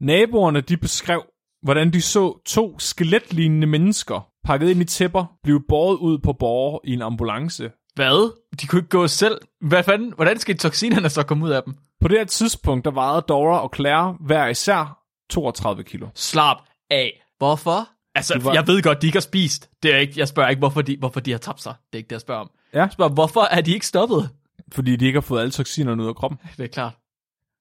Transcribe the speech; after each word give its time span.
Naboerne 0.00 0.60
de 0.60 0.76
beskrev, 0.76 1.22
hvordan 1.62 1.92
de 1.92 2.02
så 2.02 2.40
to 2.46 2.78
skeletlignende 2.78 3.66
mennesker 3.66 4.28
pakket 4.44 4.70
ind 4.70 4.80
i 4.80 4.84
tæpper 4.84 5.24
blive 5.42 5.62
båret 5.68 5.96
ud 5.96 6.18
på 6.18 6.32
borger 6.32 6.78
i 6.84 6.92
en 6.92 7.02
ambulance. 7.02 7.70
Hvad? 7.94 8.32
De 8.60 8.66
kunne 8.66 8.78
ikke 8.78 8.88
gå 8.88 9.06
selv. 9.06 9.38
Hvad 9.60 9.82
fanden? 9.82 10.12
Hvordan 10.16 10.38
skal 10.38 10.58
toksinerne 10.58 11.08
så 11.08 11.22
komme 11.22 11.44
ud 11.44 11.50
af 11.50 11.62
dem? 11.62 11.74
På 12.00 12.08
det 12.08 12.18
her 12.18 12.24
tidspunkt, 12.24 12.84
der 12.84 12.90
vejede 12.90 13.24
Dora 13.28 13.62
og 13.62 13.72
Claire 13.74 14.16
hver 14.20 14.46
især 14.46 14.98
32 15.30 15.84
kilo. 15.84 16.08
Slap 16.14 16.56
af. 16.90 17.22
Hvorfor? 17.38 17.88
Altså, 18.14 18.38
var... 18.42 18.54
jeg 18.54 18.66
ved 18.66 18.82
godt, 18.82 19.02
de 19.02 19.06
ikke 19.06 19.16
har 19.16 19.20
spist. 19.20 19.70
Det 19.82 19.94
er 19.94 19.98
ikke, 19.98 20.14
jeg 20.16 20.28
spørger 20.28 20.48
ikke, 20.48 20.58
hvorfor 20.60 20.82
de, 20.82 20.96
hvorfor 20.98 21.20
de 21.20 21.30
har 21.30 21.38
tabt 21.38 21.62
sig. 21.62 21.74
Det 21.92 21.94
er 21.94 21.98
ikke 21.98 22.08
det, 22.08 22.12
jeg 22.12 22.20
spørger 22.20 22.40
om. 22.40 22.50
Ja. 22.74 22.80
Jeg 22.80 22.92
spørger, 22.92 23.12
hvorfor 23.12 23.40
er 23.40 23.60
de 23.60 23.72
ikke 23.74 23.86
stoppet? 23.86 24.30
Fordi 24.72 24.96
de 24.96 25.06
ikke 25.06 25.16
har 25.16 25.20
fået 25.20 25.40
alle 25.40 25.50
toksinerne 25.50 26.02
ud 26.02 26.08
af 26.08 26.14
kroppen. 26.14 26.38
Det 26.56 26.64
er 26.64 26.68
klart. 26.68 26.92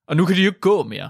Og 0.08 0.18
nu 0.18 0.26
kan 0.26 0.36
de 0.36 0.42
jo 0.42 0.48
ikke 0.48 0.60
gå 0.60 0.84
mere. 0.84 1.10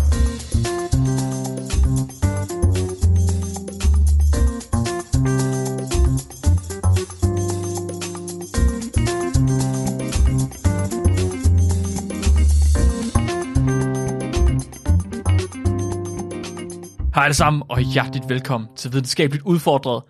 Hej 17.15 17.23
alle 17.23 17.33
sammen, 17.33 17.63
og 17.69 17.79
hjerteligt 17.79 18.29
velkommen 18.29 18.75
til 18.75 18.93
Videnskabeligt 18.93 19.43
Udfordret. 19.45 20.03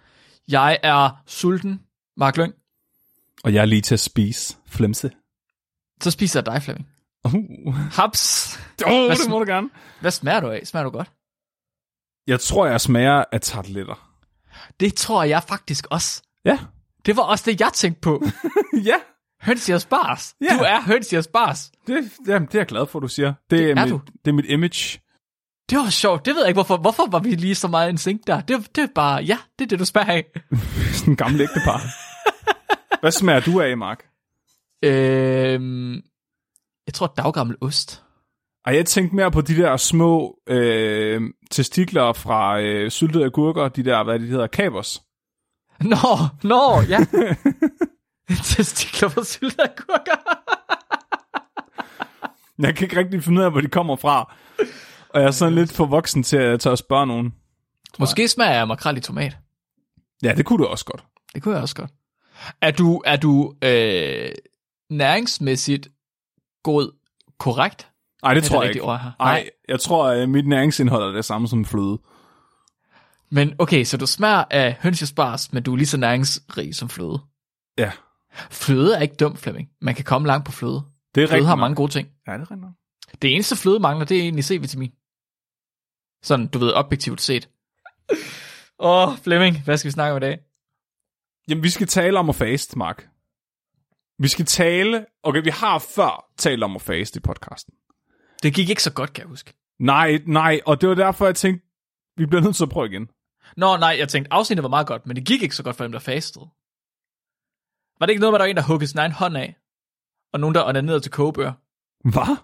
Jeg 0.48 0.80
er 0.84 1.24
sulten, 1.26 1.82
Mark 2.18 2.38
Lyng. 2.38 2.54
Og 3.44 3.54
jeg 3.54 3.62
er 3.62 3.66
lige 3.66 3.82
til 3.82 3.94
at 3.94 4.00
spise 4.00 4.58
flemse. 4.68 5.12
Så 6.02 6.12
spiser 6.12 6.40
jeg 6.40 6.46
dig, 6.46 6.62
Flemming. 6.64 6.88
Uh. 7.68 7.76
Haps. 7.76 8.60
Oh, 8.86 9.06
Hvad 9.06 9.16
det 9.16 9.30
må 9.30 9.40
du 9.40 9.46
gerne. 9.46 9.70
Hvad 10.02 10.12
smager 10.12 10.40
du 10.40 10.50
af? 10.50 10.62
Smager 10.68 10.84
du 10.84 10.90
godt? 10.90 11.12
Jeg 12.28 12.40
tror, 12.40 12.66
jeg 12.66 12.82
smager 12.82 13.24
af 13.32 13.42
tarteletter. 13.42 14.14
Det 14.80 14.94
tror 14.94 15.24
jeg 15.24 15.44
faktisk 15.44 15.88
også. 15.90 16.24
Ja. 16.46 16.60
Det 17.06 17.18
var 17.18 17.24
også 17.24 17.44
det, 17.52 17.62
jeg 17.62 17.72
tænkte 17.74 18.02
på. 18.02 18.24
ja, 18.90 18.96
Høns 19.42 19.70
i 19.70 19.88
bars. 19.90 20.36
Ja. 20.42 20.58
Du 20.58 20.64
er 20.64 20.82
høns 20.82 21.14
i 21.14 21.18
bars. 21.34 21.72
det, 21.88 22.12
jamen, 22.28 22.48
det 22.48 22.56
er 22.56 22.60
jeg 22.60 22.68
glad 22.68 22.86
for, 22.88 23.00
du 23.00 23.08
siger. 23.08 23.34
Det, 23.50 23.60
Det 23.60 23.72
er 23.72 23.76
mit, 23.84 23.92
du. 23.92 24.02
Det 24.26 24.32
er 24.32 24.36
mit 24.36 24.46
image. 24.46 25.00
Det 25.72 25.80
var 25.80 25.90
sjovt. 25.90 26.26
Det 26.26 26.36
ved 26.36 26.42
jeg 26.42 26.50
ikke, 26.50 26.56
hvorfor. 26.56 26.78
Hvorfor 26.78 27.10
var 27.10 27.20
vi 27.20 27.30
lige 27.30 27.56
så 27.56 27.68
meget 27.68 27.90
en 27.90 27.98
sink 27.98 28.28
der? 28.28 28.42
Det, 28.42 28.76
det 28.76 28.84
er 28.84 28.88
bare, 28.96 29.24
ja, 29.24 29.38
det 29.60 29.66
er 29.66 29.70
det, 29.70 29.80
du 29.80 29.86
smager 29.86 30.12
af. 30.12 30.26
Sådan 30.98 31.14
en 31.14 31.18
gammel 31.18 31.42
ægtepar. 31.42 31.82
Hvad 33.02 33.12
smager 33.12 33.40
du 33.40 33.62
af, 33.62 33.78
Mark? 33.78 34.06
Øhm, 34.84 35.94
jeg 36.88 36.94
tror, 36.94 37.14
daggammel 37.18 37.56
ost. 37.62 38.04
Ej, 38.66 38.76
jeg 38.76 38.86
tænkte 38.86 39.16
mere 39.16 39.32
på 39.32 39.42
de 39.42 39.56
der 39.56 39.78
små 39.78 40.40
øh, 40.48 41.22
testikler 41.52 42.14
fra 42.14 42.62
øh, 42.62 42.92
syltede 42.92 43.26
agurker, 43.26 43.68
de 43.68 43.84
der, 43.84 44.04
hvad 44.04 44.20
de 44.20 44.26
hedder, 44.26 44.48
kapers. 44.48 45.02
Nå, 45.80 46.18
nå, 46.44 46.82
ja. 46.90 47.00
Testikler 48.56 49.10
på 49.10 49.24
sylteagurker. 49.24 50.18
Jeg 52.60 52.76
kan 52.76 52.86
ikke 52.86 53.00
rigtig 53.00 53.24
finde 53.24 53.40
ud 53.40 53.46
af, 53.46 53.52
hvor 53.52 53.62
de 53.62 53.68
kommer 53.68 53.96
fra. 53.96 54.36
Og 55.14 55.22
jeg 55.22 55.28
er 55.28 55.32
sådan 55.32 55.56
lidt 55.56 55.72
for 55.72 55.86
voksen 55.86 56.24
til 56.24 56.38
at 56.38 56.60
tage 56.60 56.72
og 56.74 56.78
spørge 56.78 57.08
nogen. 57.08 57.34
Måske 58.00 58.28
smager 58.28 58.52
jeg 58.54 58.68
makrel 58.68 58.98
i 58.98 59.02
tomat. 59.02 59.38
Ja, 60.24 60.34
det 60.36 60.46
kunne 60.46 60.64
du 60.64 60.68
også 60.68 60.86
godt. 60.86 61.04
Det 61.34 61.44
kunne 61.44 61.54
jeg 61.54 61.62
også 61.62 61.76
godt. 61.76 61.92
Er 62.62 62.72
du, 62.72 63.02
er 63.06 63.16
du 63.16 63.54
øh, 63.62 64.32
næringsmæssigt 64.90 65.88
god 66.64 66.92
korrekt? 67.40 67.88
Nej, 68.24 68.34
det 68.34 68.44
Er 68.44 68.48
tror 68.50 68.60
det 68.60 68.68
jeg 68.68 68.76
ikke. 68.76 68.86
ord 68.86 69.00
her? 69.00 69.12
Nej, 69.20 69.50
jeg 69.68 69.80
tror, 69.80 70.08
at 70.08 70.30
mit 70.30 70.48
næringsindhold 70.48 71.04
er 71.04 71.12
det 71.12 71.26
samme 71.26 71.48
som 71.48 71.66
fløde. 71.66 72.00
Men 73.30 73.54
okay, 73.60 73.84
så 73.84 73.98
du 73.98 74.06
smager 74.08 74.44
af 74.50 74.78
hønsjesbars, 74.82 75.54
men 75.54 75.64
du 75.64 75.74
er 75.74 75.78
lige 75.78 75.88
så 75.88 75.98
næringsrig 75.98 76.76
som 76.76 76.90
fløde. 76.90 77.20
Ja, 77.78 77.92
Fløde 78.52 78.96
er 78.96 79.02
ikke 79.02 79.16
dum, 79.16 79.36
Flemming. 79.38 79.70
Man 79.82 79.96
kan 79.96 80.06
komme 80.06 80.28
langt 80.28 80.46
på 80.46 80.52
fløde. 80.52 80.82
det 81.16 81.24
er 81.24 81.28
Fløde 81.28 81.46
har 81.46 81.56
nok. 81.56 81.60
mange 81.60 81.76
gode 81.76 81.92
ting. 81.92 82.08
Ja, 82.28 82.32
det 82.34 82.38
er 82.38 82.42
rigtigt. 82.42 82.62
nok. 82.62 82.72
Det 83.22 83.34
eneste 83.36 83.56
fløde 83.56 83.80
mangler, 83.80 84.06
det 84.06 84.18
er 84.18 84.22
egentlig 84.22 84.44
C-vitamin. 84.46 85.01
Sådan, 86.24 86.48
du 86.48 86.60
ved, 86.60 86.74
objektivt 86.74 87.22
set. 87.22 87.50
Åh, 88.80 89.08
oh, 89.08 89.18
Flemming, 89.18 89.64
hvad 89.64 89.78
skal 89.78 89.88
vi 89.90 89.92
snakke 89.92 90.12
om 90.12 90.18
i 90.18 90.20
dag? 90.20 90.40
Jamen, 91.48 91.64
vi 91.64 91.70
skal 91.70 91.88
tale 91.88 92.20
om 92.20 92.30
at 92.30 92.36
faste, 92.36 92.78
Mark. 92.78 93.08
Vi 94.20 94.28
skal 94.28 94.46
tale... 94.46 95.06
Okay, 95.24 95.44
vi 95.44 95.50
har 95.50 95.80
før 95.80 96.32
talt 96.38 96.64
om 96.64 96.76
at 96.76 96.82
faste 96.82 97.18
i 97.18 97.22
podcasten. 97.22 97.74
Det 98.44 98.54
gik 98.54 98.70
ikke 98.70 98.84
så 98.84 98.94
godt, 98.94 99.14
kan 99.14 99.22
jeg 99.22 99.30
huske. 99.30 99.54
Nej, 99.80 100.20
nej, 100.26 100.60
og 100.66 100.82
det 100.82 100.90
var 100.90 100.96
derfor, 100.96 101.26
jeg 101.26 101.36
tænkte, 101.36 101.68
vi 102.18 102.26
bliver 102.26 102.42
nødt 102.42 102.56
til 102.56 102.64
at 102.64 102.70
prøve 102.70 102.88
igen. 102.88 103.10
Nå, 103.58 103.78
nej, 103.78 103.96
jeg 104.00 104.10
tænkte, 104.10 104.34
afsnittet 104.34 104.64
var 104.64 104.70
meget 104.70 104.88
godt, 104.88 105.06
men 105.06 105.16
det 105.16 105.26
gik 105.26 105.42
ikke 105.42 105.56
så 105.56 105.64
godt 105.64 105.76
for 105.76 105.84
dem, 105.84 105.92
der 105.92 106.00
fastede. 106.00 106.46
Var 108.00 108.06
det 108.06 108.12
ikke 108.12 108.20
noget 108.20 108.32
med, 108.34 108.38
at 108.38 108.40
der 108.40 108.46
var 108.46 108.50
en, 108.50 108.56
der 108.56 108.64
huggede 108.64 108.88
sin 108.88 109.00
egen 109.00 109.12
hånd 109.12 109.38
af? 109.38 109.56
Og 110.34 110.40
nogen, 110.40 110.56
der 110.56 110.64
åndede 110.64 110.86
ned 110.86 111.02
til 111.02 111.12
kogebøger? 111.12 111.54
Hvad? 112.14 112.38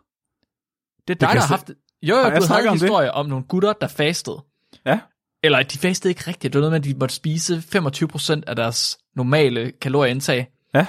Det 1.07 1.15
er 1.15 1.19
dig, 1.19 1.29
kan 1.29 1.35
der 1.35 1.41
har 1.41 1.47
haft... 1.47 1.71
Jo, 2.01 2.15
jo, 2.15 2.23
du 2.23 2.45
havde 2.47 2.61
en 2.63 2.67
om 2.67 2.73
det? 2.73 2.81
historie 2.81 3.11
om, 3.11 3.25
nogle 3.25 3.45
gutter, 3.45 3.73
der 3.73 3.87
fastede. 3.87 4.43
Ja. 4.85 4.99
Eller 5.43 5.63
de 5.63 5.77
fastede 5.77 6.11
ikke 6.11 6.23
rigtigt. 6.27 6.53
Det 6.53 6.59
var 6.61 6.69
noget 6.69 6.71
med, 6.71 6.89
at 6.89 6.95
de 6.95 6.99
måtte 6.99 7.15
spise 7.15 7.57
25% 7.57 8.41
af 8.47 8.55
deres 8.55 8.97
normale 9.15 9.71
kalorieindtag. 9.71 10.47
Ja. 10.73 10.85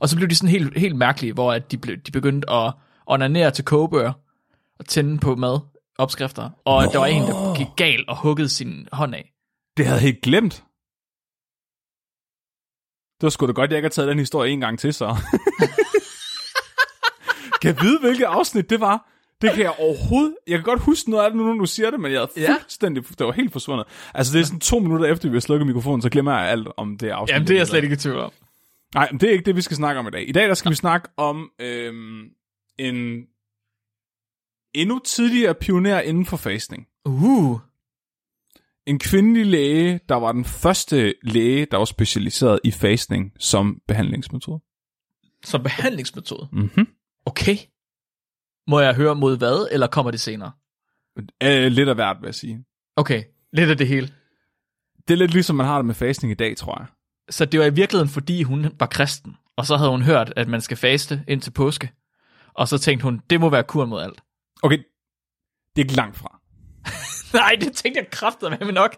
Og 0.00 0.08
så 0.08 0.16
blev 0.16 0.28
de 0.28 0.34
sådan 0.34 0.48
helt, 0.48 0.78
helt 0.78 0.96
mærkelige, 0.96 1.32
hvor 1.32 1.52
at 1.52 1.70
de, 1.70 1.78
blev, 1.78 1.96
de 1.96 2.10
begyndte 2.10 2.50
at 2.50 2.72
onanere 3.06 3.50
til 3.50 3.64
kogebøger 3.64 4.12
og 4.78 4.86
tænde 4.86 5.18
på 5.18 5.34
mad, 5.34 5.60
opskrifter. 5.98 6.50
Og 6.64 6.84
Nå. 6.84 6.90
der 6.92 6.98
var 6.98 7.06
en, 7.06 7.22
der 7.22 7.56
gik 7.56 7.66
galt 7.76 8.08
og 8.08 8.16
huggede 8.16 8.48
sin 8.48 8.88
hånd 8.92 9.14
af. 9.14 9.32
Det 9.76 9.86
havde 9.86 9.96
jeg 9.96 10.02
helt 10.02 10.22
glemt. 10.22 10.54
Det 13.20 13.22
var 13.22 13.30
sgu 13.30 13.46
da 13.46 13.52
godt, 13.52 13.70
jeg 13.70 13.78
ikke 13.78 13.86
har 13.86 13.90
taget 13.90 14.08
den 14.08 14.18
historie 14.18 14.52
en 14.52 14.60
gang 14.60 14.78
til, 14.78 14.94
så. 14.94 15.06
kan 17.62 17.74
jeg 17.74 17.80
vide, 17.82 18.00
hvilket 18.00 18.24
afsnit 18.24 18.70
det 18.70 18.80
var? 18.80 19.08
Det 19.42 19.50
kan 19.52 19.62
jeg 19.62 19.74
overhovedet... 19.78 20.36
Jeg 20.46 20.58
kan 20.58 20.64
godt 20.64 20.80
huske 20.80 21.10
noget 21.10 21.24
af 21.24 21.30
det 21.30 21.36
nu, 21.38 21.44
når 21.46 21.54
du 21.60 21.66
siger 21.66 21.90
det, 21.90 22.00
men 22.00 22.12
jeg 22.12 22.28
Ja. 22.36 22.52
fuldstændig... 22.60 23.04
Det 23.18 23.26
var 23.26 23.32
helt 23.32 23.52
forsvundet. 23.52 23.86
Altså, 24.14 24.32
det 24.32 24.40
er 24.40 24.44
sådan 24.44 24.60
to 24.60 24.78
minutter 24.78 25.06
efter, 25.12 25.28
vi 25.28 25.36
har 25.36 25.40
slukket 25.40 25.66
mikrofonen, 25.66 26.02
så 26.02 26.10
glemmer 26.10 26.32
jeg 26.38 26.48
alt 26.50 26.68
om 26.76 26.98
det 26.98 27.08
afsnit. 27.08 27.34
Jamen, 27.34 27.48
det 27.48 27.54
er 27.54 27.58
jeg 27.58 27.66
slet 27.66 27.82
ikke 27.84 27.94
i 27.94 27.96
tvivl 27.96 28.18
om. 28.18 28.32
Nej, 28.94 29.08
men 29.10 29.20
det 29.20 29.28
er 29.28 29.32
ikke 29.32 29.44
det, 29.44 29.56
vi 29.56 29.60
skal 29.62 29.76
snakke 29.76 29.98
om 29.98 30.06
i 30.06 30.10
dag. 30.10 30.28
I 30.28 30.32
dag, 30.32 30.48
der 30.48 30.54
skal 30.54 30.70
vi 30.70 30.76
snakke 30.76 31.08
om 31.16 31.50
øhm, 31.60 32.22
en 32.78 33.26
endnu 34.74 34.98
tidligere 35.04 35.54
pioner 35.54 36.00
inden 36.00 36.26
for 36.26 36.36
fasting. 36.36 36.86
Uh, 37.04 37.58
En 38.86 38.98
kvindelig 38.98 39.46
læge, 39.46 40.00
der 40.08 40.14
var 40.14 40.32
den 40.32 40.44
første 40.44 41.14
læge, 41.22 41.66
der 41.70 41.76
var 41.76 41.84
specialiseret 41.84 42.60
i 42.64 42.70
fasting 42.70 43.32
som 43.38 43.80
behandlingsmetode. 43.88 44.60
som 45.44 45.62
behandlingsmetode. 45.62 46.48
Mm-hmm. 46.52 46.86
Okay. 47.26 47.56
Må 48.66 48.80
jeg 48.80 48.94
høre 48.94 49.14
mod 49.14 49.38
hvad, 49.38 49.68
eller 49.70 49.86
kommer 49.86 50.10
det 50.10 50.20
senere? 50.20 50.52
Øh, 51.42 51.72
lidt 51.72 51.88
af 51.88 51.94
hvert, 51.94 52.16
vil 52.20 52.26
jeg 52.26 52.34
sige. 52.34 52.64
Okay, 52.96 53.22
lidt 53.52 53.70
af 53.70 53.76
det 53.76 53.88
hele. 53.88 54.14
Det 55.08 55.14
er 55.14 55.18
lidt 55.18 55.32
ligesom, 55.32 55.56
man 55.56 55.66
har 55.66 55.76
det 55.76 55.84
med 55.84 55.94
fasting 55.94 56.32
i 56.32 56.34
dag, 56.34 56.56
tror 56.56 56.78
jeg. 56.80 56.86
Så 57.30 57.44
det 57.44 57.60
var 57.60 57.66
i 57.66 57.74
virkeligheden, 57.74 58.08
fordi 58.12 58.42
hun 58.42 58.66
var 58.78 58.86
kristen, 58.86 59.36
og 59.56 59.66
så 59.66 59.76
havde 59.76 59.90
hun 59.90 60.02
hørt, 60.02 60.32
at 60.36 60.48
man 60.48 60.60
skal 60.60 60.76
faste 60.76 61.24
indtil 61.28 61.50
påske. 61.50 61.92
Og 62.54 62.68
så 62.68 62.78
tænkte 62.78 63.04
hun, 63.04 63.22
det 63.30 63.40
må 63.40 63.50
være 63.50 63.62
kuren 63.62 63.90
mod 63.90 64.02
alt. 64.02 64.20
Okay, 64.62 64.78
det 65.76 65.82
er 65.82 65.84
ikke 65.84 65.96
langt 65.96 66.16
fra. 66.16 66.40
Nej, 67.38 67.56
det 67.60 67.72
tænkte 67.72 68.00
jeg 68.00 68.10
kraftigt 68.10 68.60
med 68.60 68.72
nok. 68.72 68.96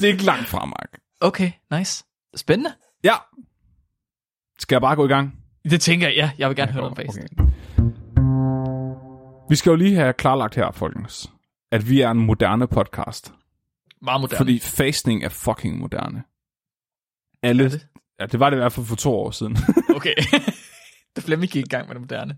Det 0.00 0.08
er 0.08 0.12
ikke 0.12 0.24
langt 0.24 0.48
fra, 0.48 0.64
Mark. 0.64 0.98
Okay, 1.20 1.52
nice. 1.70 2.04
Spændende. 2.36 2.74
Ja. 3.04 3.14
Skal 4.58 4.74
jeg 4.74 4.80
bare 4.80 4.96
gå 4.96 5.04
i 5.04 5.08
gang? 5.08 5.44
Det 5.70 5.80
tænker 5.80 6.08
jeg, 6.08 6.16
ja. 6.16 6.30
Jeg 6.38 6.48
vil 6.48 6.56
gerne 6.56 6.72
høre 6.72 6.82
noget 6.82 6.98
om 6.98 7.06
faste. 7.06 7.28
Okay. 7.38 7.45
Vi 9.48 9.56
skal 9.56 9.70
jo 9.70 9.76
lige 9.76 9.94
have 9.94 10.12
klarlagt 10.12 10.54
her, 10.54 10.70
folkens, 10.70 11.30
at 11.72 11.90
vi 11.90 12.00
er 12.00 12.10
en 12.10 12.18
moderne 12.18 12.66
podcast. 12.66 13.32
Meget 14.02 14.20
moderne. 14.20 14.36
Fordi 14.36 14.58
fasting 14.58 15.24
er 15.24 15.28
fucking 15.28 15.78
moderne. 15.78 16.22
Alle, 17.42 17.64
Er 17.64 17.68
det? 17.68 17.86
Ja, 18.20 18.26
det 18.26 18.40
var 18.40 18.50
det 18.50 18.56
i 18.56 18.60
hvert 18.60 18.72
fald 18.72 18.86
for 18.86 18.96
to 18.96 19.14
år 19.14 19.30
siden. 19.30 19.56
Okay. 19.96 20.14
det 21.16 21.24
Flemming 21.24 21.52
gik 21.52 21.64
i 21.64 21.68
gang 21.68 21.86
med 21.88 21.94
det 21.94 22.00
moderne. 22.00 22.36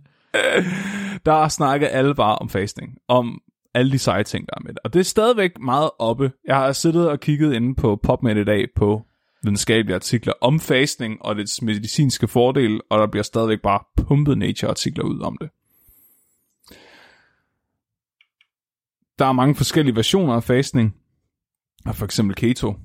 der 1.27 1.49
snakker 1.49 1.89
alle 1.89 2.15
bare 2.15 2.37
om 2.39 2.49
fasting. 2.49 2.99
Om 3.09 3.41
alle 3.75 3.93
de 3.93 3.99
seje 3.99 4.25
ting, 4.25 4.47
der 4.47 4.53
er 4.57 4.61
med 4.61 4.71
det. 4.73 4.79
Og 4.85 4.93
det 4.93 5.01
er 5.01 5.05
stadigvæk 5.05 5.59
meget 5.61 5.91
oppe. 5.99 6.33
Jeg 6.45 6.57
har 6.57 6.73
siddet 6.73 7.11
og 7.11 7.21
kigget 7.21 7.55
inde 7.55 7.75
på 7.75 7.97
PubMed 8.03 8.37
i 8.37 8.45
dag 8.45 8.67
på 8.77 9.03
videnskabelige 9.43 9.95
artikler 9.95 10.33
om 10.41 10.61
fasting 10.61 11.23
og 11.25 11.37
dets 11.37 11.63
medicinske 11.63 12.29
fordel, 12.29 12.81
og 12.91 12.99
der 12.99 13.07
bliver 13.07 13.23
stadigvæk 13.23 13.61
bare 13.63 13.81
pumpet 13.97 14.39
nature-artikler 14.39 15.05
ud 15.05 15.21
om 15.21 15.37
det. 15.41 15.51
Der 19.19 19.27
er 19.27 19.33
mange 19.33 19.55
forskellige 19.55 19.97
versioner 19.97 20.35
af 20.35 20.45
fastning. 20.45 20.95
Og 21.87 21.97
for 21.97 22.05
eksempel 22.05 22.37
keto, 22.37 22.77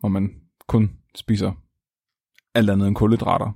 hvor 0.00 0.08
man 0.08 0.30
kun 0.68 0.90
spiser 1.14 1.52
alt 2.54 2.70
andet 2.70 2.88
end 2.88 2.96
kulhydrater. 2.96 3.52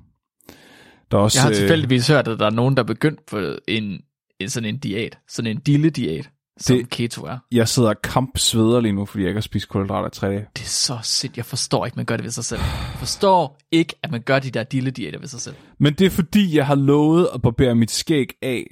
Der 1.10 1.16
er 1.18 1.22
også, 1.22 1.38
Jeg 1.38 1.42
har 1.42 1.50
øh, 1.50 1.56
tilfældigvis 1.56 2.08
hørt, 2.08 2.28
at 2.28 2.38
der 2.38 2.46
er 2.46 2.50
nogen, 2.50 2.76
der 2.76 2.82
er 2.82 2.86
begyndt 2.86 3.26
på 3.26 3.56
en, 3.68 4.00
en 4.40 4.48
sådan 4.50 4.68
en 4.68 4.78
diæt. 4.78 5.18
Sådan 5.28 5.50
en 5.50 5.60
dille-diæt, 5.60 6.30
som 6.60 6.76
Det- 6.76 6.90
keto 6.90 7.22
er. 7.24 7.38
jeg 7.52 7.68
sidder 7.68 7.88
og 7.88 8.02
kampsveder 8.02 8.80
lige 8.80 8.92
nu, 8.92 9.04
fordi 9.06 9.22
jeg 9.22 9.28
ikke 9.28 9.36
har 9.36 9.42
spist 9.42 9.68
kulhydrater 9.68 10.08
i 10.08 10.10
tre 10.10 10.28
dage. 10.28 10.46
Det 10.56 10.62
er 10.62 10.66
så 10.66 10.98
sindssygt. 11.02 11.36
Jeg 11.36 11.44
forstår 11.44 11.86
ikke, 11.86 11.96
man 11.96 12.04
gør 12.04 12.16
det 12.16 12.24
ved 12.24 12.30
sig 12.30 12.44
selv. 12.44 12.60
Jeg 12.60 12.96
forstår 12.98 13.58
ikke, 13.72 13.94
at 14.02 14.10
man 14.10 14.22
gør 14.22 14.38
de 14.38 14.50
der 14.50 14.62
dille-diæter 14.62 15.18
ved 15.18 15.28
sig 15.28 15.40
selv. 15.40 15.56
Men 15.78 15.94
det 15.94 16.06
er 16.06 16.10
fordi, 16.10 16.56
jeg 16.56 16.66
har 16.66 16.74
lovet 16.74 17.28
at 17.34 17.42
barbere 17.42 17.74
mit 17.74 17.90
skæg 17.90 18.26
af, 18.42 18.66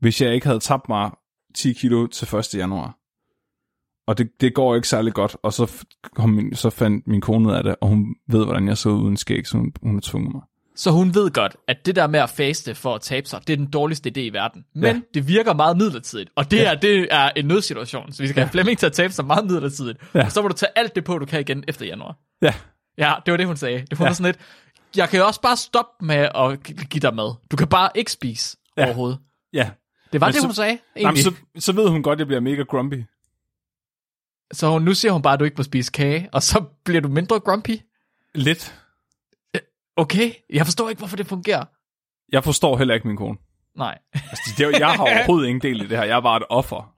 hvis 0.00 0.20
jeg 0.20 0.34
ikke 0.34 0.46
havde 0.46 0.60
tabt 0.60 0.88
mig 0.88 1.10
10 1.54 1.72
kilo 1.72 2.06
til 2.06 2.36
1. 2.36 2.54
januar. 2.54 2.98
Og 4.06 4.18
det, 4.18 4.30
det 4.40 4.54
går 4.54 4.74
ikke 4.74 4.88
særlig 4.88 5.12
godt, 5.14 5.36
og 5.42 5.52
så, 5.52 5.84
kom 6.14 6.30
min, 6.30 6.54
så 6.54 6.70
fandt 6.70 7.06
min 7.06 7.20
kone 7.20 7.48
ud 7.48 7.54
af 7.54 7.62
det, 7.64 7.76
og 7.80 7.88
hun 7.88 8.06
ved, 8.28 8.44
hvordan 8.44 8.68
jeg 8.68 8.78
så 8.78 8.88
ud 8.88 9.02
uden 9.02 9.16
skæg, 9.16 9.46
så 9.46 9.56
hun, 9.56 9.72
hun 9.82 9.94
har 9.94 10.00
tvunget 10.00 10.32
mig. 10.34 10.42
Så 10.76 10.90
hun 10.90 11.14
ved 11.14 11.30
godt, 11.30 11.56
at 11.68 11.86
det 11.86 11.96
der 11.96 12.06
med 12.06 12.20
at 12.20 12.30
faste 12.30 12.74
for 12.74 12.94
at 12.94 13.00
tabe 13.00 13.26
sig, 13.28 13.40
det 13.46 13.52
er 13.52 13.56
den 13.56 13.70
dårligste 13.70 14.12
idé 14.16 14.20
i 14.20 14.28
verden. 14.32 14.64
Men 14.74 14.84
Ja. 14.96 15.00
det 15.14 15.28
virker 15.28 15.54
meget 15.54 15.76
midlertidigt, 15.76 16.30
og 16.36 16.50
det, 16.50 16.56
ja. 16.56 16.70
er, 16.70 16.74
det 16.74 17.08
er 17.10 17.30
en 17.36 17.44
nødsituation. 17.46 18.12
Så 18.12 18.22
vi 18.22 18.28
skal 18.28 18.40
ja. 18.40 18.44
have 18.44 18.50
Flemming 18.50 18.78
til 18.78 18.86
at 18.86 18.92
tabe 18.92 19.12
sig 19.12 19.24
meget 19.26 19.46
midlertidigt. 19.46 19.98
Ja. 20.14 20.24
Og 20.24 20.32
så 20.32 20.42
må 20.42 20.48
du 20.48 20.54
tage 20.54 20.70
alt 20.78 20.94
det 20.94 21.04
på, 21.04 21.18
du 21.18 21.26
kan 21.26 21.40
igen 21.40 21.64
efter 21.68 21.86
januar. 21.86 22.16
Ja, 22.42 22.54
Ja, 22.98 23.14
det 23.26 23.32
var 23.32 23.36
det, 23.36 23.46
hun 23.46 23.56
sagde. 23.56 23.84
Det 23.90 23.98
var 23.98 24.06
Ja. 24.06 24.12
sådan 24.14 24.26
lidt, 24.32 24.38
jeg 24.96 25.08
kan 25.08 25.18
jo 25.20 25.26
også 25.26 25.40
bare 25.40 25.56
stoppe 25.56 26.06
med 26.06 26.28
at 26.34 26.62
gi- 26.62 26.72
give 26.90 27.00
dig 27.00 27.14
mad. 27.14 27.34
Du 27.50 27.56
kan 27.56 27.68
bare 27.68 27.90
ikke 27.94 28.12
spise 28.12 28.56
ja. 28.76 28.84
overhovedet. 28.84 29.18
ja. 29.52 29.70
Det 30.12 30.20
var 30.20 30.26
Men 30.26 30.32
det, 30.32 30.40
så- 30.40 30.46
hun 30.46 30.54
sagde, 30.54 30.78
Jamen, 30.96 31.06
egentlig. 31.16 31.24
så, 31.24 31.60
så 31.66 31.72
ved 31.72 31.88
hun 31.88 32.02
godt, 32.02 32.16
at 32.16 32.18
jeg 32.18 32.26
bliver 32.26 32.40
mega 32.40 32.62
grumpy. 32.62 33.02
Så 34.52 34.68
hun, 34.70 34.82
nu 34.82 34.94
siger 34.94 35.12
hun 35.12 35.22
bare, 35.22 35.34
at 35.34 35.40
du 35.40 35.44
ikke 35.44 35.56
må 35.56 35.62
spise 35.62 35.92
kage, 35.92 36.28
og 36.32 36.42
så 36.42 36.64
bliver 36.84 37.00
du 37.00 37.08
mindre 37.08 37.40
grumpy. 37.40 37.70
Lidt. 38.34 38.78
Okay, 39.96 40.32
jeg 40.50 40.66
forstår 40.66 40.88
ikke, 40.88 40.98
hvorfor 41.00 41.16
det 41.16 41.26
fungerer. 41.26 41.64
Jeg 42.32 42.44
forstår 42.44 42.76
heller 42.78 42.94
ikke 42.94 43.06
min 43.08 43.16
kone. 43.16 43.38
Nej. 43.76 43.98
Altså, 44.14 44.54
det, 44.58 44.66
er 44.66 44.78
jeg 44.78 44.90
har 44.92 45.02
overhovedet 45.12 45.48
ingen 45.48 45.62
del 45.62 45.80
i 45.80 45.88
det 45.88 45.98
her. 45.98 46.04
Jeg 46.04 46.16
er 46.16 46.20
bare 46.20 46.36
et 46.36 46.42
offer. 46.50 46.94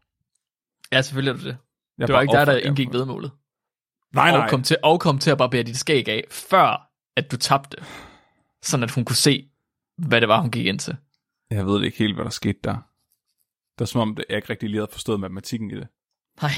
Ja, 0.93 1.03
selvfølgelig 1.03 1.31
er 1.33 1.37
du 1.43 1.45
det. 1.49 1.57
Jeg 1.99 2.03
er 2.03 2.07
Det 2.07 2.15
var 2.15 2.21
ikke 2.21 2.33
dig, 2.33 2.41
offer, 2.41 2.53
der 2.53 2.59
jeg- 2.59 2.67
indgik 2.67 2.93
vedmålet. 2.93 3.31
Nej, 4.15 4.31
nej. 4.31 4.41
Og 4.41 4.51
kom, 4.51 4.63
til, 4.63 4.77
og 4.83 5.01
kom 5.01 5.19
til 5.19 5.31
at 5.31 5.39
barbere 5.39 5.63
dit 5.63 5.77
skæg 5.77 6.09
af, 6.09 6.25
før 6.31 6.91
at 7.17 7.31
du 7.33 7.37
tabte. 7.37 7.77
Sådan 8.63 8.85
at 8.85 8.91
hun 8.91 9.05
kunne 9.05 9.17
se, 9.17 9.49
hvad 9.99 10.21
det 10.21 10.29
var, 10.29 10.41
hun 10.41 10.51
gik 10.51 10.67
ind 10.67 10.79
til. 10.79 10.97
Jeg 11.51 11.67
ved 11.67 11.85
ikke 11.85 11.99
helt, 11.99 12.15
hvad 12.15 12.25
der 12.25 12.31
skete 12.31 12.59
der. 12.65 12.77
Det 13.79 13.81
er 13.81 13.85
som 13.85 14.01
om, 14.01 14.17
jeg 14.29 14.37
ikke 14.37 14.51
rigtig 14.51 14.69
lige 14.69 14.79
havde 14.81 14.91
forstået 14.93 15.21
matematikken 15.21 15.71
i 15.71 15.75
det. 15.75 15.89
Nej, 16.43 16.51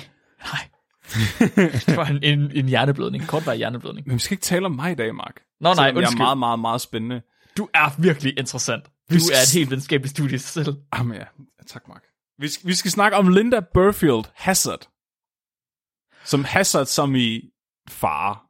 nej. 0.45 0.69
det 1.87 1.97
var 1.97 2.07
en, 2.07 2.23
en, 2.23 2.51
en 2.55 2.69
hjerneblødning, 2.69 3.23
en 3.23 3.29
kortvarig 3.29 3.57
hjerneblødning. 3.59 4.07
Men 4.07 4.15
vi 4.15 4.19
skal 4.21 4.35
ikke 4.35 4.43
tale 4.43 4.67
om 4.67 4.73
mig 4.73 4.93
i 4.93 4.95
dag, 4.95 5.15
Mark. 5.15 5.41
Nå 5.61 5.69
nej, 5.69 5.75
Selvom 5.75 5.87
jeg 5.87 5.93
er 5.93 5.97
undskyld. 5.99 6.19
meget, 6.19 6.39
meget, 6.39 6.59
meget 6.59 6.81
spændende. 6.81 7.23
Du 7.57 7.69
er 7.75 8.01
virkelig 8.01 8.39
interessant. 8.39 8.85
Du 8.85 8.91
Vi 9.15 9.21
skal- 9.21 9.37
er 9.37 9.41
et 9.41 9.55
helt 9.55 9.71
videnskabeligt 9.71 10.11
studie 10.17 10.35
i 10.35 10.39
sig 10.39 10.65
selv. 10.65 10.77
Jamen 10.97 11.13
ja, 11.17 11.21
ja 11.59 11.65
tak 11.67 11.89
Mark. 11.89 12.03
Vi 12.39 12.49
skal, 12.49 12.69
vi 12.69 12.75
skal 12.75 12.91
snakke 12.91 13.17
om 13.17 13.29
Linda 13.29 13.61
Burfield 13.75 14.25
Hazard. 14.35 14.89
Som 16.25 16.45
Hazard 16.45 16.87
som 16.87 17.15
i 17.15 17.41
far. 17.89 18.43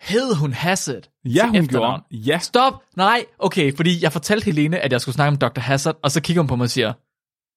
Hed 0.00 0.34
hun 0.34 0.52
Hazard? 0.52 1.02
Ja, 1.24 1.46
hun 1.46 1.54
efternavn? 1.56 2.00
gjorde. 2.10 2.22
Ja, 2.24 2.38
Stop! 2.38 2.74
Nej, 2.96 3.24
okay, 3.38 3.76
fordi 3.76 4.02
jeg 4.02 4.12
fortalte 4.12 4.44
Helene, 4.44 4.78
at 4.80 4.92
jeg 4.92 5.00
skulle 5.00 5.14
snakke 5.14 5.28
om 5.28 5.50
Dr. 5.50 5.60
Hazard, 5.60 5.98
og 6.02 6.10
så 6.10 6.20
kigger 6.22 6.42
hun 6.42 6.48
på 6.48 6.56
mig 6.56 6.64
og 6.64 6.70
siger, 6.70 6.92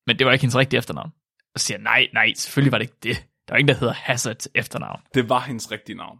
men 0.10 0.20
det 0.20 0.26
var 0.26 0.34
ikke 0.34 0.44
hendes 0.44 0.56
rigtige 0.56 0.78
efternavn. 0.78 1.12
Og 1.54 1.60
så 1.60 1.66
siger 1.66 1.78
nej, 1.78 2.08
nej, 2.14 2.34
selvfølgelig 2.36 2.72
var 2.72 2.78
det 2.78 2.86
ikke 2.86 2.98
det. 3.04 3.26
Der 3.48 3.54
er 3.54 3.58
ingen, 3.58 3.68
der 3.68 3.80
hedder 3.80 3.94
Hazard 3.94 4.36
til 4.36 4.52
efternavn. 4.56 5.02
det 5.14 5.30
var 5.30 5.40
hendes 5.40 5.72
rigtige 5.72 5.96
navn. 5.96 6.20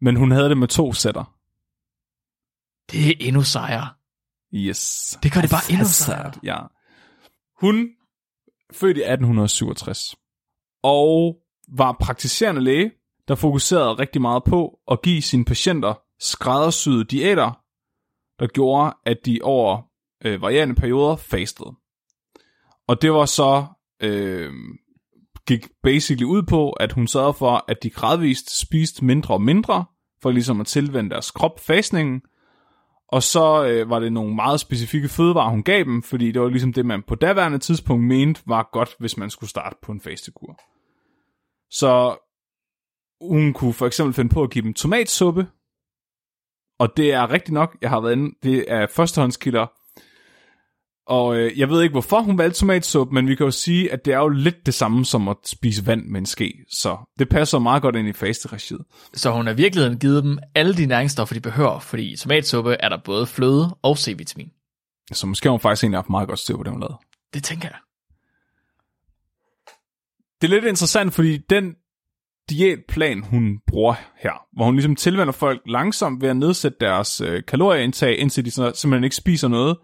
Men 0.00 0.16
hun 0.16 0.30
havde 0.30 0.48
det 0.48 0.58
med 0.58 0.68
to 0.68 0.92
sætter. 0.92 1.36
Det 2.92 3.08
er 3.08 3.14
endnu 3.20 3.42
sejere. 3.42 3.88
Yes. 4.54 5.18
Det 5.22 5.32
gør 5.32 5.40
det 5.40 5.50
bare 5.50 5.70
endnu 5.70 5.84
Hazard, 5.84 6.38
Ja. 6.42 6.58
Hun 7.60 7.88
født 8.72 8.96
i 8.96 9.00
1867 9.00 10.16
og 10.82 11.36
var 11.68 11.96
praktiserende 12.00 12.60
læge, 12.60 12.92
der 13.28 13.34
fokuserede 13.34 13.92
rigtig 13.92 14.22
meget 14.22 14.44
på 14.44 14.78
at 14.90 15.02
give 15.02 15.22
sine 15.22 15.44
patienter 15.44 15.94
skræddersyede 16.20 17.04
diæter, 17.04 17.60
der 18.38 18.46
gjorde, 18.46 18.96
at 19.06 19.16
de 19.26 19.38
over 19.42 19.82
øh, 20.24 20.42
varierende 20.42 20.74
perioder 20.74 21.16
fastede. 21.16 21.79
Og 22.90 23.02
det 23.02 23.12
var 23.12 23.24
så 23.24 23.66
øh, 24.02 24.52
gik 25.46 25.66
basically 25.82 26.24
ud 26.24 26.42
på, 26.42 26.70
at 26.70 26.92
hun 26.92 27.06
sørgede 27.06 27.34
for, 27.34 27.64
at 27.68 27.82
de 27.82 27.90
gradvist 27.90 28.60
spiste 28.60 29.04
mindre 29.04 29.34
og 29.34 29.42
mindre, 29.42 29.84
for 30.22 30.30
ligesom 30.30 30.60
at 30.60 30.66
tilvende 30.66 31.10
deres 31.10 31.30
krop 31.30 31.60
fasningen. 31.60 32.22
og 33.08 33.22
så 33.22 33.66
øh, 33.66 33.90
var 33.90 33.98
det 33.98 34.12
nogle 34.12 34.34
meget 34.34 34.60
specifikke 34.60 35.08
fødevarer, 35.08 35.50
hun 35.50 35.62
gav 35.62 35.84
dem, 35.84 36.02
fordi 36.02 36.32
det 36.32 36.42
var 36.42 36.48
ligesom 36.48 36.72
det, 36.72 36.86
man 36.86 37.02
på 37.02 37.14
daværende 37.14 37.58
tidspunkt 37.58 38.04
mente 38.04 38.42
var 38.46 38.68
godt, 38.72 38.96
hvis 38.98 39.16
man 39.16 39.30
skulle 39.30 39.50
starte 39.50 39.76
på 39.82 39.92
en 39.92 40.00
fastekur. 40.00 40.60
Så 41.70 42.16
hun 43.20 43.52
kunne 43.52 43.72
for 43.72 43.86
eksempel 43.86 44.14
finde 44.14 44.34
på 44.34 44.42
at 44.42 44.50
give 44.50 44.64
dem 44.64 44.74
tomatsuppe, 44.74 45.46
og 46.78 46.96
det 46.96 47.12
er 47.12 47.30
rigtigt 47.30 47.54
nok, 47.54 47.76
jeg 47.82 47.90
har 47.90 48.00
været 48.00 48.12
inde, 48.12 48.36
det 48.42 48.64
er 48.68 48.86
førstehåndskilder, 48.86 49.66
og 51.06 51.36
øh, 51.36 51.58
jeg 51.58 51.68
ved 51.68 51.82
ikke, 51.82 51.92
hvorfor 51.92 52.20
hun 52.20 52.38
valgte 52.38 52.58
tomatsuppe, 52.58 53.14
men 53.14 53.28
vi 53.28 53.34
kan 53.34 53.44
jo 53.44 53.50
sige, 53.50 53.92
at 53.92 54.04
det 54.04 54.12
er 54.12 54.18
jo 54.18 54.28
lidt 54.28 54.66
det 54.66 54.74
samme 54.74 55.04
som 55.04 55.28
at 55.28 55.36
spise 55.44 55.86
vand 55.86 56.04
med 56.06 56.20
en 56.20 56.26
ske, 56.26 56.54
så 56.70 56.96
det 57.18 57.28
passer 57.28 57.58
meget 57.58 57.82
godt 57.82 57.96
ind 57.96 58.08
i 58.08 58.12
fasteregiet. 58.12 58.80
Så 59.14 59.30
hun 59.30 59.46
har 59.46 59.52
i 59.54 59.56
virkeligheden 59.56 59.98
givet 59.98 60.24
dem 60.24 60.38
alle 60.54 60.76
de 60.76 60.86
næringsstoffer, 60.86 61.34
de 61.34 61.40
behøver, 61.40 61.78
fordi 61.78 62.12
i 62.12 62.16
tomatsuppe 62.16 62.76
er 62.80 62.88
der 62.88 62.98
både 63.04 63.26
fløde 63.26 63.76
og 63.82 63.98
C-vitamin. 63.98 64.50
Så 65.12 65.26
måske 65.26 65.46
har 65.46 65.50
hun 65.50 65.60
faktisk 65.60 65.84
egentlig 65.84 65.98
haft 65.98 66.10
meget 66.10 66.28
godt 66.28 66.38
styr 66.38 66.56
på 66.56 66.62
det, 66.62 66.72
hun 66.72 66.80
lavede. 66.80 66.98
Det 67.34 67.44
tænker 67.44 67.68
jeg. 67.68 67.78
det 70.40 70.46
er 70.46 70.54
lidt 70.54 70.64
interessant, 70.64 71.14
fordi 71.14 71.38
den 71.50 71.74
diætplan, 72.50 73.22
hun 73.22 73.58
bruger 73.66 73.94
her, 74.16 74.46
hvor 74.52 74.64
hun 74.64 74.74
ligesom 74.74 74.96
tilvender 74.96 75.32
folk 75.32 75.60
langsomt 75.66 76.22
ved 76.22 76.28
at 76.28 76.36
nedsætte 76.36 76.78
deres 76.80 77.20
øh, 77.20 77.42
kalorieindtag, 77.48 78.18
indtil 78.18 78.44
de 78.44 78.50
så, 78.50 78.72
simpelthen 78.74 79.04
ikke 79.04 79.16
spiser 79.16 79.48
noget, 79.48 79.76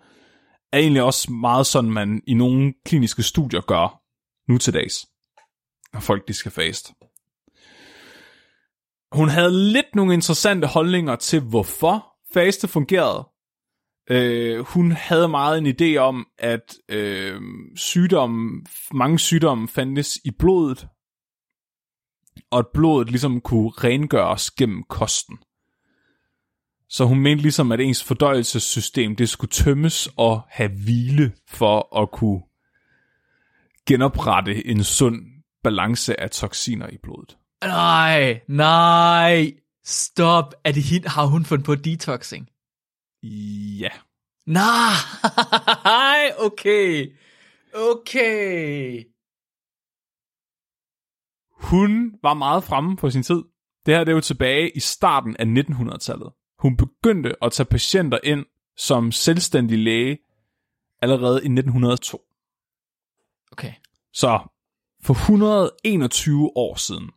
er 0.72 0.78
egentlig 0.78 1.02
også 1.02 1.32
meget 1.32 1.66
sådan, 1.66 1.90
man 1.90 2.22
i 2.26 2.34
nogle 2.34 2.74
kliniske 2.84 3.22
studier 3.22 3.60
gør 3.60 4.02
nu 4.48 4.58
til 4.58 4.74
dags, 4.74 5.06
når 5.92 6.00
folk 6.00 6.28
de 6.28 6.32
skal 6.32 6.52
faste. 6.52 6.94
Hun 9.12 9.28
havde 9.28 9.72
lidt 9.72 9.94
nogle 9.94 10.14
interessante 10.14 10.66
holdninger 10.66 11.16
til, 11.16 11.40
hvorfor 11.40 12.06
faste 12.34 12.68
fungerede. 12.68 13.28
Øh, 14.10 14.58
hun 14.58 14.92
havde 14.92 15.28
meget 15.28 15.58
en 15.58 15.66
idé 15.66 15.96
om, 15.96 16.26
at 16.38 16.76
øh, 16.88 17.40
sygdomme, 17.76 18.64
mange 18.92 19.18
sygdomme 19.18 19.68
fandtes 19.68 20.18
i 20.24 20.30
blodet, 20.30 20.88
og 22.50 22.58
at 22.58 22.66
blodet 22.74 23.10
ligesom 23.10 23.40
kunne 23.40 23.70
rengøres 23.70 24.50
gennem 24.50 24.82
kosten. 24.82 25.38
Så 26.88 27.04
hun 27.04 27.20
mente 27.20 27.42
ligesom, 27.42 27.72
at 27.72 27.80
ens 27.80 28.04
fordøjelsessystem, 28.04 29.16
det 29.16 29.28
skulle 29.28 29.50
tømmes 29.50 30.08
og 30.16 30.42
have 30.48 30.70
hvile 30.70 31.32
for 31.48 32.02
at 32.02 32.10
kunne 32.10 32.40
genoprette 33.86 34.66
en 34.66 34.84
sund 34.84 35.16
balance 35.62 36.20
af 36.20 36.30
toksiner 36.30 36.88
i 36.88 36.96
blodet. 37.02 37.38
Nej, 37.64 38.40
nej, 38.48 39.52
stop. 39.84 40.54
Er 40.64 40.72
det 40.72 40.82
hende, 40.82 41.08
har 41.08 41.26
hun 41.26 41.44
fundet 41.44 41.66
på 41.66 41.74
detoxing? 41.74 42.48
Ja. 43.80 43.90
Nej, 44.46 46.32
okay. 46.46 47.12
Okay. 47.74 49.04
Hun 51.52 52.14
var 52.22 52.34
meget 52.34 52.64
fremme 52.64 52.96
på 52.96 53.10
sin 53.10 53.22
tid. 53.22 53.42
Det 53.86 53.94
her 53.94 54.04
det 54.04 54.12
er 54.12 54.16
jo 54.16 54.20
tilbage 54.20 54.76
i 54.76 54.80
starten 54.80 55.36
af 55.38 55.44
1900-tallet. 55.44 56.32
Hun 56.66 56.76
begyndte 56.76 57.44
at 57.44 57.52
tage 57.52 57.66
patienter 57.66 58.18
ind 58.24 58.46
som 58.76 59.12
selvstændig 59.12 59.78
læge 59.78 60.18
allerede 61.02 61.34
i 61.34 61.46
1902. 61.46 62.20
Okay. 63.52 63.72
Så 64.12 64.40
for 65.02 65.14
121 65.14 66.56
år 66.56 66.74
siden 66.74 67.10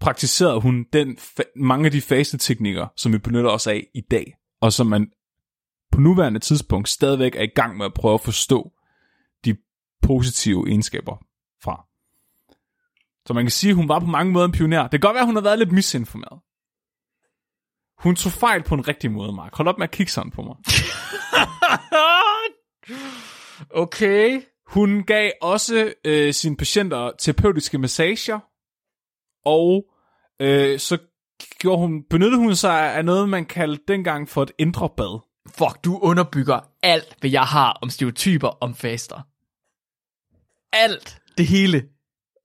praktiserede 0.00 0.60
hun 0.60 0.86
den 0.92 1.18
mange 1.56 1.86
af 1.86 1.92
de 1.92 2.00
fasteteknikker, 2.00 2.86
som 2.96 3.12
vi 3.12 3.18
benytter 3.18 3.50
os 3.50 3.66
af 3.66 3.86
i 3.94 4.00
dag, 4.00 4.36
og 4.60 4.72
som 4.72 4.86
man 4.86 5.10
på 5.92 6.00
nuværende 6.00 6.40
tidspunkt 6.40 6.88
stadigvæk 6.88 7.34
er 7.36 7.42
i 7.42 7.52
gang 7.54 7.76
med 7.76 7.86
at 7.86 7.94
prøve 7.94 8.14
at 8.14 8.20
forstå 8.20 8.72
de 9.44 9.56
positive 10.02 10.68
egenskaber 10.68 11.16
fra. 11.62 11.86
Så 13.26 13.34
man 13.34 13.44
kan 13.44 13.50
sige, 13.50 13.70
at 13.70 13.76
hun 13.76 13.88
var 13.88 13.98
på 13.98 14.06
mange 14.06 14.32
måder 14.32 14.46
en 14.46 14.52
pioner. 14.52 14.82
Det 14.82 14.90
kan 14.90 15.00
godt 15.00 15.14
være, 15.14 15.22
at 15.22 15.28
hun 15.28 15.36
har 15.36 15.42
været 15.42 15.58
lidt 15.58 15.72
misinformeret. 15.72 16.40
Hun 17.98 18.16
tog 18.16 18.32
fejl 18.32 18.62
på 18.62 18.74
en 18.74 18.88
rigtig 18.88 19.10
måde, 19.10 19.32
Mark. 19.32 19.54
Hold 19.54 19.68
op 19.68 19.78
med 19.78 19.84
at 19.84 19.90
kigge 19.90 20.12
sådan 20.12 20.30
på 20.30 20.42
mig. 20.42 20.56
okay. 23.82 24.42
Hun 24.66 25.04
gav 25.04 25.30
også 25.42 25.94
øh, 26.04 26.34
sine 26.34 26.56
patienter 26.56 27.10
terapeutiske 27.18 27.78
massager, 27.78 28.38
og 29.44 29.84
øh, 30.40 30.78
så 30.78 30.98
gjorde 31.58 31.78
hun, 31.78 32.02
benyttede 32.10 32.38
hun 32.38 32.56
sig 32.56 32.94
af 32.94 33.04
noget, 33.04 33.28
man 33.28 33.44
kaldte 33.44 33.84
dengang 33.88 34.28
for 34.28 34.42
et 34.42 34.52
indre 34.58 34.90
bad. 34.96 35.20
Fuck, 35.48 35.84
du 35.84 35.98
underbygger 35.98 36.60
alt, 36.82 37.16
hvad 37.20 37.30
jeg 37.30 37.44
har 37.44 37.78
om 37.82 37.90
stereotyper 37.90 38.48
om 38.48 38.74
faster. 38.74 39.20
Alt. 40.72 41.18
Det 41.38 41.46
hele. 41.46 41.88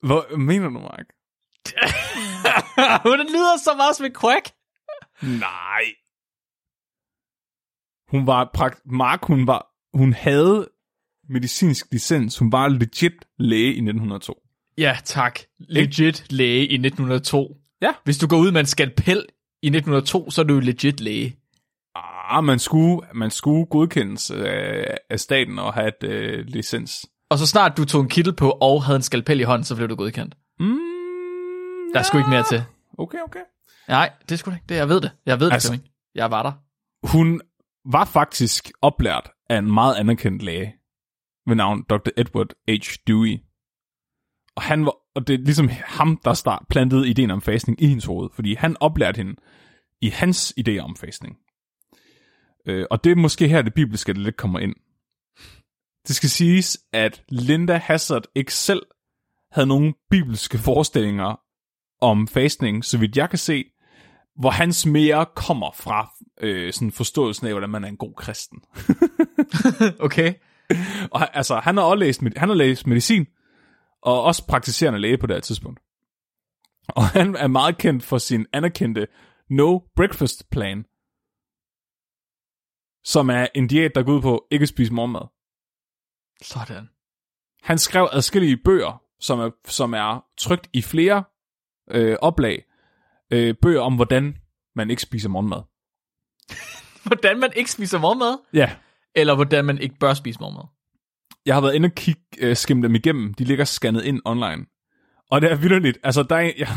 Hvad 0.03 0.37
mener 0.37 0.69
du, 0.69 0.79
Mark? 0.79 1.05
Hun 3.09 3.19
lyder 3.19 3.57
så 3.63 3.73
meget 3.77 3.95
som 3.95 4.05
en 4.05 4.15
quack. 4.21 4.51
Nej. 5.23 5.83
Hun 8.09 8.27
var, 8.27 8.49
prakt- 8.57 8.81
Mark, 8.85 9.23
hun 9.23 9.47
var, 9.47 9.67
hun 9.97 10.13
havde 10.13 10.67
medicinsk 11.29 11.87
licens. 11.91 12.37
Hun 12.37 12.51
var 12.51 12.67
legit 12.67 13.13
læge 13.39 13.65
i 13.73 13.81
1902. 13.81 14.41
Ja, 14.77 14.97
tak. 15.03 15.39
Legit 15.59 16.31
læge 16.31 16.67
i 16.67 16.73
1902. 16.73 17.57
Ja. 17.81 17.91
Hvis 18.03 18.17
du 18.17 18.27
går 18.27 18.37
ud 18.37 18.51
med 18.51 18.59
en 18.59 18.65
skalpel 18.65 19.25
i 19.61 19.67
1902, 19.67 20.29
så 20.29 20.41
er 20.41 20.45
du 20.45 20.53
jo 20.53 20.59
legit 20.59 20.99
læge. 20.99 21.35
Ah, 21.95 22.43
man 22.43 22.59
skulle, 22.59 23.07
man 23.13 23.31
skulle 23.31 23.65
godkendes 23.65 24.31
øh, 24.31 24.83
af 25.09 25.19
staten 25.19 25.59
og 25.59 25.73
have 25.73 25.87
et 25.87 26.03
øh, 26.09 26.45
licens. 26.45 27.05
Og 27.29 27.37
så 27.37 27.45
snart 27.47 27.77
du 27.77 27.85
tog 27.85 28.01
en 28.01 28.09
kittel 28.09 28.33
på 28.35 28.49
og 28.51 28.83
havde 28.83 28.95
en 28.95 29.01
skalpel 29.01 29.39
i 29.39 29.43
hånden, 29.43 29.63
så 29.65 29.75
blev 29.75 29.89
du 29.89 29.95
godkendt. 29.95 30.35
Mm, 30.59 30.77
Der 31.93 31.99
er 31.99 32.03
sgu 32.03 32.17
ikke 32.17 32.29
mere 32.29 32.43
til. 32.49 32.63
Okay, 32.97 33.17
okay. 33.25 33.39
Nej, 33.91 34.13
det 34.29 34.45
da 34.45 34.51
ikke 34.51 34.65
det. 34.69 34.75
Jeg 34.75 34.89
ved 34.89 35.01
det. 35.01 35.11
Jeg 35.25 35.39
ved 35.39 35.47
det, 35.47 35.53
Altså- 35.53 35.73
altså... 35.73 35.87
Jeg 36.15 36.31
var 36.31 36.43
der. 36.43 36.51
Hun 37.07 37.41
var 37.85 38.05
faktisk 38.05 38.71
oplært 38.81 39.31
af 39.49 39.57
en 39.57 39.73
meget 39.73 39.95
anerkendt 39.95 40.41
læge 40.41 40.75
ved 41.47 41.55
navn 41.55 41.83
Dr. 41.89 42.09
Edward 42.17 42.53
H. 42.69 42.95
Dewey. 43.07 43.37
Og, 44.55 44.61
han 44.61 44.85
var, 44.85 44.95
og 45.15 45.27
det 45.27 45.33
er 45.33 45.37
ligesom 45.37 45.69
ham, 45.85 46.21
der 46.25 46.33
start, 46.33 46.65
plantede 46.69 47.09
ideen 47.09 47.31
om 47.31 47.41
fasting 47.41 47.81
i 47.81 47.87
hendes 47.87 48.05
hoved, 48.05 48.29
fordi 48.33 48.53
han 48.53 48.77
oplærte 48.79 49.17
hende 49.17 49.35
i 50.01 50.09
hans 50.09 50.53
idéer 50.59 50.79
om 50.79 50.95
fasting. 50.95 51.37
Øh, 52.65 52.85
og 52.91 53.03
det 53.03 53.11
er 53.11 53.15
måske 53.15 53.47
her, 53.47 53.61
det 53.61 53.73
bibelske 53.73 54.13
det 54.13 54.21
lidt 54.21 54.37
kommer 54.37 54.59
ind. 54.59 54.75
Det 56.07 56.15
skal 56.15 56.29
siges, 56.29 56.79
at 56.93 57.23
Linda 57.29 57.77
Hazard 57.77 58.23
ikke 58.35 58.53
selv 58.53 58.81
havde 59.51 59.67
nogen 59.67 59.93
bibelske 60.09 60.57
forestillinger 60.57 61.39
om 62.01 62.27
fastning, 62.27 62.85
så 62.85 62.97
vidt 62.97 63.17
jeg 63.17 63.29
kan 63.29 63.39
se, 63.39 63.65
hvor 64.41 64.49
hans 64.49 64.85
mere 64.85 65.25
kommer 65.35 65.71
fra 65.71 66.13
øh, 66.39 66.73
sådan 66.73 66.91
forståelsen 66.91 67.47
af, 67.47 67.53
hvordan 67.53 67.69
man 67.69 67.83
er 67.83 67.87
en 67.87 67.97
god 67.97 68.13
kristen. 68.15 68.63
Okay. 69.99 70.33
Og 71.15 71.37
altså, 71.37 71.59
han 71.59 71.77
har 71.77 71.83
også 71.83 71.99
læst, 71.99 72.21
han 72.37 72.49
har 72.49 72.55
læst 72.55 72.87
medicin, 72.87 73.25
og 74.01 74.23
også 74.23 74.47
praktiserende 74.47 74.99
læge 74.99 75.17
på 75.17 75.27
det 75.27 75.35
her 75.35 75.41
tidspunkt. 75.41 75.79
Og 76.87 77.07
han 77.07 77.35
er 77.35 77.47
meget 77.47 77.77
kendt 77.77 78.03
for 78.03 78.17
sin 78.17 78.45
anerkendte 78.53 79.07
No 79.49 79.79
Breakfast 79.95 80.49
Plan, 80.49 80.85
som 83.03 83.29
er 83.29 83.47
en 83.55 83.67
diæt, 83.67 83.91
der 83.95 84.03
går 84.03 84.13
ud 84.13 84.21
på 84.21 84.47
ikke 84.51 84.63
at 84.63 84.69
spise 84.69 84.93
morgenmad. 84.93 85.27
Sådan. 86.41 86.89
Han 87.61 87.77
skrev 87.77 88.09
adskillige 88.11 88.57
bøger, 88.57 89.03
som 89.19 89.39
er, 89.39 89.49
som 89.65 89.93
er 89.93 90.25
trygt 90.37 90.69
i 90.73 90.81
flere 90.81 91.23
øh, 91.91 92.17
oplag. 92.21 92.63
Øh, 93.31 93.55
bøger 93.61 93.81
om, 93.81 93.95
hvordan 93.95 94.37
man 94.75 94.89
ikke 94.89 95.01
spiser 95.01 95.29
morgenmad. 95.29 95.61
Hvordan 97.05 97.39
man 97.39 97.49
ikke 97.55 97.71
spiser 97.71 97.99
morgenmad, 97.99 98.37
Ja, 98.53 98.71
eller 99.15 99.35
hvordan 99.35 99.65
man 99.65 99.77
ikke 99.77 99.95
bør 99.99 100.13
spise 100.13 100.39
morgenmad. 100.39 100.63
jeg 101.45 101.55
har 101.55 101.61
været 101.61 101.75
inde 101.75 101.85
og 101.87 101.91
kigge, 101.95 102.21
øh, 102.39 102.55
skimme 102.55 102.83
dem 102.83 102.95
igennem. 102.95 103.33
De 103.33 103.43
ligger 103.43 103.65
scannet 103.65 104.03
ind 104.03 104.21
online. 104.25 104.65
Og 105.31 105.41
det 105.41 105.51
er 105.51 105.55
vildt. 105.55 105.97
Altså, 106.03 106.23
der, 106.23 106.35
er, 106.35 106.39
en- 106.39 106.53
jeg, 106.63 106.67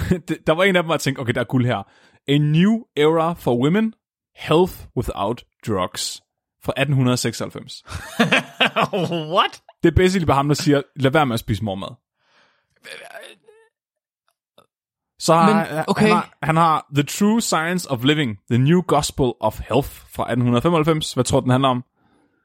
der 0.47 0.53
var 0.53 0.65
en 0.65 0.77
af 0.77 0.83
dem, 0.83 0.91
jeg 0.91 1.01
tænkte, 1.01 1.21
okay, 1.21 1.33
der 1.33 1.41
er 1.41 1.45
guld 1.45 1.67
her. 1.67 1.83
A 2.29 2.39
New 2.39 2.83
Era 2.97 3.33
for 3.33 3.63
Women, 3.63 3.95
Health 4.37 4.75
Without 4.97 5.45
Drugs. 5.67 6.21
Fra 6.65 6.73
1896. 6.77 7.83
What? 9.35 9.63
Det 9.83 9.89
er 9.91 9.95
basically 9.97 10.27
bare 10.27 10.37
ham, 10.37 10.49
der 10.49 10.55
siger, 10.55 10.83
lad 10.97 11.11
være 11.11 11.27
med 11.27 11.35
at 11.35 11.41
spise 11.41 11.65
mormad. 11.65 11.89
Så 15.25 15.35
har, 15.35 15.47
Men, 15.47 15.57
han, 15.57 15.85
okay. 15.89 16.07
han, 16.07 16.13
har, 16.13 16.37
han 16.43 16.57
har 16.57 16.87
The 16.95 17.03
True 17.03 17.41
Science 17.41 17.91
of 17.91 18.05
Living, 18.05 18.39
The 18.51 18.59
New 18.59 18.83
Gospel 18.83 19.33
of 19.41 19.61
Health 19.69 19.89
fra 19.89 20.23
1895. 20.23 21.13
Hvad 21.13 21.25
tror 21.25 21.41
du, 21.41 21.45
den 21.45 21.51
handler 21.51 21.69
om? 21.69 21.85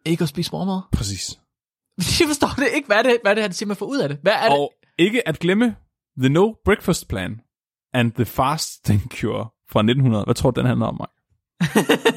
Ikke 0.06 0.22
at 0.22 0.30
spise 0.30 0.52
morgenmad? 0.52 0.82
Præcis. 0.92 1.40
Jeg 2.20 2.28
forstår 2.28 2.48
det 2.58 2.68
ikke. 2.76 2.88
Hvad 2.88 2.98
er 2.98 3.04
det, 3.04 3.18
hvad 3.22 3.32
er 3.32 3.36
det 3.36 3.44
han 3.44 3.54
siger, 3.54 3.68
man 3.68 3.78
får 3.78 3.86
ud 3.86 4.00
af 4.00 4.10
det? 4.10 4.18
Hvad 4.22 4.32
er 4.32 4.44
det? 4.44 4.52
Og 4.52 4.74
ikke 4.98 5.28
at 5.28 5.40
glemme 5.40 5.76
The 6.20 6.30
No 6.30 6.54
Breakfast 6.66 7.08
Plan 7.08 7.42
and 7.94 8.12
The 8.12 8.26
Fasting 8.26 9.02
Cure 9.12 9.48
fra 9.72 9.80
1900. 9.80 10.26
Hvad 10.26 10.36
tror 10.36 10.52
du, 10.52 10.60
den 10.60 10.68
handler 10.68 10.86
om, 10.86 10.98
mig? 11.00 11.08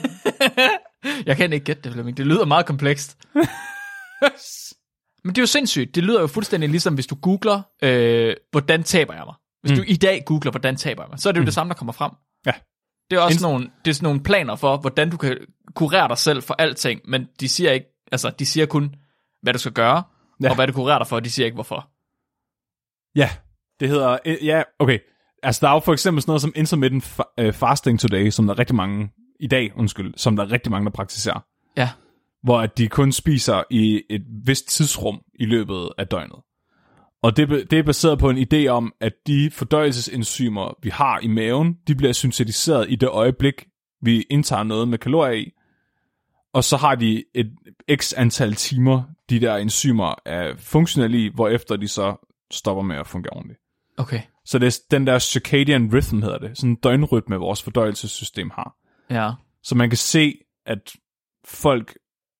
Jeg 1.26 1.36
kan 1.36 1.52
ikke 1.52 1.64
gætte 1.64 1.82
det, 1.82 1.92
Flemming. 1.92 2.16
Det 2.16 2.26
lyder 2.26 2.44
meget 2.44 2.66
komplekst. 2.66 3.18
Men 5.24 5.34
det 5.34 5.38
er 5.38 5.42
jo 5.42 5.46
sindssygt. 5.46 5.94
Det 5.94 6.02
lyder 6.02 6.20
jo 6.20 6.26
fuldstændig 6.26 6.70
ligesom, 6.70 6.94
hvis 6.94 7.06
du 7.06 7.14
googler, 7.14 7.62
øh, 7.82 8.34
hvordan 8.50 8.82
taber 8.82 9.14
jeg 9.14 9.24
mig? 9.26 9.34
Hvis 9.62 9.72
mm. 9.72 9.76
du 9.76 9.82
i 9.88 9.96
dag 9.96 10.22
googler, 10.26 10.50
hvordan 10.50 10.76
taber 10.76 11.02
jeg 11.02 11.08
mig, 11.10 11.18
så 11.18 11.28
er 11.28 11.32
det 11.32 11.38
jo 11.38 11.42
mm. 11.42 11.46
det 11.46 11.54
samme, 11.54 11.68
der 11.68 11.74
kommer 11.74 11.92
frem. 11.92 12.12
Ja. 12.46 12.52
Det 13.10 13.16
er 13.16 13.20
også 13.20 13.38
Inst- 13.38 13.42
nogle, 13.42 13.70
det 13.84 13.90
er 13.90 13.94
sådan 13.94 14.06
nogle 14.06 14.22
planer 14.22 14.56
for, 14.56 14.76
hvordan 14.76 15.10
du 15.10 15.16
kan 15.16 15.36
kurere 15.74 16.08
dig 16.08 16.18
selv 16.18 16.42
for 16.42 16.54
alting, 16.58 17.00
men 17.04 17.28
de 17.40 17.48
siger 17.48 17.72
ikke, 17.72 17.86
altså 18.12 18.30
de 18.38 18.46
siger 18.46 18.66
kun, 18.66 18.94
hvad 19.42 19.52
du 19.52 19.58
skal 19.58 19.72
gøre, 19.72 20.02
Ja. 20.42 20.48
og 20.48 20.54
hvad 20.54 20.66
du 20.66 20.72
kurerer 20.72 20.98
dig 20.98 21.06
for, 21.06 21.20
de 21.20 21.30
siger 21.30 21.46
ikke 21.46 21.54
hvorfor. 21.54 21.88
Ja, 23.14 23.30
det 23.80 23.88
hedder... 23.88 24.18
øh, 24.24 24.46
Ja, 24.46 24.62
okay. 24.78 24.98
Altså, 25.42 25.60
der 25.60 25.68
er 25.68 25.72
jo 25.72 25.80
for 25.80 25.92
eksempel 25.92 26.22
sådan 26.22 26.30
noget 26.30 26.42
som 26.42 26.52
intermittent 26.56 27.20
øh, 27.38 27.52
fasting 27.52 28.00
today, 28.00 28.30
som 28.30 28.46
der 28.46 28.54
er 28.54 28.58
rigtig 28.58 28.76
mange... 28.76 29.10
I 29.40 29.46
dag, 29.46 29.72
undskyld, 29.76 30.14
som 30.16 30.36
der 30.36 30.44
er 30.44 30.52
rigtig 30.52 30.70
mange, 30.70 30.84
der 30.84 30.90
praktiserer. 30.90 31.44
Ja. 31.76 31.90
Hvor 32.42 32.60
at 32.60 32.78
de 32.78 32.88
kun 32.88 33.12
spiser 33.12 33.62
i 33.70 34.02
et 34.10 34.22
vist 34.46 34.68
tidsrum 34.68 35.20
i 35.34 35.44
løbet 35.44 35.88
af 35.98 36.06
døgnet. 36.08 36.38
Og 37.22 37.36
det, 37.36 37.70
det 37.70 37.78
er 37.78 37.82
baseret 37.82 38.18
på 38.18 38.30
en 38.30 38.46
idé 38.52 38.66
om, 38.66 38.92
at 39.00 39.12
de 39.26 39.50
fordøjelsesenzymer, 39.50 40.74
vi 40.82 40.88
har 40.88 41.18
i 41.18 41.26
maven, 41.26 41.74
de 41.86 41.94
bliver 41.94 42.12
syntetiseret 42.12 42.86
i 42.90 42.96
det 42.96 43.08
øjeblik, 43.08 43.66
vi 44.02 44.22
indtager 44.30 44.62
noget 44.62 44.88
med 44.88 44.98
kalorier 44.98 45.32
i. 45.32 45.50
Og 46.52 46.64
så 46.64 46.76
har 46.76 46.94
de 46.94 47.24
et 47.34 47.52
x 47.94 48.12
antal 48.16 48.54
timer, 48.54 49.02
de 49.30 49.40
der 49.40 49.56
enzymer 49.56 50.14
er 50.26 50.54
funktionelle 50.56 51.24
i, 51.24 51.30
hvorefter 51.34 51.76
de 51.76 51.88
så 51.88 52.28
stopper 52.50 52.82
med 52.82 52.96
at 52.96 53.06
fungere 53.06 53.32
ordentligt. 53.32 53.60
Okay. 53.96 54.20
Så 54.44 54.58
det 54.58 54.66
er 54.66 54.80
den 54.90 55.06
der 55.06 55.18
circadian 55.18 55.94
rhythm, 55.94 56.22
hedder 56.22 56.38
det. 56.38 56.58
Sådan 56.58 56.70
en 56.70 56.76
døgnrytme, 56.76 57.36
vores 57.36 57.62
fordøjelsessystem 57.62 58.50
har. 58.50 58.76
Ja. 59.10 59.30
Så 59.62 59.74
man 59.74 59.90
kan 59.90 59.96
se, 59.96 60.34
at 60.66 60.92
folk 61.44 61.98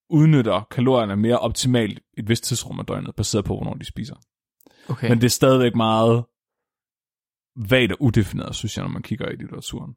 udnytter 0.09 0.67
kalorierne 0.71 1.15
mere 1.15 1.39
optimalt 1.39 1.99
i 2.17 2.19
et 2.19 2.29
vist 2.29 2.43
tidsrum 2.43 2.79
af 2.79 2.85
døgnet, 2.85 3.15
baseret 3.15 3.45
på, 3.45 3.55
hvornår 3.55 3.73
de 3.73 3.85
spiser. 3.85 4.15
Okay. 4.89 5.09
Men 5.09 5.17
det 5.21 5.25
er 5.25 5.29
stadigvæk 5.29 5.75
meget 5.75 6.25
vagt 7.55 7.91
og 7.91 7.97
udefineret, 8.01 8.55
synes 8.55 8.77
jeg, 8.77 8.83
når 8.83 8.91
man 8.91 9.01
kigger 9.01 9.29
i 9.29 9.35
litteraturen. 9.35 9.95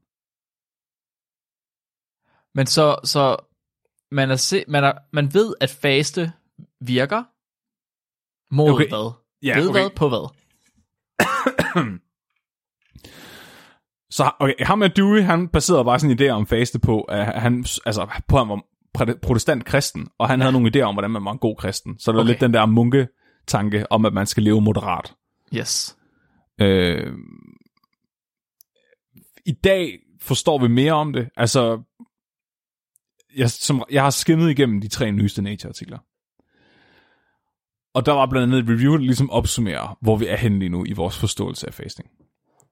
Men 2.54 2.66
så, 2.66 2.96
så 3.04 3.36
man, 4.10 4.30
er 4.30 4.36
se, 4.36 4.64
man, 4.68 4.84
er, 4.84 4.92
man 5.12 5.34
ved, 5.34 5.54
at 5.60 5.70
faste 5.70 6.32
virker 6.80 7.24
mod 8.54 8.70
Okay. 8.72 8.88
hvad? 8.88 9.12
Ja, 9.42 9.58
ved 9.58 9.68
okay. 9.68 9.80
hvad 9.80 9.90
på 9.90 10.08
hvad? 10.08 10.32
Så 14.10 14.30
okay, 14.40 14.64
ham 14.64 14.78
med 14.78 14.90
Dewey, 14.90 15.22
han 15.22 15.48
baserede 15.48 15.84
bare 15.84 16.10
en 16.10 16.20
idé 16.20 16.28
om 16.28 16.46
faste 16.46 16.78
på, 16.78 17.00
at 17.00 17.40
han, 17.40 17.64
altså, 17.86 18.20
på 18.28 18.36
at 18.36 18.46
han 18.46 18.48
var 18.48 18.62
protestant 19.22 19.64
kristen, 19.64 20.08
og 20.18 20.28
han 20.28 20.38
ja. 20.38 20.44
havde 20.44 20.52
nogle 20.52 20.70
idéer 20.74 20.82
om, 20.82 20.94
hvordan 20.94 21.10
man 21.10 21.24
var 21.24 21.32
en 21.32 21.38
god 21.38 21.56
kristen. 21.56 21.98
Så 21.98 22.10
det 22.10 22.16
var 22.16 22.22
Okay. 22.22 22.30
lidt 22.30 22.40
den 22.40 22.54
der 22.54 22.66
munke-tanke 23.46 23.92
om, 23.92 24.06
at 24.06 24.12
man 24.12 24.26
skal 24.26 24.42
leve 24.42 24.60
moderat. 24.60 25.14
Yes. 25.54 25.96
Øh, 26.60 27.12
I 29.46 29.52
dag 29.52 29.98
forstår 30.20 30.58
vi 30.58 30.68
mere 30.68 30.92
om 30.92 31.12
det. 31.12 31.28
Altså, 31.36 31.82
jeg, 33.36 33.50
som, 33.50 33.82
jeg 33.90 34.02
har 34.02 34.10
skimmet 34.10 34.50
igennem 34.50 34.80
de 34.80 34.88
tre 34.88 35.12
nyeste 35.12 35.42
Nature-artikler. 35.42 35.98
Og 37.94 38.06
der 38.06 38.12
var 38.12 38.26
blandt 38.26 38.54
andet 38.54 38.64
et 38.64 38.68
review, 38.68 38.92
der 38.92 39.02
ligesom 39.02 39.30
opsummerer, 39.30 39.98
hvor 40.00 40.16
vi 40.16 40.26
er 40.26 40.36
henne 40.36 40.58
lige 40.58 40.68
nu 40.68 40.84
i 40.84 40.92
vores 40.92 41.18
forståelse 41.18 41.66
af 41.66 41.74
fasting. 41.74 42.08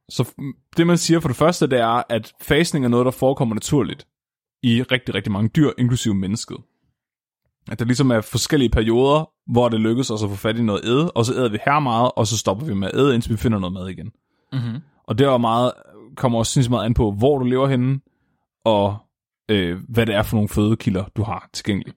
Så 0.08 0.32
det 0.76 0.86
man 0.86 0.98
siger 0.98 1.20
for 1.20 1.28
det 1.28 1.36
første, 1.36 1.66
det 1.66 1.78
er, 1.78 2.02
at 2.08 2.32
fasting 2.40 2.84
er 2.84 2.88
noget, 2.88 3.04
der 3.04 3.10
forekommer 3.10 3.54
naturligt 3.54 4.06
i 4.62 4.82
rigtig, 4.82 5.14
rigtig 5.14 5.32
mange 5.32 5.48
dyr, 5.48 5.70
inklusive 5.78 6.14
mennesket. 6.14 6.56
At 7.70 7.78
der 7.78 7.84
ligesom 7.84 8.10
er 8.10 8.20
forskellige 8.20 8.68
perioder, 8.70 9.30
hvor 9.52 9.68
det 9.68 9.80
lykkes 9.80 10.10
os 10.10 10.22
at 10.22 10.30
få 10.30 10.36
fat 10.36 10.58
i 10.58 10.62
noget 10.62 10.84
æde, 10.84 11.10
og 11.10 11.24
så 11.24 11.34
æder 11.34 11.48
vi 11.48 11.58
her 11.64 11.80
meget, 11.80 12.10
og 12.16 12.26
så 12.26 12.38
stopper 12.38 12.66
vi 12.66 12.74
med 12.74 12.88
at 12.88 12.98
æde, 12.98 13.14
indtil 13.14 13.32
vi 13.32 13.36
finder 13.36 13.58
noget 13.58 13.72
mad 13.72 13.88
igen. 13.88 14.12
Mm-hmm. 14.52 14.80
Og 15.06 15.18
det 15.18 15.26
er 15.26 15.38
meget, 15.38 15.72
kommer 16.16 16.38
også 16.38 16.52
sindssygt 16.52 16.70
meget 16.70 16.84
an 16.84 16.94
på, 16.94 17.12
hvor 17.12 17.38
du 17.38 17.44
lever 17.44 17.68
henne, 17.68 18.00
og 18.64 18.96
øh, 19.48 19.78
hvad 19.88 20.06
det 20.06 20.14
er 20.14 20.22
for 20.22 20.36
nogle 20.36 20.48
fødekilder, 20.48 21.04
du 21.16 21.22
har 21.22 21.48
tilgængeligt. 21.52 21.96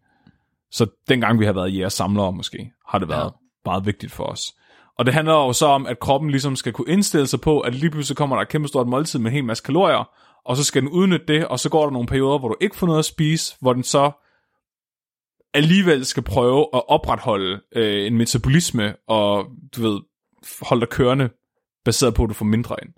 Så 0.72 0.88
dengang 1.10 1.40
vi 1.40 1.46
har 1.46 1.54
været 1.54 1.74
jæger 1.74 1.90
samlere 1.90 2.32
måske, 2.34 2.72
har 2.88 3.00
det 3.00 3.10
været 3.10 3.34
meget 3.66 3.86
vigtigt 3.86 4.12
for 4.12 4.24
os. 4.24 4.54
Og 4.98 5.06
det 5.06 5.14
handler 5.14 5.34
jo 5.34 5.54
så 5.54 5.66
om, 5.66 5.86
at 5.86 6.00
kroppen 6.00 6.30
ligesom 6.30 6.56
skal 6.56 6.74
kunne 6.74 6.92
indstille 6.92 7.28
sig 7.28 7.42
på, 7.42 7.60
at 7.60 7.76
lige 7.76 7.92
pludselig 7.92 8.18
kommer 8.18 8.36
der 8.36 8.42
et 8.42 8.50
kæmpe 8.50 8.68
stort 8.68 8.88
måltid 8.88 9.20
med 9.20 9.32
en 9.32 9.36
hel 9.36 9.44
masse 9.44 9.64
kalorier, 9.64 10.10
og 10.46 10.58
så 10.58 10.64
skal 10.64 10.82
den 10.82 10.90
udnytte 10.90 11.26
det, 11.28 11.48
og 11.48 11.60
så 11.60 11.70
går 11.70 11.84
der 11.84 11.92
nogle 11.92 12.08
perioder, 12.08 12.40
hvor 12.40 12.48
du 12.48 12.56
ikke 12.62 12.76
får 12.76 12.88
noget 12.88 13.00
at 13.00 13.06
spise, 13.06 13.56
hvor 13.60 13.74
den 13.74 13.84
så 13.84 14.12
alligevel 15.58 16.06
skal 16.06 16.24
prøve 16.24 16.60
at 16.74 16.90
opretholde 16.90 17.62
øh, 17.76 18.08
en 18.08 18.18
metabolisme, 18.18 18.96
og 19.08 19.46
du 19.76 19.82
ved, 19.82 20.00
holde 20.62 20.82
dig 20.82 20.90
kørende, 20.90 21.30
baseret 21.86 22.14
på, 22.14 22.24
at 22.24 22.30
du 22.30 22.34
får 22.34 22.46
mindre 22.46 22.76
ind. 22.82 22.94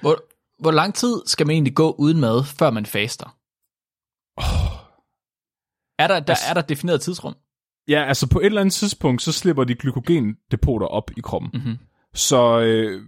Hvor, 0.00 0.24
hvor 0.58 0.70
lang 0.70 0.94
tid 0.94 1.22
skal 1.26 1.46
man 1.46 1.54
egentlig 1.54 1.74
gå 1.74 1.94
uden 1.98 2.20
mad, 2.20 2.44
før 2.44 2.70
man 2.70 2.86
faster? 2.86 3.36
Oh. 4.36 4.44
Er 5.98 6.06
der, 6.06 6.20
der, 6.20 6.36
er 6.48 6.54
der 6.54 6.60
et 6.60 6.68
defineret 6.68 7.00
tidsrum? 7.00 7.34
Ja, 7.88 8.04
altså 8.04 8.28
på 8.28 8.40
et 8.40 8.46
eller 8.46 8.60
andet 8.60 8.74
tidspunkt, 8.74 9.22
så 9.22 9.32
slipper 9.32 9.64
de 9.64 9.74
glykogendepoter 9.74 10.86
op 10.86 11.10
i 11.16 11.20
kroppen. 11.20 11.50
Mm-hmm. 11.54 11.78
Så 12.14 12.60
øh, 12.60 13.02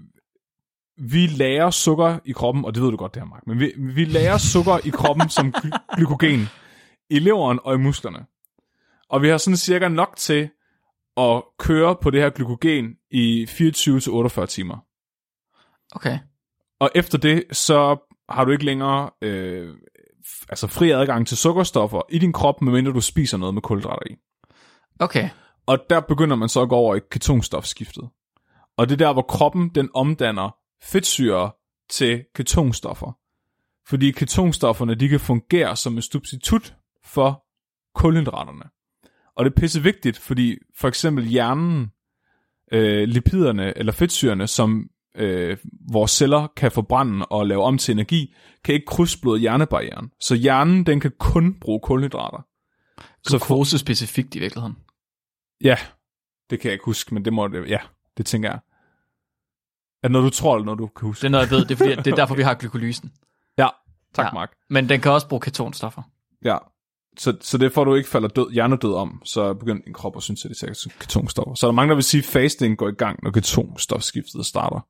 vi 0.99 1.27
lærer 1.27 1.71
sukker 1.71 2.19
i 2.25 2.33
kroppen, 2.33 2.65
og 2.65 2.75
det 2.75 2.83
ved 2.83 2.91
du 2.91 2.97
godt, 2.97 3.15
det 3.15 3.23
her, 3.23 3.29
Mark, 3.29 3.47
men 3.47 3.61
vi, 3.61 3.73
vi 3.77 4.05
lærer 4.05 4.39
sukker 4.39 4.79
i 4.85 4.91
kroppen 4.91 5.29
som 5.29 5.55
gly- 5.57 5.97
glykogen 5.97 6.49
i 7.11 7.19
leveren 7.19 7.59
og 7.65 7.75
i 7.75 7.79
musklerne. 7.79 8.27
Og 9.13 9.23
vi 9.23 9.29
har 9.29 9.39
sådan 9.39 9.57
cirka 9.57 9.89
nok 9.89 10.17
til 10.17 10.51
at 11.17 11.43
køre 11.59 11.97
på 12.03 12.11
det 12.11 12.21
her 12.21 12.31
glykogen 12.31 12.97
i 13.11 13.45
24-48 13.45 14.47
timer. 14.47 14.85
Okay. 15.97 16.19
Og 16.81 16.91
efter 16.95 17.19
det, 17.19 17.45
så 17.53 17.97
har 18.29 18.45
du 18.45 18.53
ikke 18.53 18.65
længere 18.65 19.11
øh, 19.23 19.75
altså 20.49 20.67
fri 20.67 20.91
adgang 20.91 21.27
til 21.27 21.37
sukkerstoffer 21.37 22.03
i 22.09 22.19
din 22.19 22.33
krop, 22.33 22.63
medmindre 22.63 22.93
du 22.93 23.01
spiser 23.01 23.39
noget 23.39 23.55
med 23.55 23.63
kulhydrater 23.63 24.07
i. 24.11 24.17
Okay. 24.99 25.29
Og 25.67 25.79
der 25.91 26.01
begynder 26.01 26.37
man 26.37 26.49
så 26.49 26.63
at 26.63 26.69
gå 26.69 26.75
over 26.75 26.97
i 26.97 27.01
ketonstofskiftet. 27.11 28.09
Og 28.77 28.89
det 28.89 28.95
er 28.95 29.07
der, 29.07 29.13
hvor 29.13 29.23
kroppen 29.23 29.69
den 29.75 29.91
omdanner 29.95 30.57
fedtsyre 30.83 31.53
til 31.91 32.25
ketonstoffer. 32.35 33.19
Fordi 33.89 34.11
ketonstofferne, 34.11 34.95
de 34.95 35.09
kan 35.09 35.21
fungere 35.21 35.77
som 35.77 35.95
en 35.97 36.03
substitut 36.03 36.75
for 37.05 37.45
kulhydraterne. 37.95 38.65
Og 39.37 39.45
det 39.45 39.51
er 39.51 39.61
pisse 39.61 39.83
vigtigt, 39.83 40.19
fordi 40.19 40.59
for 40.77 40.89
eksempel 40.89 41.25
hjernen, 41.25 41.91
øh, 42.73 43.09
lipiderne 43.09 43.79
eller 43.79 43.93
fedtsyrene, 43.93 44.47
som 44.47 44.91
øh, 45.17 45.57
vores 45.93 46.11
celler 46.11 46.47
kan 46.57 46.73
forbrænde 46.73 47.27
og 47.27 47.47
lave 47.47 47.63
om 47.63 47.79
til 47.79 47.93
energi, 47.93 48.35
kan 48.65 48.75
ikke 48.75 48.87
krydsbløde 48.87 49.39
hjernebarrieren. 49.39 50.11
Så 50.21 50.35
hjernen, 50.35 50.87
den 50.87 51.01
kan 51.01 51.13
kun 51.19 51.61
bruge 51.61 51.81
kulhydrater. 51.81 52.47
Så 53.23 53.39
glukose 53.39 53.79
specifikt 53.79 54.35
i 54.35 54.39
virkeligheden. 54.39 54.77
Ja, 55.65 55.77
det 56.51 56.61
kan 56.61 56.69
jeg 56.69 56.73
ikke 56.73 56.85
huske, 56.85 57.15
men 57.15 57.25
det 57.25 57.33
må 57.33 57.49
det, 57.49 57.69
ja, 57.69 57.79
det 58.17 58.27
tænker 58.27 58.49
jeg. 58.49 58.61
Er 60.03 60.09
det 60.09 60.13
noget, 60.13 60.25
du 60.25 60.37
tror, 60.37 60.55
eller 60.55 60.65
noget, 60.65 60.79
du 60.79 60.87
kan 60.87 61.07
huske? 61.07 61.21
Det 61.21 61.27
er 61.27 61.31
noget, 61.31 61.51
jeg 61.51 61.51
ved. 61.51 61.65
Det 61.65 61.71
er, 61.71 61.77
fordi, 61.77 61.91
det 61.91 62.07
er 62.07 62.17
derfor, 62.17 62.35
vi 62.35 62.43
har 62.43 62.55
glykolysen. 62.55 63.13
Ja, 63.59 63.69
tak 64.15 64.27
ja. 64.27 64.33
Mark. 64.33 64.53
Men 64.71 64.89
den 64.89 65.01
kan 65.01 65.13
også 65.13 65.29
bruge 65.29 65.41
ketonstoffer. 65.41 66.03
Ja, 66.45 66.59
så, 67.19 67.37
så 67.41 67.59
det 67.59 67.73
får 67.73 67.85
du 67.85 67.95
ikke 67.95 68.09
falder 68.09 68.29
død, 68.29 68.53
hjernedød 68.53 68.95
om, 68.95 69.23
så 69.25 69.55
begynder 69.55 69.83
din 69.85 69.93
krop 69.95 70.17
at 70.17 70.23
synes, 70.23 70.45
at 70.45 70.51
det 70.51 70.63
er 70.63 70.89
ketonstoffer. 71.01 71.55
Så 71.55 71.67
er 71.67 71.71
der 71.71 71.75
mange, 71.75 71.89
der 71.89 71.95
vil 71.95 72.05
sige, 72.05 72.19
at 72.19 72.25
fasting 72.25 72.79
går 72.79 72.89
i 72.89 72.93
gang, 72.93 73.19
når 73.23 73.31
ketonstofskiftet 73.31 74.47
starter. 74.47 74.87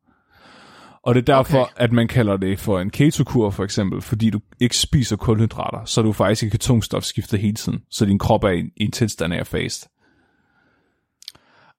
Og 1.04 1.14
det 1.14 1.28
er 1.28 1.36
derfor, 1.36 1.58
Okay. 1.58 1.72
at 1.76 1.92
man 1.92 2.08
kalder 2.08 2.36
det 2.36 2.60
for 2.60 2.80
en 2.80 2.90
ketokur 2.90 3.50
for 3.50 3.64
eksempel, 3.64 4.02
fordi 4.02 4.30
du 4.30 4.40
ikke 4.60 4.76
spiser 4.76 5.16
kulhydrater, 5.16 5.84
så 5.84 6.00
er 6.00 6.02
du 6.02 6.12
faktisk 6.12 6.42
i 6.42 6.48
ketonstofskiftet 6.48 7.40
hele 7.40 7.54
tiden, 7.54 7.80
så 7.90 8.04
din 8.04 8.18
krop 8.18 8.44
er 8.44 8.48
i, 8.50 8.60
i 8.76 8.84
en 8.84 8.92
tilstand 8.92 9.34
af 9.34 9.38
at 9.40 9.46
faste. 9.46 9.88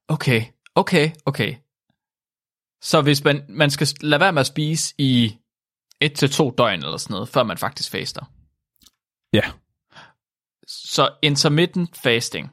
Okay, 0.08 0.42
okay, 0.74 1.10
okay. 1.26 1.54
Så 2.82 3.02
hvis 3.02 3.24
man, 3.24 3.42
man 3.48 3.70
skal 3.70 3.88
lade 4.00 4.20
være 4.20 4.32
med 4.32 4.40
at 4.40 4.46
spise 4.46 4.94
i 4.98 5.36
et 6.00 6.12
til 6.12 6.30
to 6.30 6.54
døgn 6.58 6.84
eller 6.84 6.96
sådan 6.96 7.14
noget, 7.14 7.28
før 7.28 7.42
man 7.42 7.58
faktisk 7.58 7.90
faster. 7.90 8.30
Ja, 9.32 9.42
Så 10.68 11.10
intermittent 11.22 11.96
fasting, 12.02 12.50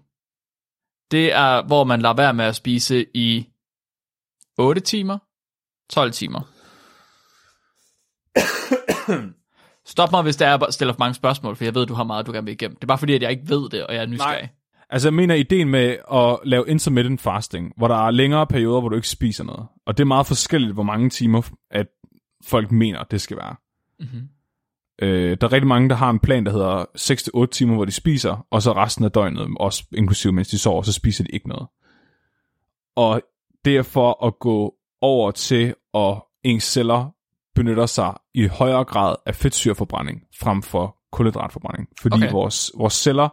det 1.12 1.34
er, 1.34 1.68
hvor 1.68 1.84
man 1.84 2.02
lader 2.02 2.16
være 2.16 2.34
med 2.34 2.46
at 2.46 2.56
spise 2.56 3.06
i 3.14 3.48
8 4.58 4.82
timer, 4.82 5.18
12 5.90 6.12
timer. 6.12 6.42
Stop 9.86 10.12
mig, 10.12 10.24
hvis 10.24 10.36
der 10.36 10.48
er, 10.48 10.72
stiller 10.72 10.94
for 10.94 11.00
mange 11.00 11.14
spørgsmål, 11.14 11.56
for 11.56 11.64
jeg 11.64 11.76
ved, 11.76 11.86
du 11.86 11.94
har 11.94 12.04
meget, 12.04 12.28
du 12.28 12.32
gerne 12.32 12.46
vil 12.46 12.54
igennem. 12.54 12.76
Det 12.76 12.84
er 12.84 12.88
bare 12.88 12.98
fordi, 12.98 13.14
at 13.14 13.22
jeg 13.22 13.32
ikke 13.32 13.50
ved 13.50 13.70
det, 13.70 13.86
og 13.86 13.94
jeg 13.96 14.02
er 14.02 14.06
nysgerrig. 14.06 14.50
Altså 14.90 15.08
jeg 15.08 15.14
mener 15.14 15.36
ideen 15.36 15.70
med 15.70 15.98
at 16.14 16.40
lave 16.44 16.68
intermittent 16.68 17.22
fasting, 17.22 17.74
hvor 17.78 17.88
der 17.88 18.08
er 18.08 18.12
længere 18.12 18.48
perioder, 18.48 18.80
hvor 18.80 18.90
du 18.90 18.96
ikke 18.96 19.08
spiser 19.08 19.44
noget. 19.44 19.68
Og 19.86 19.98
det 19.98 20.04
er 20.04 20.08
meget 20.08 20.28
forskelligt, 20.28 20.74
hvor 20.74 20.84
mange 20.84 21.10
timer, 21.10 21.52
at 21.72 21.88
folk 22.44 22.72
mener, 22.72 23.04
det 23.04 23.22
skal 23.22 23.38
være. 23.38 23.56
Mm-hmm. 24.00 24.30
Øh, 25.02 25.38
der 25.42 25.48
er 25.48 25.52
rigtig 25.52 25.68
mange, 25.68 25.90
der 25.90 25.96
har 25.96 26.10
en 26.10 26.20
plan, 26.20 26.46
der 26.46 26.52
hedder 26.52 26.86
6-8 27.46 27.52
timer, 27.52 27.76
hvor 27.76 27.86
de 27.86 27.92
spiser, 27.92 28.46
og 28.52 28.62
så 28.62 28.74
resten 28.74 29.06
af 29.06 29.12
døgnet, 29.12 29.48
også 29.60 29.84
inklusive 29.94 30.34
mens 30.34 30.48
de 30.48 30.60
sover, 30.60 30.82
så 30.82 30.94
spiser 30.94 31.24
de 31.24 31.30
ikke 31.30 31.50
noget. 31.50 31.68
Og 32.96 33.22
det 33.66 33.78
er 33.78 33.82
for 33.84 34.26
at 34.26 34.40
gå 34.40 34.74
over 35.02 35.32
til, 35.32 35.76
at 35.94 36.22
ens 36.44 36.64
celler 36.64 37.14
benytter 37.56 37.86
sig 37.86 38.14
i 38.34 38.48
højere 38.48 38.84
grad 38.84 39.16
af 39.26 39.36
fedtsyreforbrænding, 39.36 40.22
frem 40.40 40.62
for 40.62 40.98
kulhydratforbrænding. 41.12 41.88
Fordi 42.02 42.16
okay. 42.16 42.32
vores, 42.32 42.72
vores 42.78 42.94
celler 42.94 43.30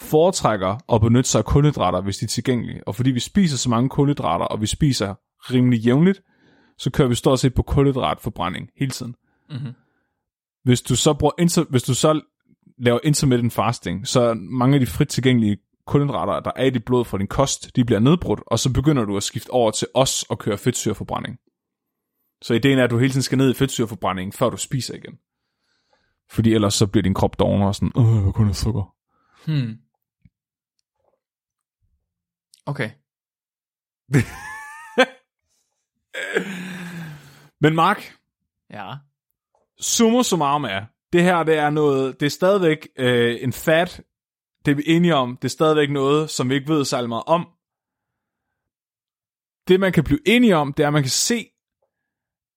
foretrækker 0.00 0.94
at 0.94 1.00
benytte 1.00 1.30
sig 1.30 1.38
af 1.38 1.44
kulhydrater, 1.44 2.00
hvis 2.00 2.16
de 2.16 2.24
er 2.24 2.28
tilgængelige. 2.28 2.88
Og 2.88 2.94
fordi 2.94 3.10
vi 3.10 3.20
spiser 3.20 3.56
så 3.56 3.70
mange 3.70 3.88
kulhydrater, 3.88 4.44
og 4.44 4.60
vi 4.60 4.66
spiser 4.66 5.14
rimelig 5.52 5.80
jævnligt, 5.80 6.22
så 6.78 6.90
kører 6.90 7.08
vi 7.08 7.14
stort 7.14 7.38
set 7.38 7.54
på 7.54 7.62
kulhydratforbrænding 7.62 8.68
hele 8.78 8.90
tiden. 8.90 9.14
Mm-hmm. 9.50 9.72
Hvis 10.66 10.82
du 10.82 10.96
så 10.96 11.14
bruger 11.14 11.32
inter, 11.38 11.64
hvis 11.70 11.82
du 11.82 11.94
så 11.94 12.20
laver 12.78 12.98
intermittent 13.04 13.52
fasting, 13.52 14.06
så 14.06 14.34
mange 14.34 14.74
af 14.74 14.80
de 14.80 14.86
frit 14.86 15.08
tilgængelige 15.08 15.58
kulhydrater, 15.86 16.40
der 16.40 16.50
er 16.56 16.64
i 16.64 16.70
dit 16.70 16.84
blod 16.84 17.04
fra 17.04 17.18
din 17.18 17.26
kost, 17.26 17.76
de 17.76 17.84
bliver 17.84 18.00
nedbrudt, 18.00 18.40
og 18.46 18.58
så 18.58 18.72
begynder 18.72 19.04
du 19.04 19.16
at 19.16 19.22
skifte 19.22 19.50
over 19.50 19.70
til 19.70 19.88
os 19.94 20.22
og 20.22 20.38
køre 20.38 20.58
fedtsyreforbrænding. 20.58 21.38
Så 22.42 22.54
ideen 22.54 22.78
er, 22.78 22.84
at 22.84 22.90
du 22.90 22.98
hele 22.98 23.10
tiden 23.12 23.22
skal 23.22 23.38
ned 23.38 23.50
i 23.50 23.54
fedtsyreforbrændingen, 23.54 24.32
før 24.32 24.50
du 24.50 24.56
spiser 24.56 24.94
igen. 24.94 25.18
Fordi 26.30 26.54
ellers 26.54 26.74
så 26.74 26.86
bliver 26.86 27.02
din 27.02 27.14
krop 27.14 27.38
doven 27.38 27.62
og 27.62 27.74
sådan, 27.74 27.92
åh, 27.94 28.24
jeg 28.24 28.34
kun 28.34 28.54
sukker. 28.54 28.94
Hmm. 29.46 29.78
Okay. 32.66 32.90
Men 37.60 37.74
Mark, 37.74 38.16
Ja 38.70 38.94
summa 39.86 40.22
summarum 40.22 40.64
er, 40.64 40.84
det 41.12 41.22
her 41.22 41.42
det 41.42 41.58
er 41.58 41.70
noget, 41.70 42.20
det 42.20 42.26
er 42.26 42.30
stadigvæk 42.30 42.88
øh, 42.96 43.42
en 43.42 43.52
fat, 43.52 44.02
det 44.64 44.70
er 44.70 44.74
vi 44.74 44.82
enige 44.86 45.14
om, 45.14 45.36
det 45.36 45.44
er 45.44 45.52
stadigvæk 45.52 45.90
noget, 45.90 46.30
som 46.30 46.50
vi 46.50 46.54
ikke 46.54 46.68
ved 46.68 46.84
særlig 46.84 47.08
meget 47.08 47.24
om. 47.26 47.48
Det 49.68 49.80
man 49.80 49.92
kan 49.92 50.04
blive 50.04 50.28
enige 50.28 50.56
om, 50.56 50.72
det 50.72 50.82
er, 50.82 50.86
at 50.86 50.92
man 50.92 51.02
kan 51.02 51.10
se, 51.10 51.46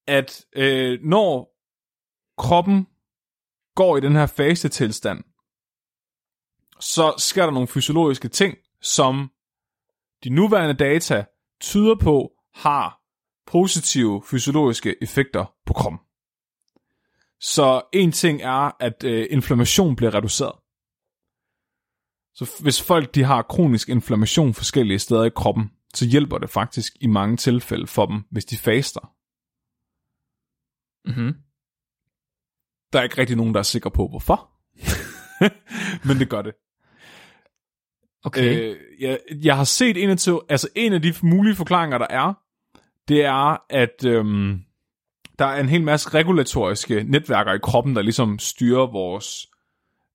at 0.08 0.46
øh, 0.56 1.00
når 1.04 1.56
kroppen 2.38 2.88
går 3.76 3.98
i 3.98 4.00
den 4.00 4.16
her 4.16 4.26
fasetilstand, 4.26 5.24
så 6.80 7.14
sker 7.18 7.44
der 7.46 7.52
nogle 7.52 7.68
fysiologiske 7.68 8.28
ting, 8.28 8.58
som 8.82 9.32
de 10.24 10.30
nuværende 10.30 10.74
data 10.74 11.26
tyder 11.62 11.96
på 11.96 12.32
har 12.54 13.02
positive 13.48 14.24
fysiologiske 14.26 14.96
effekter 15.02 15.54
på 15.66 15.74
kroppen. 15.74 16.09
Så 17.42 17.82
en 17.94 18.12
ting 18.12 18.42
er, 18.42 18.72
at 18.80 19.04
øh, 19.04 19.28
inflammation 19.30 19.96
bliver 19.96 20.14
reduceret. 20.14 20.56
Så 22.34 22.62
hvis 22.62 22.82
folk 22.82 23.16
de 23.16 23.24
har 23.24 23.42
kronisk 23.42 23.90
inflammation 23.90 24.54
forskellige 24.54 25.00
steder 25.00 25.24
i 25.24 25.30
kroppen, 25.36 25.72
så 25.94 26.06
hjælper 26.06 26.38
det 26.38 26.50
faktisk 26.50 26.94
i 27.02 27.08
mange 27.08 27.38
tilfælde 27.38 27.88
for 27.88 28.06
dem, 28.06 28.24
hvis 28.32 28.46
de 28.46 28.58
faster. 28.58 29.14
Mm-hmm. 31.06 31.34
Der 32.94 33.00
er 33.00 33.04
ikke 33.04 33.18
rigtig 33.18 33.38
nogen, 33.38 33.54
der 33.54 33.60
er 33.60 33.64
sikre 33.64 33.92
på, 33.92 34.08
hvorfor. 34.08 34.52
Men 36.08 36.20
det 36.20 36.30
gør 36.30 36.42
det. 36.42 36.54
Okay. 38.24 38.60
Øh, 38.60 38.78
jeg, 39.00 39.20
jeg 39.44 39.58
har 39.58 39.64
set 39.64 40.04
en 40.04 40.10
af, 40.10 40.28
altså 40.50 40.70
en 40.76 40.94
af 40.94 41.02
de 41.02 41.14
mulige 41.24 41.56
forklaringer, 41.56 41.98
der 41.98 42.08
er, 42.10 42.34
det 43.08 43.26
er, 43.26 43.66
at 43.70 44.06
øhm, 44.06 44.64
der 45.40 45.46
er 45.46 45.60
en 45.60 45.70
hel 45.70 45.84
masse 45.84 46.10
regulatoriske 46.10 47.04
netværker 47.04 47.54
i 47.54 47.58
kroppen, 47.64 47.96
der 47.96 48.02
ligesom 48.02 48.40
styrer 48.40 48.92
vores, 48.92 49.48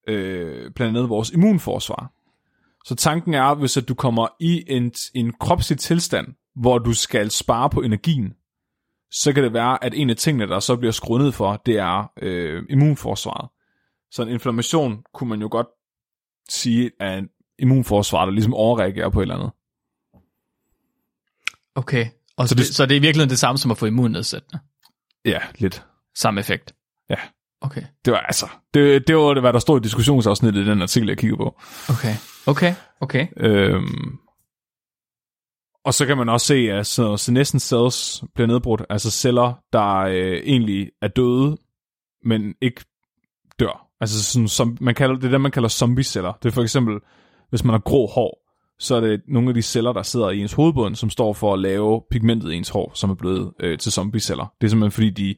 øh, 0.08 0.70
blandt 0.70 0.96
andet 0.96 1.08
vores 1.08 1.30
immunforsvar. 1.30 2.12
Så 2.84 2.94
tanken 2.94 3.34
er, 3.34 3.54
hvis 3.54 3.76
at 3.76 3.88
du 3.88 3.94
kommer 3.94 4.28
i 4.40 4.64
en, 4.66 4.92
en 5.14 5.32
kropslig 5.32 5.78
tilstand, 5.78 6.26
hvor 6.56 6.78
du 6.78 6.92
skal 6.92 7.30
spare 7.30 7.70
på 7.70 7.80
energien, 7.82 8.32
så 9.10 9.32
kan 9.32 9.44
det 9.44 9.52
være, 9.52 9.84
at 9.84 9.94
en 9.94 10.10
af 10.10 10.16
tingene, 10.16 10.46
der 10.46 10.60
så 10.60 10.76
bliver 10.76 10.92
skruet 10.92 11.22
ned 11.22 11.32
for, 11.32 11.62
det 11.66 11.78
er 11.78 12.12
øh, 12.22 12.62
immunforsvaret. 12.70 13.50
Så 14.10 14.22
en 14.22 14.28
inflammation 14.28 15.02
kunne 15.14 15.30
man 15.30 15.40
jo 15.40 15.48
godt 15.50 15.66
sige, 16.48 16.90
er 17.00 17.18
en 17.18 17.28
immunforsvar, 17.58 18.24
der 18.24 18.32
ligesom 18.32 18.54
overreagerer 18.54 19.08
på 19.08 19.20
et 19.20 19.22
eller 19.22 19.34
andet. 19.34 19.50
Okay. 21.74 22.06
Og 22.36 22.48
Så 22.48 22.52
så, 22.52 22.54
det- 22.54 22.66
det, 22.66 22.74
så 22.74 22.86
det 22.86 22.92
er 22.94 22.96
i 22.96 23.00
virkeligheden 23.00 23.30
det 23.30 23.38
samme 23.38 23.58
som 23.58 23.70
at 23.70 23.78
få 23.78 23.86
immunnedsættende. 23.86 24.58
Ja, 25.24 25.38
lidt. 25.58 25.84
Samme 26.14 26.40
effekt. 26.40 26.74
Ja. 27.10 27.16
Okay. 27.60 27.82
Det 28.04 28.12
var 28.12 28.18
altså, 28.18 28.48
det, 28.74 29.08
det 29.08 29.16
var, 29.16 29.40
hvad 29.40 29.52
der 29.52 29.58
stod 29.58 29.80
i 29.80 29.82
diskussionsafsnittet 29.82 30.60
i 30.60 30.70
den 30.70 30.82
artikel, 30.82 31.08
jeg 31.08 31.18
kiggede 31.18 31.36
på. 31.36 31.60
Okay. 31.88 32.14
Okay. 32.46 32.74
Okay. 33.00 33.26
Øhm, 33.36 34.18
og 35.84 35.94
så 35.94 36.06
kan 36.06 36.16
man 36.16 36.28
også 36.28 36.46
se, 36.46 36.54
at 36.54 36.86
så 36.86 37.16
senescent 37.16 37.62
cells 37.62 38.24
bliver 38.34 38.46
nedbrudt, 38.46 38.82
altså 38.90 39.10
celler, 39.10 39.52
der 39.72 39.96
øh, 39.96 40.42
egentlig 40.44 40.90
er 41.02 41.08
døde, 41.08 41.58
men 42.24 42.54
ikke 42.62 42.84
dør. 43.58 43.88
Altså 44.00 44.24
sådan, 44.24 44.48
som, 44.48 44.78
man 44.80 44.94
kalder, 44.94 45.14
det 45.14 45.24
er 45.24 45.30
det, 45.30 45.40
man 45.40 45.50
kalder 45.50 45.68
zombie-celler. 45.68 46.32
Det 46.42 46.48
er 46.48 46.52
for 46.52 46.62
eksempel, 46.62 47.00
hvis 47.50 47.64
man 47.64 47.72
har 47.72 47.80
grå 47.80 48.06
hår, 48.06 48.43
så 48.78 48.94
er 48.94 49.00
det 49.00 49.22
nogle 49.28 49.48
af 49.48 49.54
de 49.54 49.62
celler, 49.62 49.92
der 49.92 50.02
sidder 50.02 50.30
i 50.30 50.38
ens 50.38 50.52
hovedbund, 50.52 50.94
som 50.94 51.10
står 51.10 51.32
for 51.32 51.52
at 51.52 51.58
lave 51.58 52.02
pigmentet 52.10 52.52
i 52.52 52.56
ens 52.56 52.68
hår, 52.68 52.92
som 52.94 53.10
er 53.10 53.14
blevet 53.14 53.52
øh, 53.60 53.78
til 53.78 53.92
zombieceller. 53.92 54.54
Det 54.60 54.66
er 54.66 54.70
simpelthen 54.70 54.92
fordi, 54.92 55.10
de 55.10 55.34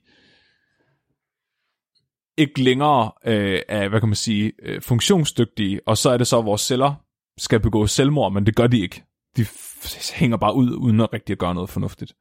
ikke 2.39 2.63
længere 2.63 3.13
øh, 3.27 3.61
er, 3.69 3.89
hvad 3.89 4.01
kan 4.01 4.09
man 4.09 4.17
sige, 4.17 4.53
øh, 4.63 4.83
funktionsdygtige, 4.83 5.81
og 5.87 5.97
så 5.97 6.11
er 6.11 6.17
det 6.17 6.27
så, 6.27 6.39
at 6.39 6.45
vores 6.45 6.61
celler 6.61 6.95
skal 7.39 7.61
begå 7.61 7.87
selvmord, 7.87 8.33
men 8.33 8.47
det 8.47 8.57
gør 8.57 8.67
de 8.67 8.81
ikke. 8.81 9.05
De 9.37 9.47
hænger 10.15 10.37
bare 10.37 10.55
ud, 10.55 10.71
uden 10.71 11.01
at 11.01 11.13
rigtig 11.13 11.33
at 11.33 11.39
gøre 11.39 11.55
noget 11.55 11.71
fornuftigt. 11.71 12.13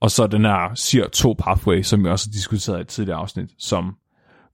Og 0.00 0.10
så 0.10 0.26
den 0.26 0.44
her 0.44 0.68
SIR2 0.68 1.34
pathway, 1.44 1.82
som 1.82 2.04
vi 2.04 2.08
også 2.08 2.28
har 2.28 2.32
diskuteret 2.32 2.78
i 2.78 2.80
et 2.80 2.88
tidligere 2.88 3.18
afsnit, 3.18 3.50
som 3.58 3.96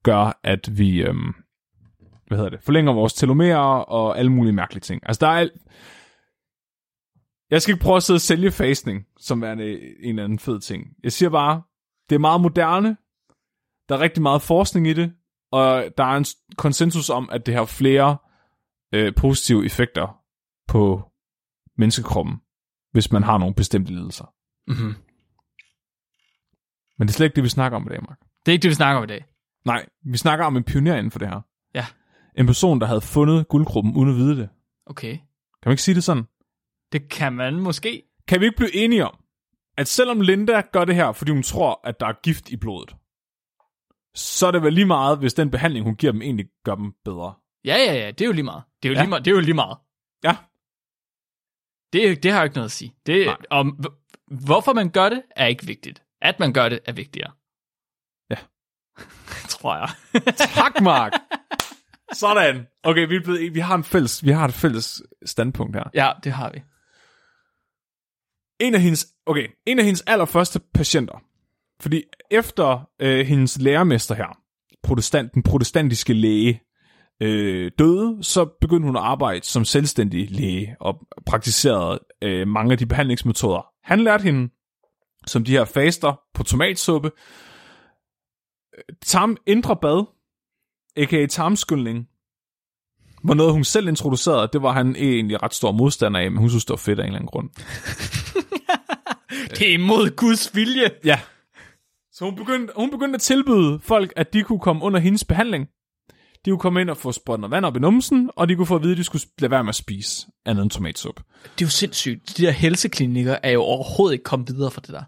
gør, 0.03 0.40
at 0.44 0.79
vi 0.79 1.03
øhm, 1.03 1.35
hvad 2.31 2.38
hedder 2.38 2.51
det, 2.51 2.62
forlænger 2.62 2.93
vores 2.93 3.12
telomerer 3.12 3.59
og 3.79 4.19
alle 4.19 4.33
mulige 4.33 4.53
mærkelige 4.53 4.81
ting. 4.81 5.03
Altså, 5.07 5.27
der 5.27 5.33
er 5.33 5.37
alt... 5.37 5.53
Jeg 7.51 7.62
skal 7.62 7.73
ikke 7.75 7.83
prøve 7.83 7.97
at 7.97 8.03
sidde 8.03 8.16
og 8.16 8.21
sælge 8.21 8.51
fasting, 8.51 9.07
som 9.19 9.43
er 9.43 9.53
en, 9.53 9.61
en 9.61 9.79
eller 10.01 10.25
anden 10.25 10.38
fed 10.38 10.61
ting. 10.61 10.87
Jeg 11.03 11.12
siger 11.12 11.31
bare, 11.31 11.62
det 12.09 12.14
er 12.14 12.19
meget 12.19 12.40
moderne, 12.40 12.97
der 13.88 13.95
er 13.95 14.01
rigtig 14.01 14.23
meget 14.23 14.43
forskning 14.43 14.87
i 14.87 14.93
det, 14.93 15.12
og 15.53 15.85
der 15.97 16.05
er 16.05 16.16
en 16.16 16.25
konsensus 16.57 17.11
om, 17.11 17.29
at 17.33 17.47
det 17.47 17.55
har 17.55 17.64
flere 17.64 18.16
øh, 18.95 19.14
positive 19.14 19.64
effekter 19.64 20.21
på 20.69 21.03
menneskekroppen, 21.77 22.37
hvis 22.93 23.12
man 23.12 23.23
har 23.23 23.38
nogle 23.38 23.55
bestemte 23.55 23.93
lidelser. 23.93 24.35
Mm-hmm. 24.66 24.95
Men 26.99 27.09
det 27.09 27.14
er 27.14 27.16
slet 27.16 27.27
ikke 27.27 27.37
det, 27.37 27.45
vi 27.45 27.49
snakker 27.49 27.77
om 27.77 27.87
i 27.87 27.88
dag, 27.88 28.03
Mark. 28.03 28.19
Det 28.47 28.49
er 28.49 28.53
ikke 28.53 28.62
det, 28.62 28.69
vi 28.69 28.75
snakker 28.75 28.99
om 28.99 29.05
i 29.05 29.07
dag. 29.07 29.25
Nej, 29.64 29.87
vi 30.05 30.16
snakker 30.16 30.45
om 30.45 30.57
en 30.57 30.64
pioner 30.64 30.97
inden 30.97 31.11
for 31.11 31.19
det 31.19 31.29
her. 31.29 31.40
En 32.38 32.47
person, 32.47 32.81
der 32.81 32.87
havde 32.87 33.01
fundet 33.01 33.49
guldgruppen 33.49 33.97
uden 33.97 34.09
at 34.11 34.16
vide 34.16 34.37
det. 34.37 34.49
Okay. 34.87 35.16
Kan 35.16 35.66
man 35.66 35.73
ikke 35.73 35.83
sige 35.83 35.95
det 35.95 36.05
sådan? 36.05 36.25
Det 36.93 37.09
kan 37.11 37.33
man 37.33 37.55
måske. 37.55 38.03
Kan 38.29 38.40
vi 38.40 38.45
ikke 38.45 38.57
blive 38.57 38.75
enige 38.75 39.05
om, 39.07 39.19
at 39.77 39.88
selvom 39.88 40.21
Linda 40.21 40.61
gør 40.73 40.85
det 40.85 40.95
her, 40.95 41.12
fordi 41.12 41.31
hun 41.33 41.43
tror, 41.43 41.81
at 41.85 42.01
der 42.01 42.07
er 42.07 42.12
gift 42.23 42.51
i 42.51 42.57
blodet, 42.57 42.97
så 44.14 44.47
er 44.47 44.51
det 44.51 44.62
vel 44.62 44.73
lige 44.73 44.87
meget, 44.87 45.19
hvis 45.19 45.35
den 45.35 45.51
behandling, 45.51 45.85
hun 45.85 45.97
giver 45.97 46.12
dem, 46.12 46.23
egentlig 46.23 46.47
gør 46.64 46.75
dem 46.75 46.93
bedre. 47.05 47.35
Ja, 47.64 47.77
ja, 47.77 47.93
ja. 47.93 48.11
Det 48.11 48.21
er 48.21 48.27
jo 48.27 48.33
lige 48.33 48.43
meget. 48.45 48.62
Det 48.83 48.88
er 48.88 48.93
jo, 48.93 48.95
Ja. 48.95 49.01
lige, 49.03 49.09
meget. 49.11 49.25
Det 49.25 49.31
er 49.31 49.35
jo 49.35 49.40
lige 49.40 49.55
meget. 49.55 49.79
Ja, 50.25 50.37
Det, 51.93 52.23
det 52.23 52.33
har 52.33 52.38
jo 52.40 52.45
ikke 52.45 52.57
noget 52.57 52.69
at 52.69 52.73
sige. 52.73 52.95
Det, 53.07 53.27
Nej. 53.27 53.37
om, 53.51 53.85
hvorfor 54.47 54.73
man 54.73 54.90
gør 54.90 55.09
det, 55.09 55.23
er 55.37 55.47
ikke 55.47 55.66
vigtigt. 55.66 56.03
At 56.21 56.40
man 56.40 56.53
gør 56.53 56.69
det, 56.69 56.81
er 56.85 56.93
vigtigere. 56.93 57.33
Ja. 58.31 58.37
Tror 59.55 59.77
jeg. 59.77 59.88
tak, 60.55 60.81
Mark. 60.83 61.12
Sådan. 62.12 62.66
Okay, 62.83 63.09
vi, 63.09 63.16
er 63.16 63.20
blevet, 63.25 63.55
vi, 63.55 63.61
har 63.61 63.75
en 63.75 63.85
fælles, 63.85 64.25
vi 64.25 64.31
har 64.31 64.44
et 64.44 64.55
fælles 64.55 65.03
standpunkt 65.25 65.77
her. 65.77 65.85
ja, 65.94 66.11
det 66.25 66.33
har 66.33 66.51
vi. 66.55 66.62
en 68.61 68.75
af 68.75 68.81
hendes, 68.81 69.07
okay, 69.27 69.46
en 69.66 69.79
af 69.79 69.85
hendes 69.85 70.01
allerførste 70.01 70.61
patienter, 70.75 71.23
fordi 71.81 72.03
efter 72.31 72.88
øh, 73.01 73.27
hendes 73.27 73.59
lærermester 73.59 74.14
her, 74.14 74.38
protestant, 74.83 75.35
den 75.35 75.42
protestantiske 75.42 76.12
læge, 76.12 76.61
øh, 77.23 77.70
døde, 77.79 78.25
så 78.25 78.44
begyndte 78.61 78.87
hun 78.87 78.96
at 78.96 79.03
arbejde 79.03 79.46
som 79.46 79.64
selvstændig 79.64 80.31
læge 80.31 80.77
og 80.81 81.07
praktiserede 81.27 82.01
øh, 82.23 82.49
mange 82.49 82.73
af 82.73 82.79
de 82.79 82.87
behandlingsmetoder. 82.87 83.66
Han 83.85 84.01
lærte 84.01 84.23
hende, 84.23 84.51
som 85.27 85.44
de 85.44 85.53
her 85.53 85.64
faster 85.64 86.20
på 86.35 86.42
tomatsuppe, 86.42 87.11
øh, 88.79 88.94
tarm, 89.03 89.37
indre 89.46 89.77
bad, 89.77 90.07
a.k.a. 90.96 91.26
tarmskyldning, 91.26 92.07
var 93.22 93.35
noget, 93.35 93.53
hun 93.53 93.64
selv 93.64 93.88
introducerede. 93.88 94.48
Det 94.53 94.62
var 94.62 94.72
han 94.72 94.96
egentlig 94.96 95.42
ret 95.42 95.55
stor 95.55 95.72
modstander 95.72 96.20
af, 96.20 96.31
men 96.31 96.38
hun 96.38 96.48
synes, 96.48 96.64
det 96.64 96.70
var 96.70 96.76
fedt 96.76 96.98
af 96.98 97.03
en 97.03 97.07
eller 97.07 97.18
anden 97.18 97.29
grund. 97.29 97.50
Det 99.59 99.68
er 99.68 99.74
imod 99.74 100.16
Guds 100.16 100.55
vilje. 100.55 100.90
Ja. 101.05 101.20
Så 102.12 102.24
hun 102.24 102.37
begyndte, 102.37 102.72
hun 102.76 102.90
begyndte 102.90 103.14
at 103.14 103.20
tilbyde 103.20 103.81
folk, 103.83 104.12
at 104.16 104.33
de 104.33 104.42
kunne 104.42 104.61
komme 104.61 104.83
under 104.83 105.00
hendes 105.00 105.24
behandling. 105.24 105.66
De 106.44 106.50
kunne 106.50 106.59
komme 106.59 106.81
ind 106.81 106.90
og 106.90 106.96
få 106.96 107.12
spurgt 107.12 107.40
noget 107.40 107.50
vand 107.50 107.64
op 107.64 107.76
i 107.76 107.79
numsen, 107.79 108.31
og 108.37 108.48
de 108.48 108.55
kunne 108.55 108.66
få 108.66 108.76
at 108.76 108.83
vide, 108.83 108.92
at 108.92 108.98
de 108.98 109.05
skulle 109.05 109.22
lade 109.38 109.50
være 109.50 109.64
med 109.64 109.68
at 109.68 109.74
spise 109.74 110.26
andet 110.46 110.62
end 110.62 110.70
tomatsuppe. 110.70 111.22
Det 111.42 111.64
er 111.64 111.66
jo 111.66 111.70
sindssygt. 111.70 112.38
De 112.38 112.42
der 112.42 112.50
helseklinikker 112.50 113.37
er 113.42 113.50
jo 113.50 113.62
overhovedet 113.62 114.12
ikke 114.14 114.24
kommet 114.24 114.48
videre 114.55 114.70
fra 114.70 114.81
det 114.81 114.88
der. 114.88 115.03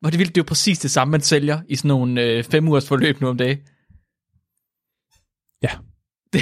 Hvor 0.00 0.10
det 0.10 0.18
vildt, 0.18 0.34
det 0.34 0.40
er 0.40 0.44
jo 0.44 0.48
præcis 0.48 0.78
det 0.78 0.90
samme, 0.90 1.10
man 1.10 1.20
sælger 1.20 1.60
i 1.68 1.76
sådan 1.76 1.88
nogle 1.88 2.22
øh, 2.22 2.44
fem 2.44 2.68
ugers 2.68 2.88
forløb 2.88 3.20
nu 3.20 3.28
om 3.28 3.36
dagen. 3.36 3.58
Ja. 5.62 5.70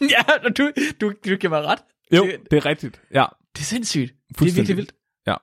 ja, 0.00 0.48
du, 0.58 0.70
du, 1.00 1.12
du 1.26 1.36
kan 1.40 1.50
være 1.50 1.62
ret. 1.66 1.78
Jo, 2.16 2.24
Det, 2.24 2.36
det 2.50 2.56
er 2.56 2.66
rigtigt. 2.66 3.00
Ja. 3.14 3.24
det 3.56 3.60
er 3.60 3.64
sindssygt. 3.64 4.12
Det 4.28 4.40
er 4.50 4.54
virkelig 4.54 4.76
vildt. 4.76 4.92
Ja. 5.26 5.34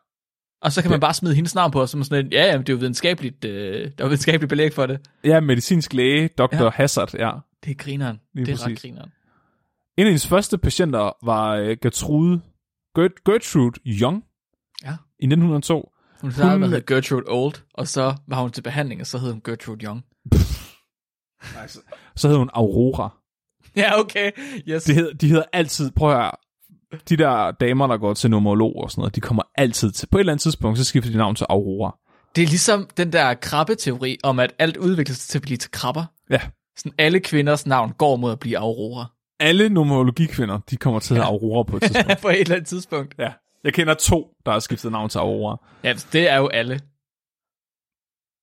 Og 0.61 0.71
så 0.71 0.81
kan 0.81 0.91
man 0.91 0.99
bare 0.99 1.13
smide 1.13 1.35
hendes 1.35 1.55
navn 1.55 1.71
på, 1.71 1.85
som 1.87 2.03
sådan 2.03 2.31
ja, 2.31 2.45
ja, 2.45 2.57
det 2.57 2.69
er 2.69 2.73
jo 2.73 2.77
videnskabeligt, 2.79 3.45
øh, 3.45 3.91
der 3.97 4.03
er 4.03 4.07
videnskabeligt 4.07 4.49
belæg 4.49 4.73
for 4.73 4.85
det. 4.85 4.99
Ja, 5.23 5.39
medicinsk 5.39 5.93
læge, 5.93 6.27
Dr. 6.27 6.47
Ja. 6.55 6.63
Ja. 6.63 6.69
Hazard, 6.69 7.13
ja. 7.15 7.31
Det 7.63 7.71
er 7.71 7.75
grineren. 7.75 8.19
Lige 8.33 8.45
det 8.45 8.51
er 8.51 8.55
ret 8.55 8.63
præcis. 8.63 8.81
grineren. 8.81 9.11
En 9.97 10.03
af 10.05 10.09
hendes 10.11 10.27
første 10.27 10.57
patienter 10.57 11.25
var 11.25 11.51
øh, 11.55 11.77
Gertrude, 11.81 12.41
Gert, 12.95 13.11
Gertrude 13.25 13.79
Young 13.87 14.23
Ja. 14.83 14.89
i 15.19 15.25
1902. 15.25 15.91
Hun 16.21 16.31
startede 16.31 16.59
Hun- 16.59 16.69
med 16.69 16.85
Gertrude 16.85 17.23
Old, 17.27 17.53
og 17.73 17.87
så 17.87 18.15
var 18.27 18.41
hun 18.41 18.51
til 18.51 18.61
behandling, 18.61 19.01
og 19.01 19.07
så 19.07 19.17
hed 19.17 19.31
hun 19.31 19.41
Gertrude 19.45 19.85
Young. 19.85 20.05
Så 22.15 22.27
hed 22.27 22.37
hun 22.37 22.49
Aurora. 22.53 23.09
Ja, 23.75 23.99
okay. 23.99 24.31
Yes. 24.67 24.83
De 24.83 24.93
hedder, 24.93 25.13
de 25.13 25.27
hedder 25.29 25.43
altid, 25.53 25.91
prøv 25.91 26.09
at 26.11 26.15
høre, 26.17 26.31
de 27.09 27.17
der 27.17 27.51
damer, 27.51 27.87
der 27.87 27.97
går 27.97 28.13
til 28.13 28.29
numerolog 28.31 28.75
og 28.75 28.91
sådan 28.91 29.01
noget, 29.01 29.15
de 29.15 29.21
kommer 29.21 29.43
altid 29.55 29.91
til, 29.91 30.07
på 30.07 30.17
et 30.17 30.19
eller 30.19 30.33
andet 30.33 30.41
tidspunkt, 30.41 30.77
så 30.77 30.83
skifter 30.83 31.11
de 31.11 31.17
navn 31.17 31.35
til 31.35 31.45
Aurora. 31.49 31.97
Det 32.35 32.41
er 32.43 32.47
ligesom 32.47 32.89
den 32.97 33.13
der 33.13 33.33
krabbeteori 33.33 34.17
om, 34.23 34.39
at 34.39 34.53
alt 34.59 34.77
udvikler 34.77 35.15
sig 35.15 35.29
til 35.29 35.37
at 35.37 35.41
blive 35.41 35.57
til 35.57 35.71
krabber. 35.71 36.03
Ja. 36.29 36.39
Sådan 36.77 36.91
alle 36.97 37.19
kvinders 37.19 37.65
navn 37.67 37.91
går 37.97 38.15
mod 38.15 38.31
at 38.31 38.39
blive 38.39 38.57
Aurora. 38.57 39.05
Alle 39.39 39.69
numerologikvinder, 39.69 40.59
de 40.69 40.77
kommer 40.77 40.99
til 40.99 41.13
at 41.13 41.17
hedde 41.17 41.27
Aurora 41.29 41.63
på 41.63 41.75
et 41.77 41.81
tidspunkt. 41.91 42.21
på 42.21 42.29
et 42.29 42.39
eller 42.41 42.55
andet 42.55 42.67
tidspunkt. 42.67 43.15
ja. 43.19 43.31
Jeg 43.63 43.73
kender 43.73 43.93
to, 43.93 44.29
der 44.45 44.51
har 44.51 44.59
skiftet 44.59 44.91
navn 44.91 45.09
til 45.09 45.19
Aurora. 45.19 45.57
Ja, 45.83 45.93
det 46.13 46.29
er 46.29 46.37
jo 46.37 46.47
alle. 46.47 46.79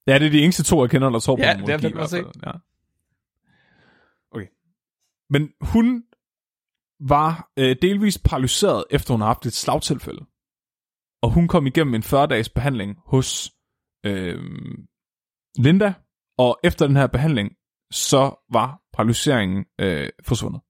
Ja, 0.07 0.19
det 0.19 0.27
er 0.27 0.31
de 0.31 0.41
eneste 0.43 0.63
to, 0.63 0.83
jeg 0.83 0.91
kender, 0.91 1.11
der 1.11 1.19
tror 1.19 1.37
på 1.37 1.43
Ja, 1.43 1.55
numerologi. 1.57 1.77
det 1.77 1.85
er 1.85 1.89
i 1.89 1.93
hvert 1.99 2.11
fald. 2.11 2.27
Ja. 2.47 2.51
Men 5.33 5.53
hun 5.61 6.05
var 7.01 7.53
øh, 7.59 7.77
delvis 7.83 8.19
paralyseret, 8.19 8.85
efter 8.91 9.15
hun 9.15 9.21
har 9.21 9.29
haft 9.29 9.47
et 9.47 9.53
slagtilfælde. 9.53 10.27
Og 11.23 11.31
hun 11.31 11.49
kom 11.49 11.67
igennem 11.67 11.95
en 11.95 12.03
40-dages 12.03 12.49
behandling 12.49 12.99
hos 13.07 13.53
øh, 14.05 14.39
Linda, 15.59 15.95
og 16.39 16.61
efter 16.65 16.87
den 16.87 16.97
her 16.97 17.07
behandling, 17.07 17.57
så 17.91 18.45
var 18.53 18.83
paralyseringen 18.93 19.67
øh, 19.81 20.09
forsvundet. 20.23 20.61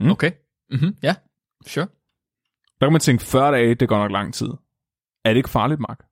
Mm. 0.00 0.10
Okay. 0.10 0.32
Mm-hmm. 0.70 0.96
Ja, 1.02 1.14
sure. 1.66 1.86
Der 2.80 2.86
kan 2.86 2.92
man 2.92 3.00
tænke, 3.00 3.24
40 3.24 3.52
dage, 3.52 3.74
det 3.74 3.88
går 3.88 3.98
nok 3.98 4.10
lang 4.10 4.34
tid. 4.34 4.48
Er 5.24 5.28
det 5.28 5.36
ikke 5.36 5.50
farligt, 5.50 5.80
Mark? 5.80 6.04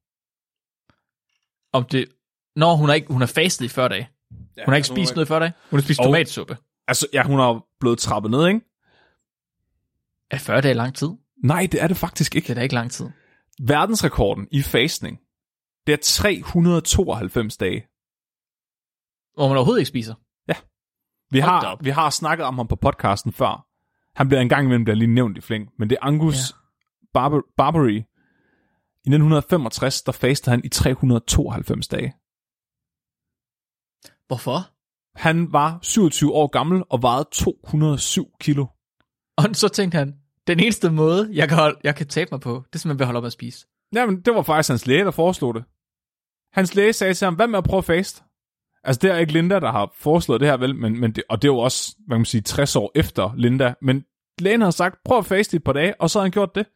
Om 1.72 1.85
det... 1.85 2.09
Nå, 2.57 2.77
hun 2.77 2.88
har, 2.88 2.94
ikke, 2.94 3.12
hun 3.12 3.20
har 3.20 3.27
fastet 3.27 3.64
i 3.64 3.68
40 3.68 3.88
dage. 3.88 4.09
Ja, 4.57 4.65
Hun 4.65 4.73
har 4.73 4.77
ikke 4.77 4.88
spist 4.88 5.15
noget 5.15 5.27
i 5.27 5.29
40 5.29 5.41
dage. 5.41 5.53
Hun 5.71 5.79
har 5.81 5.85
spist 5.85 6.01
Og- 6.01 6.07
tomatsuppe. 6.07 6.57
Altså, 6.88 7.07
ja, 7.12 7.23
hun 7.25 7.38
har 7.38 7.65
blevet 7.81 7.99
trappet 7.99 8.31
ned, 8.31 8.47
ikke? 8.47 8.61
Er 10.31 10.38
40 10.38 10.61
dage 10.61 10.75
lang 10.75 10.95
tid? 10.95 11.09
Nej, 11.45 11.69
det 11.73 11.83
er 11.83 11.87
det 11.88 11.97
faktisk 11.97 12.37
ikke. 12.37 12.47
Det 12.47 12.51
er 12.51 12.55
da 12.55 12.61
ikke 12.62 12.75
lang 12.75 12.91
tid. 12.91 13.07
Verdensrekorden 13.67 14.49
i 14.51 14.62
fasting, 14.62 15.19
det 15.87 15.93
er 15.93 15.97
392 16.03 17.57
dage. 17.57 17.87
Hvor 19.35 19.49
man 19.49 19.57
overhovedet 19.57 19.81
ikke 19.81 19.88
spiser. 19.88 20.15
Vi 21.31 21.41
Hold 21.41 21.62
da 21.62 21.67
har, 21.69 21.79
vi 21.81 21.91
har 21.91 22.11
snakket 22.11 22.47
om 22.47 22.55
ham 22.59 22.69
på 22.69 22.77
podcasten 22.77 23.33
før. 23.33 23.67
Han 24.15 24.29
bliver 24.29 24.41
en 24.41 24.49
gang 24.49 24.65
imellem 24.65 24.85
bliver 24.85 24.97
lige 24.97 25.15
nævnt 25.15 25.38
i 25.38 25.41
flæng, 25.41 25.69
men 25.79 25.91
det 25.91 25.99
er 26.03 26.07
Angus 26.07 26.35
Ja. 26.35 26.41
ja. 26.41 27.09
Barber, 27.15 27.41
Barbary. 27.57 27.91
I 29.05 29.09
1965, 29.09 30.03
der 30.03 30.12
fastede 30.12 30.51
han 30.51 30.65
i 30.65 30.69
392 30.69 31.88
dage. 31.88 32.15
Hvorfor? 34.33 34.71
Han 35.18 35.53
var 35.53 35.79
27 35.83 36.33
år 36.33 36.47
gammel 36.47 36.83
og 36.90 37.03
vejede 37.03 37.29
207 37.33 38.27
kilo. 38.40 38.66
Og 39.37 39.45
så 39.53 39.68
tænkte 39.68 39.99
han, 39.99 40.14
Den 40.47 40.61
eneste 40.61 40.90
måde, 40.90 41.29
jeg 41.33 41.49
kan, 41.49 41.59
holde, 41.59 41.79
jeg 41.85 41.97
kan 41.97 42.07
tabe 42.07 42.29
mig 42.33 42.40
på, 42.40 42.51
det 42.51 42.75
er 42.75 42.79
simpelthen 42.79 42.99
ved 42.99 43.05
at 43.05 43.07
holde 43.07 43.18
op 43.18 43.25
at 43.25 43.33
spise. 43.33 43.66
Jamen, 43.95 44.21
det 44.21 44.35
var 44.35 44.42
faktisk 44.42 44.68
hans 44.68 44.87
læge, 44.87 45.05
der 45.05 45.11
foreslog 45.11 45.55
det. 45.55 45.64
Hans 46.53 46.75
læge 46.75 46.92
sagde 46.92 47.14
til 47.14 47.25
ham, 47.25 47.35
hvad 47.35 47.47
med 47.47 47.59
at 47.59 47.64
prøve 47.64 47.79
at 47.79 47.85
faste? 47.85 48.23
Altså, 48.85 48.99
det 49.03 49.11
er 49.11 49.16
ikke 49.16 49.33
Linda, 49.33 49.61
der 49.61 49.73
har 49.73 49.92
foreslået 49.97 50.40
det 50.40 50.49
her, 50.49 50.57
vel? 50.57 50.77
Men, 50.77 51.01
men 51.01 51.12
det, 51.12 51.25
og 51.29 51.42
det 51.42 51.49
er 51.49 51.53
jo 51.53 51.59
også, 51.59 51.97
hvad 52.07 52.14
kan 52.14 52.21
man 52.21 52.25
sige, 52.25 52.40
60 52.40 52.77
år 52.77 52.92
efter 52.95 53.31
Linda. 53.37 53.75
Men 53.83 54.05
lægen 54.38 54.61
havde 54.61 54.73
sagt, 54.73 54.99
prøv 55.05 55.18
at 55.18 55.27
faste 55.27 55.55
i 55.55 55.57
et 55.57 55.64
par 55.64 55.73
dage, 55.73 56.01
og 56.01 56.11
så 56.11 56.18
har 56.18 56.25
han 56.25 56.33
gjort 56.33 56.55
det. 56.55 56.66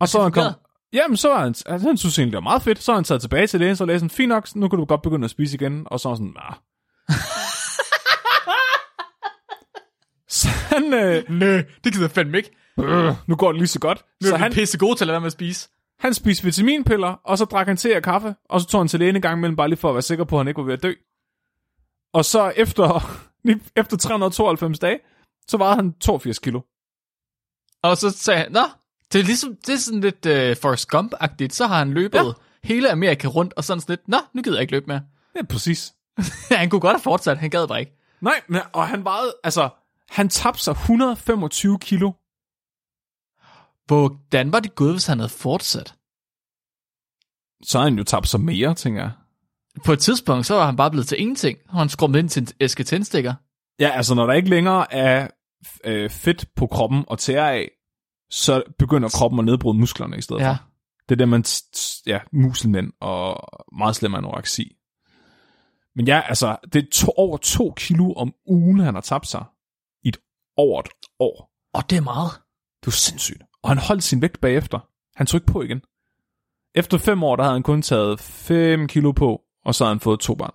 Og 0.00 0.08
så 0.08 0.18
har 0.18 0.22
han 0.22 0.32
kommet... 0.32 0.54
Jamen, 0.92 1.16
så 1.16 1.34
han, 1.34 1.46
altså, 1.48 1.88
han 1.88 1.96
synes 1.96 2.18
egentlig, 2.18 2.32
det 2.32 2.36
var 2.36 2.40
meget 2.50 2.62
fedt. 2.62 2.82
Så 2.82 2.94
han 2.94 3.04
taget 3.04 3.20
tilbage 3.20 3.46
til 3.46 3.60
lægen, 3.60 3.76
så 3.76 3.84
lægen 3.84 4.00
sådan, 4.00 4.10
fint 4.10 4.28
nok, 4.28 4.54
nu 4.54 4.68
kan 4.68 4.78
du 4.78 4.84
godt 4.84 5.02
begynde 5.02 5.24
at 5.24 5.30
spise 5.30 5.54
igen. 5.54 5.82
Og 5.86 6.00
så 6.00 6.08
han 6.08 6.16
sådan, 6.16 6.34
nah. 6.36 6.54
så 10.38 10.48
han, 10.48 10.94
øh, 10.94 11.30
Nø, 11.30 11.56
det 11.84 11.92
gider 11.92 12.04
jeg 12.04 12.10
fandme 12.10 12.36
ikke. 12.36 12.50
øh, 12.80 13.14
nu 13.26 13.36
går 13.36 13.52
det 13.52 13.60
lige 13.60 13.68
så 13.68 13.80
godt. 13.80 14.04
Nu 14.22 14.26
så 14.28 14.34
er 14.34 14.38
han, 14.38 14.42
han 14.42 14.52
pisse 14.52 14.78
god 14.78 14.96
til 14.96 15.04
at 15.04 15.06
lade 15.06 15.14
være 15.14 15.20
med 15.20 15.26
at 15.26 15.32
spise. 15.32 15.68
han 16.00 16.14
spiste 16.14 16.44
vitaminpiller, 16.44 17.08
og 17.24 17.38
så 17.38 17.44
drak 17.44 17.66
han 17.66 17.76
te 17.76 17.96
og 17.96 18.02
kaffe, 18.02 18.34
og 18.50 18.60
så 18.60 18.66
tog 18.66 18.80
han 18.80 18.88
til 18.88 19.00
lægen 19.00 19.16
en 19.16 19.22
gang 19.22 19.38
imellem, 19.38 19.56
bare 19.56 19.68
lige 19.68 19.76
for 19.78 19.88
at 19.88 19.94
være 19.94 20.02
sikker 20.02 20.24
på, 20.24 20.36
at 20.36 20.40
han 20.40 20.48
ikke 20.48 20.58
var 20.58 20.64
ved 20.64 20.74
at 20.74 20.82
dø. 20.82 20.92
Og 22.12 22.24
så 22.24 22.52
efter, 22.56 23.10
efter 23.80 23.96
392 23.96 24.78
dage, 24.78 24.98
så 25.48 25.56
vejede 25.56 25.76
han 25.76 25.92
82 26.00 26.38
kilo. 26.38 26.60
Og 27.82 27.96
så 27.96 28.10
sagde 28.10 28.40
han, 28.40 28.52
nå, 28.52 28.60
det 29.12 29.20
er, 29.20 29.24
ligesom, 29.24 29.56
det 29.66 29.72
er 29.72 29.78
sådan 29.78 30.00
lidt 30.00 30.26
uh, 30.26 30.62
Forrest 30.62 30.88
Gump-agtigt. 30.94 31.54
Så 31.54 31.66
har 31.66 31.78
han 31.78 31.92
løbet 31.92 32.18
ja. 32.18 32.32
hele 32.64 32.90
Amerika 32.90 33.28
rundt, 33.28 33.54
og 33.56 33.64
sådan 33.64 33.80
sådan 33.80 33.92
lidt, 33.92 34.08
nå, 34.08 34.18
nu 34.32 34.42
gider 34.42 34.56
jeg 34.56 34.62
ikke 34.62 34.72
løbe 34.72 34.86
mere. 34.86 35.02
Ja, 35.36 35.42
præcis. 35.42 35.94
han 36.50 36.70
kunne 36.70 36.80
godt 36.80 36.96
have 36.96 37.02
fortsat, 37.02 37.38
han 37.38 37.50
gad 37.50 37.68
bare 37.68 37.80
ikke. 37.80 37.96
Nej, 38.20 38.40
men, 38.48 38.60
og 38.72 38.88
han 38.88 39.04
vejede, 39.04 39.34
altså, 39.44 39.68
han 40.10 40.28
tabte 40.28 40.62
sig 40.62 40.72
125 40.72 41.78
kilo. 41.78 42.12
Hvordan 43.86 44.52
var 44.52 44.60
det 44.60 44.74
gået, 44.74 44.92
hvis 44.92 45.06
han 45.06 45.18
havde 45.18 45.28
fortsat? 45.28 45.94
Så 47.62 47.78
har 47.78 47.84
han 47.84 47.98
jo 47.98 48.04
tabt 48.04 48.28
sig 48.28 48.40
mere, 48.40 48.74
tænker 48.74 49.00
jeg. 49.00 49.10
På 49.84 49.92
et 49.92 49.98
tidspunkt, 49.98 50.46
så 50.46 50.54
var 50.54 50.66
han 50.66 50.76
bare 50.76 50.90
blevet 50.90 51.08
til 51.08 51.20
ingenting. 51.20 51.58
Og 51.68 51.78
han 51.78 51.88
skrummet 51.88 52.18
ind 52.18 52.28
til 52.28 52.42
en 52.42 52.48
æske 52.60 52.84
tændstikker. 52.84 53.34
Ja, 53.80 53.88
altså, 53.88 54.14
når 54.14 54.26
der 54.26 54.32
ikke 54.32 54.48
længere 54.48 54.94
er 54.94 55.28
øh, 55.84 56.10
fedt 56.10 56.54
på 56.56 56.66
kroppen 56.66 57.04
og 57.06 57.18
tære 57.18 57.52
af, 57.52 57.70
så 58.30 58.62
begynder 58.78 59.08
kroppen 59.08 59.38
at 59.38 59.44
nedbryde 59.44 59.78
musklerne 59.78 60.18
i 60.18 60.20
stedet 60.20 60.42
Ja. 60.42 60.50
for. 60.52 60.56
Det 61.08 61.14
er 61.14 61.16
det, 61.16 61.28
man, 61.28 61.44
ja, 62.06 62.18
muselmænd 62.32 62.92
og 63.00 63.48
meget 63.78 63.96
slem 63.96 64.14
anoreksi. 64.14 64.76
Men 65.96 66.06
ja, 66.06 66.20
altså, 66.28 66.56
det 66.72 66.84
er 66.84 66.88
to, 66.92 67.12
over 67.16 67.36
to 67.36 67.72
kilo 67.76 68.12
om 68.12 68.34
ugen, 68.46 68.78
han 68.80 68.94
har 68.94 69.00
tabt 69.00 69.26
sig. 69.26 69.44
I 70.02 70.08
et, 70.08 70.16
over 70.56 70.80
et 70.80 70.88
år. 71.18 71.50
Og 71.72 71.90
det 71.90 71.96
er 71.96 72.00
meget. 72.00 72.30
Det 72.80 72.86
er 72.86 72.86
jo 72.86 72.90
sindssygt. 72.90 73.42
Og 73.62 73.70
han 73.70 73.78
holdt 73.78 74.02
sin 74.02 74.22
vægt 74.22 74.40
bagefter. 74.40 74.78
Han 75.16 75.26
tog 75.26 75.38
ikke 75.38 75.52
på 75.52 75.62
igen. 75.62 75.82
Efter 76.74 76.98
fem 76.98 77.22
år, 77.22 77.36
der 77.36 77.42
havde 77.42 77.54
han 77.54 77.62
kun 77.62 77.82
taget 77.82 78.20
5 78.20 78.88
kilo 78.88 79.12
på, 79.12 79.42
og 79.64 79.74
så 79.74 79.84
havde 79.84 79.94
han 79.94 80.00
fået 80.00 80.20
to 80.20 80.34
børn. 80.34 80.54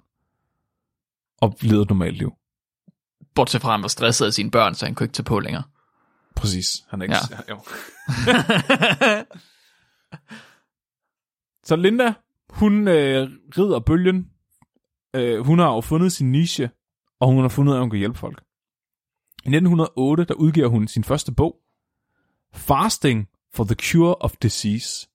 Og 1.41 1.55
levet 1.61 1.81
et 1.81 1.89
normalt 1.89 2.17
liv. 2.17 2.33
Bortset 3.35 3.61
fra, 3.61 3.69
at 3.69 3.73
han 3.73 3.81
var 3.81 3.87
stresset 3.87 4.25
af 4.25 4.33
sine 4.33 4.51
børn, 4.51 4.75
så 4.75 4.85
han 4.85 4.95
kunne 4.95 5.05
ikke 5.05 5.13
tage 5.13 5.23
på 5.23 5.39
længere. 5.39 5.63
Præcis. 6.35 6.85
Han 6.89 7.01
er 7.01 7.03
ikke... 7.03 7.15
Ja. 7.31 7.37
Ja. 7.47 7.53
Jo. 7.53 9.25
Så 11.63 11.75
Linda, 11.75 12.13
hun 12.49 12.87
øh, 12.87 13.29
rider 13.57 13.79
bølgen. 13.79 14.29
Øh, 15.15 15.45
hun 15.45 15.59
har 15.59 15.73
jo 15.73 15.81
fundet 15.81 16.11
sin 16.11 16.31
niche, 16.31 16.69
og 17.19 17.27
hun 17.27 17.41
har 17.41 17.49
fundet 17.49 17.73
at 17.73 17.79
hun 17.79 17.89
kan 17.89 17.99
hjælpe 17.99 18.19
folk. 18.19 18.43
I 19.45 19.47
1908, 19.47 20.23
der 20.23 20.33
udgiver 20.33 20.67
hun 20.67 20.87
sin 20.87 21.03
første 21.03 21.31
bog, 21.31 21.57
Fasting 22.53 23.27
for 23.53 23.63
the 23.63 23.75
Cure 23.75 24.15
of 24.15 24.33
Disease. 24.41 25.07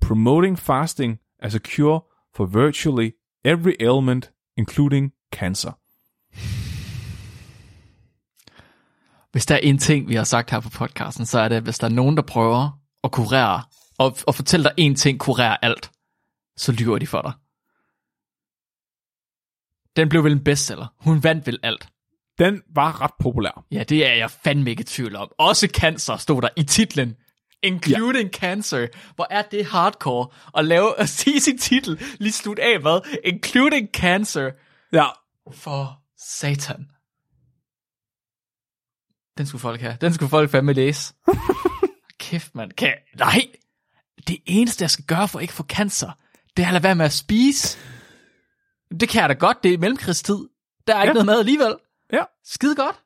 Promoting 0.00 0.58
fasting 0.58 1.18
as 1.38 1.54
a 1.54 1.58
cure 1.58 2.00
for 2.34 2.46
virtually 2.46 3.10
every 3.44 3.74
ailment, 3.80 4.32
including 4.56 5.12
cancer. 5.32 5.72
Hvis 9.32 9.46
der 9.46 9.54
er 9.54 9.58
en 9.58 9.78
ting, 9.78 10.08
vi 10.08 10.14
har 10.14 10.24
sagt 10.24 10.50
her 10.50 10.60
på 10.60 10.70
podcasten, 10.70 11.26
så 11.26 11.38
er 11.38 11.48
det, 11.48 11.56
at 11.56 11.62
hvis 11.62 11.78
der 11.78 11.86
er 11.86 11.92
nogen, 11.92 12.16
der 12.16 12.22
prøver 12.22 12.80
at 13.04 13.12
kurere, 13.12 13.62
og, 13.98 14.16
og 14.26 14.34
fortælle 14.34 14.64
dig 14.64 14.72
en 14.76 14.94
ting 14.94 15.20
kurerer 15.20 15.56
alt, 15.62 15.90
så 16.56 16.72
lyver 16.72 16.98
de 16.98 17.06
for 17.06 17.22
dig. 17.22 17.32
Den 19.96 20.08
blev 20.08 20.24
vel 20.24 20.32
en 20.32 20.44
bestseller. 20.44 20.86
Hun 20.98 21.24
vandt 21.24 21.46
vel 21.46 21.58
alt. 21.62 21.88
Den 22.38 22.62
var 22.74 23.00
ret 23.00 23.10
populær. 23.20 23.64
Ja, 23.70 23.82
det 23.84 24.06
er 24.06 24.14
jeg 24.14 24.30
fandme 24.30 24.70
ikke 24.70 24.80
i 24.80 24.84
tvivl 24.84 25.16
om. 25.16 25.28
Også 25.38 25.68
cancer 25.74 26.16
stod 26.16 26.42
der 26.42 26.48
i 26.56 26.62
titlen. 26.62 27.16
Including 27.62 28.30
ja. 28.34 28.38
cancer. 28.38 28.86
Hvor 29.14 29.26
er 29.30 29.42
det 29.42 29.66
hardcore 29.66 30.28
at 30.58 30.64
lave 30.64 31.00
at 31.00 31.08
sige 31.08 31.40
sin 31.40 31.58
titel 31.58 32.00
lige 32.18 32.32
slut 32.32 32.58
af 32.58 32.78
hvad? 32.78 33.18
Including 33.24 33.88
cancer. 33.92 34.50
Ja, 34.92 35.06
For 35.52 35.98
satan. 36.18 36.86
Den 39.38 39.46
skulle 39.46 39.60
folk 39.60 39.80
have. 39.80 39.96
Den 40.00 40.14
skulle 40.14 40.30
folk 40.30 40.50
fandme 40.50 40.72
læse. 40.72 41.14
Kæft, 42.20 42.54
man. 42.54 42.70
Kan... 42.70 42.94
Nej! 43.18 43.46
Det 44.28 44.38
eneste, 44.46 44.82
jeg 44.82 44.90
skal 44.90 45.04
gøre 45.04 45.28
for 45.28 45.38
at 45.38 45.42
ikke 45.42 45.54
få 45.54 45.62
cancer, 45.62 46.10
det 46.56 46.62
er 46.62 46.66
at 46.66 46.72
lade 46.72 46.82
være 46.84 46.94
med 46.94 47.04
at 47.04 47.12
spise. 47.12 47.78
Det 49.00 49.08
kan 49.08 49.20
jeg 49.20 49.28
da 49.28 49.34
godt. 49.34 49.62
Det 49.62 49.74
er 49.74 49.78
mellemkrigstid. 49.78 50.48
Der 50.86 50.96
er 50.96 51.02
ikke 51.02 51.08
Ja. 51.08 51.12
noget 51.12 51.26
mad 51.26 51.38
alligevel. 51.38 51.76
ja. 52.12 52.24
Skide 52.44 52.76
godt. 52.76 52.96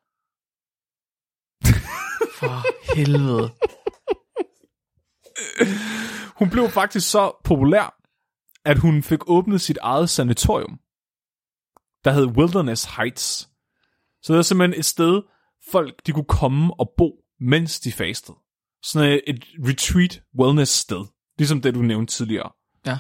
For 2.38 2.94
helvede. 2.94 3.52
Hun 6.38 6.50
blev 6.50 6.68
faktisk 6.70 7.10
så 7.10 7.32
populær, 7.44 7.98
at 8.64 8.78
hun 8.78 9.02
fik 9.02 9.18
åbnet 9.30 9.60
sit 9.60 9.78
eget 9.82 10.10
sanatorium, 10.10 10.80
der 12.04 12.10
hed 12.10 12.24
Wilderness 12.26 12.84
Heights. 12.96 13.48
Så 14.22 14.32
det 14.32 14.38
er 14.38 14.42
simpelthen 14.42 14.78
et 14.80 14.84
sted, 14.84 15.22
folk 15.72 16.07
de 16.07 16.12
kunne 16.12 16.24
komme 16.24 16.74
og 16.81 16.90
bo, 16.96 17.12
mens 17.40 17.81
de 17.81 17.92
fastede. 17.92 18.37
Sådan 18.83 19.11
et, 19.12 19.20
et 19.26 19.44
retreat 19.59 20.22
wellness 20.40 20.72
sted, 20.72 21.05
ligesom 21.38 21.61
det 21.61 21.74
du 21.74 21.81
nævnte 21.83 22.14
tidligere. 22.14 22.50
Ja. 22.87 22.98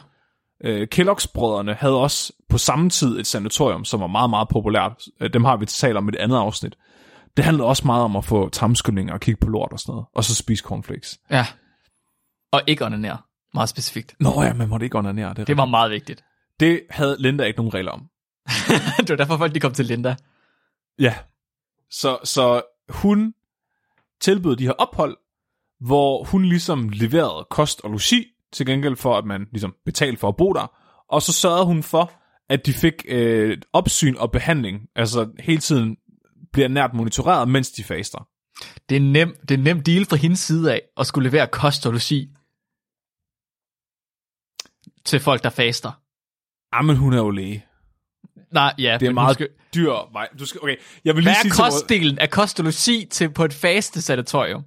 Øh, 0.64 0.88
Kellogg's-brødrene 0.94 1.74
havde 1.74 2.00
også 2.00 2.32
på 2.48 2.58
samme 2.58 2.90
tid 2.90 3.18
et 3.18 3.26
sanatorium, 3.26 3.84
som 3.84 4.00
var 4.00 4.06
meget, 4.06 4.30
meget 4.30 4.48
populært. 4.48 5.02
Øh, 5.20 5.32
Dem 5.32 5.44
har 5.44 5.56
vi 5.56 5.66
talt 5.66 5.96
om 5.96 6.08
i 6.08 6.08
et 6.08 6.16
andet 6.16 6.36
afsnit. 6.36 6.76
Det 7.36 7.44
handlede 7.44 7.68
også 7.68 7.86
meget 7.86 8.04
om 8.04 8.16
at 8.16 8.24
få 8.24 8.48
tarmskyldninger 8.48 9.14
og 9.14 9.20
kigge 9.20 9.40
på 9.40 9.48
lort 9.50 9.72
og 9.72 9.80
sådan 9.80 9.92
noget. 9.92 10.06
Og 10.14 10.24
så 10.24 10.34
spise 10.34 10.62
cornflakes. 10.64 11.18
Ja. 11.30 11.46
Og 12.52 12.62
ikke 12.66 12.84
onanere. 12.84 13.18
Meget 13.54 13.68
specifikt. 13.68 14.14
Nå 14.20 14.42
ja, 14.42 14.52
man 14.52 14.68
måtte 14.68 14.86
ikke 14.86 14.98
onanere. 14.98 15.34
Det, 15.34 15.46
Det 15.46 15.56
var 15.56 15.64
meget 15.64 15.90
vigtigt. 15.90 16.24
Det 16.60 16.82
havde 16.90 17.16
Linda 17.18 17.44
ikke 17.44 17.56
nogen 17.56 17.74
regler 17.74 17.92
om. 17.92 18.00
det 18.98 19.08
var 19.10 19.16
derfor 19.16 19.36
folk 19.36 19.54
de 19.54 19.60
kom 19.60 19.72
til 19.72 19.84
Linda. 19.86 20.16
Ja. 20.98 21.14
Så, 21.90 22.18
så 22.24 22.62
hun 22.88 23.34
tilbød 24.20 24.56
de 24.56 24.64
her 24.64 24.72
ophold, 24.72 25.16
hvor 25.80 26.24
hun 26.24 26.44
ligesom 26.44 26.88
leverede 26.88 27.46
kost 27.50 27.80
og 27.80 27.90
logi, 27.90 28.26
til 28.52 28.66
gengæld 28.66 28.96
for, 28.96 29.18
at 29.18 29.24
man 29.24 29.46
ligesom 29.52 29.74
betalte 29.84 30.16
for 30.16 30.28
at 30.28 30.36
bo 30.36 30.52
der. 30.52 30.76
Og 31.08 31.22
så 31.22 31.32
sørgede 31.32 31.66
hun 31.66 31.82
for, 31.82 32.12
at 32.48 32.66
de 32.66 32.72
fik 32.72 33.04
øh, 33.08 33.58
opsyn 33.72 34.16
og 34.16 34.32
behandling, 34.32 34.88
altså 34.94 35.30
hele 35.40 35.60
tiden 35.60 35.96
bliver 36.52 36.68
nært 36.68 36.94
monitoreret, 36.94 37.48
mens 37.48 37.70
de 37.70 37.84
faster. 37.84 38.28
Det 38.88 38.96
er 38.96 39.00
nem, 39.00 39.36
det 39.48 39.58
er 39.58 39.62
nem 39.62 39.82
deal 39.82 40.04
fra 40.04 40.16
hendes 40.16 40.40
side 40.40 40.72
af, 40.72 40.82
at 40.96 41.06
skulle 41.06 41.30
levere 41.30 41.48
kost 41.48 41.86
og 41.86 41.92
logi 41.92 42.28
til 45.04 45.20
folk, 45.20 45.42
der 45.42 45.50
faster. 45.50 45.92
Jamen, 46.76 46.96
hun 46.96 47.12
er 47.12 47.18
jo 47.18 47.30
læge. 47.30 47.65
Nej, 48.50 48.74
ja. 48.78 48.96
Det 49.00 49.08
er 49.08 49.12
meget 49.12 49.34
skal, 49.34 49.48
dyr 49.74 50.12
vej. 50.12 50.28
Du 50.38 50.46
skal, 50.46 50.62
okay, 50.62 50.76
jeg 51.04 51.14
vil 51.16 51.22
lige 51.24 51.32
hvad 51.34 51.42
sige 51.42 51.50
er 51.50 51.62
vores- 51.62 51.74
kostdelen 51.74 52.18
af 52.18 52.30
kost 52.30 52.60
og 52.60 52.64
logi 52.64 53.06
til 53.10 53.30
på 53.30 53.44
et 53.44 53.52
faste 53.54 54.02
sanatorium? 54.02 54.64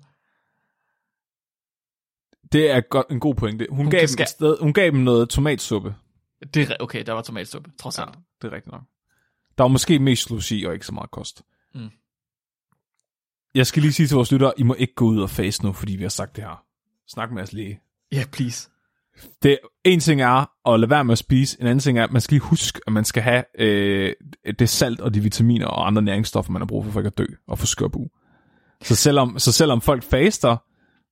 Det 2.51 2.71
er 2.71 2.81
godt, 2.81 3.07
en 3.09 3.19
god 3.19 3.35
pointe. 3.35 3.67
Hun, 3.69 3.77
Hun 3.77 3.91
gav 3.91 3.99
kan 3.99 4.17
dem 4.17 4.25
sted, 4.27 4.57
hun 4.61 4.73
gav 4.73 4.85
dem 4.91 4.99
noget 4.99 5.29
tomatsuppe. 5.29 5.95
Det 6.53 6.69
er, 6.71 6.75
okay, 6.79 7.03
der 7.05 7.13
var 7.13 7.21
tomatsuppe, 7.21 7.71
trods 7.79 7.97
Ja, 7.97 8.03
alt. 8.05 8.15
det 8.41 8.47
er 8.47 8.51
rigtigt 8.55 8.71
nok. 8.71 8.81
Der 9.57 9.63
var 9.63 9.67
måske 9.67 9.99
mest 9.99 10.29
logi 10.29 10.63
og 10.63 10.73
ikke 10.73 10.85
så 10.85 10.93
meget 10.93 11.11
kost. 11.11 11.41
Mm. 11.75 11.89
Jeg 13.55 13.67
skal 13.67 13.81
lige 13.81 13.93
sige 13.93 14.07
til 14.07 14.15
vores 14.15 14.31
lyttere, 14.31 14.53
I 14.57 14.63
må 14.63 14.73
ikke 14.73 14.93
gå 14.93 15.05
ud 15.05 15.21
og 15.21 15.29
face 15.29 15.63
nu, 15.65 15.73
fordi 15.73 15.95
vi 15.95 16.01
har 16.03 16.09
sagt 16.09 16.35
det 16.35 16.43
her. 16.43 16.63
Snak 17.07 17.31
med 17.31 17.37
jeres 17.37 17.53
læge. 17.53 17.81
Ja, 18.11 18.17
yeah, 18.17 18.27
please. 18.27 18.69
Det, 19.43 19.59
en 19.83 19.99
ting 19.99 20.21
er 20.21 20.69
at 20.73 20.79
lade 20.79 20.89
være 20.89 21.03
med 21.03 21.11
at 21.11 21.17
spise, 21.17 21.61
en 21.61 21.67
anden 21.67 21.79
ting 21.79 21.99
er, 21.99 22.03
at 22.03 22.11
man 22.11 22.21
skal 22.21 22.35
lige 22.35 22.43
huske, 22.43 22.81
at 22.87 22.93
man 22.93 23.05
skal 23.05 23.23
have 23.23 23.43
øh, 23.59 24.13
det 24.59 24.69
salt 24.69 25.01
og 25.01 25.13
de 25.13 25.19
vitaminer 25.19 25.67
og 25.67 25.87
andre 25.87 26.01
næringsstoffer, 26.01 26.51
man 26.51 26.61
har 26.61 26.67
brug 26.67 26.85
for, 26.85 26.91
for 26.91 26.99
ikke 26.99 27.07
at 27.07 27.17
dø 27.17 27.25
og 27.47 27.59
få 27.59 27.65
skørbu. 27.65 28.09
Så 28.81 28.95
selvom, 28.95 29.39
så 29.39 29.51
selvom 29.51 29.81
folk 29.81 30.03
faster, 30.03 30.57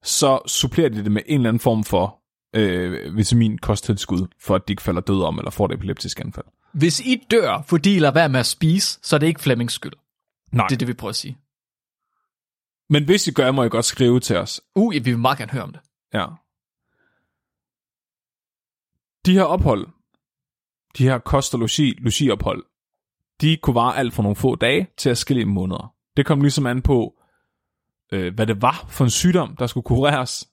så 0.04 0.40
supplerer 0.48 0.90
de 0.90 1.04
det 1.04 1.12
med 1.12 1.22
en 1.26 1.40
eller 1.40 1.50
anden 1.50 1.60
form 1.60 1.84
for 1.84 2.20
øh, 2.56 3.18
vitamin-kosttilskud, 3.18 4.28
for 4.42 4.56
at 4.56 4.68
de 4.68 4.74
ikke 4.74 4.82
falder 4.82 5.02
døde 5.02 5.26
om 5.26 5.38
eller 5.38 5.52
får 5.52 5.66
et 5.66 5.72
epileptisk 5.74 6.20
anfald. 6.20 6.46
Hvis 6.74 7.00
I 7.00 7.24
dør, 7.32 7.64
fordi 7.68 7.96
I 7.96 8.00
lader 8.00 8.14
være 8.14 8.30
med 8.30 8.40
at 8.40 8.46
spise, 8.46 9.00
så 9.04 9.16
er 9.16 9.20
det 9.20 9.28
ikke 9.28 9.42
Flemmings 9.42 9.74
skyld. 9.74 9.94
Nej, 10.52 10.68
Det 10.68 10.76
er 10.76 10.78
det, 10.78 10.88
vi 10.88 10.94
prøver 10.94 11.10
at 11.10 11.16
sige. 11.16 11.38
Men 12.90 13.06
hvis 13.06 13.28
I 13.28 13.32
gør, 13.32 13.52
må 13.52 13.64
I 13.64 13.70
godt 13.70 13.86
skrive 13.86 14.20
til 14.20 14.38
os. 14.38 14.62
Uh, 14.76 14.94
vi 14.94 15.00
vil 15.00 15.20
meget 15.20 15.38
gerne 15.38 15.52
høre 15.52 15.64
om 15.64 15.72
det. 15.72 15.82
Ja. 16.14 16.26
De 19.28 19.34
her 19.34 19.44
ophold, 19.44 19.88
de 20.98 21.04
her 21.04 21.18
kost- 21.18 21.54
og 21.54 21.60
logi, 21.60 21.92
logiophold, 21.92 22.66
de 23.42 23.58
kunne 23.58 23.76
vare 23.76 23.98
alt 23.98 24.14
fra 24.14 24.24
nogle 24.24 24.36
få 24.36 24.56
dage 24.56 24.88
til 24.98 25.10
forskellige 25.10 25.46
måneder. 25.46 25.96
Det 26.18 26.26
kom 26.26 26.42
ligesom 26.42 26.66
an 26.66 26.82
på, 26.82 27.20
øh, 28.12 28.34
hvad 28.34 28.48
det 28.48 28.62
var 28.62 28.86
for 28.90 29.04
en 29.04 29.10
sygdom, 29.10 29.56
der 29.56 29.68
skulle 29.68 29.84
kureres, 29.84 30.50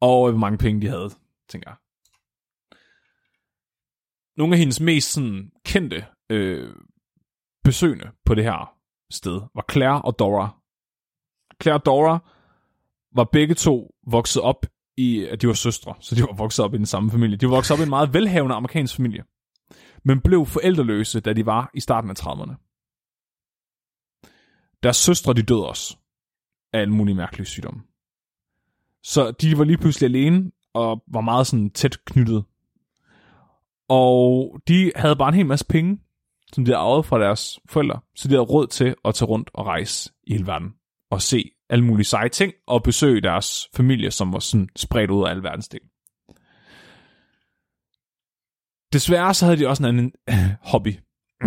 og 0.00 0.28
øh, 0.28 0.32
hvor 0.32 0.40
mange 0.40 0.58
penge 0.58 0.80
de 0.80 0.88
havde, 0.88 1.10
tænker 1.48 1.70
jeg. 1.70 1.76
Nogle 4.36 4.54
af 4.54 4.58
hendes 4.58 4.80
mest 4.80 5.12
sådan, 5.12 5.52
kendte 5.64 6.06
øh, 6.30 6.74
besøgende 7.64 8.10
på 8.24 8.34
det 8.34 8.44
her 8.44 8.76
sted 9.10 9.40
var 9.54 9.64
Claire 9.72 10.02
og 10.02 10.18
Dora. 10.18 10.48
Claire 11.62 11.78
og 11.78 11.86
Dora 11.86 12.18
var 13.14 13.24
begge 13.24 13.54
to 13.54 13.94
vokset 14.06 14.42
op 14.42 14.66
i, 15.00 15.24
at 15.24 15.42
de 15.42 15.46
var 15.46 15.54
søstre, 15.54 15.94
så 16.00 16.14
de 16.14 16.22
var 16.22 16.34
vokset 16.36 16.64
op 16.64 16.74
i 16.74 16.76
den 16.76 16.86
samme 16.86 17.10
familie. 17.10 17.36
De 17.36 17.46
var 17.46 17.54
vokset 17.54 17.74
op 17.74 17.80
i 17.80 17.82
en 17.82 17.88
meget 17.88 18.14
velhavende 18.14 18.54
amerikansk 18.54 18.96
familie, 18.96 19.24
men 20.04 20.20
blev 20.20 20.46
forældreløse, 20.46 21.20
da 21.20 21.32
de 21.32 21.46
var 21.46 21.70
i 21.74 21.80
starten 21.80 22.10
af 22.10 22.14
30'erne. 22.20 22.54
Deres 24.82 24.96
søstre, 24.96 25.32
de 25.32 25.42
døde 25.42 25.68
også 25.68 25.96
af 26.72 26.82
en 26.82 26.90
mulig 26.90 27.16
mærkelig 27.16 27.46
sygdom. 27.46 27.86
Så 29.02 29.30
de 29.30 29.58
var 29.58 29.64
lige 29.64 29.78
pludselig 29.78 30.08
alene, 30.08 30.50
og 30.74 31.02
var 31.06 31.20
meget 31.20 31.46
sådan 31.46 31.70
tæt 31.70 32.04
knyttet. 32.04 32.44
Og 33.88 34.60
de 34.68 34.92
havde 34.96 35.16
bare 35.16 35.28
en 35.28 35.34
hel 35.34 35.46
masse 35.46 35.66
penge, 35.66 36.00
som 36.52 36.64
de 36.64 36.70
havde 36.70 36.82
arvet 36.82 37.06
fra 37.06 37.18
deres 37.18 37.60
forældre, 37.68 38.00
så 38.14 38.28
de 38.28 38.34
havde 38.34 38.44
råd 38.44 38.66
til 38.66 38.94
at 39.04 39.14
tage 39.14 39.28
rundt 39.28 39.50
og 39.54 39.66
rejse 39.66 40.12
i 40.24 40.32
hele 40.32 40.46
verden, 40.46 40.74
og 41.10 41.22
se 41.22 41.50
alle 41.70 41.84
mulige 41.84 42.04
seje 42.04 42.28
ting, 42.28 42.52
og 42.66 42.82
besøge 42.82 43.20
deres 43.20 43.68
familie, 43.76 44.10
som 44.10 44.32
var 44.32 44.38
sådan 44.38 44.68
spredt 44.76 45.10
ud 45.10 45.24
af 45.24 45.30
alle 45.30 45.42
verdens. 45.42 45.68
Desværre 48.92 49.34
så 49.34 49.44
havde 49.44 49.58
de 49.58 49.68
også 49.68 49.82
en 49.82 49.88
anden 49.88 50.12
hobby, 50.72 50.94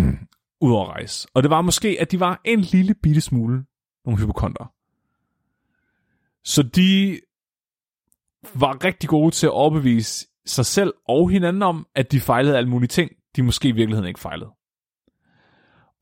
ud 0.66 0.74
at 0.74 0.88
rejse. 0.88 1.28
Og 1.34 1.44
det 1.44 1.50
var 1.50 1.62
måske, 1.62 1.98
at 2.00 2.12
de 2.12 2.20
var 2.20 2.42
en 2.46 2.62
lille 2.62 2.96
bitte 3.04 3.22
smule 3.22 3.66
nogle 4.06 4.22
hypokonter. 4.22 4.74
Så 6.44 6.64
de 6.64 7.20
var 8.56 8.84
rigtig 8.84 9.10
gode 9.10 9.32
til 9.32 9.46
at 9.46 9.52
overbevise 9.52 10.28
sig 10.46 10.66
selv 10.66 10.94
og 11.08 11.30
hinanden 11.30 11.62
om, 11.62 11.88
at 11.96 12.12
de 12.12 12.20
fejlede 12.20 12.58
alle 12.58 12.70
mulige 12.70 12.88
ting, 12.88 13.12
de 13.36 13.44
måske 13.44 13.68
i 13.68 13.72
virkeligheden 13.72 14.08
ikke 14.08 14.20
fejlede. 14.20 14.52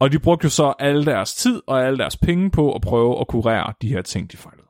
Og 0.02 0.12
de 0.12 0.20
brugte 0.20 0.46
jo 0.46 0.50
så 0.50 0.74
alle 0.80 1.06
deres 1.06 1.36
tid 1.36 1.62
og 1.68 1.86
alle 1.86 1.98
deres 1.98 2.18
penge 2.18 2.52
på 2.52 2.76
at 2.76 2.82
prøve 2.82 3.20
at 3.20 3.28
kurere 3.28 3.74
de 3.82 3.88
her 3.88 4.02
ting, 4.02 4.32
de 4.32 4.38
fejlede. 4.38 4.68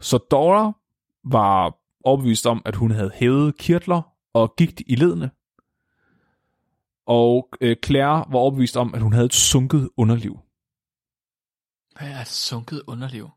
Så 0.00 0.18
Dora 0.30 0.72
var 1.24 1.78
overbevist 2.04 2.46
om, 2.46 2.62
at 2.64 2.76
hun 2.76 2.90
havde 2.90 3.10
hævet 3.14 3.58
kirtler 3.58 4.02
og 4.34 4.54
gigt 4.56 4.82
i 4.86 4.94
ledene. 4.94 5.30
Og 7.06 7.48
øh, 7.60 7.76
Claire 7.84 8.24
var 8.32 8.38
overbevist 8.38 8.76
om, 8.76 8.94
at 8.94 9.02
hun 9.02 9.12
havde 9.12 9.26
et 9.26 9.34
sunket 9.34 9.90
underliv. 9.96 10.38
Hvad 11.98 12.08
er 12.08 12.20
et 12.20 12.28
sunket 12.28 12.82
underliv? 12.86 13.28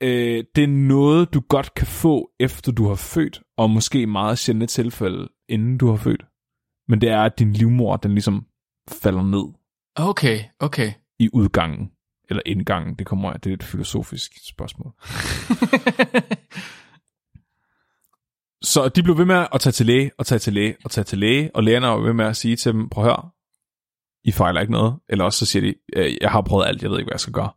Øh, 0.00 0.44
det 0.54 0.64
er 0.64 0.88
noget, 0.88 1.34
du 1.34 1.40
godt 1.40 1.74
kan 1.74 1.86
få, 1.86 2.30
efter 2.40 2.72
du 2.72 2.88
har 2.88 2.94
født, 2.94 3.42
og 3.56 3.70
måske 3.70 4.06
meget 4.06 4.38
sjældne 4.38 4.66
tilfælde, 4.66 5.28
inden 5.48 5.78
du 5.78 5.90
har 5.90 5.96
født. 5.96 6.24
Men 6.88 7.00
det 7.00 7.08
er, 7.08 7.22
at 7.22 7.38
din 7.38 7.52
livmor, 7.52 7.96
den 7.96 8.10
ligesom 8.10 8.46
falder 8.88 9.22
ned 9.22 9.63
Okay, 9.96 10.40
okay. 10.60 10.92
i 11.18 11.28
udgangen, 11.32 11.90
eller 12.30 12.42
indgangen, 12.46 12.94
det 12.94 13.06
kommer 13.06 13.32
det 13.32 13.50
er 13.50 13.54
et 13.54 13.62
filosofisk 13.62 14.32
spørgsmål. 14.48 14.92
Så 18.62 18.88
de 18.88 19.02
blev 19.02 19.18
ved 19.18 19.24
med 19.24 19.46
at 19.54 19.60
tage 19.60 19.72
til 19.72 19.86
læge, 19.86 20.10
og 20.18 20.26
tage 20.26 20.38
til 20.38 20.52
læge, 20.52 20.76
og 20.84 20.90
tage 20.90 21.04
til 21.04 21.18
læge, 21.18 21.50
og 21.54 21.62
lægerne 21.62 21.86
var 21.86 21.96
ved 21.96 22.12
med 22.12 22.24
at 22.24 22.36
sige 22.36 22.56
til 22.56 22.72
dem, 22.72 22.88
prøv 22.88 23.04
at 23.04 23.10
høre, 23.10 23.30
I 24.24 24.32
fejler 24.32 24.60
ikke 24.60 24.72
noget. 24.72 24.94
Eller 25.08 25.24
også 25.24 25.38
så 25.38 25.46
siger 25.46 25.60
de, 25.60 25.74
"Øh, 25.96 26.16
jeg 26.20 26.30
har 26.30 26.40
prøvet 26.40 26.66
alt, 26.66 26.82
jeg 26.82 26.90
ved 26.90 26.98
ikke, 26.98 27.06
hvad 27.06 27.14
jeg 27.14 27.20
skal 27.20 27.32
gøre. 27.32 27.50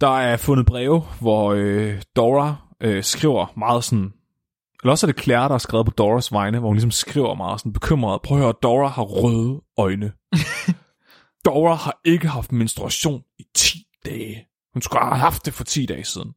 Der 0.00 0.18
er 0.18 0.36
fundet 0.36 0.66
breve, 0.66 1.00
hvor 1.20 1.52
øh, 1.52 2.02
Dora 2.16 2.56
øh, 2.80 3.04
skriver 3.04 3.52
meget 3.56 3.84
sådan, 3.84 4.12
eller 4.82 4.90
også 4.90 5.06
er 5.06 5.12
det 5.12 5.22
Claire, 5.22 5.42
der 5.42 5.50
har 5.50 5.58
skrevet 5.58 5.86
på 5.86 5.92
Doras 5.92 6.32
vegne, 6.32 6.58
hvor 6.58 6.68
hun 6.68 6.76
ligesom 6.76 6.90
skriver 6.90 7.34
meget 7.34 7.60
sådan 7.60 7.72
bekymret, 7.72 8.22
prøv 8.22 8.38
at 8.38 8.44
høre, 8.44 8.54
Dora 8.62 8.88
har 8.88 9.02
røde 9.02 9.62
øjne. 9.78 10.12
Dora 11.44 11.74
har 11.74 12.00
ikke 12.04 12.28
haft 12.28 12.52
menstruation 12.52 13.24
i 13.38 13.44
10 13.54 13.86
dage. 14.04 14.48
Hun 14.72 14.82
skulle 14.82 15.04
have 15.04 15.16
haft 15.16 15.46
det 15.46 15.54
for 15.54 15.64
10 15.64 15.86
dage 15.86 16.04
siden. 16.04 16.34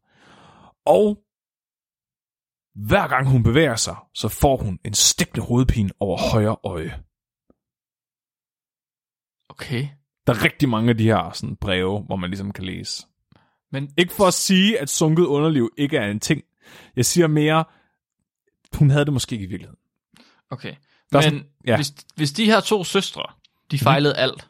Og 0.86 1.18
hver 2.76 3.08
gang 3.08 3.28
hun 3.28 3.44
bevæger 3.44 3.76
sig, 3.76 3.96
så 4.14 4.28
får 4.28 4.58
hun 4.58 4.80
en 4.86 4.94
stikkende 4.94 5.46
hovedpine 5.46 5.90
over 6.00 6.18
højre 6.32 6.58
øje. 6.64 7.04
Okay. 9.50 9.88
Der 10.28 10.34
er 10.34 10.44
rigtig 10.44 10.70
mange 10.70 10.90
af 10.90 10.98
de 10.98 11.04
her 11.04 11.32
sådan, 11.32 11.56
breve, 11.56 12.02
hvor 12.02 12.16
man 12.16 12.30
ligesom 12.30 12.52
kan 12.52 12.64
læse. 12.64 13.08
Men 13.72 13.94
Ikke 13.98 14.14
for 14.14 14.28
at 14.28 14.34
sige, 14.34 14.80
at 14.80 14.90
sunket 14.90 15.26
underliv 15.26 15.70
ikke 15.78 15.98
er 15.98 16.08
en 16.12 16.20
ting. 16.20 16.44
Jeg 16.96 17.06
siger 17.06 17.28
mere, 17.28 17.64
hun 18.76 18.90
havde 18.90 19.06
det 19.06 19.14
måske 19.14 19.34
ikke 19.34 19.46
i 19.46 19.48
virkeligheden. 19.50 19.80
Okay. 20.50 20.76
Der 21.12 21.18
Men 21.18 21.24
sådan- 21.24 21.46
ja. 21.68 21.76
hvis, 21.76 21.94
hvis 22.16 22.32
de 22.32 22.46
her 22.46 22.60
to 22.60 22.84
søstre, 22.84 23.24
de 23.72 23.80
fejlede 23.80 24.14
mm. 24.14 24.20
alt, 24.24 24.48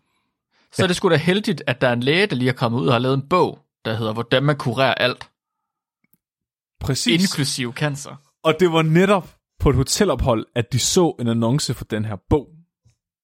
så 0.73 0.84
er 0.84 0.88
det 0.88 0.95
sgu 0.95 1.10
da 1.10 1.15
heldigt, 1.15 1.63
at 1.67 1.81
der 1.81 1.88
er 1.88 1.93
en 1.93 2.03
læge, 2.03 2.27
der 2.27 2.36
lige 2.36 2.49
er 2.49 2.53
kommet 2.53 2.79
ud 2.79 2.88
og 2.88 2.93
har 2.93 2.99
lavet 2.99 3.13
en 3.17 3.29
bog, 3.29 3.60
der 3.86 3.93
hedder, 3.95 4.13
hvordan 4.13 4.43
man 4.43 4.57
kurerer 4.57 4.93
alt, 4.93 5.29
Præcis. 6.79 7.21
inklusiv 7.23 7.73
cancer. 7.73 8.15
Og 8.43 8.55
det 8.60 8.71
var 8.71 8.81
netop 8.81 9.36
på 9.60 9.69
et 9.69 9.75
hotelophold, 9.75 10.45
at 10.55 10.73
de 10.73 10.79
så 10.79 11.15
en 11.19 11.27
annonce 11.27 11.73
for 11.73 11.86
den 11.86 12.05
her 12.05 12.15
bog. 12.29 12.47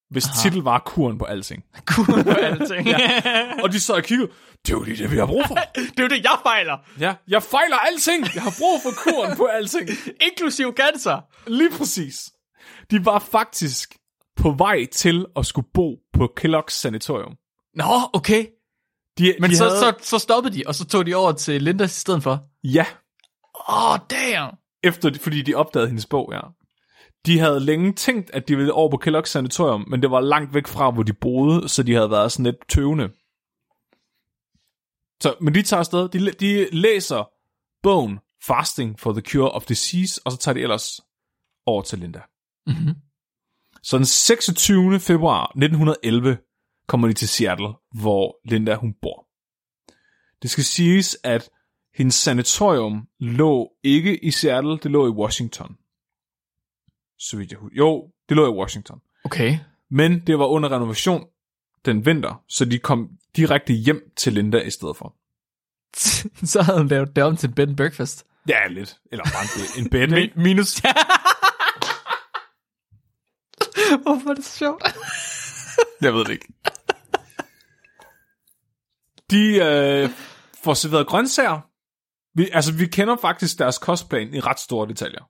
Hvis 0.09 0.25
Aha. 0.25 0.41
titel 0.41 0.61
var 0.61 0.79
Kuren 0.79 1.17
på 1.17 1.25
alting. 1.25 1.63
Kuren 1.91 2.23
på 2.23 2.31
alting. 2.31 2.87
ja. 2.87 3.21
Og 3.63 3.71
de 3.71 3.79
så 3.79 3.93
og 3.93 4.03
kiggede, 4.03 4.29
det 4.65 4.73
er 4.73 4.77
jo 4.77 4.83
lige 4.83 4.97
det, 5.03 5.11
vi 5.11 5.17
har 5.17 5.25
brug 5.25 5.43
for. 5.47 5.55
Det 5.75 5.99
er 5.99 6.03
jo 6.03 6.07
det, 6.07 6.23
jeg 6.23 6.37
fejler, 6.43 6.77
Ja, 6.99 7.15
jeg 7.27 7.43
fejler 7.43 7.77
alting. 7.77 8.35
Jeg 8.35 8.43
har 8.43 8.53
brug 8.59 8.81
for 8.83 8.91
kuren 9.03 9.37
på 9.37 9.45
alting. 9.45 9.89
inklusiv 10.31 10.73
cancer. 10.75 11.21
Lige 11.47 11.69
præcis. 11.77 12.31
De 12.91 13.05
var 13.05 13.19
faktisk 13.19 13.95
på 14.37 14.51
vej 14.51 14.85
til 14.85 15.25
at 15.35 15.45
skulle 15.45 15.67
bo 15.73 15.95
på 16.13 16.33
Kellogg's 16.39 16.69
sanatorium. 16.69 17.33
Nå, 17.75 18.09
okay. 18.13 18.45
De, 19.17 19.35
Men 19.39 19.49
de 19.51 19.57
så, 19.57 19.63
havde, 19.63 19.79
så, 19.79 19.93
så 20.01 20.19
stoppede 20.19 20.57
de, 20.57 20.63
og 20.67 20.75
så 20.75 20.85
tog 20.85 21.05
de 21.05 21.15
over 21.15 21.31
til 21.31 21.61
Lindas 21.61 21.97
i 21.97 21.99
stedet 21.99 22.23
for. 22.23 22.39
Ja, 22.63 22.85
Åh, 23.69 23.91
oh, 23.91 23.99
damn. 24.09 24.55
efter, 24.83 25.11
fordi 25.21 25.41
de 25.41 25.55
opdagede 25.55 25.87
hendes 25.87 26.05
bog, 26.05 26.29
ja. 26.33 26.39
De 27.27 27.39
havde 27.39 27.59
længe 27.59 27.93
tænkt, 27.93 28.31
at 28.33 28.47
de 28.47 28.55
ville 28.55 28.73
over 28.73 28.89
på 28.89 29.01
Kellogg's 29.05 29.25
sanatorium, 29.25 29.85
men 29.87 30.01
det 30.01 30.11
var 30.11 30.19
langt 30.19 30.53
væk 30.53 30.67
fra, 30.67 30.91
hvor 30.91 31.03
de 31.03 31.13
boede, 31.13 31.69
så 31.69 31.83
de 31.83 31.93
havde 31.93 32.11
været 32.11 32.31
sådan 32.31 32.45
lidt 32.45 32.69
tøvende. 32.69 33.09
Så, 35.21 35.35
men 35.41 35.55
de 35.55 35.61
tager 35.61 35.79
afsted, 35.79 36.09
de, 36.09 36.31
de 36.31 36.69
læser 36.71 37.29
bogen 37.83 38.19
Fasting 38.43 38.99
for 38.99 39.11
the 39.11 39.21
Cure 39.21 39.51
of 39.51 39.65
Disease, 39.65 40.21
og 40.25 40.31
så 40.31 40.37
tager 40.37 40.53
de 40.53 40.61
ellers 40.61 41.01
over 41.65 41.81
til 41.81 41.99
Linda. 41.99 42.21
Mm-hmm. 42.67 42.95
Så 43.83 43.97
den 43.97 44.05
26. 44.05 44.99
februar 44.99 45.43
1911 45.43 46.37
kommer 46.87 47.07
de 47.07 47.13
til 47.13 47.27
Seattle, 47.27 47.73
hvor 48.01 48.49
Linda 48.49 48.75
hun 48.75 48.93
bor. 49.01 49.27
Det 50.41 50.49
skal 50.49 50.63
siges, 50.63 51.17
at 51.23 51.49
hendes 51.93 52.15
sanatorium 52.15 53.07
lå 53.19 53.71
ikke 53.83 54.23
i 54.23 54.31
Seattle, 54.31 54.77
det 54.77 54.91
lå 54.91 55.07
i 55.07 55.09
Washington. 55.09 55.77
Så 57.19 57.37
vidt 57.37 57.51
jeg 57.51 57.59
husker. 57.59 57.77
Jo, 57.77 58.11
det 58.29 58.37
lå 58.37 58.53
i 58.53 58.57
Washington. 58.57 59.01
Okay. 59.23 59.57
Men 59.89 60.19
det 60.19 60.39
var 60.39 60.45
under 60.45 60.71
renovation 60.71 61.25
den 61.85 62.05
vinter, 62.05 62.43
så 62.47 62.65
de 62.65 62.79
kom 62.79 63.09
direkte 63.35 63.73
hjem 63.73 64.11
til 64.15 64.33
Linda 64.33 64.61
i 64.61 64.69
stedet 64.69 64.97
for. 64.97 65.15
så 66.51 66.61
havde 66.61 66.77
hun 66.77 66.87
lavet 66.87 67.15
det 67.15 67.23
om 67.23 67.37
til 67.37 67.51
bed 67.51 67.67
and 67.67 67.77
breakfast. 67.77 68.25
Ja, 68.49 68.67
lidt. 68.67 68.97
Eller 69.11 69.23
bare 69.23 69.43
en 69.77 69.83
en 69.83 69.89
bed 69.89 70.17
ikke? 70.17 70.39
minus. 70.45 70.77
Hvorfor 74.03 74.29
er 74.29 74.33
det 74.33 74.45
sjovt? 74.45 74.83
Jeg 76.01 76.13
ved 76.13 76.25
det 76.25 76.31
ikke. 76.31 76.53
De 79.31 79.55
øh, 79.55 80.09
får 80.63 80.73
serveret 80.73 81.07
grøntsager. 81.07 81.61
Vi, 82.37 82.49
altså, 82.53 82.73
vi 82.73 82.87
kender 82.87 83.17
faktisk 83.21 83.59
deres 83.59 83.77
kostplan 83.77 84.33
i 84.33 84.39
ret 84.39 84.59
store 84.59 84.87
detaljer. 84.87 85.29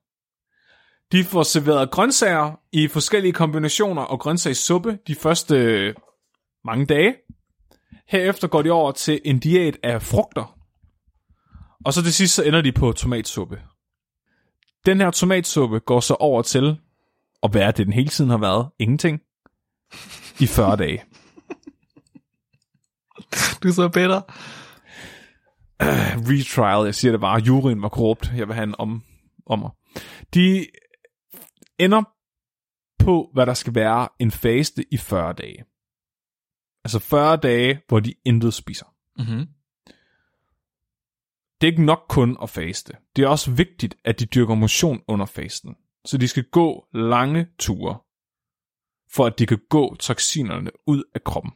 De 1.12 1.24
får 1.24 1.44
serveret 1.44 1.92
grøntsager 1.92 2.60
i 2.72 2.88
forskellige 2.88 3.34
kombinationer 3.34 4.02
og 4.02 4.20
grøntsagssuppe 4.20 5.00
de 5.08 5.16
første 5.16 5.56
øh, 5.56 5.96
mange 6.66 6.86
dage. 6.86 7.16
Herefter 8.08 8.48
går 8.48 8.62
de 8.62 8.72
over 8.72 8.92
til 8.92 9.22
en 9.26 9.40
diæt 9.40 9.78
af 9.84 10.02
frugter. 10.02 10.58
Og 11.86 11.94
så 11.94 12.04
til 12.04 12.14
sidst 12.14 12.36
så 12.36 12.44
ender 12.44 12.62
de 12.62 12.72
på 12.72 12.92
tomatsuppe. 12.92 13.62
Den 14.86 14.98
her 14.98 15.12
tomatsuppe 15.12 15.80
går 15.80 16.00
så 16.00 16.14
over 16.14 16.42
til 16.42 16.80
at 17.44 17.54
være 17.54 17.72
det, 17.72 17.86
den 17.86 17.94
hele 17.94 18.10
tiden 18.10 18.30
har 18.30 18.38
været. 18.38 18.70
Ingenting 18.80 19.22
i 20.40 20.48
40 20.48 20.76
dage. 20.76 21.04
Du 23.64 23.68
er 23.68 23.72
så 23.72 23.90
bedre. 23.90 24.22
retrial, 26.30 26.86
jeg 26.86 26.96
siger 26.96 27.12
det 27.12 27.22
bare, 27.22 27.42
juryen 27.42 27.82
var 27.82 27.90
korrupt, 27.90 28.32
jeg 28.36 28.48
vil 28.48 28.56
have 28.56 28.64
en 28.64 28.76
om, 28.78 29.04
om 29.46 29.60
mig. 29.60 29.70
De 30.34 30.66
ender 31.80 32.04
på, 33.00 33.30
hvad 33.34 33.46
der 33.46 33.54
skal 33.54 33.76
være 33.76 34.10
en 34.20 34.32
faste 34.32 34.94
i 34.94 34.98
40 34.98 35.34
dage. 35.34 35.66
Altså 36.84 37.00
40 37.00 37.38
dage, 37.38 37.82
hvor 37.88 38.00
de 38.00 38.14
intet 38.26 38.54
spiser. 38.54 38.86
Mm-hmm. 39.18 39.48
Det 41.62 41.68
er 41.68 41.72
ikke 41.72 41.86
nok 41.86 42.06
kun 42.10 42.38
at 42.42 42.50
faste. 42.50 42.94
Det 43.16 43.24
er 43.24 43.28
også 43.28 43.52
vigtigt, 43.52 43.98
at 44.04 44.20
de 44.20 44.26
dyrker 44.26 44.56
motion 44.56 45.02
under 45.08 45.26
fasten. 45.26 45.76
Så 46.06 46.18
de 46.18 46.28
skal 46.28 46.44
gå 46.44 46.88
lange 46.94 47.48
ture, 47.60 48.00
for 49.12 49.26
at 49.26 49.40
de 49.40 49.46
kan 49.46 49.60
gå 49.70 49.96
toksinerne 49.96 50.72
ud 50.88 51.04
af 51.16 51.24
kroppen. 51.24 51.52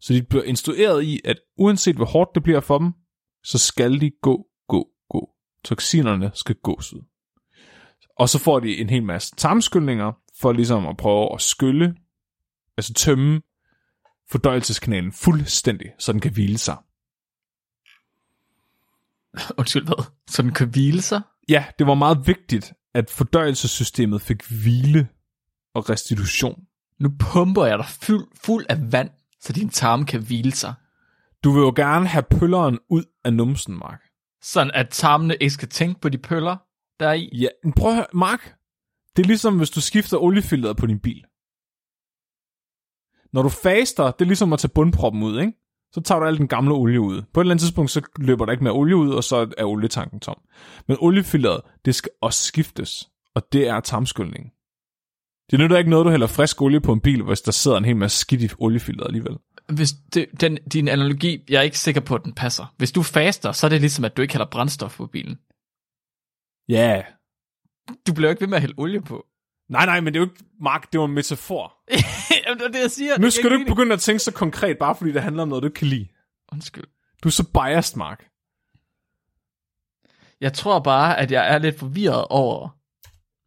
Så 0.00 0.14
de 0.14 0.22
bliver 0.22 0.44
instrueret 0.44 1.04
i, 1.04 1.20
at 1.24 1.40
uanset 1.56 1.96
hvor 1.96 2.04
hårdt 2.04 2.30
det 2.34 2.42
bliver 2.42 2.60
for 2.60 2.78
dem, 2.78 2.92
så 3.44 3.58
skal 3.58 4.00
de 4.00 4.10
gå, 4.22 4.46
gå, 4.68 4.88
gå. 5.08 5.30
Toksinerne 5.64 6.30
skal 6.34 6.54
gås 6.54 6.92
ud. 6.92 7.02
Og 8.18 8.28
så 8.28 8.38
får 8.38 8.60
de 8.60 8.78
en 8.78 8.90
hel 8.90 9.02
masse 9.02 9.34
tarmskyldninger, 9.36 10.12
for 10.40 10.52
ligesom 10.52 10.86
at 10.86 10.96
prøve 10.96 11.34
at 11.34 11.40
skylle, 11.40 11.94
altså 12.76 12.94
tømme 12.94 13.40
fordøjelseskanalen 14.30 15.12
fuldstændig, 15.12 15.86
så 15.98 16.12
den 16.12 16.20
kan 16.20 16.32
hvile 16.32 16.58
sig. 16.58 16.76
Undskyld, 19.58 19.84
hvad? 19.84 20.04
Så 20.28 20.42
den 20.42 20.52
kan 20.52 20.68
hvile 20.68 21.02
sig? 21.02 21.20
Ja, 21.48 21.64
det 21.78 21.86
var 21.86 21.94
meget 21.94 22.26
vigtigt, 22.26 22.72
at 22.94 23.10
fordøjelsessystemet 23.10 24.22
fik 24.22 24.42
hvile 24.48 25.08
og 25.74 25.90
restitution. 25.90 26.62
Nu 27.00 27.10
pumper 27.18 27.64
jeg 27.64 27.78
dig 27.78 27.86
fuld, 27.86 28.28
fuld 28.44 28.66
af 28.68 28.92
vand, 28.92 29.10
så 29.40 29.52
din 29.52 29.68
tarm 29.68 30.04
kan 30.04 30.22
hvile 30.22 30.52
sig. 30.52 30.74
Du 31.44 31.52
vil 31.52 31.60
jo 31.60 31.72
gerne 31.76 32.06
have 32.06 32.22
pølleren 32.22 32.78
ud 32.88 33.04
af 33.24 33.32
numsen, 33.32 33.78
Mark. 33.78 34.00
Sådan 34.42 34.70
at 34.74 34.88
tarmene 34.90 35.36
ikke 35.36 35.54
skal 35.54 35.68
tænke 35.68 36.00
på 36.00 36.08
de 36.08 36.18
pøller, 36.18 36.56
der 37.00 37.08
er 37.08 37.12
i. 37.12 37.28
Ja, 37.32 37.48
men 37.64 37.72
prøv 37.72 37.90
at 37.90 37.96
høre, 37.96 38.06
Mark. 38.14 38.54
Det 39.16 39.22
er 39.22 39.26
ligesom, 39.26 39.56
hvis 39.56 39.70
du 39.70 39.80
skifter 39.80 40.18
oliefilteret 40.18 40.76
på 40.76 40.86
din 40.86 41.00
bil. 41.00 41.24
Når 43.32 43.42
du 43.42 43.48
faster, 43.48 44.10
det 44.10 44.20
er 44.20 44.26
ligesom 44.26 44.52
at 44.52 44.58
tage 44.58 44.72
bundproppen 44.74 45.22
ud, 45.22 45.40
ikke? 45.40 45.52
Så 45.92 46.00
tager 46.00 46.18
du 46.18 46.26
al 46.26 46.38
den 46.38 46.48
gamle 46.48 46.74
olie 46.74 47.00
ud. 47.00 47.22
På 47.32 47.40
et 47.40 47.44
eller 47.44 47.52
andet 47.52 47.62
tidspunkt, 47.62 47.90
så 47.90 48.02
løber 48.18 48.44
der 48.44 48.52
ikke 48.52 48.64
mere 48.64 48.74
olie 48.74 48.96
ud, 48.96 49.10
og 49.10 49.24
så 49.24 49.52
er 49.58 49.64
olietanken 49.64 50.20
tom. 50.20 50.36
Men 50.88 50.96
oliefilteret, 51.00 51.60
det 51.84 51.94
skal 51.94 52.10
også 52.20 52.42
skiftes, 52.44 53.10
og 53.34 53.52
det 53.52 53.68
er 53.68 53.80
tarmskyldning. 53.80 54.52
Det 55.50 55.58
nytter 55.58 55.78
ikke 55.78 55.90
noget, 55.90 56.04
du 56.04 56.10
hælder 56.10 56.26
frisk 56.26 56.62
olie 56.62 56.80
på 56.80 56.92
en 56.92 57.00
bil, 57.00 57.22
hvis 57.22 57.40
der 57.40 57.52
sidder 57.52 57.76
en 57.76 57.84
hel 57.84 57.96
masse 57.96 58.18
skidt 58.18 58.42
i 58.42 58.48
oliefilteret 58.58 59.06
alligevel. 59.06 59.36
Hvis 59.72 59.92
det, 59.92 60.26
den, 60.40 60.58
din 60.72 60.88
analogi, 60.88 61.44
jeg 61.48 61.58
er 61.58 61.62
ikke 61.62 61.78
sikker 61.78 62.00
på, 62.00 62.14
at 62.14 62.24
den 62.24 62.32
passer. 62.32 62.74
Hvis 62.76 62.92
du 62.92 63.02
faster, 63.02 63.52
så 63.52 63.66
er 63.66 63.68
det 63.68 63.80
ligesom, 63.80 64.04
at 64.04 64.16
du 64.16 64.22
ikke 64.22 64.34
hælder 64.34 64.50
brændstof 64.50 64.96
på 64.96 65.06
bilen. 65.06 65.38
Ja. 66.70 66.88
Yeah. 66.94 67.04
Du 68.06 68.12
bliver 68.14 68.28
jo 68.28 68.30
ikke 68.30 68.40
ved 68.40 68.48
med 68.48 68.56
at 68.56 68.62
hælde 68.62 68.74
olie 68.78 69.00
på. 69.02 69.26
Nej, 69.68 69.86
nej, 69.86 70.00
men 70.00 70.14
det 70.14 70.20
er 70.20 70.24
jo 70.24 70.30
ikke, 70.30 70.44
Mark, 70.60 70.92
det 70.92 71.00
var 71.00 71.06
en 71.06 71.12
metafor. 71.12 71.72
Jamen, 72.46 72.58
det 72.58 72.66
er 72.66 72.70
det, 72.72 72.80
jeg 72.80 72.90
siger. 72.90 73.18
Nu 73.18 73.30
skal 73.30 73.50
du 73.50 73.54
ikke 73.54 73.66
begynde 73.70 73.92
at 73.92 74.00
tænke 74.00 74.18
så 74.18 74.32
konkret, 74.32 74.78
bare 74.78 74.94
fordi 74.94 75.12
det 75.12 75.22
handler 75.22 75.42
om 75.42 75.48
noget, 75.48 75.62
du 75.62 75.66
ikke 75.68 75.78
kan 75.78 75.86
lide. 75.88 76.08
Undskyld. 76.52 76.84
Du 77.22 77.28
er 77.28 77.32
så 77.32 77.44
biased, 77.48 77.96
Mark. 77.96 78.24
Jeg 80.40 80.52
tror 80.52 80.78
bare, 80.78 81.18
at 81.18 81.32
jeg 81.32 81.54
er 81.54 81.58
lidt 81.58 81.78
forvirret 81.78 82.24
over, 82.30 82.68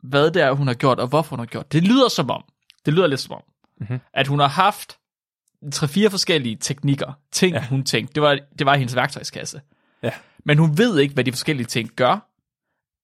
hvad 0.07 0.31
det 0.31 0.41
er, 0.41 0.51
hun 0.51 0.67
har 0.67 0.73
gjort, 0.73 0.99
og 0.99 1.07
hvorfor 1.07 1.29
hun 1.29 1.39
har 1.39 1.45
gjort. 1.45 1.71
Det 1.71 1.83
lyder 1.83 2.09
som 2.09 2.29
om, 2.29 2.43
det 2.85 2.93
lyder 2.93 3.07
lidt 3.07 3.19
som 3.19 3.31
om, 3.35 3.43
Mhm. 3.77 3.99
at 4.13 4.27
hun 4.27 4.39
har 4.39 4.47
haft 4.47 4.97
tre-fire 5.71 6.09
forskellige 6.09 6.55
teknikker, 6.55 7.13
ting 7.31 7.53
ja. 7.55 7.67
hun 7.67 7.83
tænkte. 7.83 8.13
Det 8.13 8.23
var, 8.23 8.39
det 8.59 8.65
var 8.65 8.75
hendes 8.75 8.95
værktøjskasse. 8.95 9.61
Ja. 10.03 10.11
Men 10.45 10.57
hun 10.57 10.77
ved 10.77 10.99
ikke, 10.99 11.13
hvad 11.13 11.23
de 11.23 11.31
forskellige 11.31 11.67
ting 11.67 11.89
gør, 11.95 12.29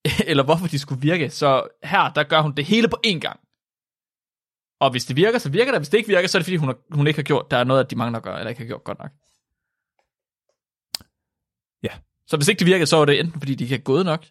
eller 0.29 0.43
hvorfor 0.43 0.67
de 0.67 0.79
skulle 0.79 1.01
virke. 1.01 1.29
Så 1.29 1.67
her, 1.83 2.13
der 2.13 2.23
gør 2.23 2.41
hun 2.41 2.55
det 2.55 2.65
hele 2.65 2.87
på 2.87 2.97
én 3.07 3.19
gang. 3.19 3.39
Og 4.81 4.91
hvis 4.91 5.05
det 5.05 5.15
virker, 5.15 5.39
så 5.39 5.49
virker 5.49 5.71
det. 5.71 5.79
Hvis 5.79 5.89
det 5.89 5.97
ikke 5.97 6.07
virker, 6.09 6.27
så 6.27 6.37
er 6.37 6.39
det 6.39 6.45
fordi, 6.45 6.55
hun, 6.55 6.69
har, 6.69 6.77
hun 6.91 7.07
ikke 7.07 7.17
har 7.17 7.23
gjort, 7.23 7.51
der 7.51 7.57
er 7.57 7.63
noget, 7.63 7.83
at 7.83 7.91
de 7.91 7.95
mangler 7.95 8.17
at 8.17 8.23
gøre, 8.23 8.39
eller 8.39 8.49
ikke 8.49 8.61
har 8.61 8.67
gjort 8.67 8.83
godt 8.83 8.99
nok. 8.99 9.11
Ja. 11.83 11.89
Så 12.27 12.37
hvis 12.37 12.47
ikke 12.47 12.59
det 12.59 12.67
virkede, 12.67 12.85
så 12.85 12.97
var 12.97 13.05
det 13.05 13.19
enten 13.19 13.41
fordi, 13.41 13.55
de 13.55 13.63
ikke 13.63 13.73
havde 13.73 13.83
gået 13.83 14.05
nok, 14.05 14.25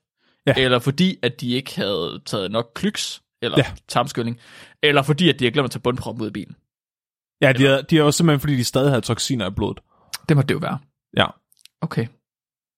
Ja. 0.47 0.55
eller 0.57 0.79
fordi, 0.79 1.19
at 1.23 1.41
de 1.41 1.51
ikke 1.51 1.77
havde 1.77 2.23
taget 2.27 2.51
nok 2.51 2.73
klyks, 2.75 3.23
eller 3.43 3.59
Ja. 3.59 3.73
tarmskyldning, 3.89 4.41
eller 4.83 5.03
fordi, 5.03 5.29
at 5.29 5.39
de 5.39 5.45
havde 5.45 5.53
glemt 5.53 5.65
at 5.65 5.71
tage 5.71 5.81
bundproppen 5.83 6.23
ud 6.23 6.27
af 6.27 6.33
bilen. 6.33 6.57
Ja, 7.41 7.53
de 7.53 7.67
er, 7.67 7.83
de 7.83 7.97
er 7.99 8.01
jo 8.01 8.11
simpelthen, 8.13 8.41
fordi 8.41 8.57
de 8.57 8.65
stadig 8.65 8.91
havde 8.91 9.01
toksiner 9.01 9.51
i 9.51 9.55
blodet. 9.55 9.81
Det 10.29 10.37
må 10.37 10.43
det 10.43 10.55
jo 10.55 10.59
være. 10.59 10.79
Ja. 11.17 11.27
Okay. 11.81 12.07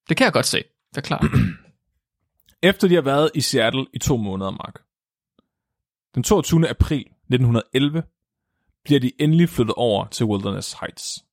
Det 0.08 0.16
kan 0.16 0.24
jeg 0.24 0.32
godt 0.32 0.46
se. 0.46 0.58
Det 0.90 0.96
er 0.96 1.00
klart. 1.00 1.24
Efter 2.62 2.88
de 2.88 2.94
har 2.94 3.02
været 3.02 3.30
i 3.34 3.40
Seattle 3.40 3.86
i 3.92 3.98
to 3.98 4.16
måneder, 4.16 4.50
Mark. 4.50 4.82
Den 6.14 6.22
22. 6.22 6.68
april 6.68 7.00
1911 7.00 8.02
bliver 8.84 9.00
de 9.00 9.12
endelig 9.18 9.48
flyttet 9.48 9.74
over 9.74 10.06
til 10.06 10.26
Wilderness 10.26 10.72
Heights. 10.72 11.24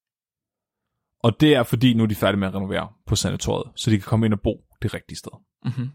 Og 1.19 1.39
det 1.39 1.55
er 1.55 1.63
fordi, 1.63 1.93
nu 1.93 2.03
er 2.03 2.07
de 2.07 2.15
færdige 2.15 2.39
med 2.39 2.47
at 2.47 2.55
renovere 2.55 2.93
på 3.05 3.15
sanatoriet, 3.15 3.71
så 3.75 3.89
de 3.91 3.97
kan 3.97 4.09
komme 4.09 4.25
ind 4.25 4.33
og 4.33 4.41
bo 4.41 4.65
det 4.81 4.93
rigtige 4.93 5.17
sted. 5.17 5.31
mm-hmm. 5.65 5.89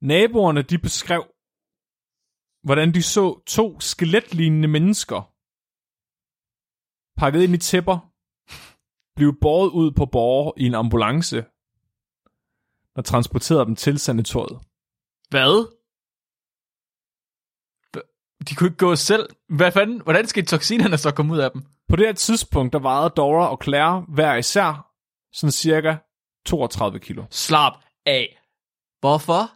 Naboerne 0.00 0.62
de 0.62 0.78
beskrev, 0.78 1.26
hvordan 2.62 2.94
de 2.94 3.02
så 3.02 3.42
to 3.46 3.80
skeletlignende 3.80 4.68
mennesker 4.68 5.32
pakket 7.16 7.42
ind 7.42 7.54
i 7.54 7.58
tæpper, 7.58 7.98
blive 9.16 9.36
båret 9.40 9.70
ud 9.70 9.90
på 9.90 10.06
borger 10.06 10.52
i 10.56 10.66
en 10.66 10.74
ambulance, 10.74 11.44
der 12.96 13.02
transporterede 13.02 13.64
dem 13.66 13.76
til 13.76 13.98
sanatoriet. 13.98 14.58
Hvad? 15.28 15.66
Hva- 17.96 18.42
De 18.48 18.54
kunne 18.54 18.66
ikke 18.68 18.76
gå 18.78 18.96
selv. 18.96 19.28
Hvad 19.48 19.72
fanden? 19.72 20.00
Hvordan 20.00 20.26
skal 20.26 20.46
toksinerne 20.46 20.98
så 20.98 21.10
komme 21.10 21.32
ud 21.34 21.38
af 21.38 21.50
dem? 21.50 21.62
På 21.88 21.96
det 21.96 22.06
her 22.06 22.12
tidspunkt, 22.12 22.72
der 22.72 22.78
vejede 22.78 23.10
Dora 23.16 23.50
og 23.50 23.60
Claire 23.64 24.04
hver 24.08 24.34
især 24.34 24.92
sådan 25.32 25.52
cirka 25.52 25.96
32 26.46 26.98
kilo. 27.00 27.24
Slap 27.30 27.72
af. 28.06 28.38
Hvorfor? 29.00 29.50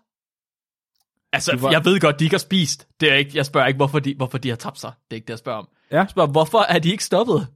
Altså, 1.33 1.57
var- 1.57 1.71
jeg 1.71 1.85
ved 1.85 2.01
godt, 2.01 2.19
de 2.19 2.25
ikke 2.25 2.35
har 2.35 2.39
spist. 2.39 2.89
Det 3.01 3.11
er 3.11 3.15
ikke, 3.15 3.31
jeg 3.35 3.47
spørger 3.47 3.67
ikke, 3.67 3.77
hvorfor 3.77 3.99
de, 3.99 4.15
hvorfor 4.15 4.39
de 4.39 4.49
har 4.49 4.57
tabt 4.57 4.79
sig. 4.79 4.93
Det 5.05 5.11
er 5.11 5.15
ikke 5.15 5.27
det, 5.27 5.31
jeg 5.31 5.39
spørger 5.39 5.59
om. 5.59 5.69
Ja. 5.91 5.97
Jeg 5.99 6.11
spørger, 6.11 6.31
hvorfor 6.31 6.59
er 6.59 6.79
de 6.79 6.91
ikke 6.91 7.05
stoppet? 7.05 7.49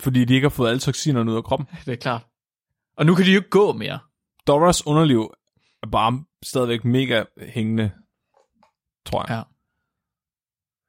Fordi 0.00 0.24
de 0.24 0.34
ikke 0.34 0.44
har 0.44 0.50
fået 0.50 0.68
alle 0.70 0.80
toksinerne 0.80 1.30
ud 1.30 1.36
af 1.36 1.44
kroppen. 1.44 1.68
Det 1.86 1.92
er 1.92 1.96
klart. 1.96 2.26
Og 2.96 3.06
nu 3.06 3.14
kan 3.14 3.24
de 3.24 3.30
jo 3.32 3.38
ikke 3.38 3.50
gå 3.50 3.72
mere. 3.72 3.98
Doras 4.48 4.86
underliv 4.86 5.34
er 5.82 5.86
bare 5.86 6.24
stadigvæk 6.42 6.84
mega 6.84 7.24
hængende, 7.38 7.90
tror 9.06 9.24
jeg. 9.28 9.36
Ja. 9.36 9.42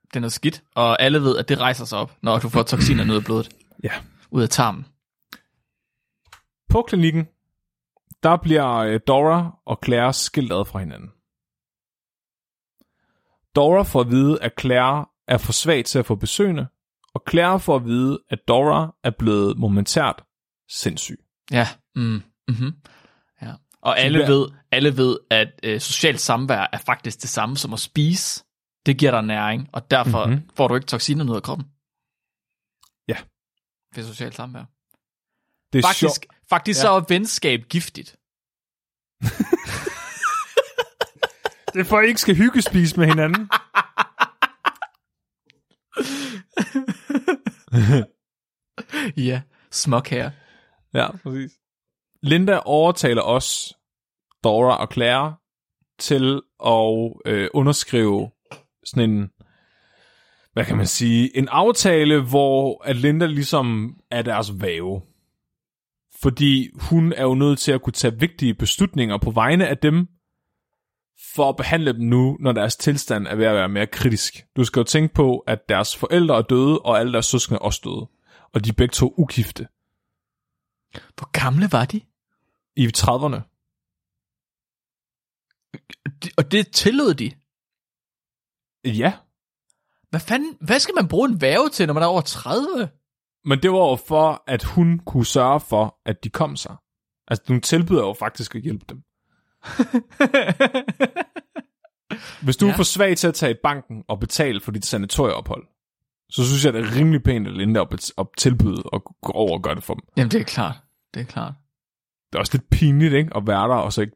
Det 0.08 0.16
er 0.16 0.20
noget 0.20 0.34
skidt, 0.34 0.64
og 0.76 1.02
alle 1.02 1.22
ved, 1.22 1.38
at 1.38 1.50
det 1.50 1.60
rejser 1.60 1.86
sig 1.86 1.98
op, 2.00 2.18
når 2.22 2.40
du 2.40 2.50
får 2.50 2.64
toksinerne 2.64 3.12
ud 3.12 3.18
af 3.18 3.24
blodet. 3.24 3.50
Ja. 3.84 3.94
Ud 4.32 4.42
af 4.42 4.50
tarmen. 4.50 4.86
På 6.70 6.82
klinikken, 6.82 7.28
der 8.24 8.38
bliver 8.38 8.76
øh, 8.76 9.00
Dora 9.08 9.60
og 9.66 9.80
Claire 9.86 10.14
skilt 10.14 10.52
ad 10.52 10.66
fra 10.66 10.80
hinanden. 10.80 11.10
Dora 13.56 13.84
får 13.84 14.02
at 14.02 14.10
vide, 14.12 14.42
at 14.42 14.54
Claire 14.60 15.06
er 15.28 15.38
for 15.38 15.52
svag 15.52 15.86
til 15.86 16.00
at 16.00 16.06
få 16.06 16.16
besøgende, 16.16 16.68
og 17.14 17.24
Claire 17.30 17.60
får 17.60 17.76
at 17.76 17.86
vide, 17.86 18.20
at 18.30 18.40
Dora 18.48 18.96
er 19.04 19.12
blevet 19.20 19.58
momentært 19.58 20.24
sindssyg. 20.70 21.20
Ja. 21.52 21.68
Mm. 21.96 22.22
Mm-hmm. 22.48 22.74
Og 23.82 24.00
alle 24.00 24.20
ved, 24.20 24.48
alle 24.72 24.98
ved, 24.98 25.18
at 25.30 25.48
øh, 25.64 25.80
socialt 25.82 26.22
samvær 26.22 26.68
er 26.74 26.78
faktisk 26.78 27.22
det 27.22 27.30
samme 27.30 27.58
som 27.58 27.74
at 27.74 27.80
spise. 27.80 28.44
Det 28.86 28.98
giver 28.98 29.12
dig 29.12 29.24
næring, 29.24 29.70
og 29.74 29.92
derfor 29.92 30.26
Mhm. 30.26 30.34
mm-hmm. 30.36 30.50
får 30.56 30.68
du 30.68 30.76
ikke 30.76 30.88
toksinerne 30.88 31.32
ud 31.32 31.36
af 31.36 31.44
kroppen. 31.44 31.68
Ja. 33.08 33.18
Ved 33.96 34.04
socialt 34.04 34.36
samvær. 34.36 34.64
Det 35.74 35.80
er 35.80 35.88
Faktisk, 35.88 36.26
faktisk 36.50 36.78
Ja. 36.78 36.82
så 36.82 36.90
er 36.92 37.04
venskab 37.10 37.62
giftigt. 37.70 38.16
Det 41.74 41.80
er 41.80 41.84
for, 41.84 41.98
at 41.98 42.06
I 42.06 42.08
ikke 42.08 42.22
skal 42.22 42.36
hyggespise 42.36 42.98
med 43.00 43.08
hinanden. 43.08 43.50
Ja, 49.18 49.42
smuk 49.72 50.08
her. 50.08 50.32
ja, 50.94 51.18
præcis. 51.18 51.59
Linda 52.22 52.60
overtaler 52.66 53.22
os, 53.22 53.74
Dora 54.44 54.76
og 54.78 54.94
Claire, 54.94 55.36
til 56.00 56.42
at 56.66 57.14
øh, 57.26 57.50
underskrive 57.54 58.32
sådan 58.84 59.10
en, 59.10 59.30
hvad 60.54 60.66
kan 60.66 60.78
man 60.78 60.88
sige, 60.88 61.38
en 61.38 61.48
aftale, 61.48 62.22
hvor 62.22 62.84
at 62.84 62.96
Linda 62.96 63.26
ligesom 63.26 63.98
er 64.12 64.22
deres 64.22 64.52
væve. 64.62 65.02
Fordi 66.22 66.70
hun 66.90 67.14
er 67.14 67.24
jo 67.24 67.34
nødt 67.34 67.60
til 67.60 67.72
at 67.72 67.82
kunne 67.82 67.94
tage 67.94 68.20
vigtige 68.20 68.54
beslutninger 68.54 69.18
på 69.18 69.32
vegne 69.32 69.68
af 69.68 69.78
dem, 69.78 70.08
for 71.36 71.50
at 71.50 71.56
behandle 71.56 71.94
dem 71.94 72.02
nu, 72.02 72.38
når 72.40 72.52
deres 72.52 72.76
tilstand 72.76 73.28
er 73.28 73.36
ved 73.36 73.46
at 73.46 73.56
være 73.56 73.70
mere 73.70 73.88
kritisk. 73.88 74.46
Du 74.56 74.64
skal 74.64 74.80
jo 74.80 74.84
tænke 74.84 75.14
på, 75.14 75.38
at 75.38 75.70
deres 75.70 75.96
forældre 75.98 76.38
er 76.38 76.42
døde, 76.42 76.80
og 76.80 77.00
alle 77.00 77.14
deres 77.14 77.26
søskende 77.26 77.56
er 77.56 77.62
også 77.62 77.82
døde. 77.84 78.08
og 78.54 78.66
de 78.66 78.70
er 78.70 78.74
begge 78.74 78.92
to 78.92 79.14
ugifte 79.18 79.68
Hvor 81.18 81.32
gamle 81.32 81.72
var 81.72 81.86
de? 81.86 82.02
I 82.84 82.88
30'erne. 82.98 83.40
De- 86.24 86.32
Og 86.38 86.52
det 86.52 86.72
tillod 86.74 87.14
de. 87.14 87.32
Ja, 88.86 89.14
Hvad 90.10 90.20
fanden, 90.20 90.58
hvad 90.62 90.80
skal 90.80 90.96
man 90.96 91.08
bruge 91.08 91.30
en 91.30 91.42
værve 91.42 91.70
til, 91.70 91.88
når 91.88 91.94
man 91.94 92.04
er 92.04 92.08
over 92.08 92.22
30? 92.22 92.90
men 93.46 93.62
det 93.64 93.72
var 93.72 93.90
jo 93.90 93.96
for, 94.08 94.44
at 94.48 94.64
hun 94.64 95.00
kunne 95.00 95.26
sørge 95.26 95.60
for, 95.60 96.00
at 96.06 96.24
de 96.24 96.30
kom 96.30 96.56
sig. 96.56 96.76
Altså, 97.28 97.44
hun 97.48 97.62
tilbyder 97.62 98.02
jo 98.02 98.14
faktisk 98.14 98.56
at 98.56 98.62
hjælpe 98.62 98.86
dem. 98.90 98.98
Hvis 102.44 102.58
du 102.58 102.66
ja. 102.66 102.72
Er 102.72 102.76
for 102.76 102.84
svag 102.84 103.18
til 103.18 103.28
at 103.28 103.34
tage 103.34 103.52
i 103.52 103.56
banken 103.64 104.04
og 104.08 104.20
betale 104.20 104.62
for 104.62 104.72
dit 104.72 104.86
sanatorieophold, 104.86 105.68
så 106.30 106.46
synes 106.48 106.66
jeg, 106.66 106.74
det 106.74 106.82
er 106.86 106.96
rimelig 106.96 107.24
pænt 107.24 107.48
Linda 107.58 107.82
at, 107.82 107.88
bet- 107.94 108.12
at 108.18 108.28
tilbyde 108.38 108.84
og 108.86 109.04
gå 109.22 109.32
over 109.32 109.58
og 109.58 109.64
gøre 109.64 109.76
det 109.76 109.84
for 109.84 109.94
dem. 109.94 110.04
Jamen, 110.18 110.32
det 110.32 110.40
er 110.42 110.46
klart. 110.46 110.76
Det 111.14 111.20
er 111.20 111.26
klart. 111.26 111.54
Det 112.30 112.36
er 112.36 112.40
også 112.40 112.54
lidt 112.54 112.70
pinligt, 112.70 113.14
ikke? 113.14 113.32
At 113.36 113.48
være 113.48 113.68
der 113.68 113.76
og 113.76 113.94
så 113.94 114.02
ikke 114.02 114.14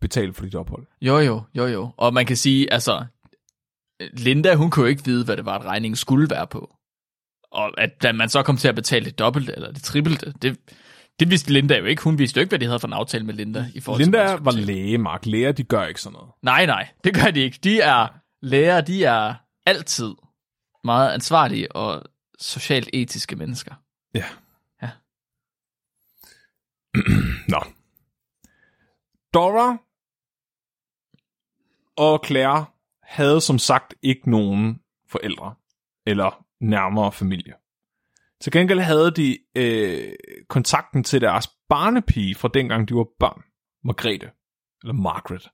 betale 0.00 0.32
for 0.32 0.44
dit 0.44 0.54
ophold. 0.54 0.86
Jo, 1.00 1.18
jo, 1.18 1.42
jo, 1.54 1.66
jo. 1.66 1.90
Og 1.96 2.14
man 2.14 2.26
kan 2.26 2.36
sige, 2.36 2.72
altså, 2.72 3.04
Linda, 4.12 4.54
hun 4.54 4.70
kunne 4.70 4.82
jo 4.82 4.88
ikke 4.88 5.04
vide, 5.04 5.24
hvad 5.24 5.36
det 5.36 5.44
var, 5.44 5.58
at 5.58 5.64
regningen 5.64 5.96
skulle 5.96 6.30
være 6.30 6.46
på. 6.46 6.72
Og 7.52 7.80
at 7.80 8.02
da 8.02 8.12
man 8.12 8.28
så 8.28 8.42
kom 8.42 8.56
til 8.56 8.68
at 8.68 8.74
betale 8.74 9.04
det 9.04 9.18
dobbelte 9.18 9.52
eller 9.52 9.72
det 9.72 9.82
trippelte, 9.82 10.34
det, 10.42 10.58
det 11.20 11.30
vidste 11.30 11.52
Linda 11.52 11.78
jo 11.78 11.84
ikke. 11.84 12.02
Hun 12.02 12.18
vidste 12.18 12.38
jo 12.38 12.40
ikke, 12.40 12.50
hvad 12.50 12.58
de 12.58 12.66
havde 12.66 12.80
for 12.80 12.86
en 12.86 12.92
aftale 12.92 13.24
med 13.24 13.34
Linda. 13.34 13.66
I 13.74 13.80
forhold 13.80 14.00
til, 14.00 14.06
Linda 14.06 14.28
skulle 14.28 14.44
var 14.44 14.52
læge, 14.52 14.98
Mark. 14.98 15.26
Læger, 15.26 15.52
de 15.52 15.64
gør 15.64 15.84
ikke 15.84 16.00
sådan 16.00 16.12
noget. 16.12 16.30
Nej, 16.42 16.66
nej, 16.66 16.88
det 17.04 17.14
gør 17.14 17.30
de 17.30 17.40
ikke. 17.40 17.58
De 17.64 17.80
er 17.80 18.08
læger, 18.42 18.80
de 18.80 19.04
er 19.04 19.34
altid 19.66 20.14
meget 20.84 21.12
ansvarlige 21.12 21.72
og 21.72 22.02
socialt 22.40 22.90
etiske 22.92 23.36
mennesker. 23.36 23.74
Ja. 24.14 24.24
Nå. 27.52 27.58
Dora 29.34 29.76
og 31.96 32.24
Claire 32.26 32.64
havde 33.02 33.40
som 33.40 33.58
sagt 33.58 33.94
ikke 34.02 34.30
nogen 34.30 34.80
forældre 35.08 35.54
eller 36.06 36.44
nærmere 36.60 37.12
familie. 37.12 37.54
Til 38.40 38.52
gengæld 38.52 38.80
havde 38.80 39.10
de 39.10 39.38
øh, 39.54 40.12
kontakten 40.48 41.04
til 41.04 41.20
deres 41.20 41.48
barnepige 41.68 42.34
fra 42.34 42.48
dengang 42.54 42.88
de 42.88 42.94
var 42.94 43.06
børn, 43.18 43.42
Margrethe, 43.84 44.30
eller 44.82 44.94
Margaret. 44.94 45.48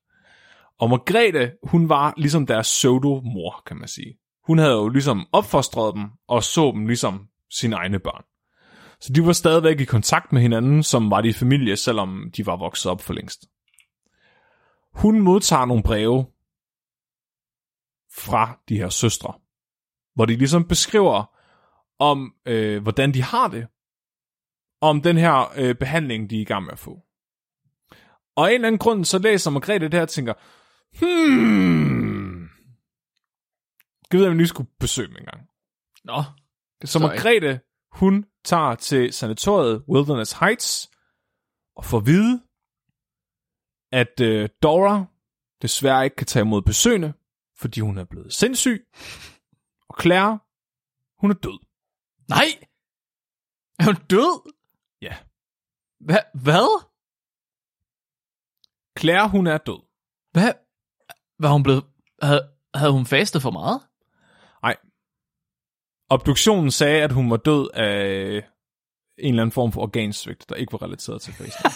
Og 0.78 0.90
Margrethe, 0.90 1.52
hun 1.62 1.88
var 1.88 2.14
ligesom 2.16 2.46
deres 2.46 2.66
pseudo-mor, 2.66 3.62
kan 3.66 3.76
man 3.76 3.88
sige. 3.88 4.18
Hun 4.46 4.58
havde 4.58 4.72
jo 4.72 4.88
ligesom 4.88 5.26
opfostret 5.32 5.94
dem, 5.94 6.10
og 6.28 6.42
så 6.42 6.72
dem 6.74 6.86
ligesom 6.86 7.28
sine 7.50 7.76
egne 7.76 7.98
børn. 7.98 8.24
Så 9.02 9.12
de 9.12 9.26
var 9.26 9.32
stadigvæk 9.32 9.80
i 9.80 9.84
kontakt 9.84 10.32
med 10.32 10.42
hinanden, 10.42 10.82
som 10.82 11.10
var 11.10 11.20
de 11.20 11.28
i 11.28 11.32
familie, 11.32 11.76
selvom 11.76 12.30
de 12.36 12.46
var 12.46 12.56
vokset 12.56 12.92
op 12.92 13.00
for 13.00 13.12
længst. 13.12 13.44
Hun 14.94 15.20
modtager 15.20 15.64
nogle 15.64 15.82
breve 15.82 16.26
fra 18.14 18.60
de 18.68 18.76
her 18.76 18.88
søstre, 18.88 19.34
hvor 20.14 20.26
de 20.26 20.36
ligesom 20.36 20.68
beskriver 20.68 21.38
om, 21.98 22.34
øh, 22.46 22.82
hvordan 22.82 23.14
de 23.14 23.22
har 23.22 23.48
det, 23.48 23.66
om 24.80 25.02
den 25.02 25.16
her 25.16 25.52
øh, 25.56 25.74
behandling, 25.74 26.30
de 26.30 26.36
er 26.36 26.40
i 26.40 26.44
gang 26.44 26.64
med 26.64 26.72
at 26.72 26.78
få. 26.78 27.00
Og 28.36 28.46
af 28.46 28.50
en 28.50 28.54
eller 28.54 28.68
anden 28.68 28.78
grund, 28.78 29.04
så 29.04 29.18
læser 29.18 29.50
Margrethe 29.50 29.84
det 29.84 29.94
her 29.94 30.02
og 30.02 30.08
tænker, 30.08 30.34
hmm, 30.98 32.42
jeg 34.12 34.20
ved, 34.20 34.26
om 34.26 34.30
jeg 34.30 34.36
lige 34.36 34.48
skulle 34.48 34.70
besøge 34.80 35.08
dem 35.08 35.16
engang. 35.16 35.48
Nå, 36.04 36.22
Så 36.84 36.92
Sorry. 36.92 37.02
Margrethe, 37.02 37.60
hun 37.92 38.26
tager 38.44 38.74
til 38.74 39.12
sanatoriet 39.12 39.84
Wilderness 39.88 40.32
Heights 40.32 40.90
og 41.76 41.84
får 41.84 41.98
at 41.98 42.06
vide, 42.06 42.42
at 43.92 44.20
øh, 44.20 44.48
Dora 44.62 45.04
desværre 45.62 46.04
ikke 46.04 46.16
kan 46.16 46.26
tage 46.26 46.40
imod 46.40 46.62
besøgende, 46.62 47.12
fordi 47.56 47.80
hun 47.80 47.98
er 47.98 48.04
blevet 48.04 48.32
sindssyg. 48.32 48.86
Og 49.88 49.96
Claire, 50.02 50.38
hun 51.18 51.30
er 51.30 51.34
død. 51.34 51.58
nej! 52.28 52.46
Er 53.78 53.84
hun 53.84 53.96
død? 54.10 54.52
Ja. 55.02 55.16
Hva, 56.00 56.18
hvad? 56.34 56.84
Claire, 58.98 59.28
hun 59.28 59.46
er 59.46 59.58
død. 59.58 59.82
Hvad? 60.32 60.52
Var 61.38 61.52
hun 61.52 61.62
blevet... 61.62 61.84
Havde, 62.22 62.50
havde 62.74 62.92
hun 62.92 63.06
fastet 63.06 63.42
for 63.42 63.50
meget? 63.50 63.80
Obduktionen 66.12 66.70
sagde, 66.70 67.02
at 67.02 67.12
hun 67.12 67.30
var 67.30 67.36
død 67.36 67.68
af 67.74 68.42
en 69.18 69.28
eller 69.28 69.42
anden 69.42 69.52
form 69.52 69.72
for 69.72 69.80
organsvigt, 69.80 70.48
der 70.48 70.54
ikke 70.54 70.72
var 70.72 70.82
relateret 70.82 71.22
til 71.22 71.32
fasten. 71.32 71.70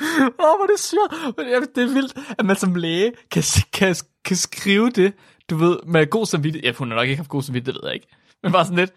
Åh, 0.00 0.26
oh, 0.38 0.56
hvor 0.58 0.62
er 0.62 1.32
det 1.38 1.50
jeg- 1.50 1.68
Det 1.74 1.82
er 1.84 1.94
vildt, 1.94 2.18
at 2.38 2.46
man 2.46 2.56
som 2.56 2.74
læge 2.74 3.12
kan, 3.30 3.42
kan, 3.72 3.94
kan 4.24 4.36
skrive 4.36 4.90
det, 4.90 5.12
du 5.50 5.56
ved, 5.56 5.78
med 5.86 6.06
god 6.10 6.26
samvittighed. 6.26 6.68
Ja, 6.70 6.72
hun 6.78 6.88
har 6.90 6.96
nok 6.96 7.04
ikke 7.04 7.16
haft 7.16 7.28
god 7.28 7.42
samvittighed, 7.42 7.74
det 7.74 7.82
ved 7.82 7.88
jeg 7.90 7.94
ikke. 7.94 8.06
Men 8.42 8.52
bare 8.52 8.64
sådan 8.64 8.78
lidt, 8.78 8.92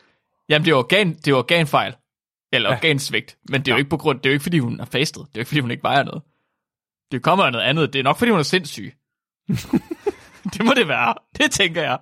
jamen 0.49 0.65
det 0.65 0.71
er 0.71 0.75
organ, 0.75 1.13
det 1.13 1.27
er 1.27 1.35
organfejl. 1.35 1.95
Eller 2.53 2.69
ja. 2.69 2.75
organsvigt. 2.75 3.37
Men 3.49 3.61
det 3.61 3.67
er 3.67 3.75
jo 3.75 3.77
ikke 3.77 3.89
på 3.89 3.97
grund, 3.97 4.19
det 4.19 4.25
er 4.25 4.29
jo 4.29 4.33
ikke 4.33 4.43
fordi, 4.43 4.59
hun 4.59 4.79
har 4.79 4.85
fastet. 4.85 5.19
Det 5.21 5.27
er 5.27 5.31
jo 5.35 5.39
ikke 5.41 5.47
fordi, 5.49 5.59
hun 5.59 5.71
ikke 5.71 5.83
vejer 5.83 6.03
noget. 6.03 6.21
Det 7.13 7.23
kommer 7.23 7.45
af 7.45 7.51
noget 7.51 7.65
andet. 7.65 7.93
Det 7.93 7.99
er 7.99 8.03
nok 8.03 8.17
fordi, 8.17 8.31
hun 8.31 8.39
er 8.39 8.43
sindssyg. 8.43 8.93
det 10.53 10.65
må 10.65 10.73
det 10.75 10.87
være. 10.87 11.13
Det 11.37 11.51
tænker 11.51 11.81
jeg. 11.81 11.99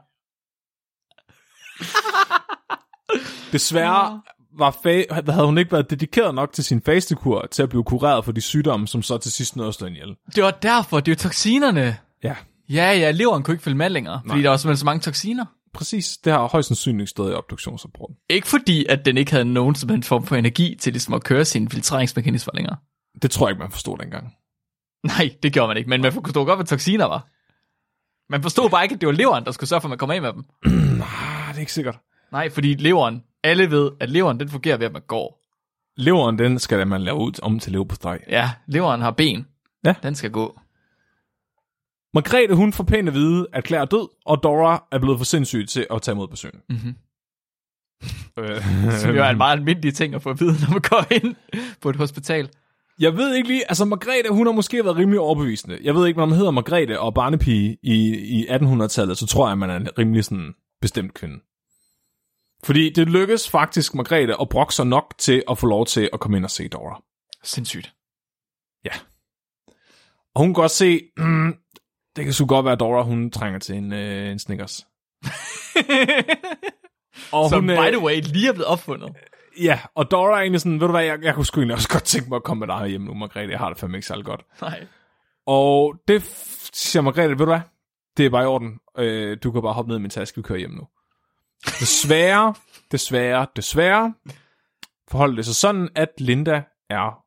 Desværre 3.51 4.21
var 4.57 4.71
fa- 4.71 5.31
havde 5.31 5.45
hun 5.45 5.57
ikke 5.57 5.71
været 5.71 5.89
dedikeret 5.89 6.35
nok 6.35 6.53
til 6.53 6.63
sin 6.63 6.81
fastekur 6.81 7.47
til 7.51 7.63
at 7.63 7.69
blive 7.69 7.83
kureret 7.83 8.25
for 8.25 8.31
de 8.31 8.41
sygdomme, 8.41 8.87
som 8.87 9.01
så 9.01 9.17
til 9.17 9.31
sidst 9.31 9.55
nåede 9.55 9.67
at 9.69 9.75
slå 9.75 9.87
hende 9.87 9.99
ihjel. 9.99 10.15
Det 10.35 10.43
var 10.43 10.51
derfor, 10.51 10.99
det 10.99 11.11
er 11.11 11.15
jo 11.15 11.19
toksinerne. 11.19 11.97
Ja, 12.23 12.35
Ja, 12.69 12.91
ja, 12.91 13.11
leveren 13.11 13.43
kunne 13.43 13.53
ikke 13.53 13.63
følge 13.63 13.77
med 13.77 13.89
længere, 13.89 14.21
fordi 14.25 14.33
Nej. 14.35 14.41
der 14.43 14.49
var 14.49 14.57
simpelthen 14.57 14.77
så 14.79 14.85
mange 14.85 14.99
toksiner. 15.01 15.45
præcis. 15.73 16.17
Det 16.17 16.33
har 16.33 16.47
højst 16.47 16.67
sandsynligt 16.67 17.09
stået 17.09 17.31
i 17.31 17.35
obduktionsrapporten. 17.35 18.15
Ikke 18.29 18.47
fordi, 18.47 18.85
at 18.85 19.05
den 19.05 19.17
ikke 19.17 19.31
havde 19.31 19.45
nogen 19.45 19.75
som 19.75 19.89
helst 19.89 20.07
form 20.09 20.25
for 20.25 20.35
energi 20.35 20.75
til 20.79 20.93
ligesom 20.93 21.13
at 21.13 21.23
køre 21.23 21.45
sine 21.45 21.69
filtreringsmekanismer 21.69 22.51
længere. 22.55 22.77
Det 23.21 23.31
tror 23.31 23.47
jeg 23.47 23.51
ikke, 23.51 23.59
man 23.63 23.71
forstod 23.71 23.97
dengang. 23.97 24.33
Nej, 25.17 25.35
det 25.43 25.53
gjorde 25.53 25.67
man 25.67 25.77
ikke, 25.77 25.89
men 25.89 26.01
man 26.01 26.13
forstod 26.13 26.45
godt, 26.45 26.57
hvad 26.57 26.65
toksiner 26.65 27.05
var. 27.05 27.27
Man 28.29 28.41
forstod 28.41 28.69
bare 28.69 28.83
ikke, 28.83 28.95
at 28.95 29.01
det 29.01 29.07
var 29.07 29.13
leveren, 29.13 29.45
der 29.45 29.51
skulle 29.51 29.67
sørge 29.67 29.81
for, 29.81 29.87
at 29.87 29.89
man 29.89 29.97
kom 29.97 30.11
af 30.11 30.21
med 30.21 30.33
dem. 30.33 30.43
Ah, 31.01 31.47
det 31.49 31.55
er 31.55 31.59
ikke 31.59 31.73
sikkert. 31.73 31.99
Nej, 32.31 32.49
fordi 32.49 32.73
leveren, 32.73 33.23
alle 33.43 33.71
ved, 33.71 33.91
at 33.99 34.09
leveren, 34.09 34.39
den 34.39 34.49
fungerer 34.49 34.77
ved, 34.77 34.85
at 34.85 34.93
man 34.93 35.01
går. 35.07 35.41
Leveren, 35.97 36.39
den 36.39 36.59
skal 36.59 36.87
man 36.87 37.01
lave 37.01 37.17
ud 37.17 37.43
om 37.43 37.59
til 37.59 37.71
lever 37.71 37.85
på 37.85 37.95
steg. 37.95 38.19
Ja, 38.29 38.51
leveren 38.67 39.01
har 39.01 39.11
ben. 39.11 39.47
Ja. 39.85 39.93
Den 40.03 40.15
skal 40.15 40.31
gå. 40.31 40.59
Margrethe, 42.13 42.55
hun 42.55 42.73
får 42.73 42.83
pænt 42.83 43.07
at 43.07 43.13
vide, 43.13 43.47
at 43.53 43.67
Claire 43.67 43.81
er 43.81 43.85
død, 43.85 44.07
og 44.25 44.43
Dora 44.43 44.83
er 44.91 44.99
blevet 44.99 45.17
for 45.17 45.25
sindssyg 45.25 45.67
til 45.67 45.87
at 45.91 46.01
tage 46.01 46.13
imod 46.13 46.27
besøg. 46.27 46.51
Mhm. 46.69 46.95
Øh, 48.39 48.61
Som 49.01 49.15
jo 49.15 49.23
er 49.23 49.29
en 49.29 49.37
meget 49.37 49.57
almindelig 49.57 49.93
ting 49.93 50.15
at 50.15 50.21
få 50.21 50.29
at 50.29 50.39
vide, 50.39 50.51
når 50.61 50.69
man 50.71 50.81
går 50.81 51.05
ind 51.11 51.35
på 51.81 51.89
et 51.89 51.95
hospital. 51.95 52.49
Jeg 52.99 53.17
ved 53.17 53.35
ikke 53.35 53.47
lige, 53.47 53.69
altså 53.69 53.85
Margrethe, 53.85 54.29
hun 54.29 54.45
har 54.45 54.53
måske 54.53 54.85
været 54.85 54.97
rimelig 54.97 55.19
overbevisende. 55.19 55.79
Jeg 55.83 55.95
ved 55.95 56.07
ikke, 56.07 56.19
når 56.19 56.25
man 56.25 56.37
hedder 56.37 56.51
Margrethe 56.51 56.99
og 56.99 57.13
barnepige 57.13 57.77
i, 57.83 58.15
i 58.39 58.47
1800-tallet, 58.47 59.17
så 59.17 59.25
tror 59.25 59.47
jeg, 59.47 59.57
man 59.57 59.69
er 59.69 59.75
en 59.75 59.97
rimelig 59.97 60.25
sådan 60.25 60.53
bestemt 60.81 61.13
kvinde. 61.13 61.35
Fordi 62.63 62.89
det 62.89 63.09
lykkes 63.09 63.49
faktisk 63.49 63.95
Margrethe 63.95 64.41
at 64.41 64.49
brokke 64.49 64.73
sig 64.73 64.87
nok 64.87 65.13
til 65.17 65.43
at 65.49 65.57
få 65.57 65.67
lov 65.67 65.85
til 65.85 66.09
at 66.13 66.19
komme 66.19 66.37
ind 66.37 66.45
og 66.45 66.51
se 66.51 66.67
Dora. 66.67 67.01
Sindssygt. 67.43 67.93
Og 70.35 70.41
hun 70.41 70.47
kan 70.47 70.61
godt 70.61 70.71
se, 70.71 71.01
mm, 71.17 71.55
det 72.15 72.23
kan 72.23 72.33
sgu 72.33 72.45
godt 72.45 72.65
være, 72.65 72.73
at 72.73 72.79
Dora 72.79 73.03
hun 73.03 73.31
trænger 73.31 73.59
til 73.59 73.75
en, 73.75 73.93
øh, 73.93 74.31
en 74.31 74.39
Snickers. 74.39 74.77
og 77.33 77.49
Som, 77.49 77.63
hun, 77.63 77.67
by 77.67 77.71
øh, 77.71 77.91
the 77.91 77.99
way, 77.99 78.21
lige 78.21 78.47
er 78.47 78.53
blevet 78.53 78.67
opfundet. 78.67 79.15
Ja, 79.59 79.79
og 79.95 80.11
Dora 80.11 80.37
er 80.37 80.41
egentlig 80.41 80.61
sådan, 80.61 80.79
ved 80.79 80.87
du 80.87 80.91
hvad, 80.91 81.03
jeg, 81.03 81.23
jeg 81.23 81.35
kunne 81.35 81.45
sgu 81.45 81.59
egentlig 81.59 81.75
også 81.75 81.89
godt 81.89 82.03
tænke 82.03 82.29
mig 82.29 82.35
at 82.35 82.43
komme 82.43 82.67
med 82.67 82.75
dig 82.75 82.87
hjem 82.87 83.01
nu, 83.01 83.13
Margrethe. 83.13 83.51
Jeg 83.51 83.59
har 83.59 83.69
det 83.69 83.77
fandme 83.77 83.97
ikke 83.97 84.07
særlig 84.07 84.25
godt. 84.25 84.45
Nej. 84.61 84.87
Og 85.45 85.95
det 86.07 86.23
siger 86.73 87.03
Margrethe, 87.03 87.29
ved 87.29 87.37
du 87.37 87.45
hvad, 87.45 87.59
det 88.17 88.25
er 88.25 88.29
bare 88.29 88.43
i 88.43 88.47
orden. 88.47 88.79
Øh, 88.97 89.37
du 89.43 89.51
kan 89.51 89.61
bare 89.61 89.73
hoppe 89.73 89.89
ned 89.89 89.97
i 89.97 90.01
min 90.01 90.09
taske, 90.09 90.35
vi 90.35 90.41
kører 90.41 90.59
hjem 90.59 90.71
nu. 90.71 90.87
Desværre, 91.65 92.53
desværre, 92.91 93.47
desværre, 93.55 94.13
forholder 95.07 95.35
det 95.35 95.45
sig 95.45 95.55
sådan, 95.55 95.89
at 95.95 96.09
Linda 96.17 96.63
er 96.89 97.23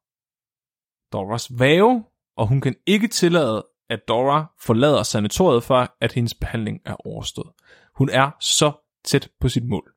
Doras 1.12 1.51
væve, 1.59 2.05
og 2.37 2.47
hun 2.47 2.61
kan 2.61 2.75
ikke 2.87 3.09
tillade, 3.09 3.66
at 3.91 4.09
Dora 4.09 4.53
forlader 4.61 5.03
sanatoriet 5.03 5.62
for, 5.62 5.97
at 6.01 6.12
hendes 6.12 6.35
behandling 6.35 6.81
er 6.85 7.07
overstået. 7.07 7.51
Hun 7.95 8.11
er 8.11 8.31
så 8.41 8.72
tæt 9.05 9.29
på 9.41 9.49
sit 9.49 9.64
mål. 9.64 9.93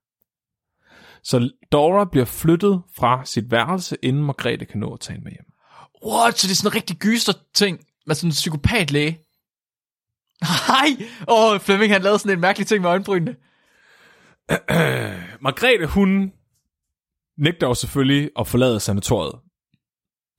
Så 1.27 1.49
Dora 1.71 2.05
bliver 2.05 2.25
flyttet 2.25 2.81
fra 2.97 3.25
sit 3.25 3.51
værelse, 3.51 3.97
inden 4.03 4.23
Margrethe 4.23 4.65
kan 4.65 4.79
nå 4.79 4.93
at 4.93 4.99
tage 4.99 5.13
hende 5.13 5.23
med 5.23 5.31
hjem. 5.31 5.45
What? 6.05 6.39
Så 6.39 6.47
det 6.47 6.51
er 6.51 6.55
sådan 6.55 6.71
en 6.71 6.75
rigtig 6.75 6.97
gyster 6.97 7.33
ting 7.53 7.79
med 8.05 8.15
sådan 8.15 8.27
en 8.27 8.31
psykopatlæge. 8.31 9.19
Nej! 10.41 11.07
Åh, 11.27 11.51
oh, 11.51 11.59
Flemming 11.59 11.93
han 11.93 12.01
lavede 12.01 12.19
sådan 12.19 12.37
en 12.37 12.41
mærkelig 12.41 12.67
ting 12.67 12.81
med 12.81 12.89
øjenbrynene. 12.89 13.35
Margrethe, 15.45 15.85
hun 15.85 16.31
nægter 17.37 17.67
jo 17.67 17.73
selvfølgelig 17.73 18.29
at 18.39 18.47
forlade 18.47 18.79
sanatoriet, 18.79 19.35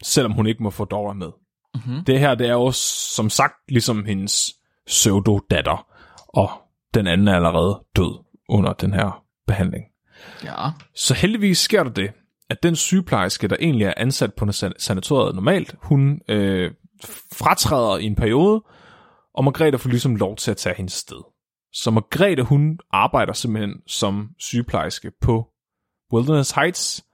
selvom 0.02 0.32
hun 0.32 0.46
ikke 0.46 0.62
må 0.62 0.70
få 0.70 0.84
Dora 0.84 1.14
med. 1.14 1.30
Mm-hmm. 1.74 2.04
Det 2.04 2.20
her, 2.20 2.34
det 2.34 2.48
er 2.48 2.52
jo 2.52 2.70
som 3.16 3.30
sagt 3.30 3.54
ligesom 3.68 4.04
hendes 4.04 4.54
pseudo-datter, 4.86 5.86
og 6.28 6.50
den 6.94 7.06
anden 7.06 7.28
er 7.28 7.36
allerede 7.36 7.84
død 7.96 8.24
under 8.48 8.72
den 8.72 8.92
her 8.92 9.24
behandling. 9.46 9.84
Ja. 10.44 10.70
Så 10.94 11.14
heldigvis 11.14 11.58
sker 11.58 11.82
der 11.82 11.90
det, 11.90 12.10
at 12.50 12.62
den 12.62 12.76
sygeplejerske, 12.76 13.48
der 13.48 13.56
egentlig 13.60 13.84
er 13.84 13.94
ansat 13.96 14.34
på 14.34 14.52
sanatoriet 14.78 15.34
normalt, 15.34 15.74
hun 15.82 16.20
øh, 16.28 16.70
fratræder 17.32 17.96
i 17.96 18.04
en 18.04 18.14
periode, 18.14 18.64
og 19.34 19.44
Margrethe 19.44 19.78
får 19.78 19.90
ligesom 19.90 20.16
lov 20.16 20.36
til 20.36 20.50
at 20.50 20.56
tage 20.56 20.74
hendes 20.76 20.92
sted. 20.92 21.22
Så 21.72 21.90
Margrethe, 21.90 22.42
hun 22.42 22.78
arbejder 22.90 23.32
simpelthen 23.32 23.74
som 23.86 24.28
sygeplejerske 24.38 25.12
på 25.20 25.48
Wilderness 26.12 26.50
Heights, 26.50 27.04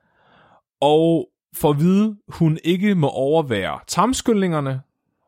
og 0.80 1.28
for 1.56 1.70
at 1.70 1.78
vide, 1.78 2.16
hun 2.28 2.58
ikke 2.64 2.94
må 2.94 3.08
overvære 3.08 3.78
tarmskyldningerne, 3.86 4.80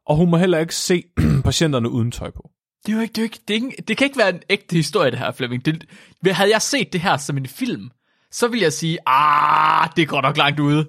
og 0.06 0.16
hun 0.16 0.30
må 0.30 0.36
heller 0.36 0.58
ikke 0.58 0.74
se 0.74 1.02
patienterne 1.44 1.90
uden 1.90 2.10
tøj 2.10 2.30
på. 2.30 2.50
Det, 2.87 2.93
er 2.93 2.97
jo 2.97 3.03
ikke, 3.03 3.12
det, 3.12 3.18
er 3.18 3.22
jo 3.22 3.24
ikke, 3.24 3.41
det, 3.49 3.57
er 3.57 3.66
ikke, 3.66 3.82
det 3.89 3.97
kan 3.97 4.05
ikke 4.05 4.18
være 4.18 4.28
en 4.28 4.43
ægte 4.51 4.76
historie, 4.76 5.11
det 5.11 5.18
her, 5.18 5.32
Flemming. 5.32 5.64
Det, 5.64 5.89
havde 6.34 6.51
jeg 6.51 6.62
set 6.62 6.93
det 6.93 7.01
her 7.01 7.16
som 7.16 7.37
en 7.37 7.47
film, 7.47 7.91
så 8.30 8.49
vil 8.49 8.61
jeg 8.61 8.72
sige, 8.72 8.99
ah, 9.07 9.91
det 9.97 10.09
går 10.09 10.20
nok 10.22 10.37
langt 10.37 10.61
ude. 10.61 10.89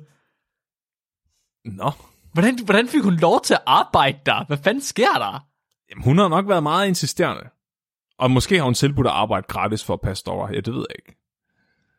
Nå. 1.65 1.91
Hvordan, 2.33 2.63
hvordan 2.65 2.87
fik 2.87 3.03
hun 3.03 3.15
lov 3.15 3.41
til 3.41 3.53
at 3.53 3.61
arbejde 3.65 4.19
der? 4.25 4.45
Hvad 4.47 4.57
fanden 4.63 4.81
sker 4.81 5.13
der? 5.13 5.47
Jamen, 5.89 6.03
hun 6.03 6.17
har 6.17 6.27
nok 6.27 6.47
været 6.47 6.63
meget 6.63 6.87
insisterende. 6.87 7.49
Og 8.19 8.31
måske 8.31 8.57
har 8.57 8.63
hun 8.63 8.73
tilbudt 8.73 9.07
at 9.07 9.13
arbejde 9.13 9.45
gratis 9.49 9.83
for 9.83 9.93
at 9.93 10.01
passe 10.01 10.23
Dora. 10.25 10.53
Ja, 10.53 10.59
det 10.59 10.73
ved 10.73 10.85
jeg 10.89 10.95
ikke. 10.99 11.19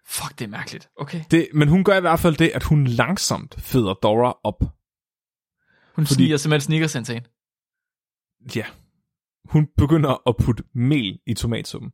Fuck, 0.07 0.39
det 0.39 0.45
er 0.45 0.49
mærkeligt. 0.49 0.91
Okay. 0.97 1.25
Det, 1.31 1.49
men 1.55 1.69
hun 1.69 1.85
gør 1.85 1.97
i 1.97 2.01
hvert 2.01 2.21
fald 2.21 2.37
det, 2.37 2.49
at 2.55 2.63
hun 2.63 2.87
langsomt 2.87 3.55
føder 3.59 3.95
Dora 3.95 4.39
op. 4.45 4.61
Hun 5.95 6.07
Fordi, 6.07 6.15
sniger 6.15 6.37
simpelthen 6.37 6.67
sneakers 6.67 7.07
til 7.07 7.23
Ja. 8.57 8.65
Hun 9.49 9.69
begynder 9.77 10.29
at 10.29 10.37
putte 10.37 10.65
mel 10.75 11.19
i 11.27 11.35
tomatsuppen. 11.35 11.91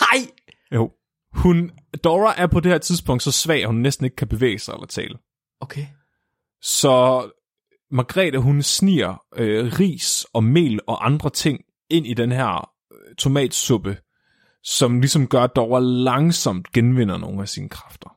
Nej! 0.00 0.30
Jo. 0.72 0.92
Hun, 1.32 1.70
Dora 2.04 2.34
er 2.40 2.46
på 2.46 2.60
det 2.60 2.72
her 2.72 2.78
tidspunkt 2.78 3.22
så 3.22 3.32
svag, 3.32 3.60
at 3.60 3.66
hun 3.66 3.76
næsten 3.76 4.04
ikke 4.04 4.16
kan 4.16 4.28
bevæge 4.28 4.58
sig 4.58 4.72
eller 4.72 4.86
tale. 4.86 5.18
Okay. 5.60 5.86
Så 6.62 7.24
Margrethe, 7.90 8.38
hun 8.38 8.62
sniger 8.62 9.22
øh, 9.36 9.72
ris 9.80 10.26
og 10.32 10.44
mel 10.44 10.80
og 10.86 11.06
andre 11.06 11.30
ting 11.30 11.60
ind 11.90 12.06
i 12.06 12.14
den 12.14 12.32
her 12.32 12.70
øh, 12.92 13.14
tomatsuppe, 13.14 13.96
som 14.62 15.00
ligesom 15.00 15.28
gør, 15.28 15.42
at 15.42 15.56
Dora 15.56 15.80
langsomt 15.80 16.72
genvinder 16.72 17.18
nogle 17.18 17.42
af 17.42 17.48
sine 17.48 17.68
kræfter. 17.68 18.16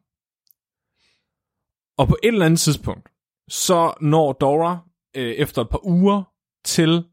Og 1.98 2.08
på 2.08 2.18
et 2.24 2.28
eller 2.28 2.46
andet 2.46 2.60
tidspunkt, 2.60 3.10
så 3.50 3.94
når 4.02 4.34
Dora 4.34 4.78
øh, 5.16 5.32
efter 5.32 5.62
et 5.62 5.70
par 5.70 5.86
uger 5.86 6.24
til 6.64 7.06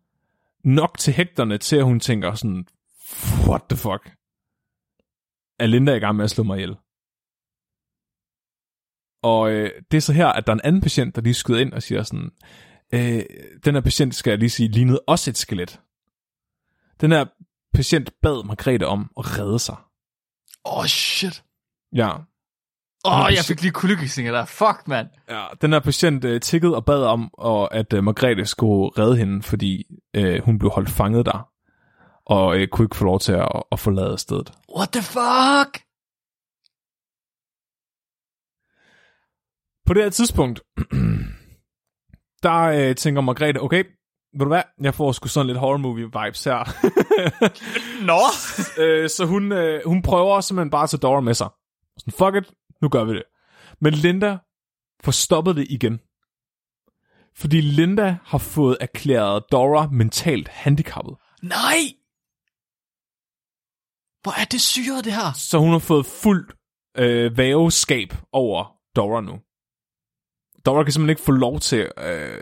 nok 0.65 0.99
til 0.99 1.13
hægterne 1.13 1.59
til, 1.59 1.77
at 1.77 1.85
hun 1.85 2.01
tænker 2.01 2.35
sådan, 2.35 2.67
what 3.49 3.63
the 3.71 3.77
fuck? 3.77 4.17
Er 5.59 5.67
Linda 5.67 5.95
i 5.95 5.99
gang 5.99 6.17
med 6.17 6.25
at 6.25 6.31
slå 6.31 6.45
mig 6.45 6.57
ihjel? 6.57 6.77
Og 9.23 9.53
øh, 9.53 9.83
det 9.91 9.97
er 9.97 10.01
så 10.01 10.13
her, 10.13 10.27
at 10.27 10.47
der 10.47 10.53
er 10.53 10.57
en 10.57 10.61
anden 10.65 10.83
patient, 10.83 11.17
der 11.17 11.23
lige 11.23 11.35
skyder 11.35 11.61
ind 11.61 11.73
og 11.73 11.83
siger 11.83 12.03
sådan, 12.03 12.31
øh, 12.95 13.23
den 13.65 13.75
her 13.75 13.81
patient, 13.81 14.15
skal 14.15 14.31
jeg 14.31 14.39
lige 14.39 14.51
sige, 14.51 14.69
lignede 14.69 15.01
også 15.07 15.31
et 15.31 15.37
skelet. 15.37 15.81
Den 17.01 17.13
her 17.13 17.25
patient 17.75 18.13
bad 18.23 18.47
Margrethe 18.47 18.87
om 18.87 19.11
at 19.19 19.39
redde 19.39 19.59
sig. 19.59 19.77
Åh, 20.65 20.79
oh, 20.79 20.87
shit. 20.87 21.45
Ja. 21.93 22.11
Åh, 23.07 23.21
oh, 23.21 23.33
jeg 23.33 23.45
fik 23.45 23.63
lige 23.63 23.73
kuldegysninger 23.73 24.33
der. 24.33 24.45
Fuck, 24.45 24.89
mand. 24.89 25.09
Ja, 25.29 25.47
den 25.63 25.73
her 25.73 25.81
patient 25.81 26.25
uh, 26.25 26.41
tikkede 26.41 26.77
og 26.77 26.85
bad 26.85 27.03
om, 27.05 27.31
og 27.33 27.75
at 27.75 27.93
uh, 27.93 28.05
Margrethe 28.05 28.47
skulle 28.47 28.91
redde 28.99 29.17
hende, 29.17 29.43
fordi 29.43 29.85
uh, 30.19 30.45
hun 30.45 30.59
blev 30.59 30.71
holdt 30.71 30.91
fanget 30.91 31.27
der, 31.27 31.49
og 32.27 32.47
uh, 32.47 32.67
kunne 32.73 32.85
ikke 32.85 32.97
få 32.97 33.05
lov 33.05 33.21
til 33.21 33.33
at, 33.33 33.63
at 33.73 33.81
forlade 33.81 34.19
stedet. 34.19 34.53
What 34.77 34.89
the 34.93 35.03
fuck? 35.03 35.85
På 39.87 39.95
det 39.95 40.03
her 40.03 40.11
tidspunkt, 40.11 40.61
der 42.45 42.61
øh, 42.63 42.95
tænker 42.95 43.21
Margrethe, 43.21 43.63
okay, 43.63 43.85
ved 44.33 44.41
du 44.41 44.49
hvad, 44.49 44.63
jeg 44.81 44.95
får 44.95 45.13
sgu 45.13 45.29
sådan 45.29 45.47
lidt 45.47 45.59
horror 45.59 45.77
movie 45.77 46.05
vibes 46.05 46.45
her. 46.45 46.61
Nå! 48.11 48.21
øh, 48.85 49.09
så 49.11 49.25
hun, 49.25 49.53
øh, 49.53 49.81
hun 49.87 50.03
prøver 50.03 50.41
simpelthen 50.41 50.71
bare 50.71 50.83
at 50.83 50.91
tage 50.91 51.01
Dora 51.01 51.21
med 51.21 51.35
sig. 51.35 51.49
Sådan, 51.99 52.13
fuck 52.13 52.37
it, 52.37 52.55
nu 52.85 52.89
gør 52.89 53.05
vi 53.05 53.15
det. 53.15 53.23
Men 53.81 53.95
Linda 53.95 54.39
får 55.05 55.13
stoppet 55.13 55.57
det 55.57 55.67
igen. 55.71 56.01
Fordi 57.37 57.61
Linda 57.61 58.19
har 58.25 58.39
fået 58.39 58.77
erklæret 58.81 59.45
Dora 59.53 59.89
mentalt 59.91 60.49
handicappet. 60.49 61.17
Nej! 61.43 61.79
Hvor 64.23 64.41
er 64.41 64.45
det 64.45 64.61
syret, 64.61 65.05
det 65.05 65.13
her? 65.13 65.33
Så 65.33 65.59
hun 65.59 65.71
har 65.71 65.79
fået 65.79 66.07
fuldt 66.07 66.53
øh, 66.97 67.37
væveskab 67.37 68.15
over 68.33 68.77
Dora 68.97 69.21
nu. 69.21 69.41
Dora 70.67 70.83
kan 70.83 70.93
simpelthen 70.93 71.11
ikke 71.11 71.23
få 71.23 71.33
lov 71.33 71.61
til 71.61 71.91
øh, 71.99 72.39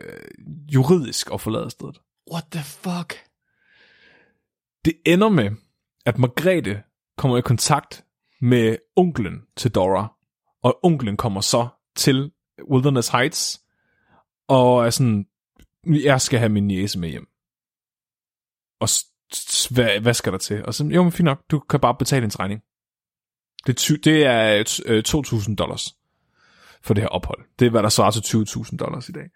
juridisk 0.74 1.30
at 1.32 1.40
forlade 1.40 1.70
stedet. 1.70 2.00
What 2.32 2.44
the 2.52 2.64
fuck? 2.64 3.10
Det 4.84 4.94
ender 5.06 5.28
med, 5.28 5.50
at 6.06 6.18
Margrethe 6.18 6.82
kommer 7.16 7.38
i 7.38 7.40
kontakt 7.40 8.04
med 8.40 8.76
onklen 8.96 9.42
til 9.56 9.70
Dora, 9.70 10.21
og 10.62 10.78
onklen 10.82 11.16
kommer 11.16 11.40
så 11.40 11.68
til 11.96 12.32
Wilderness 12.70 13.08
Heights, 13.08 13.62
og 14.48 14.86
er 14.86 14.90
sådan, 14.90 15.26
jeg 15.86 16.20
skal 16.20 16.38
have 16.38 16.48
min 16.48 16.66
niece 16.66 16.98
med 16.98 17.08
hjem. 17.08 17.28
Og 18.80 18.88
hvad, 19.70 20.00
hvad 20.00 20.14
skal 20.14 20.32
der 20.32 20.38
til? 20.38 20.64
Og 20.64 20.74
så, 20.74 20.84
jo, 20.84 21.02
men 21.02 21.12
fint 21.12 21.24
nok, 21.24 21.42
du 21.50 21.58
kan 21.58 21.80
bare 21.80 21.94
betale 21.94 22.24
en 22.24 22.38
regning. 22.38 22.62
Det, 23.66 23.76
ty, 23.76 23.92
det 23.92 24.26
er 24.26 24.64
2.000 25.44 25.50
øh, 25.50 25.58
dollars 25.58 25.96
for 26.82 26.94
det 26.94 27.02
her 27.02 27.08
ophold. 27.08 27.44
Det 27.58 27.66
er, 27.66 27.70
hvad 27.70 27.82
der 27.82 27.88
svarer 27.88 28.10
til 28.10 28.36
20.000 28.36 28.76
dollars 28.76 29.08
i 29.08 29.12
dag. 29.12 29.30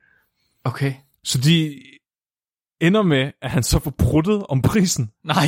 Okay. 0.64 0.94
Så 1.24 1.38
de 1.38 1.82
ender 2.80 3.02
med, 3.02 3.32
at 3.42 3.50
han 3.50 3.62
så 3.62 3.78
får 3.78 3.90
bruttet 3.90 4.46
om 4.46 4.62
prisen. 4.62 5.12
Nej. 5.24 5.46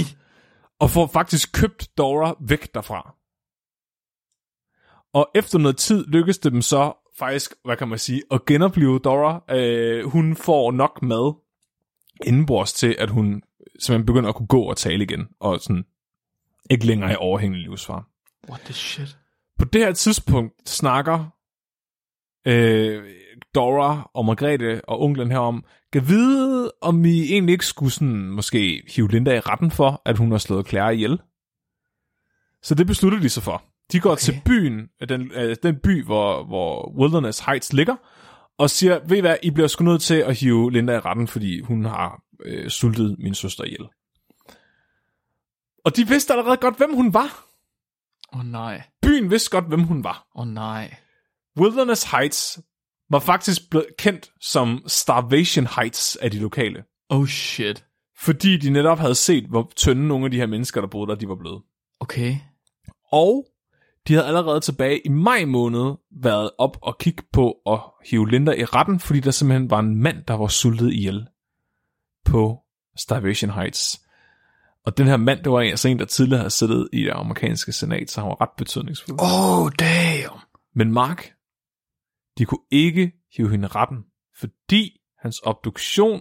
Og 0.79 0.91
får 0.91 1.07
faktisk 1.07 1.53
købt 1.53 1.89
Dora 1.99 2.37
væk 2.41 2.75
derfra. 2.75 3.15
Og 5.15 5.31
efter 5.35 5.59
noget 5.59 5.77
tid 5.77 6.07
lykkes 6.07 6.39
det 6.39 6.53
dem 6.53 6.63
så 6.63 6.93
faktisk, 7.19 7.55
hvad 7.65 7.77
kan 7.77 7.89
man 7.89 7.99
sige, 7.99 8.23
at 8.31 8.45
genopleve 8.45 8.99
Dora. 8.99 9.57
Øh, 9.57 10.05
hun 10.05 10.37
får 10.37 10.73
nok 10.73 11.03
mad 11.03 11.35
indenbords 12.27 12.73
til, 12.73 12.97
at 12.99 13.11
hun 13.11 13.43
simpelthen 13.79 14.07
begynder 14.07 14.29
at 14.29 14.35
kunne 14.35 14.47
gå 14.47 14.63
og 14.63 14.77
tale 14.77 15.05
igen. 15.05 15.29
Og 15.41 15.61
sådan 15.61 15.85
ikke 16.71 16.87
længere 16.87 17.13
i 17.13 17.17
overhængende 17.19 17.65
livsfar. 17.65 18.09
What 18.49 18.61
the 18.61 18.75
shit? 18.75 19.19
På 19.59 19.65
det 19.65 19.81
her 19.81 19.93
tidspunkt 19.93 20.69
snakker 20.69 21.25
øh, 22.47 23.05
Dora 23.55 24.11
og 24.15 24.25
Margrethe 24.25 24.81
og 24.85 25.01
onklen 25.01 25.31
herom, 25.31 25.65
kan 25.93 26.09
vide, 26.09 26.73
om 26.83 27.05
vi 27.05 27.33
egentlig 27.33 27.53
ikke 27.53 27.67
skulle 27.67 27.93
sådan, 27.93 28.31
måske 28.31 28.83
hive 28.95 29.11
Linda 29.11 29.37
i 29.37 29.41
retten 29.41 29.71
for, 29.71 30.03
at 30.05 30.19
hun 30.19 30.31
har 30.31 30.39
slået 30.39 30.69
Claire 30.69 30.95
ihjel. 30.95 31.21
Så 32.63 32.75
det 32.75 32.87
beslutter 32.87 33.21
de 33.21 33.29
sig 33.29 33.43
for. 33.43 33.65
De 33.93 34.01
går 34.01 34.13
okay. 34.13 34.21
til 34.21 34.41
byen, 34.45 34.89
den, 35.09 35.33
øh, 35.33 35.57
den 35.63 35.77
by, 35.83 36.05
hvor, 36.05 36.45
hvor 36.45 36.93
Wilderness 36.99 37.41
Heights 37.41 37.73
ligger, 37.73 37.97
og 38.59 38.71
siger, 38.71 39.01
ved 39.09 39.17
I 39.17 39.21
hvad, 39.21 39.37
I 39.43 39.51
bliver 39.51 39.69
sgu 39.69 39.85
nødt 39.85 40.03
til 40.03 40.15
at 40.15 40.39
hive 40.41 40.73
Linda 40.73 40.95
i 40.95 41.01
retten, 41.01 41.29
fordi 41.29 41.61
hun 41.61 41.85
har 41.85 42.23
øh, 42.45 42.71
sultet 42.71 43.17
min 43.19 43.35
søster 43.35 43.65
ihjel. 43.65 43.89
Og 45.85 45.97
de 45.97 46.09
vidste 46.09 46.33
allerede 46.33 46.57
godt, 46.57 46.77
hvem 46.77 46.95
hun 46.95 47.15
var. 47.15 47.45
Åh 48.33 48.41
oh, 48.41 48.47
nej. 48.47 48.83
Byen 49.03 49.31
vidste 49.31 49.51
godt, 49.51 49.69
hvem 49.69 49.83
hun 49.83 50.05
var. 50.05 50.27
Åh 50.35 50.43
oh, 50.43 50.49
nej. 50.49 50.97
Wilderness 51.61 52.11
Heights 52.11 52.59
var 53.11 53.19
faktisk 53.19 53.71
blevet 53.71 53.87
kendt 53.99 54.31
som 54.41 54.83
Starvation 54.87 55.67
Heights 55.67 56.17
af 56.17 56.31
de 56.31 56.39
lokale. 56.39 56.85
Oh 57.09 57.27
shit. 57.27 57.85
Fordi 58.19 58.57
de 58.57 58.71
netop 58.71 58.99
havde 58.99 59.15
set, 59.15 59.45
hvor 59.45 59.71
tynde 59.77 60.09
nogle 60.09 60.25
af 60.25 60.31
de 60.31 60.37
her 60.37 60.47
mennesker, 60.47 60.81
der 60.81 60.89
boede 60.89 61.11
der, 61.11 61.15
de 61.15 61.29
var 61.29 61.35
blevet. 61.35 61.63
Okay. 62.01 62.37
Og 63.13 63.47
de 64.09 64.15
havde 64.15 64.27
allerede 64.27 64.61
tilbage 64.61 65.01
i 65.07 65.09
maj 65.09 65.45
måned 65.45 65.97
været 66.11 66.51
op 66.59 66.79
og 66.83 66.99
kigge 66.99 67.23
på 67.33 67.53
at 67.67 67.81
hive 68.11 68.31
Linda 68.31 68.53
i 68.53 68.65
retten, 68.65 69.01
fordi 69.01 69.21
der 69.21 69.31
simpelthen 69.31 69.71
var 69.71 69.79
en 69.79 70.03
mand, 70.03 70.25
der 70.25 70.35
var 70.35 70.47
sultet 70.47 70.93
ihjel 70.93 71.29
på 72.25 72.63
Starvation 72.97 73.51
Heights. 73.51 74.01
Og 74.85 74.99
den 74.99 75.07
her 75.07 75.17
mand, 75.17 75.45
det 75.45 75.53
var 75.53 75.61
altså 75.61 75.89
en, 75.89 75.99
der 75.99 76.05
tidligere 76.05 76.39
havde 76.39 76.51
siddet 76.51 76.89
i 76.93 77.03
det 77.03 77.11
amerikanske 77.11 77.73
senat, 77.73 78.11
så 78.11 78.21
han 78.21 78.29
var 78.29 78.41
ret 78.41 78.57
betydningsfuld. 78.57 79.19
Oh, 79.21 79.73
damn. 79.79 80.41
Men 80.75 80.93
Mark, 80.93 81.33
de 82.39 82.45
kunne 82.45 82.65
ikke 82.71 83.13
hive 83.37 83.51
hende 83.51 83.69
retten, 83.69 84.05
fordi 84.41 85.01
hans 85.19 85.41
obduktion 85.45 86.21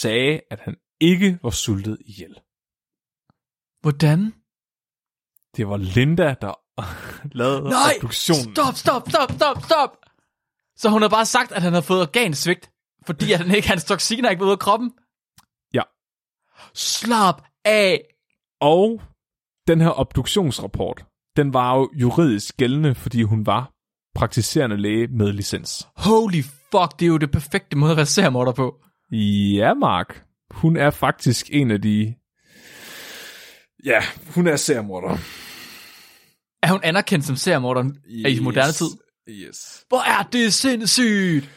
sagde, 0.00 0.40
at 0.50 0.60
han 0.60 0.76
ikke 1.00 1.38
var 1.42 1.50
sultet 1.50 1.98
ihjel. 2.06 2.34
Hvordan? 3.80 4.34
Det 5.56 5.68
var 5.68 5.76
Linda, 5.76 6.34
der 6.40 6.61
lavede 7.38 7.62
Nej! 7.62 7.94
obduktionen. 7.96 8.54
Stop, 8.54 8.74
stop, 8.74 9.10
stop, 9.10 9.32
stop, 9.32 9.62
stop! 9.62 9.90
Så 10.76 10.88
hun 10.88 11.02
har 11.02 11.08
bare 11.08 11.26
sagt, 11.26 11.52
at 11.52 11.62
han 11.62 11.72
havde 11.72 11.82
fået 11.82 12.00
organsvigt, 12.00 12.70
fordi 13.06 13.32
at 13.32 13.38
han 13.38 13.54
ikke, 13.54 13.68
hans 13.68 13.84
toksiner 13.84 14.30
ikke 14.30 14.40
var 14.40 14.46
ude 14.46 14.52
af 14.52 14.58
kroppen? 14.58 14.92
Ja. 15.74 15.82
Slap 16.74 17.42
af! 17.64 18.04
Og 18.60 19.02
den 19.68 19.80
her 19.80 20.00
obduktionsrapport, 20.00 21.04
den 21.36 21.54
var 21.54 21.76
jo 21.76 21.90
juridisk 21.94 22.56
gældende, 22.56 22.94
fordi 22.94 23.22
hun 23.22 23.46
var 23.46 23.72
praktiserende 24.14 24.76
læge 24.76 25.06
med 25.06 25.32
licens. 25.32 25.88
Holy 25.96 26.42
fuck, 26.42 26.98
det 26.98 27.02
er 27.02 27.06
jo 27.06 27.16
det 27.16 27.30
perfekte 27.30 27.76
måde 27.76 27.90
at 27.90 27.96
være 27.96 28.06
seriemorder 28.06 28.52
på. 28.52 28.74
Ja, 29.56 29.74
Mark. 29.74 30.24
Hun 30.50 30.76
er 30.76 30.90
faktisk 30.90 31.46
en 31.52 31.70
af 31.70 31.82
de... 31.82 32.14
Ja, 33.84 34.00
hun 34.34 34.46
er 34.46 34.56
seriemorder. 34.56 35.16
Er 36.62 36.72
hun 36.72 36.80
anerkendt 36.82 37.24
som 37.24 37.36
seriemorder 37.36 37.84
yes. 38.10 38.38
i 38.38 38.42
moderne 38.42 38.72
tid? 38.72 38.86
Yes. 39.28 39.84
Hvor 39.88 40.00
er 40.20 40.22
det 40.22 40.54
sindssygt! 40.54 41.50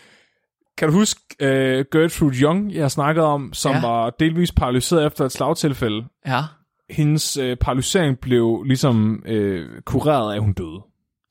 Kan 0.77 0.87
du 0.87 0.93
huske 0.93 1.21
uh, 1.41 1.85
Gertrude 1.91 2.35
Young, 2.35 2.73
jeg 2.73 2.91
snakkede 2.91 3.25
om, 3.25 3.53
som 3.53 3.75
Ja. 3.75 3.81
var 3.81 4.09
delvis 4.09 4.51
paralyseret 4.51 5.05
efter 5.05 5.25
et 5.25 5.31
slagtilfælde? 5.31 6.05
Ja. 6.25 6.41
Hendes 6.89 7.37
uh, 7.37 7.53
paralysering 7.61 8.19
blev 8.19 8.63
ligesom 8.63 9.23
uh, 9.29 9.65
kureret 9.85 10.31
af, 10.31 10.35
at 10.35 10.41
hun 10.41 10.53
døde. 10.53 10.81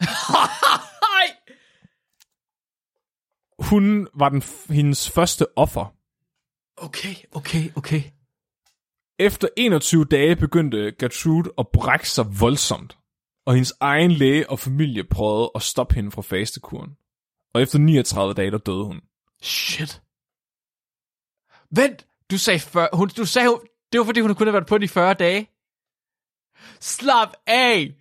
Hun 3.59 4.09
var 4.14 4.29
den, 4.29 4.43
hendes 4.70 5.11
første 5.11 5.47
offer. 5.57 5.95
Okay, 6.77 7.14
okay, 7.33 7.70
okay. 7.77 8.03
Efter 9.18 9.49
21 9.57 10.05
dage 10.05 10.37
begyndte 10.37 10.93
Gertrude 10.99 11.51
at 11.59 11.66
brække 11.72 12.11
sig 12.11 12.27
voldsomt, 12.41 12.97
og 13.47 13.55
hendes 13.55 13.72
egen 13.80 14.11
læge 14.11 14.51
og 14.51 14.59
familie 14.59 15.05
prøvede 15.05 15.51
at 15.55 15.62
stoppe 15.62 15.95
hende 15.95 16.11
fra 16.11 16.22
fastekuren. 16.22 16.90
Og 17.55 17.62
efter 17.62 17.78
39 17.78 18.34
dage, 18.34 18.51
der 18.51 18.59
døde 18.59 18.84
hun. 18.84 19.01
Shit. 19.42 20.03
Vent, 21.70 22.07
du 22.30 22.38
sagde, 22.38 22.59
40, 22.61 22.88
hun, 22.92 23.09
du 23.09 23.24
sagde, 23.24 23.49
hun- 23.49 23.66
det 23.92 23.99
var 23.99 24.05
fordi, 24.05 24.20
hun 24.20 24.34
kunne 24.34 24.47
have 24.47 24.53
været 24.53 24.66
på 24.66 24.78
de 24.78 24.88
40 24.88 25.14
dage. 25.14 25.51
Slap 26.80 27.32
af! 27.47 27.95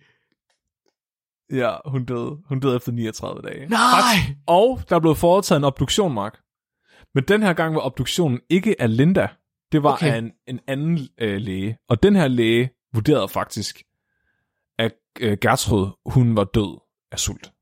Ja, 1.52 1.76
hun 1.86 2.04
døde. 2.04 2.38
Hun 2.48 2.60
døde 2.60 2.76
efter 2.76 2.92
39 2.92 3.42
dage. 3.42 3.68
Nej! 3.68 4.36
Og 4.46 4.80
der 4.88 5.00
blev 5.00 5.14
foretaget 5.16 5.58
en 5.58 5.64
obduktion, 5.64 6.14
Mark. 6.14 6.40
Men 7.14 7.24
den 7.28 7.42
her 7.42 7.52
gang 7.52 7.74
var 7.74 7.80
obduktionen 7.80 8.40
ikke 8.50 8.80
af 8.80 8.96
Linda. 8.96 9.28
Det 9.72 9.82
var 9.82 9.92
Okay. 9.92 10.12
af 10.12 10.18
en, 10.18 10.32
en 10.46 10.60
anden 10.68 11.08
øh, 11.18 11.36
læge. 11.40 11.78
Og 11.88 12.02
den 12.02 12.16
her 12.16 12.28
læge 12.28 12.70
vurderede 12.94 13.28
faktisk, 13.28 13.82
øh, 15.20 15.38
Gertrud, 15.40 15.90
hun 16.06 16.36
var 16.36 16.44
død 16.44 16.80
af 17.12 17.18
sult. 17.18 17.52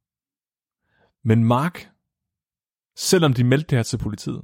Men 1.24 1.44
Mark, 1.44 1.90
selvom 2.96 3.34
de 3.34 3.44
meldte 3.44 3.66
det 3.70 3.78
her 3.78 3.82
til 3.82 3.98
politiet, 3.98 4.42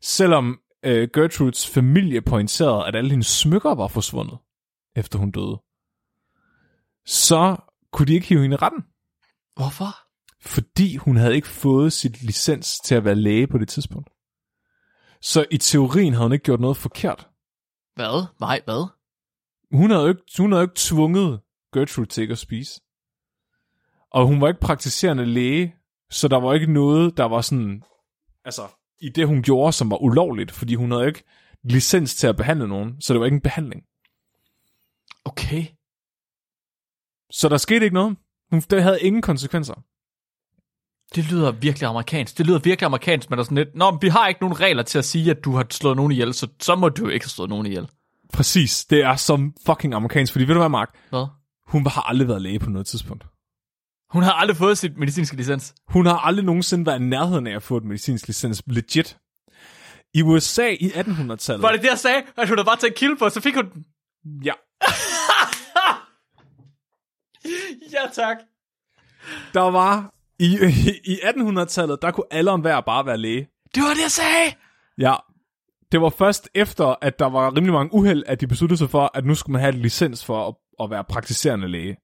selvom 0.00 0.60
øh, 0.82 1.08
Gertrudes 1.14 1.68
familie 1.68 2.22
pointerede, 2.22 2.86
at 2.86 2.96
alle 2.96 3.10
hendes 3.10 3.26
smykker 3.26 3.74
var 3.74 3.88
forsvundet, 3.88 4.38
efter 4.96 5.18
hun 5.18 5.30
døde, 5.30 5.62
så 7.06 7.56
kunne 7.92 8.06
de 8.06 8.14
ikke 8.14 8.26
hive 8.26 8.42
hende 8.42 8.54
i 8.54 8.56
retten 8.56 8.84
Hvorfor? 9.54 10.06
fordi 10.46 10.96
hun 10.96 11.16
havde 11.16 11.34
ikke 11.34 11.48
fået 11.48 11.92
sit 11.92 12.22
licens 12.22 12.80
til 12.80 12.94
at 12.94 13.04
være 13.04 13.14
læge 13.14 13.46
på 13.46 13.58
det 13.58 13.68
tidspunkt. 13.68 14.10
Så 15.20 15.46
i 15.50 15.58
teorien 15.58 16.12
havde 16.12 16.24
hun 16.24 16.32
ikke 16.32 16.44
gjort 16.44 16.60
noget 16.60 16.76
forkert. 16.76 17.28
Hvad? 17.94 18.26
Nej, 18.40 18.60
hvad? 18.64 18.88
Hun 19.72 19.90
havde 19.90 20.02
jo 20.02 20.08
ikke, 20.08 20.22
hun 20.38 20.52
havde 20.52 20.60
jo 20.60 20.66
ikke 20.66 20.74
tvunget 20.76 21.40
Gertrude 21.78 22.06
til 22.06 22.22
ikke 22.22 22.32
at 22.32 22.38
spise. 22.38 22.80
Og 24.10 24.26
hun 24.26 24.40
var 24.40 24.48
ikke 24.48 24.60
praktiserende 24.60 25.26
læge, 25.26 25.74
så 26.10 26.28
der 26.28 26.40
var 26.40 26.54
ikke 26.54 26.72
noget, 26.72 27.16
der 27.16 27.24
var 27.24 27.40
sådan, 27.40 27.82
altså, 28.44 28.62
i 29.00 29.08
det 29.08 29.26
hun 29.26 29.42
gjorde, 29.42 29.72
som 29.72 29.90
var 29.90 30.02
ulovligt, 30.02 30.52
fordi 30.52 30.74
hun 30.74 30.90
havde 30.90 31.06
ikke 31.06 31.24
licens 31.64 32.14
til 32.14 32.26
at 32.26 32.36
behandle 32.36 32.68
nogen, 32.68 33.00
så 33.00 33.12
det 33.12 33.20
var 33.20 33.26
ikke 33.26 33.34
en 33.34 33.40
behandling. 33.40 33.82
Okay. 35.24 35.66
Så 37.30 37.48
der 37.48 37.56
skete 37.56 37.84
ikke 37.84 37.94
noget. 37.94 38.16
Hun, 38.50 38.60
det 38.60 38.82
havde 38.82 39.00
ingen 39.00 39.22
konsekvenser. 39.22 39.74
Det 41.14 41.30
lyder 41.30 41.52
virkelig 41.52 41.88
amerikansk. 41.88 42.38
Det 42.38 42.46
lyder 42.46 42.58
virkelig 42.58 42.86
amerikansk, 42.86 43.30
men 43.30 43.36
der 43.36 43.42
er 43.42 43.44
sådan 43.44 43.58
lidt, 43.58 43.74
Nå, 43.74 43.90
men 43.90 44.02
vi 44.02 44.08
har 44.08 44.28
ikke 44.28 44.40
nogen 44.40 44.60
regler 44.60 44.82
til 44.82 44.98
at 44.98 45.04
sige, 45.04 45.30
at 45.30 45.44
du 45.44 45.56
har 45.56 45.66
slået 45.70 45.96
nogen 45.96 46.12
ihjel, 46.12 46.34
så, 46.34 46.48
så 46.60 46.74
må 46.74 46.88
du 46.88 47.04
jo 47.04 47.10
ikke 47.10 47.24
have 47.24 47.30
slået 47.30 47.50
nogen 47.50 47.66
ihjel. 47.66 47.88
Præcis, 48.32 48.84
det 48.84 49.02
er 49.02 49.16
som 49.16 49.54
fucking 49.66 49.94
amerikansk, 49.94 50.32
fordi 50.32 50.44
ved 50.44 50.54
du 50.54 50.60
hvad, 50.60 50.68
Mark? 50.68 50.98
Hvad? 51.10 51.26
Hun 51.68 51.86
har 51.86 52.02
aldrig 52.02 52.28
været 52.28 52.42
læge 52.42 52.58
på 52.58 52.70
noget 52.70 52.86
tidspunkt. 52.86 53.26
Hun 54.10 54.22
har 54.22 54.32
aldrig 54.32 54.56
fået 54.56 54.78
sit 54.78 54.96
medicinske 54.96 55.36
licens. 55.36 55.74
Hun 55.88 56.06
har 56.06 56.18
aldrig 56.18 56.44
nogensinde 56.44 56.86
været 56.86 57.00
i 57.00 57.02
nærheden 57.02 57.46
af 57.46 57.56
at 57.56 57.62
få 57.62 57.76
et 57.76 57.84
medicinsk 57.84 58.26
licens. 58.26 58.62
Legit. 58.66 59.18
I 60.14 60.22
USA 60.22 60.68
i 60.68 60.88
1800-tallet... 60.88 61.62
Var 61.62 61.72
det 61.72 61.82
det, 61.82 61.88
jeg 61.88 61.98
sagde? 61.98 62.22
At 62.36 62.48
hun 62.48 62.58
havde 62.58 62.66
bare 62.66 62.76
taget 62.76 62.94
kill 62.94 63.16
på, 63.18 63.28
så 63.28 63.40
fik 63.40 63.54
hun 63.54 63.70
den. 63.70 63.84
Ja. 64.44 64.52
Ja, 67.92 68.10
tak. 68.12 68.36
Der 69.54 69.60
var... 69.60 70.14
I, 70.38 70.58
I 71.04 71.14
1800-tallet, 71.24 72.02
der 72.02 72.10
kunne 72.10 72.26
alle 72.30 72.50
om 72.50 72.60
hver 72.60 72.80
bare 72.80 73.06
være 73.06 73.18
læge. 73.18 73.48
Det 73.74 73.82
var 73.82 73.88
det, 73.88 74.02
jeg 74.02 74.10
sagde. 74.10 74.52
Ja. 74.98 75.14
Det 75.92 76.00
var 76.00 76.08
først 76.10 76.48
efter, 76.54 76.94
at 77.02 77.18
der 77.18 77.26
var 77.26 77.56
rimelig 77.56 77.72
mange 77.72 77.94
uheld, 77.94 78.22
at 78.26 78.40
de 78.40 78.46
besluttede 78.46 78.78
sig 78.78 78.90
for, 78.90 79.10
at 79.14 79.24
nu 79.24 79.34
skulle 79.34 79.52
man 79.52 79.60
have 79.60 79.74
et 79.74 79.80
licens 79.80 80.24
for 80.24 80.48
at, 80.48 80.54
at 80.80 80.90
være 80.90 81.04
praktiserende 81.04 81.68
læge. 81.68 81.96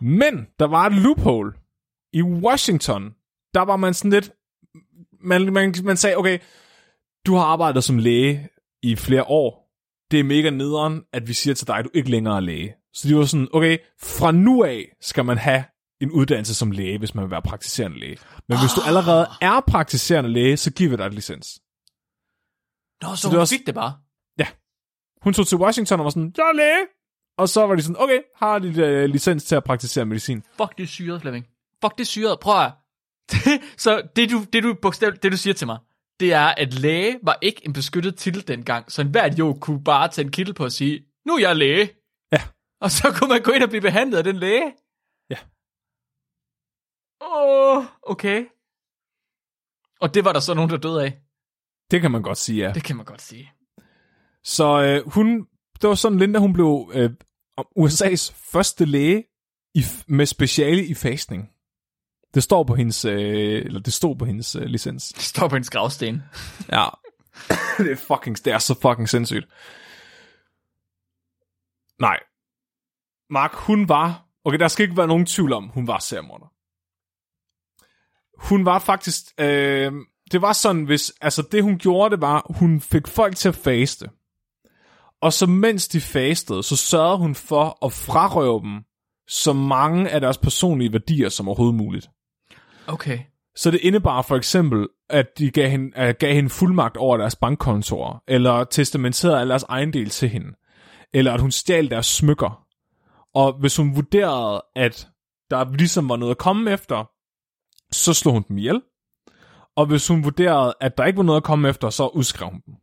Men 0.00 0.46
der 0.58 0.66
var 0.66 0.86
et 0.86 0.92
loophole. 0.92 1.52
I 2.12 2.22
Washington, 2.22 3.10
der 3.54 3.60
var 3.62 3.76
man 3.76 3.94
sådan 3.94 4.10
lidt... 4.10 4.32
Man, 5.24 5.52
man, 5.52 5.74
man 5.84 5.96
sagde, 5.96 6.16
okay, 6.16 6.38
du 7.26 7.34
har 7.34 7.44
arbejdet 7.44 7.84
som 7.84 7.98
læge 7.98 8.48
i 8.82 8.96
flere 8.96 9.24
år. 9.24 9.72
Det 10.10 10.20
er 10.20 10.24
mega 10.24 10.50
nederen, 10.50 11.02
at 11.12 11.28
vi 11.28 11.32
siger 11.32 11.54
til 11.54 11.66
dig, 11.66 11.76
at 11.76 11.84
du 11.84 11.90
ikke 11.94 12.10
længere 12.10 12.36
er 12.36 12.40
læge. 12.40 12.74
Så 12.94 13.08
de 13.08 13.16
var 13.16 13.24
sådan, 13.24 13.48
okay, 13.52 13.78
fra 14.02 14.32
nu 14.32 14.64
af 14.64 14.88
skal 15.00 15.24
man 15.24 15.38
have 15.38 15.64
en 16.00 16.10
uddannelse 16.10 16.54
som 16.54 16.70
læge, 16.70 16.98
hvis 16.98 17.14
man 17.14 17.24
vil 17.24 17.30
være 17.30 17.42
praktiserende 17.42 17.98
læge. 17.98 18.18
Men 18.48 18.58
hvis 18.58 18.70
du 18.76 18.80
allerede 18.86 19.26
er 19.42 19.60
praktiserende 19.60 20.30
læge, 20.30 20.56
så 20.56 20.72
giver 20.72 20.90
vi 20.90 20.96
dig 20.96 21.06
et 21.06 21.14
licens. 21.14 21.60
Nå, 23.02 23.16
så, 23.16 23.22
Så 23.22 23.28
det 23.28 23.34
hun 23.34 23.40
også- 23.40 23.54
fik 23.58 23.66
det 23.66 23.74
bare. 23.74 23.92
Hun 25.22 25.34
tog 25.34 25.46
til 25.46 25.58
Washington 25.58 26.00
og 26.00 26.04
var 26.04 26.10
sådan, 26.10 26.32
jeg 26.36 26.42
er 26.42 26.52
læge. 26.52 26.86
Og 27.38 27.48
så 27.48 27.66
var 27.66 27.74
de 27.74 27.82
sådan, 27.82 28.02
okay, 28.02 28.20
har 28.36 28.58
dit 28.58 28.78
uh, 28.78 29.04
licens 29.04 29.44
til 29.44 29.54
at 29.56 29.64
praktisere 29.64 30.04
medicin. 30.04 30.42
Fuck, 30.56 30.78
det 30.78 30.82
er 30.82 30.86
syret, 30.86 31.20
Flemming. 31.20 31.46
Fuck, 31.84 31.98
det 31.98 32.00
er 32.00 32.06
syret. 32.06 32.40
Prøv 32.40 32.60
at... 32.64 32.72
så 33.84 34.08
det 34.16 34.30
du, 34.30 34.44
det, 34.52 34.62
du 34.62 34.74
bogstav, 34.82 35.10
det, 35.22 35.32
du 35.32 35.36
siger 35.36 35.54
til 35.54 35.66
mig, 35.66 35.78
det 36.20 36.32
er, 36.32 36.46
at 36.46 36.74
læge 36.74 37.18
var 37.22 37.38
ikke 37.42 37.66
en 37.66 37.72
beskyttet 37.72 38.16
titel 38.16 38.48
dengang, 38.48 38.92
så 38.92 39.02
enhver 39.02 39.34
jo 39.38 39.58
kunne 39.60 39.84
bare 39.84 40.08
tage 40.08 40.24
en 40.24 40.32
kittel 40.32 40.54
på 40.54 40.64
og 40.64 40.72
sige, 40.72 41.06
nu 41.26 41.34
er 41.34 41.40
jeg 41.40 41.56
læge. 41.56 41.90
Ja. 42.32 42.42
Og 42.80 42.90
så 42.90 43.14
kunne 43.16 43.28
man 43.28 43.42
gå 43.42 43.50
ind 43.50 43.62
og 43.62 43.68
blive 43.68 43.80
behandlet 43.80 44.18
af 44.18 44.24
den 44.24 44.36
læge. 44.36 44.72
Ja. 45.30 45.36
Åh, 47.20 47.76
oh, 47.76 47.84
okay. 48.02 48.46
Og 50.00 50.14
det 50.14 50.24
var 50.24 50.32
der 50.32 50.40
så 50.40 50.54
nogen, 50.54 50.70
der 50.70 50.76
døde 50.76 51.04
af. 51.04 51.18
Det 51.90 52.00
kan 52.00 52.10
man 52.10 52.22
godt 52.22 52.38
sige, 52.38 52.66
ja. 52.66 52.72
Det 52.72 52.84
kan 52.84 52.96
man 52.96 53.04
godt 53.04 53.22
sige. 53.22 53.52
Så 54.44 54.82
øh, 54.82 55.12
hun, 55.12 55.46
det 55.82 55.88
var 55.88 55.94
sådan, 55.94 56.18
Linda, 56.18 56.38
hun 56.38 56.52
blev 56.52 56.90
øh, 56.94 57.10
USA's 57.78 58.32
første 58.52 58.84
læge 58.84 59.24
i, 59.74 59.84
med 60.06 60.26
speciale 60.26 60.86
i 60.86 60.94
fastning. 60.94 61.50
Det 62.34 62.42
står 62.42 62.64
på 62.64 62.74
hendes, 62.74 63.04
øh, 63.04 63.64
eller 63.64 63.80
det 63.80 63.92
stod 63.92 64.16
på 64.16 64.24
hendes 64.24 64.56
øh, 64.56 64.62
licens. 64.62 65.12
Det 65.12 65.22
står 65.22 65.48
på 65.48 65.56
en 65.56 65.62
gravsten. 65.62 66.22
Ja. 66.72 66.88
det 67.78 67.92
er 67.92 67.96
fucking, 67.96 68.44
det 68.44 68.52
er 68.52 68.58
så 68.58 68.74
fucking 68.82 69.08
sindssygt. 69.08 69.46
Nej. 72.00 72.18
Mark, 73.30 73.54
hun 73.54 73.88
var, 73.88 74.26
okay, 74.44 74.58
der 74.58 74.68
skal 74.68 74.82
ikke 74.82 74.96
være 74.96 75.06
nogen 75.06 75.26
tvivl 75.26 75.52
om, 75.52 75.68
hun 75.68 75.86
var 75.86 75.98
seriemorder. 75.98 76.52
Hun 78.48 78.64
var 78.64 78.78
faktisk, 78.78 79.24
øh, 79.38 79.92
det 80.32 80.42
var 80.42 80.52
sådan, 80.52 80.84
hvis, 80.84 81.12
altså 81.20 81.42
det 81.52 81.62
hun 81.62 81.78
gjorde, 81.78 82.10
det 82.10 82.20
var, 82.20 82.46
hun 82.50 82.80
fik 82.80 83.06
folk 83.06 83.36
til 83.36 83.48
at 83.48 83.54
faste. 83.54 84.10
Og 85.22 85.32
så 85.32 85.46
mens 85.46 85.88
de 85.88 86.00
fastede, 86.00 86.62
så 86.62 86.76
sørgede 86.76 87.18
hun 87.18 87.34
for 87.34 87.84
at 87.84 87.92
frarøve 87.92 88.60
dem 88.60 88.84
så 89.28 89.52
mange 89.52 90.10
af 90.10 90.20
deres 90.20 90.38
personlige 90.38 90.92
værdier 90.92 91.28
som 91.28 91.48
overhovedet 91.48 91.74
muligt. 91.74 92.10
Okay. 92.86 93.18
Så 93.56 93.70
det 93.70 93.80
indebar 93.82 94.22
for 94.22 94.36
eksempel, 94.36 94.88
at 95.10 95.26
de 95.38 95.50
gav 95.50 95.68
hende, 95.68 95.86
uh, 95.86 96.14
gav 96.18 96.34
hende 96.34 96.50
fuldmagt 96.50 96.96
over 96.96 97.16
deres 97.16 97.36
bankkontorer, 97.36 98.22
eller 98.28 98.64
testamenterede 98.64 99.40
alle 99.40 99.50
deres 99.50 99.62
ejendel 99.62 100.10
til 100.10 100.28
hende, 100.28 100.52
eller 101.14 101.32
at 101.32 101.40
hun 101.40 101.50
stjal 101.50 101.90
deres 101.90 102.06
smykker. 102.06 102.64
Og 103.34 103.52
hvis 103.60 103.76
hun 103.76 103.96
vurderede, 103.96 104.62
at 104.76 105.08
der 105.50 105.76
ligesom 105.76 106.08
var 106.08 106.16
noget 106.16 106.30
at 106.30 106.38
komme 106.38 106.70
efter, 106.70 107.10
så 107.90 108.14
slog 108.14 108.32
hun 108.32 108.44
dem 108.48 108.58
ihjel. 108.58 108.82
Og 109.76 109.86
hvis 109.86 110.08
hun 110.08 110.24
vurderede, 110.24 110.74
at 110.80 110.98
der 110.98 111.04
ikke 111.04 111.16
var 111.16 111.22
noget 111.22 111.40
at 111.40 111.44
komme 111.44 111.68
efter, 111.68 111.90
så 111.90 112.06
udskrev 112.06 112.48
hun 112.50 112.62
dem. 112.66 112.74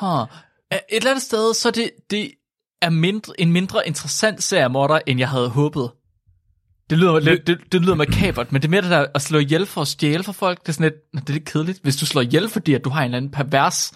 Huh. 0.00 0.26
Et 0.72 0.80
eller 0.90 1.10
andet 1.10 1.22
sted, 1.22 1.54
så 1.54 1.70
det, 1.70 1.90
det 2.10 2.30
er 2.82 2.90
mindre, 2.90 3.40
en 3.40 3.52
mindre 3.52 3.86
interessant 3.86 4.42
seriemorder, 4.42 5.00
end 5.06 5.18
jeg 5.18 5.28
havde 5.28 5.48
håbet. 5.48 5.90
Det 6.90 6.98
lyder, 6.98 7.20
det, 7.20 7.46
det, 7.46 7.72
det 7.72 7.80
lyder 7.80 7.94
makabert, 7.94 8.52
men 8.52 8.62
det 8.62 8.70
med 8.70 8.82
det 8.82 8.90
der 8.90 9.06
at 9.14 9.22
slå 9.22 9.38
ihjel 9.38 9.66
for 9.66 9.80
at 9.80 9.88
stjæle 9.88 10.22
for 10.22 10.32
folk, 10.32 10.60
det 10.60 10.68
er 10.68 10.72
sådan 10.72 10.92
lidt, 10.92 11.22
det 11.22 11.28
er 11.28 11.32
lidt 11.32 11.44
kedeligt. 11.44 11.80
Hvis 11.82 11.96
du 11.96 12.06
slår 12.06 12.22
ihjel, 12.22 12.48
fordi 12.48 12.74
at 12.74 12.84
du 12.84 12.90
har 12.90 13.00
en 13.00 13.04
eller 13.04 13.16
anden 13.16 13.30
pervers, 13.30 13.92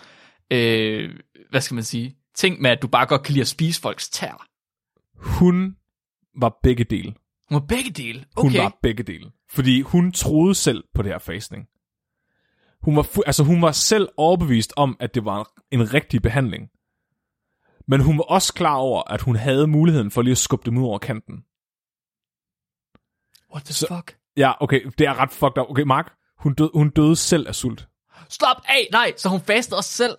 øh, 0.51 1.11
hvad 1.51 1.61
skal 1.61 1.74
man 1.74 1.84
sige, 1.84 2.16
ting 2.36 2.61
med, 2.61 2.70
at 2.70 2.82
du 2.82 2.86
bare 2.88 3.07
godt 3.07 3.22
kan 3.22 3.32
lide 3.32 3.40
at 3.40 3.49
spise 3.49 3.80
folks 3.80 4.09
tær. 4.09 4.47
Hun 5.16 5.76
var 6.40 6.55
begge 6.62 6.84
dele. 6.84 7.14
Hun 7.49 7.55
var 7.61 7.66
begge 7.66 7.90
dele. 7.90 8.24
Hun 8.36 8.47
Okay. 8.51 8.59
var 8.59 8.78
begge 8.82 9.03
dele. 9.03 9.30
Fordi 9.51 9.80
hun 9.80 10.12
troede 10.12 10.55
selv 10.55 10.84
på 10.95 11.03
det 11.03 11.11
her 11.12 11.18
fasting. 11.18 11.64
Hun 12.83 12.97
var, 12.97 13.03
fu- 13.03 13.22
altså 13.26 13.43
hun 13.45 13.62
var 13.62 13.72
selv 13.72 14.09
overbevist 14.16 14.72
om, 14.76 14.97
at 15.01 15.14
det 15.14 15.24
var 15.24 15.51
en 15.70 15.95
rigtig 15.95 16.22
behandling. 16.22 16.68
Men 17.89 18.01
hun 18.01 18.18
var 18.18 18.24
også 18.24 18.53
klar 18.55 18.74
over, 18.76 19.03
at 19.12 19.20
hun 19.20 19.37
havde 19.37 19.66
muligheden 19.66 20.11
for 20.11 20.22
lige 20.22 20.33
at 20.33 20.39
skubbe 20.39 20.66
dem 20.70 20.78
ud 20.78 20.85
over 20.87 20.99
kanten. 20.99 21.35
What 23.55 23.64
the 23.64 23.74
Så- 23.74 23.87
fuck? 23.89 24.16
Ja, 24.37 24.53
okay, 24.61 24.80
det 24.99 25.07
er 25.07 25.14
ret 25.18 25.30
fucked 25.30 25.59
up. 25.62 25.70
Okay, 25.70 25.83
Mark, 25.83 26.12
hun 26.39 26.55
døde, 26.55 26.70
hun 26.74 26.91
døde 26.91 27.16
selv 27.16 27.49
af 27.49 27.55
sult. 27.55 27.89
Stop 28.28 28.57
af! 28.64 28.89
Nej, 28.93 29.12
så 29.16 29.28
hun 29.28 29.41
fastede 29.41 29.78
også 29.78 29.91
selv. 29.91 30.16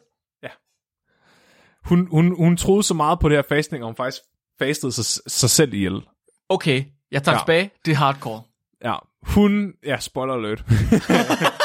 Hun, 1.85 2.07
hun, 2.11 2.35
hun 2.35 2.57
troede 2.57 2.83
så 2.83 2.93
meget 2.93 3.19
på 3.19 3.29
det 3.29 3.37
her 3.37 3.43
fasting, 3.49 3.81
at 3.83 3.85
hun 3.87 3.95
faktisk 3.95 4.21
fastede 4.59 4.91
sig, 4.91 5.05
sig 5.31 5.49
selv 5.49 5.73
ihjel. 5.73 6.01
Okay, 6.49 6.85
jeg 7.11 7.23
tager 7.23 7.33
Ja. 7.35 7.37
ja. 7.37 7.41
tilbage. 7.43 7.71
Det 7.85 7.91
er 7.91 7.95
hardcore. 7.95 8.41
Ja, 8.83 8.95
hun... 9.21 9.73
Ja, 9.85 9.99
spoiler 9.99 10.33
alert. 10.33 10.63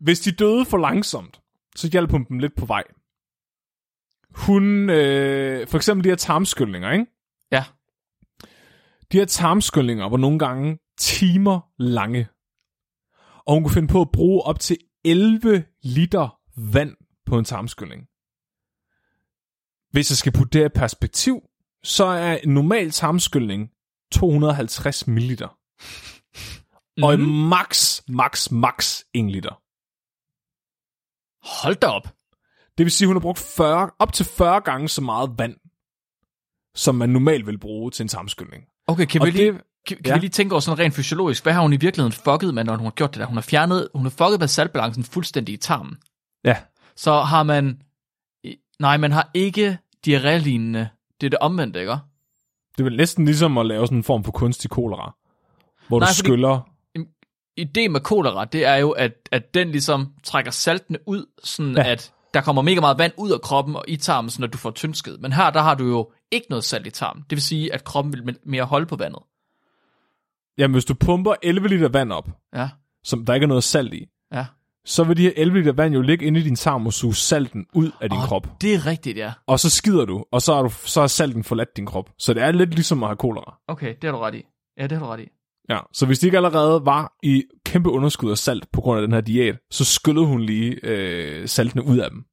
Hvis 0.00 0.20
de 0.20 0.32
døde 0.32 0.64
for 0.64 0.78
langsomt, 0.78 1.40
så 1.76 1.88
hjalp 1.92 2.10
hun 2.10 2.24
dem 2.28 2.38
lidt 2.38 2.56
på 2.56 2.66
vej. 2.66 2.84
Hun... 4.34 4.90
Øh, 4.90 5.68
for 5.68 5.76
eksempel 5.76 6.04
de 6.04 6.08
her 6.08 6.16
tarmskyldninger, 6.16 6.90
ikke? 6.92 7.06
Ja. 7.52 7.64
De 9.12 9.18
her 9.18 9.24
tarmskyldninger 9.24 10.08
var 10.08 10.16
nogle 10.16 10.38
gange 10.38 10.78
timer 10.98 11.60
lange. 11.78 12.28
Og 13.46 13.54
hun 13.54 13.62
kunne 13.62 13.74
finde 13.74 13.88
på 13.88 14.00
at 14.00 14.10
bruge 14.12 14.42
op 14.42 14.60
til 14.60 14.76
11 15.04 15.64
liter 15.82 16.38
vand 16.72 16.96
på 17.26 17.38
en 17.38 17.44
tarmskyldning. 17.44 18.02
Hvis 19.90 20.10
jeg 20.10 20.16
skal 20.16 20.32
putte 20.32 20.58
det 20.58 20.64
i 20.64 20.68
perspektiv, 20.68 21.40
så 21.82 22.04
er 22.04 22.36
en 22.36 22.54
normal 22.54 22.90
tarmskyldning 22.90 23.70
250 24.12 25.06
ml. 25.06 25.36
Mm. 26.96 27.02
Og 27.02 27.18
Mhm. 27.18 27.28
max, 27.28 28.00
max, 28.08 28.50
max 28.50 29.00
1 29.14 29.30
liter. 29.30 29.62
Hold 31.62 31.76
da 31.76 31.86
op. 31.86 32.02
Det 32.78 32.84
vil 32.84 32.90
sige, 32.90 33.06
at 33.06 33.08
hun 33.08 33.16
har 33.16 33.20
brugt 33.20 33.38
40, 33.38 33.90
op 33.98 34.12
til 34.12 34.26
40 34.26 34.60
gange 34.60 34.88
så 34.88 35.00
meget 35.00 35.30
vand, 35.38 35.54
som 36.74 36.94
man 36.94 37.08
normalt 37.08 37.46
vil 37.46 37.58
bruge 37.58 37.90
til 37.90 38.02
en 38.04 38.08
tarmskyldning. 38.08 38.64
Okay, 38.86 39.04
kan, 39.06 39.20
Og 39.20 39.26
vi 39.26 39.30
lige, 39.30 39.52
det- 39.52 39.60
kan, 39.86 39.96
kan 39.96 40.06
ja. 40.06 40.12
vi 40.14 40.20
lige 40.20 40.30
tænke 40.30 40.52
over 40.52 40.60
sådan 40.60 40.78
rent 40.78 40.94
fysiologisk? 40.94 41.42
Hvad 41.42 41.52
har 41.52 41.62
hun 41.62 41.72
i 41.72 41.76
virkeligheden 41.76 42.12
fucket 42.12 42.54
med, 42.54 42.64
når 42.64 42.76
hun 42.76 42.84
har 42.86 42.90
gjort 42.90 43.14
det 43.14 43.20
der? 43.20 43.26
Hun 43.26 43.36
har 43.36 43.42
fjernet, 43.42 43.88
hun 43.94 44.02
har 44.04 44.10
fucket 44.10 44.40
basaltbalancen 44.40 45.04
fuldstændig 45.04 45.52
i 45.52 45.56
tarmen. 45.56 45.96
Ja. 46.44 46.56
Så 46.96 47.20
har 47.20 47.42
man... 47.42 47.82
Nej, 48.78 48.96
man 48.96 49.12
har 49.12 49.30
ikke 49.34 49.78
diarré-lignende. 50.06 50.88
Det 51.20 51.26
er 51.26 51.30
det 51.30 51.38
omvendte, 51.38 51.80
ikke? 51.80 51.92
Det 51.92 52.78
er 52.80 52.82
vel 52.84 52.96
næsten 52.96 53.24
ligesom 53.24 53.58
at 53.58 53.66
lave 53.66 53.86
sådan 53.86 53.98
en 53.98 54.04
form 54.04 54.24
for 54.24 54.32
kunstig 54.32 54.70
kolera, 54.70 55.14
hvor 55.88 56.00
Nej, 56.00 56.08
du 56.08 56.14
skyller... 56.14 56.68
Ideen 57.56 57.92
med 57.92 58.00
kolera, 58.00 58.44
det 58.44 58.64
er 58.64 58.76
jo, 58.76 58.90
at, 58.90 59.12
at 59.32 59.54
den 59.54 59.70
ligesom 59.70 60.12
trækker 60.24 60.50
saltene 60.50 60.98
ud, 61.06 61.26
sådan 61.44 61.76
Ja. 61.76 61.82
at 61.92 62.12
der 62.34 62.40
kommer 62.40 62.62
mega 62.62 62.80
meget 62.80 62.98
vand 62.98 63.12
ud 63.16 63.30
af 63.30 63.40
kroppen 63.40 63.76
og 63.76 63.84
i 63.88 63.96
tarmen, 63.96 64.30
når 64.38 64.46
du 64.46 64.58
får 64.58 64.70
tyndsked. 64.70 65.18
Men 65.18 65.32
her, 65.32 65.50
der 65.50 65.62
har 65.62 65.74
du 65.74 65.84
jo 65.88 66.12
ikke 66.30 66.46
noget 66.50 66.64
salt 66.64 66.86
i 66.86 66.90
tarmen. 66.90 67.22
Det 67.22 67.36
vil 67.36 67.42
sige, 67.42 67.74
at 67.74 67.84
kroppen 67.84 68.12
vil 68.12 68.36
mere 68.46 68.64
holde 68.64 68.86
på 68.86 68.96
vandet. 68.96 69.22
Jamen, 70.58 70.72
hvis 70.74 70.84
du 70.84 70.94
pumper 70.94 71.34
11 71.42 71.68
liter 71.68 71.88
vand 71.88 72.12
op, 72.12 72.28
Ja, 72.54 72.68
som 73.04 73.26
der 73.26 73.34
ikke 73.34 73.44
er 73.44 73.48
noget 73.48 73.64
salt 73.64 73.94
i, 73.94 74.06
ja. 74.32 74.46
så 74.84 75.04
vil 75.04 75.16
de 75.16 75.22
her 75.22 75.32
11 75.36 75.58
liter 75.58 75.72
vand 75.72 75.94
jo 75.94 76.00
ligge 76.00 76.26
inde 76.26 76.40
i 76.40 76.42
din 76.42 76.56
tarm 76.56 76.86
og 76.86 76.92
suge 76.92 77.14
salten 77.14 77.66
ud 77.74 77.90
af 78.00 78.10
din 78.10 78.18
Åh, 78.18 78.24
krop. 78.24 78.48
Det 78.60 78.74
er 78.74 78.86
rigtigt, 78.86 79.18
ja. 79.18 79.32
Og 79.46 79.60
så 79.60 79.70
skider 79.70 80.04
du, 80.04 80.24
og 80.32 80.42
så 80.42 80.52
er, 80.52 80.62
du, 80.62 80.68
så 80.68 81.00
er 81.00 81.06
salten 81.06 81.44
forladt 81.44 81.76
din 81.76 81.86
krop. 81.86 82.10
Så 82.18 82.34
det 82.34 82.42
er 82.42 82.52
lidt 82.52 82.70
ligesom 82.70 83.02
at 83.02 83.08
have 83.08 83.16
kolera. 83.16 83.58
Okay, 83.68 83.94
det 84.02 84.04
har 84.04 84.12
du 84.12 84.18
ret 84.18 84.34
i. 84.34 84.42
Ja, 84.78 84.82
det 84.86 84.92
har 84.98 85.06
du 85.06 85.12
ret 85.12 85.20
i. 85.20 85.28
Ja, 85.68 85.78
så 85.92 86.06
hvis 86.06 86.18
de 86.18 86.26
ikke 86.26 86.36
allerede 86.36 86.84
var 86.84 87.12
i 87.22 87.44
kæmpe 87.64 87.90
underskud 87.90 88.30
af 88.30 88.38
salt 88.38 88.72
på 88.72 88.80
grund 88.80 89.00
af 89.00 89.06
den 89.06 89.12
her 89.14 89.20
diæt, 89.20 89.56
så 89.70 89.84
skyllede 89.84 90.26
hun 90.26 90.40
lige 90.40 90.80
øh, 90.82 91.48
saltene 91.48 91.84
ud 91.84 91.98
af 91.98 92.10
dem. 92.10 92.24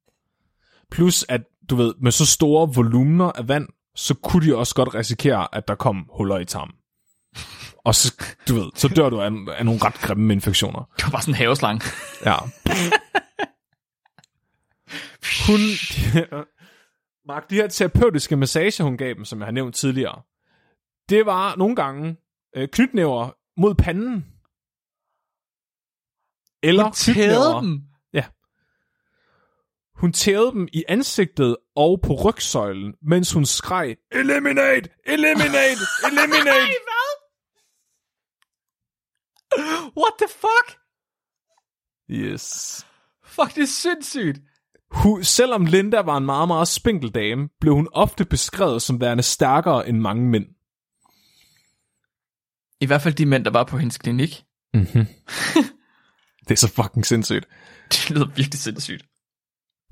Plus 0.90 1.24
at, 1.28 1.40
du 1.70 1.76
ved, 1.76 1.94
med 2.00 2.12
så 2.12 2.26
store 2.26 2.74
volumener 2.74 3.32
af 3.32 3.48
vand, 3.48 3.68
så 3.94 4.14
kunne 4.14 4.46
de 4.46 4.56
også 4.56 4.74
godt 4.74 4.94
risikere, 4.94 5.54
at 5.54 5.68
der 5.68 5.74
kom 5.74 6.08
huller 6.16 6.38
i 6.38 6.44
tarmen. 6.44 6.74
Og 7.84 7.94
så, 7.94 8.14
du 8.48 8.54
ved, 8.54 8.70
så 8.74 8.88
dør 8.88 9.10
du 9.10 9.20
af, 9.20 9.30
af 9.58 9.64
nogle 9.64 9.80
ret 9.84 9.94
grimme 9.94 10.32
infektioner. 10.32 10.90
Det 10.96 11.04
var 11.04 11.10
bare 11.10 11.22
sådan 11.22 11.34
en 11.34 11.38
haveslang. 11.38 11.80
Ja. 12.24 12.36
Hun... 15.46 15.60
Mark, 17.28 17.50
de 17.50 17.54
her 17.54 17.68
terapeutiske 17.68 18.36
massager, 18.36 18.84
hun 18.84 18.96
gav 18.96 19.14
dem, 19.14 19.24
som 19.24 19.38
jeg 19.38 19.46
har 19.46 19.52
nævnt 19.52 19.74
tidligere, 19.74 20.22
det 21.08 21.26
var 21.26 21.56
nogle 21.56 21.76
gange 21.76 22.16
øh, 22.56 22.68
knytnæver 22.68 23.30
mod 23.60 23.74
panden. 23.74 24.26
Eller 26.62 26.90
knytnæver. 27.04 27.60
dem. 27.60 27.82
Hun 29.96 30.12
tævede 30.12 30.52
dem 30.52 30.68
i 30.72 30.84
ansigtet 30.88 31.56
og 31.76 32.00
på 32.00 32.14
rygsøjlen, 32.14 32.94
mens 33.02 33.32
hun 33.32 33.44
skreg, 33.44 33.96
Eliminate! 34.12 34.90
Eliminate! 35.06 35.82
Eliminate! 36.06 36.74
What 39.96 40.12
the 40.18 40.28
fuck? 40.28 40.78
yes. 42.10 42.86
Fuck, 43.24 43.54
det 43.54 43.62
er 43.62 43.66
sindssygt. 43.66 44.40
Hun, 44.90 45.24
selvom 45.24 45.66
Linda 45.66 46.00
var 46.00 46.16
en 46.16 46.26
meget, 46.26 46.48
meget 46.48 46.68
spinkel 46.68 47.10
dame, 47.10 47.48
blev 47.60 47.74
hun 47.74 47.88
ofte 47.92 48.24
beskrevet 48.24 48.82
som 48.82 49.00
værende 49.00 49.22
stærkere 49.22 49.88
end 49.88 49.98
mange 49.98 50.30
mænd. 50.30 50.46
I 52.80 52.86
hvert 52.86 53.02
fald 53.02 53.14
de 53.14 53.26
mænd, 53.26 53.44
der 53.44 53.50
var 53.50 53.64
på 53.64 53.78
hendes 53.78 53.98
klinik. 53.98 54.44
Mm-hmm. 54.74 55.06
det 56.48 56.50
er 56.50 56.56
så 56.56 56.68
fucking 56.68 57.06
sindssygt. 57.06 57.46
Det 57.92 58.10
lyder 58.10 58.26
virkelig 58.26 58.58
sindssygt. 58.60 59.02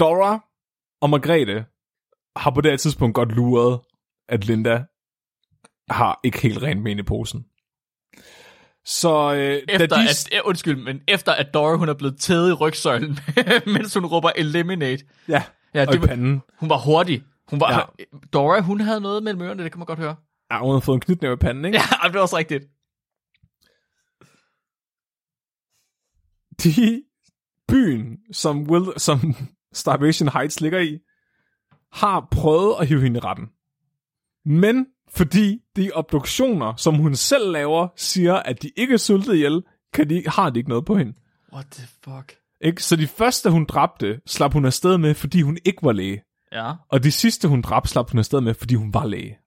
Dora 0.01 0.45
og 1.01 1.11
Margrethe 1.11 1.65
har 2.37 2.51
på 2.51 2.61
det 2.61 2.71
her 2.73 2.77
tidspunkt 2.77 3.15
godt 3.15 3.33
luret, 3.33 3.81
at 4.29 4.45
Linda 4.45 4.85
har 5.91 6.21
ikke 6.25 6.39
helt 6.41 6.63
rent 6.63 6.83
med 6.83 6.97
i 6.97 7.03
posen. 7.03 7.45
Så 8.85 9.35
øh, 9.35 9.63
Efter 9.69 9.87
da 9.87 9.97
de... 9.97 10.09
at, 10.09 10.29
eh, 10.33 10.41
undskyld, 10.45 10.77
men 10.77 11.01
efter 11.09 11.33
at 11.33 11.55
Dora, 11.55 11.77
hun 11.77 11.89
er 11.89 11.95
blevet 11.95 12.21
tædet 12.21 12.51
i 12.51 12.53
rygsøjlen, 12.53 13.19
mens 13.75 13.95
hun 13.95 14.07
råber 14.07 14.31
eliminate. 14.37 15.05
Ja, 15.29 15.43
Ja, 15.75 15.87
og 15.87 15.95
i 15.95 15.99
det 15.99 16.09
panden. 16.09 16.43
hun 16.59 16.69
var 16.69 16.79
hurtig. 16.79 17.23
Hun 17.51 17.61
var, 17.61 17.95
ja. 17.99 18.05
Dora, 18.33 18.61
hun 18.61 18.81
havde 18.81 19.01
noget 19.01 19.23
mellem 19.23 19.43
ørerne, 19.43 19.63
det 19.65 19.73
kan 19.73 19.79
man 19.79 19.87
godt 19.87 19.99
høre. 19.99 20.17
Ja, 20.53 20.59
hun 20.59 20.73
har 20.73 20.81
fået 20.81 20.97
en 20.97 21.01
knytnæve 21.01 21.33
i 21.33 21.37
panden, 21.37 21.65
ikke? 21.65 21.79
Ja, 21.79 21.85
det 22.09 22.15
var 22.15 22.21
også 22.21 22.37
rigtigt. 22.37 22.65
de 26.65 27.03
byen, 27.69 28.19
som, 28.33 28.71
Will, 28.71 28.93
som 28.97 29.35
Starvation 29.73 30.29
Heights 30.29 30.61
ligger 30.61 30.81
i, 30.81 30.99
har 31.93 32.29
prøvet 32.31 32.75
at 32.81 32.87
hive 32.87 33.03
hende 33.03 33.19
i 33.19 33.21
retten. 33.21 33.47
Men 34.45 34.87
fordi 35.09 35.63
de 35.77 35.91
obduktioner, 35.95 36.77
som 36.77 36.95
hun 36.95 37.17
selv 37.17 37.51
laver, 37.51 37.89
siger, 37.97 38.35
at 38.35 38.63
de 38.63 38.71
ikke 38.77 38.95
er 38.95 38.99
sultet 38.99 39.35
ihjel, 39.35 39.63
kan 39.93 40.11
de, 40.11 40.23
har 40.27 40.51
de 40.51 40.59
ikke 40.59 40.69
noget 40.69 40.85
på 40.85 40.97
hende. 40.97 41.15
What 41.53 41.67
the 41.73 41.87
fuck? 42.05 42.37
Ikke? 42.61 42.83
Så 42.83 42.97
de 42.97 43.07
første, 43.07 43.51
hun 43.51 43.65
dræbte, 43.65 44.21
slap 44.27 44.53
hun 44.53 44.65
afsted 44.65 44.99
med, 44.99 45.15
fordi 45.15 45.43
hun 45.43 45.59
ikke 45.65 45.83
var 45.83 45.93
læge. 45.93 46.23
Ja. 46.53 46.73
Og 46.89 47.05
de 47.05 47.13
sidste, 47.13 47.49
hun 47.49 47.63
dræbte, 47.63 47.89
slap 47.91 48.11
hun 48.11 48.19
afsted 48.19 48.41
med, 48.41 48.55
fordi 48.55 48.75
hun 48.75 48.95
var 48.95 49.07
læge. 49.07 49.39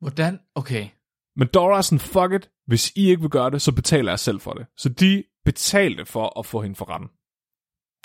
Hvordan? 0.00 0.40
Okay. 0.54 0.88
Men 1.36 1.48
Dora 1.54 1.76
er 1.76 1.82
sådan, 1.82 2.00
fuck 2.00 2.32
it, 2.32 2.50
hvis 2.66 2.90
I 2.90 3.10
ikke 3.10 3.20
vil 3.20 3.30
gøre 3.30 3.50
det, 3.50 3.62
så 3.62 3.74
betaler 3.74 4.12
jeg 4.12 4.18
selv 4.18 4.40
for 4.40 4.52
det. 4.52 4.66
Så 4.76 4.88
de 4.88 5.24
betalte 5.44 6.06
for 6.06 6.38
at 6.38 6.46
få 6.46 6.62
hende 6.62 6.76
for 6.76 6.88
retten. 6.88 7.08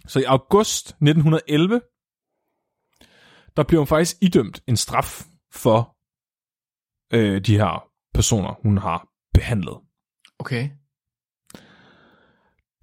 Så 0.08 0.20
i 0.20 0.24
august 0.24 0.88
1911, 0.88 1.82
der 3.58 3.64
blev 3.64 3.80
hun 3.80 3.88
faktisk 3.88 4.18
idømt 4.22 4.64
en 4.68 4.78
straf 4.78 5.26
for 5.52 5.98
øh, 7.14 7.42
de 7.42 7.58
her 7.58 7.90
personer, 8.14 8.60
hun 8.64 8.78
har 8.78 9.08
behandlet. 9.34 9.78
Okay. 10.40 10.70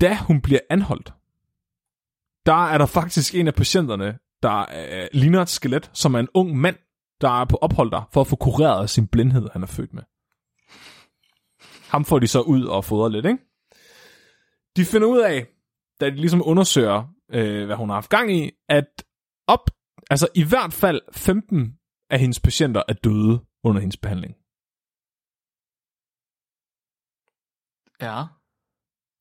Da 0.01 0.17
hun 0.17 0.41
bliver 0.43 0.61
anholdt, 0.71 1.13
der 2.47 2.67
er 2.67 2.79
der 2.79 2.87
faktisk 2.87 3.35
en 3.35 3.47
af 3.47 3.55
patienterne, 3.55 4.19
der 4.43 4.59
øh, 4.61 5.09
ligner 5.13 5.43
et 5.43 5.49
skelet, 5.49 5.91
som 5.93 6.15
er 6.15 6.19
en 6.19 6.29
ung 6.35 6.57
mand, 6.57 6.77
der 7.21 7.41
er 7.41 7.45
på 7.45 7.57
ophold 7.57 7.91
der, 7.91 8.09
for 8.13 8.21
at 8.21 8.27
få 8.27 8.37
kureret 8.37 8.91
sin 8.91 9.07
blindhed, 9.07 9.49
han 9.53 9.63
er 9.63 9.67
født 9.67 9.93
med. 9.95 10.03
Ham 11.91 12.05
får 12.05 12.19
de 12.19 12.27
så 12.27 12.41
ud 12.41 12.65
og 12.65 12.85
fodrer 12.85 13.09
lidt, 13.09 13.27
ikke? 13.27 13.39
De 14.77 14.85
finder 14.85 15.09
ud 15.09 15.19
af, 15.19 15.47
da 16.01 16.11
de 16.11 16.17
ligesom 16.17 16.43
undersøger 16.45 17.15
øh, 17.33 17.67
hvad 17.67 17.77
hun 17.77 17.89
har 17.89 17.97
haft 17.97 18.11
gang 18.11 18.37
i, 18.37 18.51
at 18.69 19.05
op, 19.47 19.71
altså 20.11 20.29
i 20.35 20.45
hvert 20.45 20.73
fald 20.73 21.01
15 21.13 21.79
af 22.11 22.19
hendes 22.21 22.41
patienter 22.41 22.83
er 22.89 22.93
døde 22.93 23.41
under 23.65 23.81
hendes 23.81 23.97
behandling. 23.97 24.35
Ja. 28.01 28.25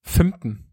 15, 0.05 0.65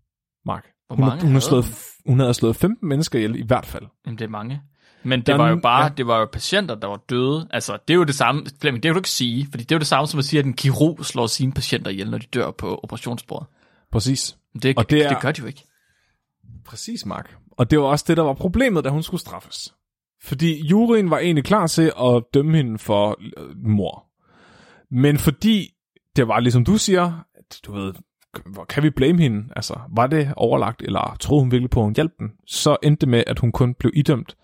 Mark. 0.45 0.73
Hvor 0.87 0.97
Hun, 0.97 1.05
mange 1.05 1.21
hun, 1.21 1.21
har 1.21 1.29
havde 1.33 1.41
slået, 1.41 1.65
hun? 1.65 2.13
hun 2.13 2.21
havde 2.21 2.35
slået 2.35 2.57
15 2.57 2.89
mennesker 2.89 3.19
ihjel 3.19 3.37
i 3.37 3.47
hvert 3.47 3.67
fald. 3.67 3.87
Jamen, 4.07 4.19
det 4.19 4.25
er 4.25 4.29
mange. 4.29 4.63
Men 5.03 5.19
det 5.19 5.27
Der 5.27 5.33
er 5.33 5.37
var 5.37 5.49
jo 5.49 5.57
bare, 5.57 5.83
ja. 5.83 5.89
det 5.89 6.07
var 6.07 6.19
jo 6.19 6.27
patienter, 6.33 6.75
der 6.75 6.87
var 6.89 7.01
døde. 7.11 7.49
Altså, 7.51 7.79
det 7.89 7.95
er 7.95 7.99
jo 7.99 8.05
det 8.05 8.15
samme, 8.15 8.43
Flemming, 8.61 8.83
det 8.83 8.89
kan 8.89 8.95
du 8.95 8.99
ikke 8.99 9.11
sige, 9.11 9.47
fordi 9.51 9.65
det 9.65 9.73
er 9.73 9.77
jo 9.77 9.79
det 9.79 9.87
samme 9.87 10.07
som 10.07 10.19
at 10.19 10.25
sige, 10.25 10.41
at 10.41 10.47
en 10.47 10.55
kirurg 10.55 11.05
slår 11.05 11.27
sine 11.27 11.53
patienter 11.53 11.91
ihjel, 11.91 12.11
når 12.11 12.19
de 12.19 12.27
dør 12.27 12.51
på 12.51 12.81
operationsbordet. 12.83 13.47
Præcis. 13.93 14.37
Men 14.55 14.63
det, 14.63 14.77
Og 14.79 14.91
det 14.91 15.05
er- 15.05 15.09
det 15.09 15.21
gør 15.21 15.33
de 15.33 15.41
jo 15.41 15.47
ikke. 15.47 15.65
Præcis, 16.65 17.07
Mark. 17.07 17.37
Og 17.51 17.71
det 17.71 17.79
var 17.81 17.85
også 17.85 18.05
det, 18.09 18.17
der 18.17 18.23
var 18.23 18.33
problemet, 18.35 18.85
da 18.85 18.89
hun 18.91 19.03
skulle 19.03 19.21
straffes. 19.21 19.75
Fordi 20.23 20.67
juryen 20.67 21.11
var 21.11 21.19
egentlig 21.19 21.45
klar 21.45 21.67
til 21.67 21.93
at 22.01 22.23
dømme 22.35 22.57
hende 22.57 22.79
for 22.79 23.19
øh, 23.39 23.57
mor. 23.57 24.07
Men 24.91 25.19
fordi 25.19 25.69
det 26.17 26.29
var 26.29 26.41
ligesom 26.41 26.65
du 26.65 26.79
siger, 26.79 27.25
at 27.35 27.61
du 27.67 27.73
ved, 27.73 27.95
hvor 28.47 28.65
kan 28.65 28.83
vi 28.83 28.91
blame 28.91 29.23
hende? 29.23 29.49
Altså, 29.57 29.75
var 29.97 30.07
det 30.07 30.33
overlagt, 30.37 30.83
eller 30.83 31.17
troede 31.21 31.43
hun 31.43 31.51
virkelig 31.51 31.71
på, 31.71 31.81
at 31.81 31.85
hun 31.87 31.95
hjalp 31.97 32.13
den? 32.19 32.33
Så 32.47 32.77
endte 32.83 33.01
det 33.01 33.09
med, 33.09 33.25
at 33.27 33.39
hun 33.39 33.53
kun 33.53 33.75
blev 33.75 33.93
idømt 33.97 34.37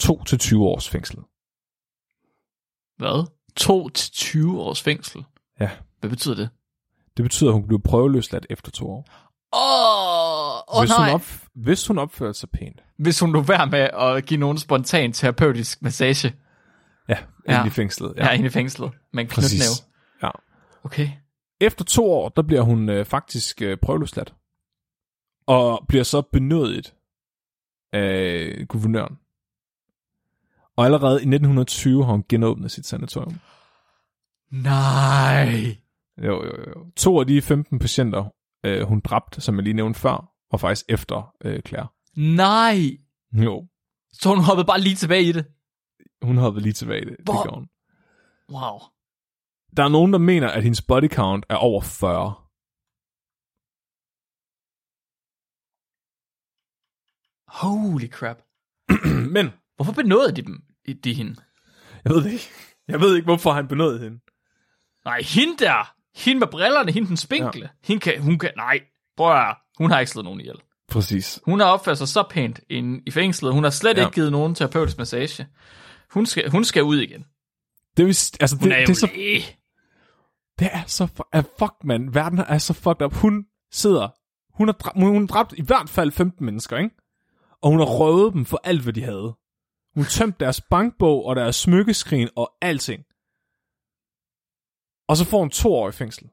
2 0.00 0.24
til 0.24 0.38
20 0.38 0.64
års 0.64 0.88
fængsel. 0.88 1.18
Hvad? 2.96 3.26
2 3.56 3.88
til 3.88 4.12
20 4.12 4.60
års 4.62 4.82
fængsel. 4.82 5.24
Ja. 5.60 5.70
Hvad 6.00 6.10
betyder 6.10 6.34
det? 6.34 6.48
Det 7.16 7.22
betyder, 7.22 7.50
at 7.50 7.54
hun 7.54 7.66
blev 7.66 7.82
prøveløsladt 7.82 8.46
efter 8.50 8.70
to 8.70 8.90
år. 8.90 9.08
Åh, 9.52 10.76
oh, 10.76 10.82
hvis, 10.82 10.90
oh, 10.90 10.96
hun 10.96 11.06
nej. 11.06 11.14
op, 11.14 11.22
hvis 11.54 11.86
hun 11.86 11.98
opførte 11.98 12.34
sig 12.38 12.50
pænt. 12.50 12.82
Hvis 12.98 13.20
hun 13.20 13.32
lå 13.32 13.42
være 13.42 13.66
med 13.66 13.78
at 13.92 14.26
give 14.26 14.40
nogen 14.40 14.58
spontan 14.58 15.12
terapeutisk 15.12 15.82
massage 15.82 16.34
Ja, 17.08 17.18
Ja. 17.48 17.54
ja. 17.54 17.66
i 17.66 17.70
fængslet. 17.70 18.14
ja. 18.16 18.22
herinde 18.24 18.46
i 18.46 18.50
fængslet 18.50 18.92
med 19.12 19.22
en 19.22 19.28
knytnæve. 19.28 19.74
Ja. 20.22 20.30
Okay. 20.84 21.08
Efter 21.60 21.84
to 21.84 22.10
år, 22.12 22.28
der 22.28 22.42
bliver 22.42 22.62
hun 22.62 22.88
øh, 22.88 23.04
faktisk 23.04 23.62
øh, 23.62 23.78
prøveløsladt. 23.82 24.34
Og 25.46 25.84
bliver 25.88 26.04
så 26.04 26.22
benådet 26.22 26.94
af 27.92 28.52
guvernøren. 28.68 29.18
Og 30.76 30.84
allerede 30.84 31.12
i 31.14 31.28
1920 31.28 32.04
har 32.04 32.12
hun 32.12 32.24
genåbnet 32.28 32.70
sit 32.70 32.86
sanatorium. 32.86 33.40
Nej. 34.50 35.76
Jo, 36.18 36.44
jo, 36.44 36.52
jo. 36.68 36.90
To 36.96 37.20
af 37.20 37.26
de 37.26 37.42
15 37.42 37.78
patienter, 37.78 38.24
øh, 38.64 38.82
hun 38.82 39.00
dræbte, 39.00 39.40
som 39.40 39.54
jeg 39.56 39.62
lige 39.64 39.74
nævnte 39.74 40.00
før, 40.00 40.32
var 40.50 40.58
faktisk 40.58 40.86
efter 40.88 41.34
øh, 41.44 41.62
Claire. 41.62 41.88
Nej. 42.16 42.78
Jo, 43.32 43.66
Så 44.12 44.28
hun 44.28 44.44
hoppede 44.44 44.66
bare 44.66 44.80
lige 44.80 44.96
tilbage 44.96 45.22
i 45.22 45.32
det. 45.32 45.46
hun 46.22 46.36
hoppede 46.36 46.62
lige 46.62 46.72
tilbage 46.72 47.00
i 47.02 47.04
det. 47.04 47.16
det 47.18 47.24
Hvor- 47.24 47.42
gjorde 47.42 47.56
hun. 47.56 47.68
Wow. 48.50 48.78
Der 49.76 49.84
er 49.84 49.88
nogen, 49.88 50.12
der 50.12 50.18
mener, 50.18 50.48
at 50.48 50.62
hendes 50.62 50.82
body 50.82 51.08
count 51.08 51.46
er 51.48 51.56
over 51.56 51.80
40. 51.80 52.34
Holy 57.48 58.08
crap. 58.08 58.36
Men, 59.36 59.50
Hvorfor 59.76 59.92
benåede 59.92 60.36
de 60.36 60.42
dem, 60.42 60.62
de 60.92 61.14
hende? 61.14 61.36
jeg 62.04 62.12
ved 62.14 62.24
det 62.24 62.32
ikke. 62.32 62.48
Jeg 62.88 63.00
ved 63.00 63.14
ikke, 63.16 63.24
hvorfor 63.24 63.52
han 63.52 63.68
benåede 63.68 63.98
hende. 63.98 64.18
Nej, 65.04 65.20
hende 65.22 65.56
der. 65.64 65.92
Hende 66.24 66.38
med 66.38 66.46
brillerne, 66.48 66.92
hende 66.92 67.08
den 67.08 67.16
spinkle. 67.16 67.60
Ja. 67.62 67.68
Hende 67.84 68.00
kan, 68.00 68.22
hun 68.22 68.38
kan, 68.38 68.50
nej. 68.56 68.80
Prøv 69.16 69.32
at 69.32 69.38
høre. 69.44 69.54
Hun 69.78 69.90
har 69.90 70.00
ikke 70.00 70.10
slået 70.12 70.24
nogen 70.24 70.40
ihjel. 70.40 70.56
Præcis. 70.88 71.40
Hun 71.44 71.60
har 71.60 71.66
opført 71.66 71.98
sig 71.98 72.08
så 72.08 72.22
pænt 72.30 72.60
inde 72.70 73.02
i 73.06 73.10
fængslet. 73.10 73.52
Hun 73.52 73.62
har 73.64 73.70
slet 73.70 73.96
Ja. 73.96 74.02
ikke 74.06 74.14
givet 74.14 74.32
nogen 74.32 74.54
terapeutisk 74.54 74.98
massage. 74.98 75.46
Hun 76.10 76.26
skal, 76.26 76.50
hun 76.50 76.64
skal 76.64 76.82
ud 76.82 76.98
igen. 76.98 77.24
Det, 77.96 78.02
er, 78.02 78.06
vist- 78.06 78.36
altså, 78.40 78.56
Hun 78.56 78.68
det, 78.70 78.76
er 78.80 78.86
det, 78.86 78.90
er 78.90 78.94
så, 78.94 79.08
det 80.58 80.68
er 80.72 80.82
så... 80.86 81.08
ah, 81.32 81.44
fuck, 81.58 81.72
man. 81.84 82.14
Verden 82.14 82.38
er 82.38 82.58
så 82.58 82.72
fucked 82.72 83.02
up. 83.02 83.14
Hun 83.14 83.46
sidder... 83.72 84.08
Hun 84.56 84.68
har, 84.68 84.72
dræbt, 84.72 84.96
hun 84.96 85.20
har 85.20 85.26
dræbt 85.26 85.54
i 85.56 85.62
hvert 85.62 85.88
fald 85.88 86.12
15 86.12 86.46
mennesker, 86.46 86.76
ikke? 86.76 86.90
Og 87.62 87.70
hun 87.70 87.78
har 87.78 87.86
røvet 87.86 88.32
dem 88.32 88.44
for 88.44 88.60
alt, 88.64 88.82
hvad 88.82 88.92
de 88.92 89.02
havde. 89.02 89.36
Hun 89.96 90.04
tømte 90.04 90.38
deres 90.44 90.60
bankbog 90.60 91.24
og 91.24 91.36
deres 91.36 91.56
smykkeskrin 91.56 92.28
og 92.36 92.52
alting. 92.60 93.04
Og 95.08 95.16
så 95.16 95.24
får 95.24 95.38
hun 95.38 95.50
to 95.50 95.74
år 95.74 95.88
i 95.88 95.92
fængsel. 95.92 96.24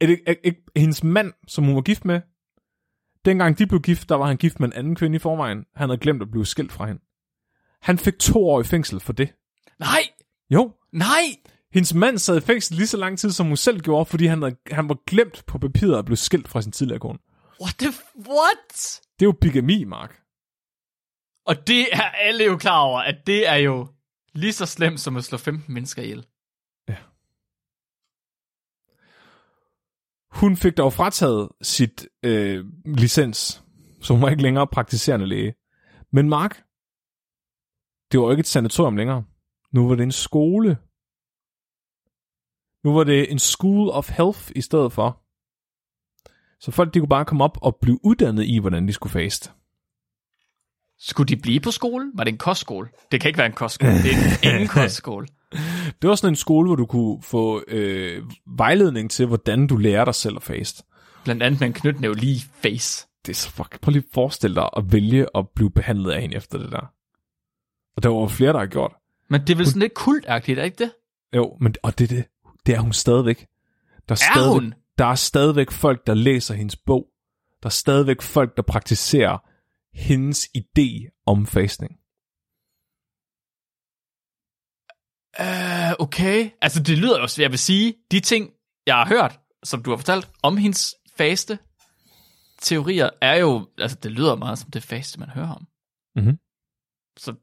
Et, 0.00 0.10
et, 0.10 0.20
et, 0.26 0.38
et, 0.44 0.56
hendes 0.76 1.04
mand, 1.04 1.32
som 1.48 1.64
hun 1.64 1.74
var 1.74 1.80
gift 1.82 2.04
med, 2.04 2.20
dengang 3.24 3.58
de 3.58 3.66
blev 3.66 3.80
gift, 3.80 4.08
der 4.08 4.14
var 4.14 4.26
han 4.26 4.36
gift 4.36 4.60
med 4.60 4.68
en 4.68 4.72
anden 4.72 4.94
kvinde 4.96 5.16
i 5.16 5.18
forvejen. 5.18 5.64
Han 5.74 5.88
havde 5.88 6.00
glemt 6.00 6.22
at 6.22 6.30
blive 6.30 6.46
skilt 6.46 6.72
fra 6.72 6.86
hende. 6.86 7.02
Han 7.82 7.98
fik 7.98 8.18
to 8.18 8.48
år 8.48 8.60
i 8.60 8.64
fængsel 8.64 9.00
for 9.00 9.12
det. 9.12 9.34
Nej, 9.78 10.02
Jo, 10.50 10.72
nej. 10.92 11.24
hendes 11.72 11.94
mand 11.94 12.18
sad 12.18 12.36
i 12.36 12.40
fængsel 12.40 12.76
lige 12.76 12.86
så 12.86 12.96
lang 12.96 13.18
tid, 13.18 13.30
som 13.30 13.46
hun 13.46 13.56
selv 13.56 13.80
gjorde, 13.80 14.04
fordi 14.04 14.26
han, 14.26 14.42
havde, 14.42 14.56
han 14.70 14.88
var 14.88 14.96
glemt 15.06 15.44
på 15.46 15.58
papiret 15.58 15.98
at 15.98 16.04
blive 16.04 16.16
skilt 16.16 16.48
fra 16.48 16.62
sin 16.62 16.72
tidligere 16.72 17.00
kone. 17.00 17.18
What 17.60 17.74
the, 17.78 17.88
what? 18.28 19.00
Det 19.18 19.24
er 19.24 19.28
jo 19.28 19.36
bigami, 19.40 19.84
Mark. 19.84 20.22
Og 21.46 21.66
det 21.66 21.88
er 21.92 22.10
alle 22.10 22.44
jo 22.44 22.56
klar 22.56 22.80
over, 22.80 23.00
at 23.00 23.26
det 23.26 23.48
er 23.48 23.54
jo 23.54 23.88
lige 24.32 24.52
så 24.52 24.66
slemt 24.66 25.00
som 25.00 25.16
at 25.16 25.24
slå 25.24 25.38
15 25.38 25.74
mennesker 25.74 26.02
ihjel. 26.02 26.26
Ja. 26.88 26.96
Hun 30.30 30.56
fik 30.56 30.76
dog 30.76 30.92
frataget 30.92 31.48
sit 31.62 32.08
øh, 32.22 32.64
licens, 32.84 33.64
så 34.00 34.12
hun 34.12 34.22
var 34.22 34.28
ikke 34.28 34.42
længere 34.42 34.66
praktiserende 34.66 35.26
læge. 35.26 35.54
Men 36.12 36.28
Mark, 36.28 36.56
det 38.12 38.20
var 38.20 38.26
jo 38.26 38.30
ikke 38.30 38.40
et 38.40 38.46
sanatorium 38.46 38.96
længere. 38.96 39.24
Nu 39.72 39.88
var 39.88 39.94
det 39.94 40.02
en 40.02 40.12
skole. 40.12 40.78
Nu 42.84 42.94
var 42.94 43.04
det 43.04 43.32
en 43.32 43.38
school 43.38 43.90
of 43.90 44.10
health 44.10 44.50
i 44.56 44.60
stedet 44.60 44.92
for. 44.92 45.22
Så 46.60 46.70
folk 46.70 46.94
de 46.94 46.98
kunne 46.98 47.08
bare 47.08 47.24
komme 47.24 47.44
op 47.44 47.58
og 47.62 47.78
blive 47.82 47.98
uddannet 48.04 48.44
i, 48.44 48.58
hvordan 48.58 48.88
de 48.88 48.92
skulle 48.92 49.12
faste. 49.12 49.50
Skulle 51.00 51.28
de 51.28 51.36
blive 51.36 51.60
på 51.60 51.70
skole? 51.70 52.10
Var 52.14 52.24
det 52.24 52.32
en 52.32 52.38
kostskole? 52.38 52.88
Det 53.12 53.20
kan 53.20 53.28
ikke 53.28 53.38
være 53.38 53.46
en 53.46 53.52
kostskole. 53.52 53.92
Det 53.92 54.12
er 54.42 54.50
ingen 54.52 54.68
kostskole. 54.78 55.26
Det 56.02 56.08
var 56.08 56.14
sådan 56.14 56.32
en 56.32 56.36
skole, 56.36 56.68
hvor 56.68 56.76
du 56.76 56.86
kunne 56.86 57.22
få 57.22 57.64
øh, 57.68 58.22
vejledning 58.46 59.10
til, 59.10 59.26
hvordan 59.26 59.66
du 59.66 59.76
lærer 59.76 60.04
dig 60.04 60.14
selv 60.14 60.36
at 60.36 60.42
faste. 60.42 60.82
Blandt 61.24 61.42
andet 61.42 61.60
med 61.60 61.68
en 61.68 61.74
knytnæve 61.74 62.14
lige 62.14 62.40
face. 62.62 63.06
Det 63.26 63.32
er 63.32 63.36
så 63.36 63.50
fuck. 63.50 63.80
Prøv 63.80 63.90
lige 63.92 64.02
at 64.06 64.14
forestille 64.14 64.56
dig 64.56 64.68
at 64.76 64.92
vælge 64.92 65.26
at 65.34 65.48
blive 65.54 65.70
behandlet 65.70 66.10
af 66.10 66.20
hende 66.20 66.36
efter 66.36 66.58
det 66.58 66.72
der. 66.72 66.92
Og 67.96 68.02
der 68.02 68.08
var 68.08 68.28
flere, 68.28 68.52
der 68.52 68.58
har 68.58 68.66
gjort. 68.66 68.92
Men 69.30 69.40
det 69.40 69.50
er 69.50 69.56
vel 69.56 69.66
sådan 69.66 69.80
lidt 69.80 69.94
kultagtigt, 69.94 70.58
er 70.58 70.64
ikke 70.64 70.84
det? 70.84 70.92
Jo, 71.36 71.56
men 71.60 71.74
og 71.82 71.98
det, 71.98 72.12
er 72.12 72.16
det, 72.16 72.24
det 72.66 72.74
er 72.74 72.80
hun 72.80 72.92
stadigvæk. 72.92 73.46
Der 74.08 74.14
er, 74.14 74.20
Er 74.28 74.34
stadigvæk, 74.34 74.62
hun? 74.62 74.74
Der 74.98 75.06
er 75.06 75.14
stadigvæk 75.14 75.70
folk, 75.70 76.06
der 76.06 76.14
læser 76.14 76.54
hendes 76.54 76.76
bog. 76.76 77.06
Der 77.62 77.66
er 77.66 77.70
stadigvæk 77.70 78.22
folk, 78.22 78.56
der 78.56 78.62
praktiserer 78.62 79.38
hendes 79.94 80.48
idé 80.56 81.20
om 81.26 81.46
fastning. 81.46 81.92
Uh, 85.40 85.92
okay. 86.06 86.50
Altså, 86.62 86.82
det 86.82 86.98
lyder 86.98 87.20
også, 87.20 87.42
jeg 87.42 87.50
vil 87.50 87.58
sige, 87.58 87.94
de 88.10 88.20
ting, 88.20 88.50
jeg 88.86 88.94
har 88.94 89.06
hørt, 89.06 89.40
som 89.64 89.82
du 89.82 89.90
har 89.90 89.96
fortalt 89.96 90.30
om 90.42 90.56
hendes 90.56 90.94
faste 91.16 91.58
teorier, 92.60 93.10
er 93.20 93.34
jo, 93.34 93.68
altså, 93.78 93.98
det 94.02 94.12
lyder 94.12 94.34
meget 94.36 94.58
som 94.58 94.70
det 94.70 94.82
faste, 94.82 95.20
man 95.20 95.28
hører 95.28 95.54
om. 95.54 95.66
Mhm. 96.16 96.38
Så, 97.18 97.34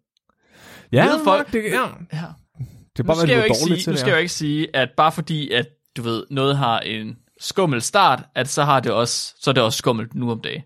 Ja, 0.92 1.06
Ved 1.08 1.24
folk- 1.24 1.54
det, 1.54 1.64
ja. 1.64 1.82
ja. 1.82 1.88
det 2.14 3.00
er 3.00 3.04
Nu 3.04 3.04
bare, 3.04 3.16
skal, 3.16 3.28
hvad 3.28 3.28
jeg 3.28 3.28
du 3.28 3.34
jo 3.36 3.44
ikke 3.44 3.56
sige, 3.56 3.78
til 3.78 3.92
nu 3.94 3.98
skal 3.98 4.08
jeg 4.10 4.16
jo 4.16 4.20
ikke 4.20 4.34
sige, 4.34 4.76
at 4.76 4.90
bare 4.98 5.12
fordi, 5.12 5.52
at 5.52 5.68
du 5.98 6.02
ved, 6.02 6.26
noget 6.30 6.58
har 6.58 6.80
en 6.80 7.18
skummel 7.40 7.82
start, 7.82 8.24
at 8.36 8.48
så 8.48 8.64
har 8.64 8.80
det 8.80 8.92
også, 8.92 9.36
så 9.40 9.50
er 9.50 9.54
det 9.54 9.64
også 9.64 9.78
skummelt 9.78 10.16
nu 10.16 10.32
om 10.32 10.42
dagen. 10.42 10.62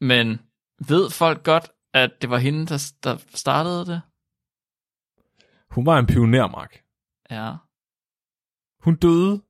Men 0.00 0.40
ved 0.88 1.10
folk 1.10 1.44
godt, 1.44 1.70
at 1.94 2.10
det 2.22 2.30
var 2.30 2.38
hende, 2.38 2.66
der, 2.66 2.92
der 3.02 3.16
startede 3.34 3.86
det? 3.86 4.02
Hun 5.70 5.86
var 5.86 5.98
en 5.98 6.06
pioner, 6.06 6.48
Mark. 6.48 6.84
Ja. 7.30 7.56
Hun 8.84 8.96
døde. 8.96 9.42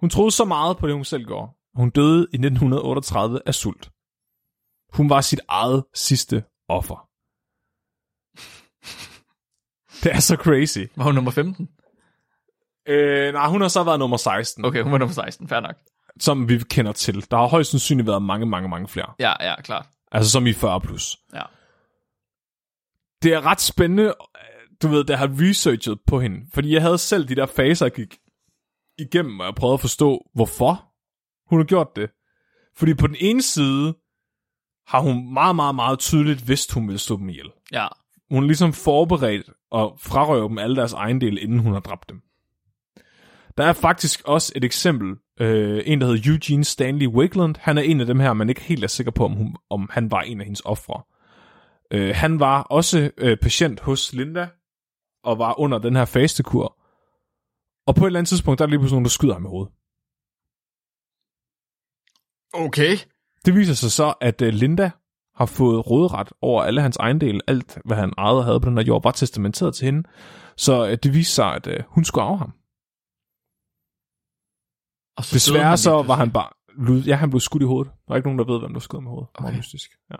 Hun 0.00 0.10
troede 0.10 0.30
så 0.30 0.44
meget 0.44 0.78
på 0.78 0.86
det, 0.86 0.94
hun 0.94 1.04
selv 1.04 1.24
gjorde. 1.24 1.52
Hun 1.74 1.90
døde 1.90 2.20
i 2.20 2.36
1938 2.36 3.40
af 3.46 3.54
sult. 3.54 3.90
Hun 4.92 5.10
var 5.10 5.20
sit 5.20 5.40
eget 5.48 5.84
sidste 5.94 6.44
offer. 6.68 7.08
Det 10.04 10.12
er 10.12 10.20
så 10.20 10.36
crazy. 10.36 10.78
Var 10.96 11.04
hun 11.04 11.14
nummer 11.14 11.30
15? 11.30 11.68
Øh, 12.86 13.32
nej, 13.32 13.48
hun 13.48 13.60
har 13.60 13.68
så 13.68 13.84
været 13.84 13.98
nummer 13.98 14.16
16, 14.16 14.64
okay. 14.64 14.82
Hun 14.82 14.92
var 14.92 14.98
nummer 14.98 15.14
16, 15.14 15.48
fair 15.48 15.60
nok. 15.60 15.76
Som 16.20 16.48
vi 16.48 16.58
kender 16.58 16.92
til. 16.92 17.30
Der 17.30 17.36
har 17.36 17.46
højst 17.46 17.70
sandsynligt 17.70 18.06
været 18.06 18.22
mange, 18.22 18.46
mange, 18.46 18.68
mange 18.68 18.88
flere. 18.88 19.14
Ja, 19.18 19.32
ja, 19.40 19.62
klart. 19.62 19.86
Altså 20.12 20.30
som 20.30 20.46
i 20.46 20.52
40 20.52 20.80
plus. 20.80 21.16
Ja. 21.34 21.42
Det 23.22 23.32
er 23.32 23.46
ret 23.46 23.60
spændende, 23.60 24.14
du 24.82 24.88
ved, 24.88 25.04
jeg 25.08 25.18
har 25.18 25.30
researchet 25.32 25.98
på 26.06 26.20
hende. 26.20 26.46
Fordi 26.54 26.74
jeg 26.74 26.82
havde 26.82 26.98
selv 26.98 27.28
de 27.28 27.34
der 27.34 27.46
faser, 27.46 27.86
jeg 27.86 27.92
gik 27.92 28.16
igennem, 28.98 29.40
og 29.40 29.46
jeg 29.46 29.54
prøvede 29.54 29.74
at 29.74 29.80
forstå, 29.80 30.30
hvorfor 30.34 30.84
hun 31.50 31.58
har 31.60 31.64
gjort 31.64 31.96
det. 31.96 32.10
Fordi 32.76 32.94
på 32.94 33.06
den 33.06 33.16
ene 33.20 33.42
side, 33.42 33.94
har 34.86 35.00
hun 35.00 35.32
meget, 35.32 35.56
meget, 35.56 35.74
meget 35.74 35.98
tydeligt 35.98 36.48
vidst, 36.48 36.72
hun 36.72 36.88
ville 36.88 36.98
slå 36.98 37.16
dem 37.16 37.28
ihjel. 37.28 37.50
Ja. 37.72 37.86
Hun 38.30 38.42
er 38.42 38.46
ligesom 38.46 38.72
forberedt 38.72 39.50
og 39.70 39.98
frarøve 40.00 40.48
dem 40.48 40.58
alle 40.58 40.76
deres 40.76 40.92
ejendele, 40.92 41.40
inden 41.40 41.58
hun 41.58 41.72
har 41.72 41.80
dræbt 41.80 42.08
dem. 42.08 42.22
Der 43.56 43.64
er 43.64 43.72
faktisk 43.72 44.22
også 44.24 44.52
et 44.56 44.64
eksempel. 44.64 45.16
Øh, 45.40 45.82
en, 45.86 46.00
der 46.00 46.06
hedder 46.06 46.30
Eugene 46.30 46.64
Stanley 46.64 47.06
Wigland. 47.06 47.54
Han 47.58 47.78
er 47.78 47.82
en 47.82 48.00
af 48.00 48.06
dem 48.06 48.20
her, 48.20 48.32
man 48.32 48.48
ikke 48.48 48.60
helt 48.60 48.84
er 48.84 48.88
sikker 48.88 49.12
på, 49.12 49.24
om, 49.24 49.32
hun, 49.32 49.56
om 49.70 49.88
han 49.92 50.10
var 50.10 50.20
en 50.20 50.40
af 50.40 50.44
hendes 50.46 50.62
ofre. 50.64 51.02
Øh, 51.90 52.14
han 52.16 52.40
var 52.40 52.62
også 52.62 53.10
øh, 53.18 53.36
patient 53.38 53.80
hos 53.80 54.12
Linda, 54.12 54.48
og 55.24 55.38
var 55.38 55.60
under 55.60 55.78
den 55.78 55.96
her 55.96 56.04
fastekur. 56.04 56.78
Og 57.86 57.94
på 57.94 58.04
et 58.04 58.06
eller 58.06 58.18
andet 58.18 58.28
tidspunkt, 58.28 58.58
der 58.58 58.64
er 58.64 58.68
lige 58.68 58.78
pludselig 58.78 58.94
nogen, 58.94 59.04
der 59.04 59.10
skyder 59.10 59.32
ham 59.32 59.44
i 59.44 59.48
hovedet. 59.48 59.72
Okay. 62.52 62.96
Det 63.44 63.54
viser 63.54 63.74
sig 63.74 63.92
så, 63.92 64.14
at 64.20 64.42
øh, 64.42 64.52
Linda 64.52 64.90
har 65.34 65.46
fået 65.46 65.90
råderet 65.90 66.32
over 66.40 66.62
alle 66.62 66.82
hans 66.82 66.96
ejendele. 66.96 67.40
Alt, 67.46 67.78
hvad 67.84 67.96
han 67.96 68.12
ejede 68.18 68.38
og 68.38 68.44
havde 68.44 68.60
på 68.60 68.68
den 68.68 68.78
her 68.78 68.84
jord, 68.84 69.02
var 69.02 69.10
testamenteret 69.10 69.74
til 69.74 69.84
hende. 69.84 70.08
Så 70.56 70.86
øh, 70.88 70.98
det 71.02 71.14
viste 71.14 71.34
sig, 71.34 71.54
at 71.54 71.66
øh, 71.66 71.80
hun 71.88 72.04
skulle 72.04 72.24
af 72.24 72.38
ham. 72.38 72.52
Og 75.16 75.24
så 75.24 75.34
Desværre 75.34 75.76
så 75.76 76.02
var 76.02 76.14
han 76.14 76.30
bare... 76.30 76.48
Ja, 77.06 77.16
han 77.16 77.30
blev 77.30 77.40
skudt 77.40 77.62
i 77.62 77.66
hovedet. 77.66 77.92
Der 78.06 78.12
er 78.12 78.16
ikke 78.16 78.28
nogen, 78.28 78.38
der 78.38 78.52
ved, 78.52 78.60
hvem 78.60 78.72
der 78.72 78.80
skød 78.80 79.00
i 79.00 79.04
hovedet. 79.04 79.28
Okay. 79.34 79.42
Meget 79.42 79.56
mystisk. 79.56 79.90
Ja. 80.10 80.16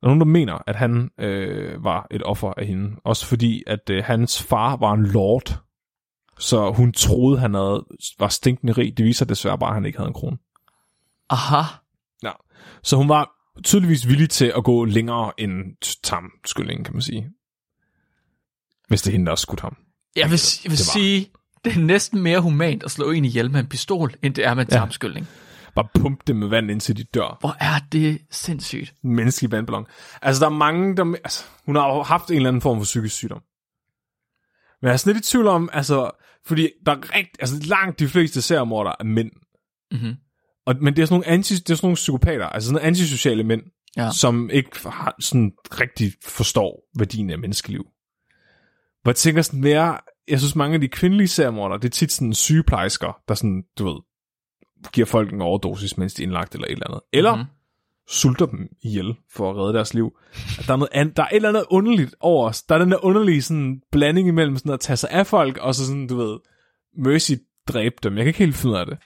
Der 0.00 0.02
er 0.02 0.06
nogen, 0.06 0.20
der 0.20 0.26
mener, 0.26 0.58
at 0.66 0.76
han 0.76 1.10
øh, 1.20 1.84
var 1.84 2.06
et 2.10 2.22
offer 2.22 2.52
af 2.56 2.66
hende. 2.66 2.96
Også 3.04 3.26
fordi, 3.26 3.62
at 3.66 3.90
øh, 3.90 4.04
hans 4.04 4.42
far 4.42 4.76
var 4.76 4.92
en 4.92 5.06
lord. 5.06 5.62
Så 6.38 6.72
hun 6.72 6.92
troede, 6.92 7.38
han 7.38 7.54
havde, 7.54 7.84
var 8.18 8.28
stinkende 8.28 8.72
rig. 8.72 8.96
Det 8.98 9.04
viser 9.04 9.24
desværre 9.24 9.58
bare, 9.58 9.70
at 9.70 9.74
han 9.74 9.86
ikke 9.86 9.98
havde 9.98 10.08
en 10.08 10.14
krone. 10.14 10.38
Aha. 11.30 11.62
Så 12.82 12.96
hun 12.96 13.08
var 13.08 13.30
tydeligvis 13.64 14.08
villig 14.08 14.30
til 14.30 14.52
at 14.56 14.64
gå 14.64 14.84
længere 14.84 15.32
end 15.38 15.76
tam 16.02 16.30
skyldningen, 16.44 16.84
kan 16.84 16.94
man 16.94 17.02
sige. 17.02 17.30
Hvis 18.88 19.02
det 19.02 19.10
er 19.10 19.12
hende, 19.12 19.26
der 19.26 19.30
har 19.30 19.36
skudt 19.36 19.60
ham. 19.60 19.76
Jeg 20.16 20.30
vil, 20.30 20.40
jeg 20.64 20.70
vil 20.70 20.78
sige, 20.78 21.30
det 21.64 21.76
er 21.76 21.80
næsten 21.80 22.22
mere 22.22 22.40
humant 22.40 22.82
at 22.84 22.90
slå 22.90 23.10
en 23.10 23.24
ihjel 23.24 23.50
med 23.50 23.60
en 23.60 23.66
pistol, 23.66 24.14
end 24.22 24.34
det 24.34 24.46
er 24.46 24.54
med 24.54 24.62
en 24.66 24.72
Ja. 24.72 24.76
tarmskyldning. 24.78 25.26
Bare 25.74 25.88
pumpe 26.00 26.22
dem 26.26 26.36
med 26.36 26.48
vand, 26.48 26.70
indtil 26.70 26.96
de 26.96 27.04
dør. 27.04 27.36
Hvor 27.40 27.56
er 27.60 27.80
det 27.92 28.18
sindssygt. 28.30 28.94
En 29.04 29.14
menneskelig 29.14 29.50
vandballon. 29.52 29.86
Altså, 30.22 30.40
der 30.40 30.46
er 30.50 30.54
mange, 30.54 30.96
der... 30.96 31.14
Altså, 31.24 31.44
hun 31.66 31.76
har 31.76 31.94
jo 31.94 32.02
haft 32.02 32.28
en 32.30 32.36
eller 32.36 32.48
anden 32.48 32.62
form 32.62 32.78
for 32.78 32.84
psykisk 32.84 33.14
sygdom. 33.14 33.42
Men 34.82 34.86
jeg 34.88 34.92
er 34.92 34.96
sådan 34.96 35.14
lidt 35.14 35.26
i 35.26 35.30
tvivl 35.30 35.46
om, 35.46 35.70
altså... 35.72 36.10
Fordi 36.46 36.68
der 36.86 36.92
er 36.92 37.16
rigt, 37.16 37.28
altså 37.40 37.56
langt 37.68 37.98
de 37.98 38.08
fleste 38.08 38.42
seriemordere 38.42 38.94
er 39.00 39.04
mænd. 39.04 39.30
Mm-hmm. 39.92 40.14
Og, 40.66 40.74
men 40.80 40.96
det 40.96 41.02
er 41.02 41.06
sådan 41.06 41.14
nogle, 41.14 41.26
anti, 41.28 41.54
det 41.54 41.70
er 41.70 41.74
sådan 41.74 41.86
nogle 41.86 41.94
psykopater, 41.94 42.46
altså 42.46 42.66
sådan 42.66 42.74
nogle 42.74 42.86
antisociale 42.86 43.44
mænd, 43.44 43.62
Ja. 43.96 44.10
som 44.12 44.50
ikke 44.50 44.70
har, 44.88 45.14
sådan 45.20 45.52
rigtig 45.80 46.12
forstår 46.24 46.82
værdien 46.98 47.30
af 47.30 47.38
menneskeliv. 47.38 47.84
Hvor 49.02 49.10
jeg 49.10 49.16
tænker 49.16 49.42
sådan 49.42 49.60
mere, 49.60 49.98
jeg 50.28 50.38
synes 50.38 50.56
mange 50.56 50.74
af 50.74 50.80
de 50.80 50.88
kvindelige 50.88 51.28
seriemordere, 51.28 51.78
det 51.78 51.84
er 51.84 51.90
tit 51.90 52.12
sådan 52.12 52.34
sygeplejersker, 52.34 53.20
der 53.28 53.34
sådan, 53.34 53.64
du 53.78 53.84
ved, 53.84 54.00
giver 54.92 55.06
folk 55.06 55.32
en 55.32 55.40
overdosis, 55.40 55.98
mens 55.98 56.14
de 56.14 56.22
er 56.22 56.26
indlagt 56.26 56.54
eller 56.54 56.66
et 56.66 56.72
eller 56.72 56.86
andet. 56.86 57.00
Eller 57.12 57.34
mm-hmm. 57.34 57.50
sulter 58.08 58.46
dem 58.46 58.68
ihjel 58.82 59.14
for 59.30 59.50
at 59.50 59.56
redde 59.56 59.74
deres 59.74 59.94
liv. 59.94 60.16
At 60.58 60.66
der, 60.66 60.72
er 60.72 60.76
noget 60.76 60.92
andet, 60.92 61.16
der 61.16 61.22
er 61.22 61.28
et 61.28 61.36
eller 61.36 61.48
andet 61.48 61.64
underligt 61.70 62.14
over 62.20 62.48
os. 62.48 62.62
Der 62.62 62.74
er 62.74 62.78
den 62.78 62.90
der 62.90 63.04
underlige 63.04 63.42
sådan, 63.42 63.82
blanding 63.92 64.28
imellem 64.28 64.56
sådan 64.56 64.72
at 64.72 64.80
tage 64.80 64.96
sig 64.96 65.10
af 65.10 65.26
folk, 65.26 65.58
og 65.58 65.74
så 65.74 65.86
sådan, 65.86 66.06
du 66.06 66.16
ved, 66.16 66.38
mercy 66.98 67.32
dræbe 67.68 67.94
dem. 68.02 68.16
Jeg 68.16 68.24
kan 68.24 68.28
ikke 68.28 68.38
helt 68.38 68.56
finde 68.56 68.72
ud 68.72 68.78
af 68.78 68.86
det. 68.86 68.98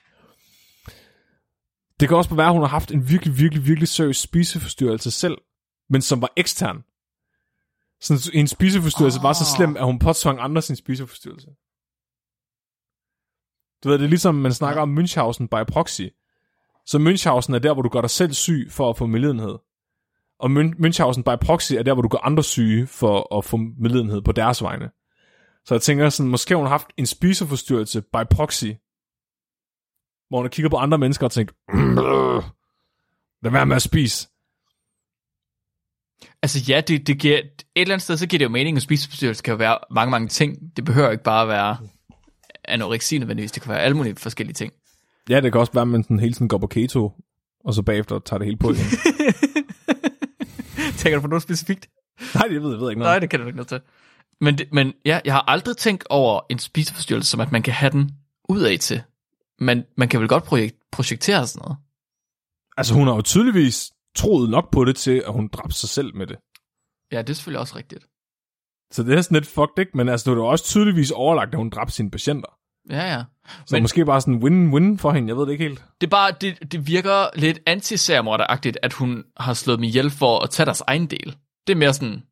Det 2.01 2.09
kan 2.09 2.17
også 2.17 2.35
være, 2.35 2.47
at 2.47 2.53
hun 2.53 2.63
har 2.63 2.69
haft 2.69 2.91
en 2.91 3.09
virkelig, 3.09 3.39
virkelig, 3.39 3.67
virkelig 3.67 3.89
seriøs 3.89 4.17
spiseforstyrrelse 4.17 5.11
selv, 5.11 5.39
men 5.91 6.03
som 6.03 6.23
var 6.23 6.33
ekstern. 6.37 6.83
Sådan 8.01 8.41
en 8.41 8.47
spiseforstyrrelse 8.47 9.19
oh. 9.19 9.23
var 9.23 9.33
så 9.33 9.45
slem, 9.57 9.77
at 9.77 9.85
hun 9.85 9.99
påtvang 9.99 10.41
andre 10.41 10.63
sin 10.63 10.77
spiseforstyrrelse. 10.77 11.49
Du 13.85 13.89
ved, 13.89 13.99
det 13.99 14.05
er 14.05 14.09
ligesom, 14.09 14.35
man 14.35 14.53
snakker 14.53 14.83
om 14.83 14.99
Münchhausen 14.99 15.47
by 15.47 15.73
proxy. 15.73 16.03
Så 16.87 16.99
Münchhausen 16.99 17.55
er 17.55 17.59
der, 17.59 17.73
hvor 17.75 17.83
du 17.83 17.89
gør 17.89 18.01
dig 18.01 18.11
selv 18.11 18.33
syg 18.33 18.69
for 18.71 18.91
at 18.91 18.97
få 18.97 19.07
medlidenhed. 19.07 19.59
Og 20.39 20.51
Mün- 20.51 20.77
Münchhausen 20.85 21.23
by 21.23 21.45
proxy 21.45 21.73
er 21.73 21.83
der, 21.83 21.95
hvor 21.95 22.03
du 22.03 22.09
gør 22.09 22.19
andre 22.19 22.43
syge 22.43 22.87
for 22.87 23.37
at 23.39 23.45
få 23.45 23.57
medlidenhed 23.57 24.23
på 24.23 24.33
deres 24.33 24.63
vegne. 24.63 24.91
Så 25.65 25.75
jeg 25.75 25.83
tænker 25.83 26.09
sådan, 26.09 26.31
måske 26.31 26.55
har 26.55 26.59
hun 26.59 26.67
haft 26.67 26.87
en 26.97 27.07
spiseforstyrrelse 27.07 28.03
by 28.03 28.23
proxy, 28.31 28.65
hvor 30.29 30.39
hun 30.39 30.45
har 30.45 30.49
kigget 30.49 30.71
på 30.71 30.77
andre 30.77 30.99
mennesker 30.99 31.27
og 31.27 31.33
tænkt, 31.33 31.53
lad 33.43 33.51
være 33.53 33.67
med 33.67 33.77
at 33.77 33.83
spise. 33.83 34.29
Altså 36.43 36.59
ja, 36.69 36.81
det, 36.81 37.07
det 37.07 37.19
giver, 37.19 37.39
et 37.39 37.65
eller 37.77 37.95
andet 37.95 38.03
sted, 38.03 38.17
så 38.17 38.27
giver 38.27 38.39
det 38.39 38.45
jo 38.45 38.51
mening, 38.51 38.77
at 38.77 38.83
spiseforstyrrelse 38.83 39.43
kan 39.43 39.53
jo 39.53 39.59
være 39.59 39.79
mange, 39.91 40.11
mange 40.11 40.29
ting. 40.29 40.59
Det 40.77 40.85
behøver 40.85 41.11
ikke 41.11 41.25
bare 41.25 41.43
at 41.43 41.49
være 41.49 41.77
anoreksi 42.65 43.19
nødvendigvis, 43.19 43.53
det 43.53 43.63
kan 43.63 43.71
være 43.71 43.81
alle 43.81 43.97
mulige 43.97 44.17
forskellige 44.17 44.55
ting. 44.55 44.73
Ja, 45.29 45.41
det 45.41 45.53
kan 45.53 45.61
også 45.61 45.73
være, 45.73 45.83
at 45.83 45.89
man 45.89 46.03
sådan 46.03 46.21
hele 46.21 46.35
tiden 46.35 46.49
går 46.49 46.59
på 46.59 46.67
keto, 46.67 47.13
og 47.65 47.75
så 47.75 47.83
bagefter 47.83 48.19
tager 48.19 48.39
det 48.39 48.47
hele 48.47 48.57
på 48.59 48.71
igen. 48.71 48.85
Tænker 50.99 51.17
du 51.17 51.21
på 51.21 51.27
noget 51.29 51.43
specifikt? 51.43 51.89
Nej, 52.35 52.47
det 52.49 52.63
ved 52.63 52.71
jeg 52.71 52.81
ved 52.81 52.91
ikke 52.91 52.99
noget. 52.99 53.13
Nej, 53.13 53.19
det 53.19 53.31
kan 53.31 53.41
du 53.41 53.47
ikke 53.47 53.57
noget 53.57 53.69
til. 53.69 53.81
Men, 54.41 54.59
det, 54.59 54.69
men 54.73 54.93
ja, 55.05 55.21
jeg 55.25 55.35
har 55.35 55.45
aldrig 55.49 55.77
tænkt 55.77 56.05
over 56.11 56.41
en 56.51 56.59
spiseforstyrrelse, 56.59 57.31
som 57.31 57.41
at 57.41 57.53
man 57.53 57.63
kan 57.63 57.73
have 57.75 57.91
den 57.91 58.11
udad 58.49 58.79
til. 58.79 59.03
Men 59.59 59.85
man 59.97 60.09
kan 60.09 60.21
vel 60.21 60.29
godt 60.29 60.45
projek- 60.45 60.89
projektere 60.93 61.47
sådan 61.47 61.63
noget. 61.65 61.77
Altså, 62.77 62.95
hun 62.95 63.07
har 63.07 63.15
jo 63.15 63.23
tydeligvis 63.23 63.93
troet 64.17 64.51
nok 64.51 64.71
på 64.73 64.85
det 64.85 64.97
til, 64.97 65.23
at 65.27 65.33
hun 65.33 65.49
dræbte 65.49 65.75
sig 65.77 65.89
selv 65.89 66.15
med 66.17 66.27
det. 66.27 66.37
Ja, 67.13 67.23
det 67.23 67.31
er 67.31 67.35
selvfølgelig 67.35 67.61
også 67.61 67.77
rigtigt. 67.77 68.07
Så 68.93 69.03
det 69.03 69.19
er 69.19 69.23
sådan 69.23 69.35
lidt 69.35 69.47
fucked, 69.47 69.79
ikke? 69.79 69.97
Men 69.97 70.09
altså, 70.09 70.31
det 70.31 70.39
var 70.39 70.45
også 70.45 70.65
tydeligvis 70.65 71.11
overlagt, 71.11 71.55
at 71.55 71.59
hun 71.59 71.71
dræbte 71.71 71.93
sine 71.95 72.11
patienter. 72.11 72.59
Ja, 72.91 73.15
ja. 73.15 73.25
Så 73.67 73.75
Men- 73.77 73.83
måske 73.83 74.05
bare 74.05 74.21
sådan 74.21 74.43
win-win 74.43 74.99
for 74.99 75.13
hende, 75.13 75.29
jeg 75.29 75.37
ved 75.37 75.47
det 75.47 75.53
ikke 75.53 75.65
helt. 75.65 75.85
Det 76.01 76.07
er 76.07 76.11
bare, 76.11 76.33
det, 76.41 76.73
det 76.73 76.87
virker 76.87 77.31
lidt 77.35 77.59
anti 77.67 77.97
at 78.83 78.93
hun 78.93 79.25
har 79.37 79.55
slået 79.55 79.81
mig 79.81 79.89
ihjel 79.89 80.11
for 80.11 80.39
at 80.41 80.51
tage 80.51 80.65
deres 80.65 80.81
egen 80.87 81.07
del. 81.07 81.37
Det 81.67 81.73
er 81.73 81.77
mere 81.77 81.95
sådan, 81.95 82.23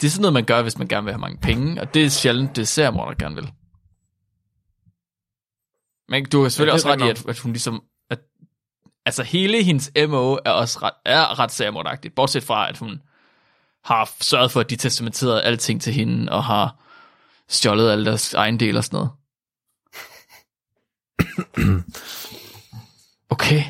det 0.00 0.06
er 0.06 0.10
sådan 0.10 0.22
noget, 0.22 0.32
man 0.32 0.44
gør, 0.44 0.62
hvis 0.62 0.78
man 0.78 0.88
gerne 0.88 1.04
vil 1.04 1.12
have 1.12 1.20
mange 1.20 1.38
penge, 1.38 1.80
og 1.80 1.94
det 1.94 2.04
er 2.04 2.08
sjældent, 2.08 2.56
det 2.56 2.68
seriemorder 2.68 3.14
gerne 3.14 3.34
vil. 3.34 3.52
Men 6.08 6.24
du 6.30 6.42
har 6.42 6.48
selvfølgelig 6.48 6.70
Ja, 6.70 6.74
også 6.74 6.88
ret 6.88 7.00
i, 7.06 7.10
at, 7.10 7.28
at 7.28 7.38
hun 7.38 7.52
ligesom, 7.52 7.82
altså 9.06 9.22
hele 9.22 9.62
hendes 9.62 9.92
MO 10.08 10.38
er 10.44 10.50
også 10.50 10.78
ret, 10.82 10.92
er 11.04 11.38
ret 11.38 11.52
seriemorderagtigt, 11.52 12.14
bortset 12.14 12.42
fra, 12.42 12.68
at 12.68 12.78
hun 12.78 13.02
har 13.84 14.14
sørget 14.20 14.50
for, 14.50 14.60
at 14.60 14.70
de 14.70 14.76
testamenterede 14.76 15.42
alting 15.42 15.82
til 15.82 15.92
hende, 15.92 16.32
og 16.32 16.44
har 16.44 16.76
stjålet 17.48 17.90
alle 17.92 18.04
deres 18.04 18.34
ejendele 18.34 18.78
og 18.78 18.84
sådan 18.84 18.96
noget. 18.96 19.10
Okay. 23.30 23.64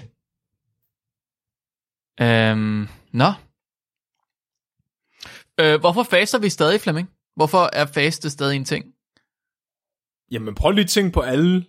Øhm, 2.20 2.88
nå. 3.12 3.32
Øh, 5.60 5.80
hvorfor 5.80 6.02
faster 6.02 6.38
vi 6.38 6.48
stadig, 6.48 6.80
Flemming? 6.80 7.10
Hvorfor 7.36 7.70
er 7.72 7.86
faste 7.86 8.30
stadig 8.30 8.56
en 8.56 8.64
ting? 8.64 8.84
Jamen, 10.30 10.54
prøv 10.54 10.70
lige 10.70 10.84
at 10.84 10.90
tænke 10.90 11.12
på 11.12 11.20
alle 11.20 11.66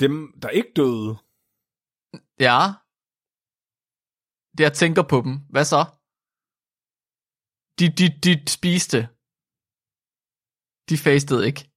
dem, 0.00 0.32
der 0.42 0.48
ikke 0.48 0.72
døde. 0.76 1.16
Ja. 2.40 2.60
Det 4.58 4.64
jeg 4.64 4.72
tænker 4.72 5.02
på 5.02 5.20
dem. 5.20 5.34
Hvad 5.50 5.64
så? 5.64 5.84
De, 7.78 7.86
de, 7.98 8.06
de 8.24 8.50
spiste. 8.50 8.98
De 10.88 10.96
fastede 10.98 11.46
ikke. 11.46 11.70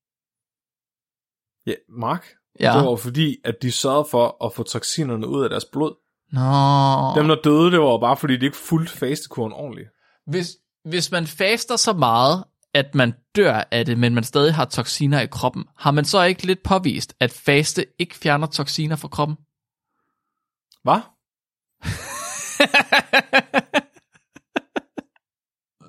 Ja, 1.66 1.76
Mark. 1.90 2.26
Ja. 2.60 2.74
Det 2.78 2.86
var 2.86 2.96
fordi, 2.96 3.38
at 3.44 3.56
de 3.62 3.72
sørgede 3.72 4.08
for 4.12 4.46
at 4.46 4.54
få 4.54 4.64
toksinerne 4.64 5.28
ud 5.28 5.44
af 5.44 5.50
deres 5.50 5.66
blod. 5.66 5.96
Nå. 6.32 7.22
Dem, 7.22 7.28
der 7.28 7.42
døde, 7.44 7.72
det 7.72 7.80
var 7.80 8.00
bare 8.00 8.18
fordi, 8.18 8.38
de 8.38 8.46
ikke 8.46 8.58
fulgte 8.58 8.94
fastekuren 8.94 9.54
ordentligt. 9.54 9.90
Hvis, 10.26 10.48
hvis 10.84 11.12
man 11.12 11.28
faster 11.28 11.76
så 11.76 11.94
meget, 11.94 12.44
at 12.74 12.96
man 12.96 13.14
dør 13.36 13.64
af 13.72 13.86
det, 13.86 13.98
men 13.98 14.14
man 14.14 14.24
stadig 14.24 14.54
har 14.54 14.66
toksiner 14.66 15.22
i 15.22 15.28
kroppen, 15.28 15.66
har 15.78 15.92
man 15.92 16.06
så 16.06 16.24
ikke 16.24 16.46
lidt 16.46 16.64
påvist, 16.64 17.16
at 17.20 17.32
faste 17.32 17.86
ikke 18.00 18.16
fjerner 18.16 18.48
toksiner 18.48 18.96
fra 18.96 19.08
kroppen? 19.08 19.38
Hvad? 20.84 21.02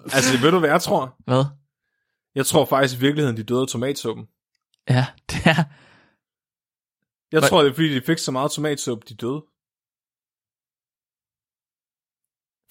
altså, 0.16 0.38
ved 0.42 0.50
du, 0.50 0.58
hvad 0.58 0.70
jeg 0.70 0.82
tror? 0.82 1.16
Hvad? 1.24 1.44
Jeg 2.34 2.46
tror 2.46 2.64
faktisk 2.64 2.98
i 2.98 3.00
virkeligheden, 3.00 3.36
de 3.36 3.42
døde 3.44 3.60
af 3.62 3.68
tomatsuppen. 3.68 4.26
Ja, 4.90 5.06
det 5.30 5.36
er... 5.46 5.64
Jeg 7.32 7.40
Hvad- 7.40 7.48
tror, 7.48 7.62
det 7.62 7.70
er 7.70 7.74
fordi, 7.74 7.94
de 7.94 8.02
fik 8.06 8.18
så 8.18 8.32
meget 8.32 8.50
tomatsuppe, 8.50 9.04
de 9.08 9.14
døde. 9.14 9.44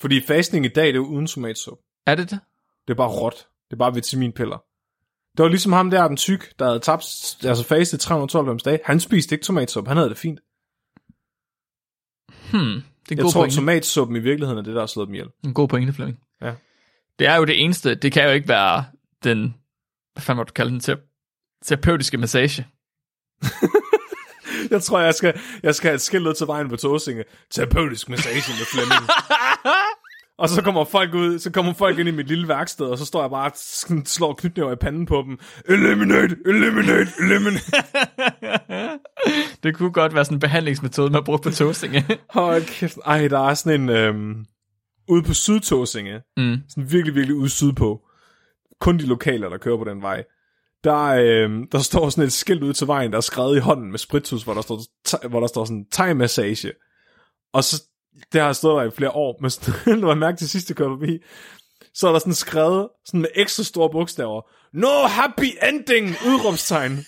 Fordi 0.01 0.21
fastning 0.27 0.65
i 0.65 0.69
dag, 0.69 0.85
det 0.87 0.93
er 0.95 0.99
jo 0.99 1.05
uden 1.07 1.27
tomatsuppe. 1.27 1.83
Er 2.07 2.15
det 2.15 2.29
det? 2.31 2.39
Det 2.87 2.93
er 2.93 2.97
bare 2.97 3.09
råt. 3.21 3.47
Det 3.67 3.73
er 3.73 3.77
bare 3.77 3.93
vitaminpiller. 3.93 4.57
Det 5.37 5.43
var 5.43 5.49
ligesom 5.49 5.71
ham 5.71 5.89
der, 5.89 6.07
den 6.07 6.17
tyk, 6.17 6.59
der 6.59 6.65
havde 6.65 6.79
tabt, 6.79 7.03
altså 7.43 7.63
fastet 7.67 7.99
392 7.99 8.63
dage. 8.63 8.79
Han 8.85 8.99
spiste 8.99 9.35
ikke 9.35 9.45
tomatsuppe, 9.45 9.87
han 9.87 9.97
havde 9.97 10.09
det 10.09 10.17
fint. 10.17 10.39
Hmm. 12.53 12.61
Det 12.61 12.71
er 12.75 13.11
en 13.11 13.17
Jeg 13.17 13.17
god 13.17 13.31
tror, 13.31 13.41
pointe. 13.41 13.55
tomatsuppen 13.55 14.15
i 14.17 14.19
virkeligheden 14.19 14.57
er 14.57 14.63
det, 14.63 14.73
der 14.73 14.79
har 14.79 14.87
slået 14.87 15.07
dem 15.07 15.13
ihjel. 15.15 15.29
En 15.43 15.53
god 15.53 15.67
pointe, 15.67 15.93
Flemming. 15.93 16.17
Ja. 16.41 16.53
Det 17.19 17.27
er 17.27 17.35
jo 17.35 17.45
det 17.45 17.63
eneste, 17.63 17.95
det 17.95 18.11
kan 18.11 18.23
jo 18.23 18.29
ikke 18.29 18.47
være 18.47 18.85
den, 19.23 19.55
hvad 20.13 20.21
fanden 20.21 20.37
må 20.37 20.43
du 20.43 20.53
kalde 20.53 20.71
den, 20.71 20.79
tera- 20.79 21.59
terapeutiske 21.65 22.17
massage. 22.17 22.67
Jeg 24.71 24.81
tror, 24.83 24.99
jeg 24.99 25.13
skal, 25.13 25.39
jeg 25.63 25.75
skal 25.75 25.87
have 25.87 25.95
et 25.95 26.01
skilt 26.01 26.27
ud 26.27 26.33
til 26.33 26.47
vejen 26.47 26.69
på 26.69 26.75
Tåsinge. 26.75 27.23
Terapeutisk 27.51 28.09
massage 28.09 28.35
med 28.59 28.65
Flemming. 28.73 29.01
og 30.37 30.49
så 30.49 30.61
kommer 30.61 30.83
folk 30.83 31.13
ud, 31.13 31.39
så 31.39 31.51
kommer 31.51 31.73
folk 31.73 31.99
ind 31.99 32.09
i 32.09 32.11
mit 32.11 32.27
lille 32.27 32.47
værksted, 32.47 32.85
og 32.85 32.97
så 32.97 33.05
står 33.05 33.21
jeg 33.21 33.29
bare 33.29 33.51
og 33.51 33.57
slår 34.05 34.33
knytnæver 34.33 34.71
i 34.71 34.75
panden 34.75 35.05
på 35.05 35.23
dem. 35.27 35.39
Eliminate, 35.69 36.37
eliminate, 36.45 37.11
eliminate. 37.19 37.71
Det 39.63 39.75
kunne 39.75 39.91
godt 39.91 40.15
være 40.15 40.25
sådan 40.25 40.35
en 40.35 40.39
behandlingsmetode, 40.39 41.09
man 41.09 41.13
har 41.15 41.21
brugt 41.21 41.43
på 41.43 41.49
toasting. 41.49 41.95
Hold 42.29 42.65
kæft. 42.65 42.97
Ej, 43.05 43.27
der 43.27 43.39
er 43.39 43.53
sådan 43.53 43.81
en... 43.81 43.89
Øhm, 43.89 44.45
ude 45.07 45.23
på 45.23 45.33
Sydtåsinge, 45.33 46.21
mm. 46.37 46.57
sådan 46.69 46.91
virkelig, 46.91 47.15
virkelig 47.15 47.35
ude 47.35 47.49
sydpå. 47.49 48.01
Kun 48.79 48.97
de 48.97 49.05
lokale, 49.05 49.45
der 49.45 49.57
kører 49.57 49.77
på 49.77 49.83
den 49.83 50.01
vej. 50.01 50.23
Der, 50.83 51.03
øhm, 51.03 51.67
der 51.71 51.79
står 51.79 52.09
sådan 52.09 52.23
et 52.23 52.33
skilt 52.33 52.63
ud 52.63 52.73
til 52.73 52.87
vejen, 52.87 53.11
der 53.11 53.17
er 53.17 53.21
skrevet 53.21 53.57
i 53.57 53.59
hånden 53.59 53.91
med 53.91 53.99
spritus, 53.99 54.43
hvor 54.43 54.53
der 54.53 54.61
står, 54.61 54.79
hvor 55.27 55.39
der 55.39 55.47
står 55.47 55.65
sådan 55.65 55.85
thai-massage. 55.95 56.71
Og 57.53 57.63
så, 57.63 57.83
det 58.33 58.41
har 58.41 58.53
stået 58.53 58.81
der 58.81 58.91
i 58.91 58.95
flere 58.95 59.11
år, 59.11 59.37
men 59.41 59.49
sådan, 59.49 59.99
når 59.99 60.07
jeg 60.07 60.17
mærke 60.17 60.37
til 60.37 60.49
sidste 60.49 60.73
kørte 60.73 60.91
forbi, 60.91 61.19
så 61.93 62.07
er 62.07 62.11
der 62.11 62.19
sådan 62.19 62.33
skrevet 62.33 62.89
sådan 63.05 63.21
med 63.21 63.29
ekstra 63.35 63.63
store 63.63 63.89
bogstaver, 63.89 64.41
No 64.73 65.07
happy 65.07 65.49
ending! 65.69 66.15
Udråbstegn. 66.27 67.05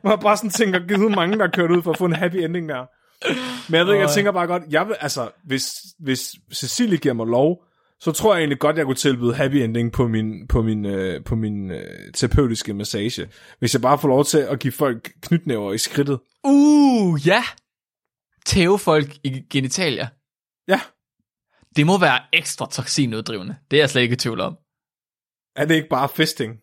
Hvor 0.00 0.10
jeg 0.10 0.20
bare 0.20 0.36
sådan 0.36 0.50
tænker, 0.50 0.78
givet 0.88 1.10
mange, 1.10 1.38
der 1.38 1.44
er 1.44 1.50
kørt 1.50 1.70
ud 1.70 1.82
for 1.82 1.90
at 1.90 1.98
få 1.98 2.04
en 2.04 2.12
happy 2.12 2.36
ending 2.36 2.68
der. 2.68 2.84
Men 3.68 3.78
jeg 3.78 3.86
ved 3.86 3.92
ikke, 3.92 4.04
jeg 4.04 4.14
tænker 4.14 4.32
bare 4.32 4.46
godt, 4.46 4.62
jeg 4.70 4.88
vil, 4.88 4.96
altså, 5.00 5.30
hvis, 5.44 5.72
hvis 5.98 6.30
Cecilie 6.54 6.98
giver 6.98 7.14
mig 7.14 7.26
lov, 7.26 7.62
så 8.00 8.12
tror 8.12 8.34
jeg 8.34 8.40
egentlig 8.40 8.58
godt, 8.58 8.76
jeg 8.76 8.84
kunne 8.84 8.94
tilbyde 8.94 9.34
happy 9.34 9.54
ending 9.54 9.92
på 9.92 10.08
min, 10.08 10.46
på 10.48 10.62
min, 10.62 10.86
øh, 10.86 11.24
på 11.24 11.34
min 11.34 11.70
øh, 11.70 12.12
terapeutiske 12.14 12.74
massage. 12.74 13.28
Hvis 13.58 13.74
jeg 13.74 13.82
bare 13.82 13.98
får 13.98 14.08
lov 14.08 14.24
til 14.24 14.38
at 14.38 14.58
give 14.58 14.72
folk 14.72 15.12
knytnæver 15.22 15.72
i 15.72 15.78
skridtet. 15.78 16.18
Uh, 16.44 17.26
ja! 17.26 17.42
Tæve 18.46 18.78
folk 18.78 19.16
i 19.24 19.42
genitalia. 19.50 20.08
Ja, 20.68 20.80
Det 21.76 21.86
må 21.86 21.98
være 21.98 22.20
ekstra 22.32 22.66
toksinuddrivende. 22.70 23.56
Det 23.70 23.76
er 23.76 23.80
jeg 23.82 23.90
slet 23.90 24.02
ikke 24.02 24.12
i 24.12 24.16
tvivl 24.16 24.40
om. 24.40 24.56
er 25.56 25.64
det 25.64 25.74
ikke 25.74 25.88
bare 25.88 26.08
fisting? 26.08 26.60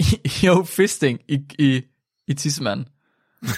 jo, 0.46 0.64
fisting 0.64 1.20
i, 1.28 1.38
i, 1.58 1.82
i 2.28 2.34
tissemanden. 2.34 2.88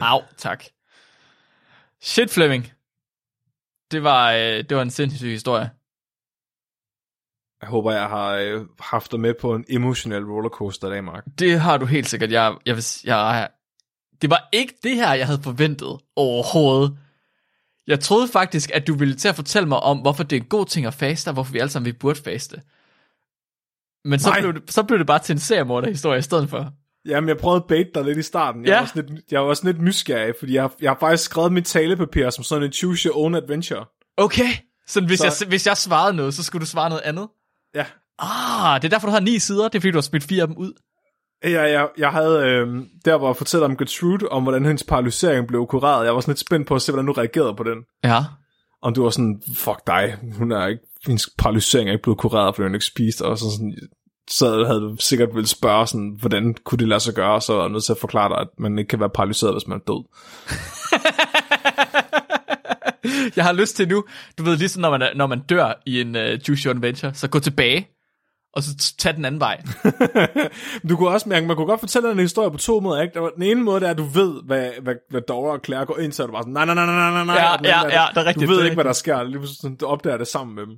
Au, 0.00 0.20
tak. 0.36 0.64
Shit, 2.00 2.30
Flemming. 2.30 2.72
Det 3.90 4.02
var, 4.02 4.32
øh, 4.32 4.64
det 4.68 4.76
var 4.76 4.82
en 4.82 4.90
sindssyg 4.90 5.30
historie. 5.30 5.70
Jeg 7.62 7.70
håber, 7.70 7.92
jeg 7.92 8.08
har 8.08 8.34
øh, 8.34 8.60
haft 8.80 9.12
dig 9.12 9.20
med 9.20 9.34
på 9.40 9.54
en 9.54 9.64
emotionel 9.68 10.24
rollercoaster 10.24 10.88
i 10.88 10.90
dag, 10.90 11.04
Mark. 11.04 11.24
Det 11.38 11.60
har 11.60 11.76
du 11.78 11.86
helt 11.86 12.08
sikkert. 12.08 12.32
Jeg, 12.32 12.54
jeg, 12.66 12.82
s- 12.82 13.04
jeg, 13.04 13.48
det 14.22 14.30
var 14.30 14.48
ikke 14.52 14.74
det 14.82 14.94
her, 14.96 15.12
jeg 15.14 15.26
havde 15.26 15.40
forventet 15.42 15.98
overhovedet. 16.16 16.96
Jeg 17.86 18.00
troede 18.00 18.28
faktisk, 18.28 18.70
at 18.74 18.86
du 18.86 18.94
ville 18.94 19.14
til 19.14 19.28
at 19.28 19.34
fortælle 19.34 19.68
mig 19.68 19.80
om, 19.80 19.98
hvorfor 19.98 20.22
det 20.22 20.36
er 20.36 20.40
en 20.40 20.46
god 20.46 20.66
ting 20.66 20.86
at 20.86 20.94
faste, 20.94 21.28
og 21.28 21.34
hvorfor 21.34 21.52
vi 21.52 21.58
alle 21.58 21.70
sammen 21.70 21.86
vi 21.86 21.92
burde 21.92 22.20
faste. 22.24 22.56
Men 24.04 24.18
så 24.20 24.28
Nej. 24.30 24.40
blev, 24.40 24.54
det, 24.54 24.72
så 24.72 24.82
blev 24.82 24.98
det 24.98 25.06
bare 25.06 25.18
til 25.18 25.32
en 25.32 25.38
seriemorderhistorie 25.38 26.18
i 26.18 26.22
stedet 26.22 26.50
for. 26.50 26.70
Jamen, 27.08 27.28
jeg 27.28 27.36
prøvede 27.36 27.56
at 27.62 27.66
bait 27.68 27.86
dig 27.94 28.04
lidt 28.04 28.18
i 28.18 28.22
starten. 28.22 28.64
Jeg, 28.64 28.70
Ja. 28.70 28.78
var, 28.80 28.86
sådan 28.86 29.06
lidt, 29.14 29.24
jeg 29.32 29.46
var 29.46 29.54
sådan 29.54 29.72
lidt 29.72 29.82
nysgerrig, 29.82 30.34
fordi 30.38 30.54
jeg, 30.54 30.70
jeg 30.80 30.90
har 30.90 30.96
faktisk 31.00 31.24
skrevet 31.24 31.52
mit 31.52 31.64
talepapir 31.64 32.30
som 32.30 32.44
sådan 32.44 32.64
en 32.64 32.72
choose 32.72 33.08
your 33.08 33.16
own 33.18 33.34
adventure. 33.34 33.84
Okay. 34.16 34.48
Så 34.86 35.00
hvis, 35.00 35.18
Så- 35.18 35.24
Jeg, 35.40 35.48
hvis 35.48 35.66
jeg 35.66 35.76
svarede 35.76 36.16
noget, 36.16 36.34
så 36.34 36.42
skulle 36.42 36.60
du 36.60 36.66
svare 36.66 36.88
noget 36.88 37.02
andet? 37.02 37.28
Ja. 37.74 37.86
Ah, 38.18 38.82
det 38.82 38.88
er 38.88 38.90
derfor, 38.90 39.06
du 39.06 39.12
har 39.12 39.20
ni 39.20 39.38
sider. 39.38 39.68
Det 39.68 39.74
er 39.74 39.80
fordi, 39.80 39.90
du 39.90 39.96
har 39.96 40.02
smidt 40.02 40.24
fire 40.24 40.42
af 40.42 40.48
dem 40.48 40.56
ud. 40.56 40.72
Jeg, 41.44 41.52
jeg, 41.52 41.88
jeg 41.98 42.10
havde 42.10 42.46
øh, 42.46 42.68
der, 43.04 43.18
hvor 43.18 43.28
jeg 43.28 43.36
fortæller 43.36 43.66
om 43.66 43.76
Gertrude, 43.76 44.28
om 44.28 44.42
hvordan 44.42 44.64
hendes 44.64 44.84
paralysering 44.84 45.46
blev 45.46 45.66
kureret. 45.66 46.04
Jeg 46.04 46.14
var 46.14 46.20
sådan 46.20 46.32
lidt 46.32 46.38
spændt 46.38 46.68
på 46.68 46.74
at 46.74 46.82
se, 46.82 46.92
hvordan 46.92 47.06
du 47.06 47.12
reagerede 47.12 47.54
på 47.54 47.62
den. 47.62 47.78
Ja. 48.04 48.24
Om 48.82 48.94
du 48.94 49.02
var 49.02 49.10
sådan, 49.10 49.42
fuck 49.56 49.86
dig, 49.86 50.16
hun 50.38 50.52
er 50.52 50.66
ikke, 50.66 50.82
hendes 51.06 51.30
paralysering 51.38 51.88
er 51.88 51.92
ikke 51.92 52.02
blevet 52.02 52.18
kureret, 52.18 52.54
fordi 52.54 52.66
hun 52.66 52.74
ikke 52.74 52.86
spiste, 52.86 53.24
og 53.24 53.38
så 53.38 53.50
sådan, 53.50 53.74
så 54.30 54.64
havde 54.64 54.80
du 54.80 54.96
sikkert 55.00 55.34
ville 55.34 55.48
spørge 55.48 55.86
sådan, 55.86 56.16
hvordan 56.20 56.54
kunne 56.64 56.78
det 56.78 56.88
lade 56.88 57.00
sig 57.00 57.14
gøre, 57.14 57.40
så 57.40 57.60
er 57.60 57.68
nødt 57.68 57.84
til 57.84 57.92
at 57.92 57.98
forklare 57.98 58.28
dig, 58.28 58.38
at 58.38 58.48
man 58.58 58.78
ikke 58.78 58.88
kan 58.88 59.00
være 59.00 59.10
paralyseret, 59.10 59.54
hvis 59.54 59.66
man 59.66 59.78
er 59.78 59.92
død. 59.92 60.04
Jeg 63.36 63.44
har 63.44 63.52
lyst 63.52 63.76
til 63.76 63.88
nu, 63.88 64.04
du 64.38 64.42
ved, 64.44 64.56
ligesom 64.56 64.82
når 64.82 64.90
man, 64.90 65.02
er- 65.02 65.14
når 65.14 65.26
man 65.26 65.40
dør 65.40 65.72
i 65.86 66.00
en 66.00 66.16
uh, 66.16 66.22
Juice 66.48 66.66
Your 66.68 66.74
Adventure, 66.76 67.14
så 67.14 67.28
gå 67.28 67.38
tilbage, 67.38 67.88
og 68.54 68.62
så 68.62 68.94
tage 68.98 69.16
den 69.16 69.24
anden 69.24 69.40
vej. 69.40 69.62
Du 70.88 70.96
kunne 70.96 71.08
også 71.08 71.28
mærke, 71.28 71.46
man 71.46 71.56
kunne 71.56 71.66
godt 71.66 71.80
fortælle 71.80 72.12
en 72.12 72.18
historie 72.18 72.50
på 72.50 72.56
to 72.56 72.80
måder, 72.80 73.02
ikke? 73.02 73.20
Den 73.36 73.42
ene 73.42 73.62
måde, 73.62 73.86
er, 73.86 73.90
at 73.90 73.98
du 73.98 74.04
ved, 74.04 74.42
hvad, 74.46 74.70
hvad, 74.82 74.94
hvad 75.10 75.20
Dora 75.28 75.52
og 75.52 75.60
Claire 75.64 75.84
går 75.86 75.98
ind 75.98 76.12
til, 76.12 76.22
og 76.22 76.28
du 76.28 76.32
bare 76.32 76.42
sådan, 76.42 76.52
nej, 76.52 76.64
nej, 76.64 76.74
nej, 76.74 76.86
nej, 76.86 77.10
nej, 77.10 77.24
nej. 77.24 77.34
Ja, 77.34 77.78
ja, 77.80 78.00
ja, 78.00 78.06
det 78.10 78.16
er 78.18 78.24
rigtigt, 78.26 78.48
Du 78.48 78.52
ved 78.52 78.60
er 78.60 78.64
ikke, 78.64 78.74
hvad 78.74 78.84
der 78.84 78.92
sker, 78.92 79.22
lige 79.22 79.46
sådan, 79.60 79.76
du 79.76 79.86
opdager 79.86 80.16
det 80.16 80.26
sammen 80.26 80.54
med 80.54 80.66
dem. 80.66 80.72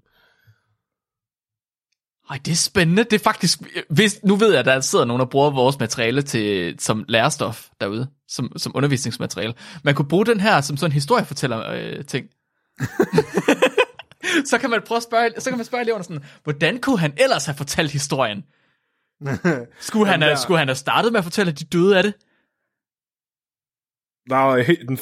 Ej, 2.30 2.38
det 2.44 2.52
er 2.52 2.56
spændende. 2.56 3.04
Det 3.04 3.12
er 3.12 3.24
faktisk... 3.24 3.58
Hvis, 3.88 4.20
nu 4.24 4.36
ved 4.36 4.50
jeg, 4.50 4.58
at 4.58 4.64
der 4.64 4.80
sidder 4.80 5.04
nogen, 5.04 5.20
der 5.20 5.26
bruger 5.26 5.50
vores 5.50 5.78
materiale 5.78 6.22
til, 6.22 6.74
som 6.78 7.04
lærestof 7.08 7.68
derude, 7.80 8.08
som, 8.28 8.52
som 8.56 8.72
undervisningsmateriale. 8.74 9.54
Man 9.84 9.94
kunne 9.94 10.08
bruge 10.08 10.26
den 10.26 10.40
her 10.40 10.60
som 10.60 10.76
sådan 10.76 10.90
en 10.90 10.94
historiefortæller-ting. 10.94 12.26
så 14.50 14.58
kan 14.58 14.70
man 14.70 14.82
prøve 14.86 14.96
at 14.96 15.02
spørge, 15.02 15.30
så 15.38 15.50
kan 15.50 15.58
man 15.58 15.64
spørge 15.64 15.82
eleverne 15.82 16.04
sådan, 16.04 16.24
hvordan 16.44 16.80
kunne 16.80 16.98
han 16.98 17.12
ellers 17.16 17.46
have 17.46 17.56
fortalt 17.56 17.90
historien? 17.90 18.44
Skulle 19.80 20.10
han, 20.10 20.22
have, 20.22 20.36
skulle 20.36 20.58
han 20.58 20.68
have 20.68 20.76
startet 20.76 21.12
med 21.12 21.18
at 21.18 21.24
fortælle, 21.24 21.52
at 21.52 21.58
de 21.58 21.64
døde 21.64 21.96
af 21.96 22.02
det? 22.02 22.14
Der 24.30 24.36
var 24.36 24.64
den, 24.88 24.98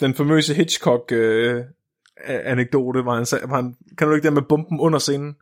den 0.00 0.14
famøse 0.14 0.54
Hitchcock-anekdote, 0.54 3.02
hvor 3.02 3.14
han 3.14 3.26
sagde, 3.26 3.46
hvor 3.46 3.56
han, 3.56 3.76
kan 3.98 4.08
du 4.08 4.14
ikke 4.14 4.24
det 4.24 4.32
med 4.32 4.42
bomben 4.42 4.80
under 4.80 4.98
scenen? 4.98 5.36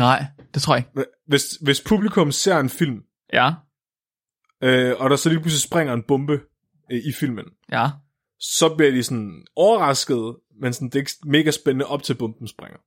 Nej, 0.00 0.24
det 0.54 0.62
tror 0.62 0.74
jeg 0.74 0.84
ikke. 0.96 1.10
Hvis, 1.26 1.50
hvis 1.62 1.80
publikum 1.80 2.32
ser 2.32 2.58
en 2.58 2.68
film, 2.68 3.02
Ja, 3.32 3.52
øh, 4.62 4.94
og 4.98 5.10
der 5.10 5.16
så 5.16 5.28
lige 5.28 5.40
pludselig 5.40 5.62
springer 5.62 5.94
en 5.94 6.02
bombe 6.08 6.40
øh, 6.92 6.98
i 7.04 7.12
filmen, 7.12 7.44
ja. 7.72 7.88
så 8.38 8.74
bliver 8.76 8.92
de 8.92 9.02
sådan 9.02 9.44
overrasket, 9.56 10.36
men 10.60 10.72
sådan, 10.72 10.88
det 10.88 10.94
er 10.94 11.00
ikke 11.00 11.12
mega 11.24 11.50
spændende 11.50 11.86
op 11.86 12.02
til 12.02 12.14
bomben 12.14 12.48
springer. 12.48 12.78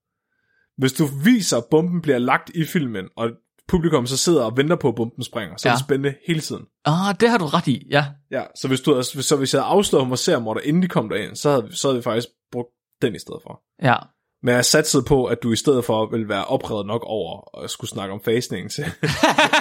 Hvis 0.78 0.94
du 0.94 1.06
viser, 1.06 1.58
at 1.58 1.66
bomben 1.72 2.02
bliver 2.02 2.18
lagt 2.18 2.50
i 2.50 2.66
filmen, 2.66 3.10
og 3.16 3.30
publikum 3.68 4.08
så 4.08 4.18
sidder 4.18 4.44
og 4.44 4.58
venter 4.58 4.76
på, 4.76 4.90
at 4.90 4.96
bomben 4.96 5.24
springer, 5.24 5.58
så 5.58 5.68
ja. 5.68 5.74
er 5.74 5.78
det 5.78 5.86
spændende 5.86 6.16
hele 6.28 6.40
tiden. 6.40 6.66
Ah, 6.86 7.16
det 7.20 7.30
har 7.30 7.38
du 7.38 7.46
ret 7.46 7.68
i, 7.68 7.88
ja. 7.90 8.06
Ja, 8.32 8.44
så 8.56 8.68
hvis, 8.68 8.82
du 8.82 9.04
så 9.04 9.36
hvis 9.38 9.54
jeg 9.54 9.62
havde 9.62 9.72
afslået, 9.72 10.02
at 10.02 10.06
hun 10.06 10.10
var 10.10 10.16
seriemorder, 10.16 10.62
inden 10.62 10.84
de 10.84 10.88
kom 10.88 11.10
derind, 11.10 11.36
så 11.36 11.50
havde, 11.50 11.76
så 11.76 11.88
havde 11.88 11.98
vi 11.98 12.04
faktisk 12.04 12.28
brugt 12.52 12.70
den 13.02 13.16
i 13.16 13.20
stedet 13.20 13.42
for. 13.44 13.62
Ja. 13.82 13.96
Men 14.44 14.56
jeg 14.56 14.66
satsede 14.66 15.04
på, 15.08 15.26
at 15.26 15.44
du 15.44 15.52
i 15.52 15.56
stedet 15.56 15.86
for 15.86 16.06
ville 16.06 16.30
være 16.30 16.46
oprevet 16.46 16.86
nok 16.86 17.04
over 17.06 17.64
at 17.64 17.70
skulle 17.70 17.90
snakke 17.90 18.14
om 18.14 18.22
fasting 18.26 18.72
til. 18.72 18.86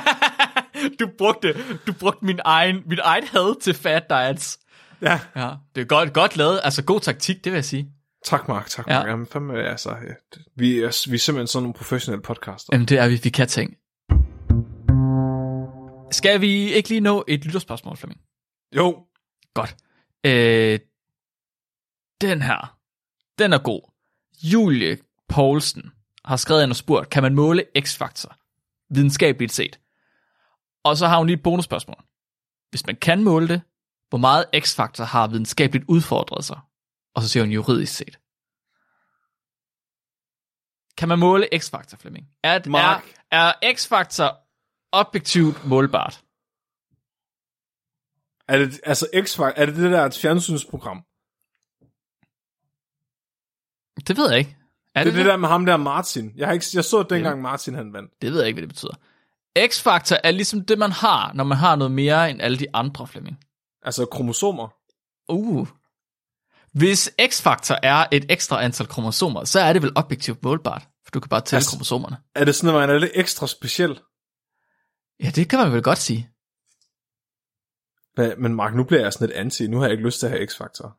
du 1.00 1.10
brugte, 1.18 1.54
du 1.86 1.92
brugte 1.92 2.24
min 2.24 2.40
egen, 2.44 2.82
mit 2.86 2.98
eget 2.98 3.24
had 3.24 3.60
til 3.60 3.74
fat 3.74 4.02
diets. 4.10 4.58
ja. 5.02 5.20
Ja, 5.36 5.50
det 5.74 5.80
er 5.80 5.84
godt, 5.84 6.12
godt 6.12 6.36
lavet. 6.36 6.60
Altså 6.64 6.84
god 6.84 7.00
taktik, 7.00 7.44
det 7.44 7.52
vil 7.52 7.56
jeg 7.56 7.64
sige. 7.64 7.88
Tak, 8.24 8.48
Mark. 8.48 8.66
Tak, 8.68 8.86
Ja. 8.88 8.98
Mark. 8.98 9.08
Jamen, 9.08 9.26
fandme, 9.26 9.62
altså, 9.62 9.90
ja, 9.90 10.14
vi, 10.56 10.78
er, 10.78 11.08
vi 11.10 11.14
er 11.14 11.18
simpelthen 11.18 11.46
sådan 11.46 11.62
nogle 11.62 11.74
professionelle 11.74 12.22
podcaster. 12.22 12.68
Jamen, 12.72 12.86
det 12.88 12.98
er 12.98 13.08
vi, 13.08 13.20
vi 13.22 13.30
kan 13.30 13.48
ting. 13.48 13.74
Skal 16.12 16.40
vi 16.40 16.72
ikke 16.72 16.88
lige 16.88 17.00
nå 17.00 17.24
et 17.28 17.44
lytterspørgsmål, 17.44 17.96
Flemming? 17.96 18.20
Jo, 18.76 19.06
Godt. 19.54 19.76
Øh, 20.24 20.78
den 22.20 22.42
her, 22.42 22.76
den 23.38 23.52
er 23.52 23.58
god. 23.58 23.91
Julie 24.42 24.98
Poulsen 25.28 25.92
har 26.24 26.36
skrevet 26.36 26.62
ind 26.62 26.70
og 26.70 26.76
spurgt, 26.76 27.10
kan 27.10 27.22
man 27.22 27.34
måle 27.34 27.64
X-faktor 27.80 28.36
videnskabeligt 28.94 29.52
set? 29.52 29.80
Og 30.84 30.96
så 30.96 31.06
har 31.06 31.18
hun 31.18 31.26
lige 31.26 31.36
et 31.36 31.42
bonusspørgsmål. 31.42 32.04
Hvis 32.70 32.86
man 32.86 32.96
kan 32.96 33.24
måle 33.24 33.48
det, 33.48 33.62
hvor 34.08 34.18
meget 34.18 34.44
X-faktor 34.60 35.04
har 35.04 35.26
videnskabeligt 35.26 35.84
udfordret 35.88 36.44
sig? 36.44 36.60
Og 37.14 37.22
så 37.22 37.28
siger 37.28 37.42
hun 37.42 37.52
juridisk 37.52 37.94
set. 37.96 38.18
Kan 40.98 41.08
man 41.08 41.18
måle 41.18 41.48
X-faktor, 41.58 41.96
Flemming? 41.96 42.26
Er, 42.44 42.50
er, 42.50 43.00
er 43.30 43.74
X-faktor 43.74 44.38
objektivt 44.92 45.64
målbart? 45.64 46.22
er 48.48 48.58
det, 48.58 48.80
altså 48.84 49.06
x 49.24 49.38
er 49.38 49.66
det 49.66 49.76
det 49.76 49.92
der 49.92 50.04
et 50.04 50.14
fjernsynsprogram? 50.14 51.04
Det 54.08 54.16
ved 54.16 54.30
jeg 54.30 54.38
ikke. 54.38 54.56
Er 54.94 55.04
Det 55.04 55.12
er 55.12 55.16
det 55.16 55.26
der 55.26 55.36
med 55.36 55.48
ham 55.48 55.66
der 55.66 55.76
Martin. 55.76 56.32
Jeg, 56.36 56.46
har 56.46 56.52
ikke, 56.52 56.66
jeg 56.74 56.84
så 56.84 57.02
det 57.02 57.10
dengang 57.10 57.42
Martin 57.42 57.74
han 57.74 57.92
vandt. 57.92 58.12
Det 58.22 58.32
ved 58.32 58.38
jeg 58.38 58.48
ikke, 58.48 58.56
hvad 58.60 58.68
det 58.68 58.74
betyder. 58.74 58.94
X-faktor 59.68 60.16
er 60.24 60.30
ligesom 60.30 60.64
det, 60.64 60.78
man 60.78 60.92
har, 60.92 61.32
når 61.32 61.44
man 61.44 61.58
har 61.58 61.76
noget 61.76 61.90
mere 61.90 62.30
end 62.30 62.42
alle 62.42 62.58
de 62.58 62.66
andre, 62.74 63.06
Flemming. 63.06 63.38
Altså 63.82 64.06
kromosomer. 64.06 64.68
Uh. 65.28 65.68
Hvis 66.72 67.10
X-faktor 67.28 67.78
er 67.82 68.06
et 68.12 68.26
ekstra 68.28 68.64
antal 68.64 68.86
kromosomer, 68.86 69.44
så 69.44 69.60
er 69.60 69.72
det 69.72 69.82
vel 69.82 69.92
objektivt 69.94 70.42
målbart, 70.42 70.82
for 71.04 71.10
du 71.10 71.20
kan 71.20 71.28
bare 71.28 71.40
tælle 71.40 71.58
Altså- 71.58 71.70
kromosomerne. 71.70 72.16
Er 72.34 72.44
det 72.44 72.54
sådan, 72.54 72.74
at 72.74 72.80
man 72.80 72.90
er 72.90 72.98
lidt 72.98 73.12
ekstra 73.14 73.46
speciel? 73.46 74.00
Ja, 75.22 75.30
det 75.30 75.48
kan 75.50 75.58
man 75.58 75.72
vel 75.72 75.82
godt 75.82 75.98
sige. 75.98 76.28
Men 78.38 78.54
Mark, 78.54 78.74
nu 78.74 78.84
bliver 78.84 79.02
jeg 79.02 79.12
sådan 79.12 79.28
lidt 79.28 79.36
anti. 79.38 79.66
Nu 79.66 79.76
har 79.78 79.84
jeg 79.84 79.92
ikke 79.92 80.04
lyst 80.04 80.18
til 80.20 80.26
at 80.26 80.32
have 80.32 80.46
X-faktor. 80.46 80.98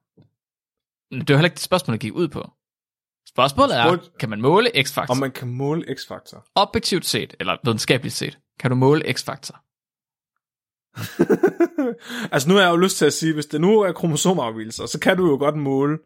Det 1.12 1.20
er 1.30 1.34
jo 1.34 1.36
heller 1.36 1.46
ikke 1.46 1.56
det 1.56 1.62
spørgsmål, 1.64 1.94
der 1.94 2.00
gik 2.00 2.14
ud 2.14 2.28
på. 2.28 2.52
Spørgsmålet 3.36 3.78
er, 3.78 3.84
Spurgte- 3.88 4.18
kan 4.20 4.30
man 4.30 4.42
måle 4.42 4.72
X-faktor? 4.84 5.12
Om 5.14 5.18
man 5.18 5.32
kan 5.32 5.48
måle 5.48 5.96
X-faktor. 5.96 6.46
Objektivt 6.56 7.06
set, 7.06 7.36
eller 7.40 7.58
videnskabeligt 7.64 8.16
set, 8.16 8.40
kan 8.60 8.72
du 8.72 8.76
måle 8.76 9.14
X-faktor? 9.14 9.60
altså 12.34 12.50
nu 12.50 12.56
har 12.56 12.62
jeg 12.62 12.72
jo 12.72 12.78
lyst 12.78 12.98
til 12.98 13.06
at 13.06 13.14
sige, 13.14 13.34
hvis 13.34 13.46
det 13.46 13.62
nu 13.62 13.80
er 13.82 13.92
kromosomafvielser, 13.92 14.86
så 14.86 15.00
kan 15.00 15.18
du 15.18 15.28
jo 15.30 15.38
godt 15.38 15.56
måle 15.58 15.98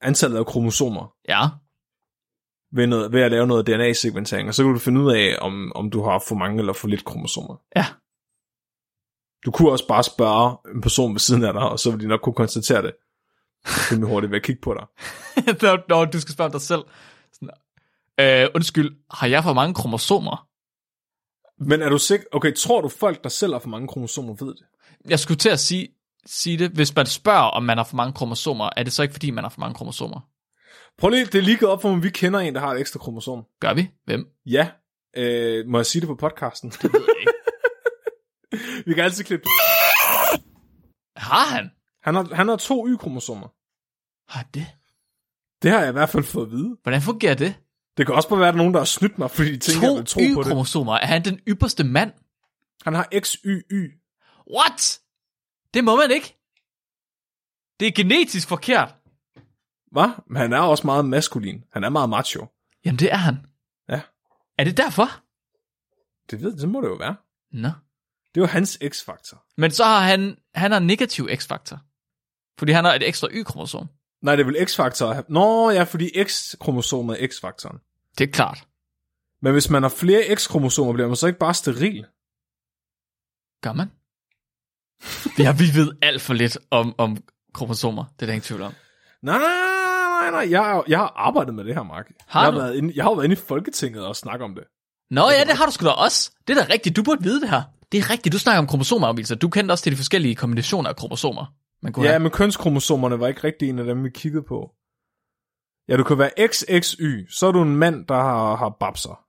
antallet 0.00 0.38
af 0.38 0.46
kromosomer 0.46 1.14
Ja. 1.28 1.40
ved, 2.72 2.86
noget, 2.86 3.12
ved 3.12 3.20
at 3.20 3.30
lave 3.30 3.46
noget 3.46 3.66
DNA-sekventering, 3.66 4.48
og 4.48 4.54
så 4.54 4.62
kan 4.62 4.72
du 4.72 4.78
finde 4.78 5.00
ud 5.00 5.12
af, 5.16 5.36
om, 5.40 5.72
om 5.74 5.90
du 5.90 6.02
har 6.02 6.24
for 6.28 6.34
mange 6.34 6.58
eller 6.58 6.72
for 6.72 6.88
lidt 6.88 7.04
kromosomer. 7.04 7.56
Ja. 7.76 7.86
Du 9.46 9.50
kunne 9.50 9.70
også 9.70 9.88
bare 9.88 10.02
spørge 10.04 10.74
en 10.74 10.80
person 10.80 11.12
ved 11.12 11.20
siden 11.20 11.44
af 11.44 11.52
dig, 11.52 11.62
og 11.62 11.78
så 11.78 11.90
vil 11.90 12.00
de 12.00 12.06
nok 12.08 12.20
kunne 12.20 12.34
konstatere 12.34 12.82
det. 12.82 12.92
Rimelig 13.64 14.08
hurtigt 14.08 14.30
ved 14.30 14.38
at 14.38 14.42
kigge 14.44 14.60
på 14.60 14.74
dig. 14.74 14.86
når 15.88 16.04
du 16.04 16.20
skal 16.20 16.32
spørge 16.32 16.52
dig 16.52 16.60
selv. 16.60 16.82
Sådan, 17.32 17.50
øh, 18.20 18.48
undskyld, 18.54 18.96
har 19.10 19.26
jeg 19.26 19.42
for 19.42 19.52
mange 19.52 19.74
kromosomer? 19.74 20.48
Men 21.58 21.82
er 21.82 21.88
du 21.88 21.98
sikker? 21.98 22.26
Okay, 22.32 22.54
tror 22.54 22.80
du 22.80 22.88
folk, 22.88 23.22
der 23.22 23.28
selv 23.28 23.52
har 23.52 23.60
for 23.60 23.68
mange 23.68 23.88
kromosomer, 23.88 24.34
ved 24.34 24.54
det? 24.54 24.64
Jeg 25.08 25.18
skulle 25.18 25.38
til 25.38 25.48
at 25.48 25.60
sige, 25.60 25.88
sige 26.26 26.58
det. 26.58 26.70
Hvis 26.70 26.96
man 26.96 27.06
spørger, 27.06 27.50
om 27.50 27.62
man 27.62 27.76
har 27.76 27.84
for 27.84 27.96
mange 27.96 28.12
kromosomer, 28.12 28.70
er 28.76 28.82
det 28.82 28.92
så 28.92 29.02
ikke 29.02 29.12
fordi, 29.12 29.30
man 29.30 29.44
har 29.44 29.48
for 29.48 29.60
mange 29.60 29.74
kromosomer? 29.74 30.20
Prøv 30.98 31.10
lige, 31.10 31.26
det 31.26 31.34
er 31.34 31.42
lige 31.42 31.56
gået 31.56 31.72
op 31.72 31.82
for 31.82 31.92
mig, 31.92 32.02
vi 32.02 32.10
kender 32.10 32.40
en, 32.40 32.54
der 32.54 32.60
har 32.60 32.74
et 32.74 32.80
ekstra 32.80 32.98
kromosom. 32.98 33.44
Gør 33.60 33.74
vi? 33.74 33.90
Hvem? 34.04 34.26
Ja. 34.46 34.68
Øh, 35.16 35.66
må 35.66 35.78
jeg 35.78 35.86
sige 35.86 36.00
det 36.00 36.08
på 36.08 36.14
podcasten? 36.14 36.70
Det 36.70 36.92
ved 36.92 37.00
jeg 37.00 37.20
ikke. 37.20 37.32
vi 38.86 38.94
kan 38.94 39.04
altid 39.04 39.24
klippe 39.24 39.44
Har 41.16 41.54
han? 41.54 41.70
Han 42.04 42.14
har, 42.14 42.34
han 42.34 42.48
har 42.48 42.56
to 42.56 42.88
Y-kromosomer. 42.88 43.48
Har 44.32 44.42
det? 44.54 44.66
Det 45.62 45.70
har 45.70 45.80
jeg 45.80 45.88
i 45.88 45.92
hvert 45.92 46.08
fald 46.08 46.24
fået 46.24 46.46
at 46.46 46.52
vide. 46.52 46.76
Hvordan 46.82 47.02
fungerer 47.02 47.34
det? 47.34 47.54
Det 47.96 48.06
kan 48.06 48.14
også 48.14 48.28
bare 48.28 48.38
være, 48.38 48.48
at 48.48 48.54
der 48.54 48.58
er 48.58 48.62
nogen, 48.62 48.74
der 48.74 48.80
har 48.80 48.84
snydt 48.84 49.18
mig, 49.18 49.30
fordi 49.30 49.52
de 49.52 49.58
tænker, 49.58 49.88
jeg 49.88 49.96
vil 49.96 50.04
To 50.04 50.12
tro 50.12 50.20
på 50.34 50.42
det. 50.42 50.48
Y-kromosomer. 50.48 50.92
Er 50.92 51.06
han 51.06 51.24
den 51.24 51.40
ypperste 51.48 51.84
mand? 51.84 52.12
Han 52.84 52.94
har 52.94 53.08
XYY. 53.20 53.92
What? 54.56 55.00
Det 55.74 55.84
må 55.84 55.96
man 55.96 56.10
ikke. 56.10 56.36
Det 57.80 57.88
er 57.88 57.92
genetisk 57.92 58.48
forkert. 58.48 58.94
Hvad? 59.92 60.08
Men 60.26 60.36
han 60.36 60.52
er 60.52 60.58
også 60.58 60.86
meget 60.86 61.04
maskulin. 61.04 61.64
Han 61.72 61.84
er 61.84 61.88
meget 61.88 62.10
macho. 62.10 62.46
Jamen, 62.84 62.98
det 62.98 63.12
er 63.12 63.16
han. 63.16 63.46
Ja. 63.88 64.00
Er 64.58 64.64
det 64.64 64.76
derfor? 64.76 65.06
Det 66.30 66.42
ved 66.42 66.56
det 66.56 66.68
må 66.68 66.80
det 66.80 66.88
jo 66.88 66.94
være. 66.94 67.16
Nå. 67.52 67.68
Det 68.34 68.40
er 68.40 68.44
jo 68.44 68.46
hans 68.46 68.78
x-faktor. 68.88 69.44
Men 69.56 69.70
så 69.70 69.84
har 69.84 70.00
han, 70.00 70.36
han 70.54 70.72
har 70.72 70.78
negativ 70.78 71.28
x-faktor. 71.36 71.80
Fordi 72.58 72.72
han 72.72 72.84
har 72.84 72.94
et 72.94 73.08
ekstra 73.08 73.28
Y-kromosom. 73.32 73.88
Nej, 74.22 74.36
det 74.36 74.42
er 74.42 74.46
vel 74.46 74.66
x-faktor. 74.66 75.24
Nå, 75.28 75.70
ja, 75.70 75.82
fordi 75.82 76.10
x-kromosomet 76.24 77.22
er 77.22 77.26
x-faktoren. 77.28 77.78
Det 78.18 78.28
er 78.28 78.32
klart. 78.32 78.64
Men 79.42 79.52
hvis 79.52 79.70
man 79.70 79.82
har 79.82 79.90
flere 79.90 80.36
x-kromosomer, 80.36 80.92
bliver 80.92 81.06
man 81.06 81.16
så 81.16 81.26
ikke 81.26 81.38
bare 81.38 81.54
steril? 81.54 82.04
Gør 83.62 83.72
man? 83.72 83.90
ja, 85.38 85.52
vi 85.52 85.64
ved 85.74 85.92
alt 86.02 86.22
for 86.22 86.34
lidt 86.34 86.58
om, 86.70 86.94
om 86.98 87.16
kromosomer. 87.54 88.04
Det 88.04 88.22
er 88.22 88.26
der 88.26 88.32
ingen 88.32 88.44
tvivl 88.46 88.62
om. 88.62 88.72
Nej, 89.22 89.38
nej, 89.38 89.46
nej, 90.20 90.30
nej. 90.30 90.50
Jeg, 90.50 90.64
har- 90.64 90.84
jeg 90.88 90.98
har 90.98 91.12
arbejdet 91.16 91.54
med 91.54 91.64
det 91.64 91.74
her, 91.74 91.82
Mark. 91.82 92.10
Har 92.26 92.44
jeg, 92.44 92.52
du? 92.52 92.58
Været 92.58 92.76
inde, 92.76 92.92
jeg 92.96 93.04
har 93.04 93.14
været 93.14 93.24
inde 93.24 93.36
i 93.36 93.38
Folketinget 93.48 94.06
og 94.06 94.16
snakket 94.16 94.44
om 94.44 94.54
det. 94.54 94.64
Nå 95.10 95.30
ja, 95.30 95.44
det 95.44 95.56
har 95.56 95.66
du 95.66 95.72
sgu 95.72 95.84
da 95.86 95.90
også. 95.90 96.30
Det 96.48 96.58
er 96.58 96.64
da 96.64 96.72
rigtigt. 96.72 96.96
Du 96.96 97.02
burde 97.02 97.22
vide 97.22 97.40
det 97.40 97.50
her. 97.50 97.62
Det 97.92 97.98
er 98.00 98.10
rigtigt. 98.10 98.32
Du 98.32 98.38
snakker 98.38 98.58
om 98.58 98.66
kromosomafvielser. 98.66 99.34
Du 99.34 99.48
kendte 99.48 99.72
også 99.72 99.82
til 99.84 99.92
de 99.92 99.96
forskellige 99.96 100.34
kombinationer 100.34 100.90
af 100.90 100.96
kromosomer. 100.96 101.54
Man 101.84 101.92
kunne 101.92 102.04
Ja, 102.06 102.10
have. 102.12 102.20
men 102.22 102.30
kønskromosomerne 102.30 103.20
var 103.20 103.28
ikke 103.28 103.44
rigtig 103.44 103.68
en 103.68 103.78
af 103.78 103.84
dem, 103.84 104.04
vi 104.04 104.10
kiggede 104.10 104.42
på. 104.42 104.70
Ja, 105.88 105.96
du 105.96 106.04
kan 106.04 106.18
være 106.18 106.30
XXY, 106.48 107.26
så 107.30 107.46
er 107.46 107.52
du 107.52 107.62
en 107.62 107.76
mand, 107.76 108.06
der 108.06 108.14
har, 108.14 108.56
har 108.56 108.76
babser. 108.80 109.24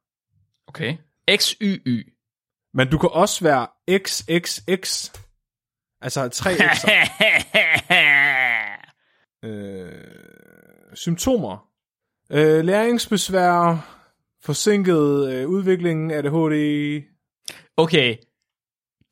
Okay. 0.67 0.97
XYY. 1.37 2.13
Men 2.73 2.89
du 2.89 2.97
kan 2.97 3.09
også 3.13 3.43
være 3.43 3.67
XXX. 3.97 5.11
Altså 6.01 6.29
tre 6.29 6.51
X'er. 6.75 7.07
øh, 9.43 10.93
symptomer. 10.93 11.67
Øh, 12.31 12.65
læringsbesvær, 12.65 13.75
forsinket 14.43 15.29
øh, 15.33 15.47
udvikling, 15.47 16.13
ADHD. 16.13 17.03
okay. 17.77 18.17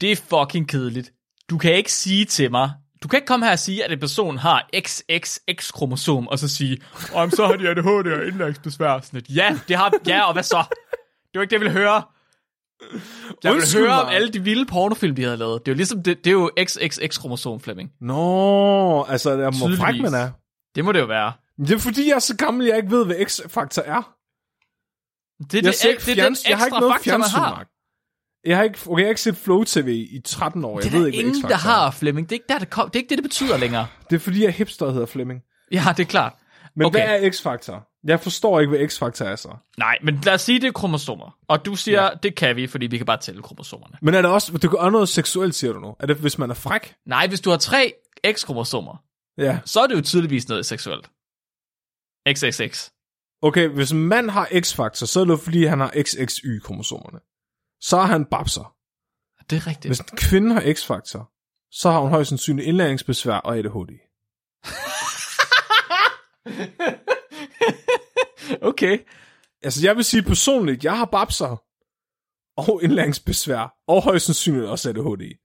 Det 0.02 0.12
er 0.12 0.16
fucking 0.16 0.70
kedeligt. 0.70 1.14
Du 1.50 1.58
kan 1.58 1.76
ikke 1.76 1.92
sige 1.92 2.26
til 2.26 2.52
mig, 2.52 2.72
du 3.04 3.08
kan 3.08 3.18
ikke 3.18 3.28
komme 3.28 3.46
her 3.46 3.52
og 3.52 3.60
sige, 3.60 3.84
at 3.86 3.92
en 3.92 4.00
person 4.00 4.38
har 4.38 4.70
XXX-kromosom, 4.78 6.28
og 6.28 6.40
så 6.40 6.48
sige, 6.56 6.82
om 7.14 7.30
så 7.32 7.48
har 7.48 7.56
de 7.56 7.70
ADHD 7.70 8.12
og 8.22 8.28
indlægsbesvær. 8.28 9.00
Sådan 9.00 9.18
et, 9.20 9.30
ja, 9.30 9.60
det 9.68 9.76
har, 9.78 9.94
ja, 10.08 10.22
og 10.28 10.34
hvad 10.34 10.44
så? 10.44 10.64
Det 11.34 11.40
var 11.40 11.42
ikke 11.42 11.50
det, 11.50 11.52
jeg 11.52 11.60
ville 11.62 11.80
høre. 11.80 12.04
Jeg 13.44 13.52
vil 13.52 13.52
Undskyld 13.62 13.82
høre 13.82 14.00
om 14.02 14.06
mig. 14.06 14.16
alle 14.16 14.30
de 14.30 14.40
vilde 14.44 14.66
pornofilm, 14.66 15.16
de 15.16 15.24
havde 15.24 15.38
lavet. 15.38 15.66
Det 15.66 15.72
er 15.72 15.74
jo 15.74 15.78
ligesom, 15.78 16.04
det, 16.04 16.18
det 16.18 16.28
er 16.28 16.32
jo 16.32 16.52
XXX-kromosom, 16.60 17.60
Flemming. 17.60 17.92
Nå, 18.02 19.04
altså, 19.04 19.32
der 19.38 19.52
må 19.70 19.76
fræk 19.76 20.02
man 20.02 20.14
er. 20.14 20.32
Det 20.76 20.86
må 20.86 20.92
det 20.92 21.00
jo 21.00 21.06
være. 21.06 21.34
Men 21.58 21.68
Det 21.68 21.74
er 21.76 21.80
fordi, 21.80 22.08
jeg 22.08 22.16
er 22.16 22.20
så 22.20 22.36
gammel, 22.36 22.68
jeg 22.68 22.78
ikke 22.78 22.92
ved, 22.92 23.06
hvad 23.06 23.16
X-faktor 23.26 23.82
er. 23.82 24.14
Det 25.44 25.54
er, 25.54 25.58
Jeg, 25.58 25.64
det, 25.64 25.76
ser 25.76 25.90
det, 25.92 26.20
er 26.20 26.24
den 26.26 26.34
fjerns- 26.36 26.50
jeg 26.50 26.58
har 26.58 26.66
ikke 26.66 26.80
noget 26.80 27.02
fjernsyn. 27.02 27.40
Mark. 27.40 27.68
Jeg 28.46 28.58
har 28.58 28.64
ikke, 28.64 28.80
okay, 28.88 29.02
jeg 29.02 29.06
har 29.06 29.10
ikke 29.10 29.22
set 29.22 29.38
Flow 29.38 29.64
TV 29.64 29.88
i 30.12 30.22
13 30.26 30.66
år. 30.66 30.80
Jeg 30.80 30.84
Det 30.84 30.88
er 30.88 30.92
ved 30.92 31.00
der 31.02 31.08
ikke, 31.08 31.20
ingen, 31.20 31.42
hvad 31.42 31.50
der 31.50 31.56
har. 31.56 31.92
Flemming. 31.92 32.30
Det 32.30 32.36
er 32.36 32.38
ikke, 32.40 32.46
der, 32.50 32.60
det, 32.60 32.70
kom, 32.70 32.90
det 32.90 32.96
er 32.96 33.00
ikke 33.00 33.10
det, 33.10 33.18
det 33.18 33.24
betyder 33.24 33.58
længere. 33.58 33.88
Det 34.10 34.16
er 34.16 34.20
fordi, 34.20 34.44
jeg 34.44 34.54
hipster 34.54 34.92
hedder 34.92 35.06
Flemming. 35.06 35.42
Ja, 35.72 35.84
det 35.98 36.00
er 36.04 36.08
klart. 36.08 36.34
Men 36.76 36.86
Okay. 36.88 37.00
hvad 37.06 37.20
er 37.24 37.32
X-faktor? 37.32 37.90
Jeg 38.08 38.20
forstår 38.20 38.60
ikke, 38.60 38.70
hvad 38.78 38.88
X-faktor 38.90 39.26
er 39.26 39.36
så. 39.36 39.50
Nej, 39.78 39.98
men 40.04 40.20
lad 40.26 40.34
os 40.34 40.42
sige, 40.42 40.62
det 40.62 40.68
er 40.68 40.72
kromosomer. 40.72 41.38
Og 41.48 41.66
du 41.66 41.76
siger, 41.76 42.04
ja. 42.04 42.10
det 42.24 42.36
kan 42.36 42.56
vi, 42.56 42.68
fordi 42.68 42.88
vi 42.88 42.98
kan 42.98 43.06
bare 43.06 43.18
tælle 43.18 43.42
kromosomerne. 43.42 43.96
Men 44.02 44.14
er 44.14 44.22
det 44.22 44.32
også, 44.32 44.52
det 44.52 44.62
kan 44.70 44.80
også 44.80 44.90
noget 44.90 45.10
seksuelt, 45.10 45.56
siger 45.56 45.74
du 45.74 45.80
nu? 45.80 45.96
Er 46.00 46.06
det, 46.08 46.16
hvis 46.16 46.38
man 46.38 46.50
er 46.50 46.54
fræk? 46.54 46.96
Nej, 47.06 47.28
hvis 47.28 47.42
du 47.42 47.50
har 47.50 47.58
tre 47.58 47.94
X-kromosomer, 48.34 49.04
Ja. 49.38 49.60
så 49.66 49.80
er 49.80 49.88
det 49.88 49.96
jo 49.96 50.02
tydeligvis 50.02 50.50
noget 50.50 50.66
seksuelt. 50.66 51.10
XXX. 52.30 52.90
Okay, 53.42 53.68
hvis 53.68 53.92
en 53.92 54.04
mand 54.08 54.30
har 54.30 54.48
X-faktor, 54.62 55.06
så 55.06 55.22
er 55.22 55.26
det 55.26 55.40
fordi, 55.40 55.66
han 55.66 55.80
har 55.80 55.92
XXY-kromosomerne. 55.98 57.20
Så 57.84 57.98
er 57.98 58.06
han 58.06 58.26
babser. 58.26 58.76
Det 59.50 59.56
er 59.56 59.68
rigtigt. 59.68 59.90
Hvis 59.90 60.00
en 60.00 60.18
kvinde 60.18 60.54
har 60.54 60.74
X-faktor, 60.74 61.32
så 61.72 61.92
har 61.92 62.00
hun 62.00 62.10
højst 62.10 62.30
sandsynligt 62.30 62.68
indlæringsbesvær 62.68 63.36
og 63.36 63.58
ADHD. 63.58 63.92
okay. 68.70 69.00
Altså, 69.64 69.88
jeg 69.88 69.96
vil 69.96 70.04
sige 70.04 70.24
personligt, 70.24 70.84
jeg 70.84 70.98
har 70.98 71.06
babser 71.06 71.64
og 72.58 72.84
indlæringsbesvær, 72.84 73.74
og 73.88 74.04
højst 74.04 74.26
sandsynligt 74.26 74.66
også 74.66 74.90
ADHD. 74.90 75.38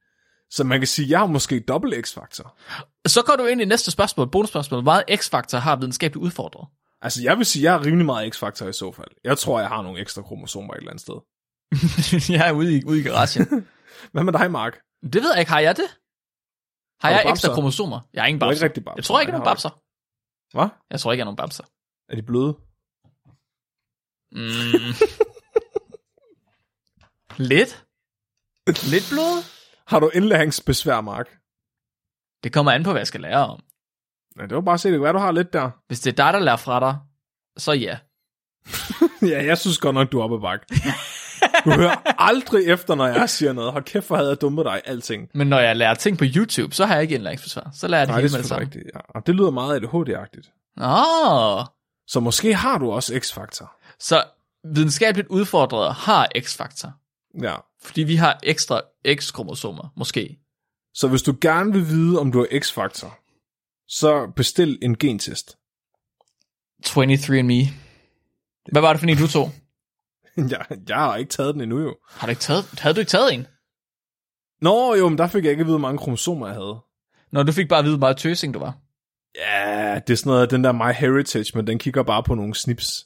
Så 0.50 0.64
man 0.64 0.80
kan 0.80 0.86
sige, 0.86 1.10
jeg 1.10 1.18
har 1.18 1.26
måske 1.26 1.60
dobbelt 1.60 2.06
X-faktor. 2.06 2.58
Så 3.06 3.22
går 3.22 3.36
du 3.36 3.44
ind 3.44 3.60
i 3.60 3.64
næste 3.64 3.90
spørgsmål, 3.90 4.30
bonusspørgsmål. 4.30 4.82
Hvor 4.82 4.92
meget 4.92 5.20
X-faktor 5.20 5.58
har 5.58 5.76
videnskabeligt 5.76 6.24
udfordret? 6.24 6.68
Altså, 7.02 7.22
jeg 7.22 7.38
vil 7.38 7.46
sige, 7.46 7.62
jeg 7.62 7.72
har 7.72 7.86
rimelig 7.86 8.06
meget 8.06 8.34
X-faktor 8.34 8.66
i 8.66 8.72
så 8.72 8.92
fald. 8.92 9.10
Jeg 9.24 9.38
tror, 9.38 9.60
jeg 9.60 9.68
har 9.68 9.82
nogle 9.82 10.00
ekstra 10.00 10.22
kromosomer 10.22 10.74
et 10.74 10.78
eller 10.78 10.90
andet 10.90 11.02
sted. 11.02 11.14
jeg 12.38 12.48
er 12.48 12.52
ude 12.52 12.78
i, 12.78 12.84
ude 12.84 13.00
i 13.00 13.02
garagen. 13.02 13.66
Hvad 14.12 14.24
med 14.24 14.32
dig, 14.32 14.50
Mark? 14.50 14.78
det 15.02 15.14
ved 15.22 15.30
jeg 15.32 15.40
ikke. 15.40 15.50
Har 15.52 15.60
jeg 15.60 15.76
det? 15.76 15.84
Har, 17.00 17.08
Har 17.08 17.10
jeg 17.10 17.18
babser? 17.24 17.30
ekstra 17.30 17.54
kromosomer? 17.54 18.00
Jeg 18.14 18.22
er 18.22 18.26
ingen 18.26 18.40
Du 18.40 18.44
er 18.46 18.48
babser. 18.50 18.64
ikke 18.64 18.68
rigtig 18.68 18.84
babser. 18.84 18.96
Jeg 18.96 19.04
tror 19.04 19.20
ikke, 19.20 19.30
jeg 19.30 19.34
er 19.34 19.38
nogen 19.38 19.50
babser. 19.50 19.70
Hvad? 20.56 20.68
Jeg 20.90 21.00
tror 21.00 21.12
ikke, 21.12 21.18
jeg 21.20 21.22
er 21.22 21.24
nogen 21.24 21.36
babser. 21.36 21.64
Er 22.08 22.16
de 22.16 22.22
bløde? 22.22 22.56
Mm. 24.32 24.94
Lidt. 27.50 27.84
Lidt 28.66 29.04
blod. 29.10 29.44
Har 29.86 30.00
du 30.00 30.10
indlæringsbesvær, 30.14 31.00
Mark? 31.00 31.26
Det 32.44 32.52
kommer 32.52 32.72
an 32.72 32.84
på, 32.84 32.90
hvad 32.90 33.00
jeg 33.00 33.06
skal 33.06 33.20
lære 33.20 33.46
om. 33.46 33.60
Ja, 34.38 34.42
det 34.42 34.54
var 34.54 34.60
bare 34.60 34.74
at 34.74 34.80
se, 34.80 34.92
det 34.92 35.02
være, 35.02 35.12
du 35.12 35.18
har 35.18 35.32
lidt 35.32 35.52
der. 35.52 35.70
Hvis 35.86 36.00
det 36.00 36.10
er 36.12 36.24
dig, 36.24 36.32
der 36.32 36.38
lærer 36.38 36.56
fra 36.56 36.80
dig, 36.80 36.98
så 37.56 37.72
ja. 37.72 37.98
ja, 39.22 39.44
jeg 39.44 39.58
synes 39.58 39.78
godt 39.78 39.94
nok, 39.94 40.12
du 40.12 40.18
er 40.20 40.24
oppe 40.24 40.40
bakke. 40.40 40.66
Du 41.64 41.70
hører 41.70 42.20
aldrig 42.20 42.66
efter, 42.66 42.94
når 42.94 43.06
jeg 43.06 43.30
siger 43.30 43.52
noget. 43.52 43.72
Hold 43.72 43.84
kæft, 43.84 44.06
hvor 44.06 44.16
havde 44.16 44.28
jeg 44.28 44.40
dummet 44.40 44.64
dig 44.64 44.82
alting. 44.84 45.28
Men 45.34 45.46
når 45.46 45.58
jeg 45.58 45.76
lærer 45.76 45.94
ting 45.94 46.18
på 46.18 46.24
YouTube, 46.36 46.74
så 46.74 46.86
har 46.86 46.94
jeg 46.94 47.02
ikke 47.02 47.14
indlæringsbesvær. 47.14 47.70
Så 47.74 47.88
lærer 47.88 48.00
jeg 48.00 48.06
det 48.06 48.12
Nej, 48.12 48.20
det 48.20 48.30
hele 48.30 48.36
med 48.36 48.42
det 48.42 48.48
samme. 48.48 48.64
rigtigt. 48.64 48.84
Ja. 48.94 49.00
Og 49.08 49.26
det 49.26 49.34
lyder 49.34 49.50
meget 49.50 49.80
ADHD-agtigt. 49.80 50.74
Åh, 50.84 51.64
Så 52.06 52.20
måske 52.20 52.54
har 52.54 52.78
du 52.78 52.90
også 52.90 53.20
X-faktor. 53.20 53.76
så 53.98 54.24
videnskabeligt 54.74 55.28
udfordrede 55.28 55.92
har 55.92 56.28
X-faktor. 56.40 56.92
Ja. 57.42 57.54
Fordi 57.82 58.02
vi 58.02 58.16
har 58.16 58.38
ekstra 58.42 58.80
X-kromosomer, 59.14 59.92
måske. 59.96 60.38
Så 60.94 61.08
hvis 61.08 61.22
du 61.22 61.34
gerne 61.40 61.72
vil 61.72 61.88
vide, 61.88 62.18
om 62.18 62.32
du 62.32 62.38
har 62.38 62.60
X-faktor, 62.60 63.18
så 63.88 64.32
bestil 64.36 64.78
en 64.82 64.96
gentest. 64.98 65.56
23andMe. 66.86 67.66
Hvad 68.72 68.80
var 68.82 68.92
det 68.92 69.00
for 69.00 69.06
en, 69.06 69.16
du 69.16 69.28
tog? 69.28 69.50
jeg, 70.52 70.66
jeg 70.88 70.96
har 70.96 71.16
ikke 71.16 71.30
taget 71.30 71.54
den 71.54 71.62
endnu 71.62 71.78
jo. 71.78 71.96
Har 72.10 72.26
du 72.26 72.30
ikke 72.30 72.40
taget, 72.40 72.64
havde 72.78 72.94
du 72.94 73.00
ikke 73.00 73.10
taget 73.10 73.34
en? 73.34 73.46
Nå 74.60 74.94
jo, 74.94 75.08
men 75.08 75.18
der 75.18 75.26
fik 75.26 75.44
jeg 75.44 75.50
ikke 75.50 75.60
at 75.60 75.66
vide, 75.66 75.78
hvor 75.78 75.88
mange 75.88 75.98
kromosomer 75.98 76.46
jeg 76.46 76.54
havde. 76.56 76.78
Når 77.32 77.42
du 77.42 77.52
fik 77.52 77.68
bare 77.68 77.78
at 77.78 77.84
vide, 77.84 77.96
hvor 77.96 78.06
meget 78.06 78.16
tøsing 78.16 78.54
du 78.54 78.58
var. 78.58 78.76
Ja, 79.36 80.00
det 80.06 80.12
er 80.12 80.16
sådan 80.16 80.30
noget, 80.30 80.50
den 80.50 80.64
der 80.64 80.72
My 80.72 80.92
Heritage, 80.92 81.52
men 81.54 81.66
den 81.66 81.78
kigger 81.78 82.02
bare 82.02 82.22
på 82.22 82.34
nogle 82.34 82.54
snips. 82.54 83.04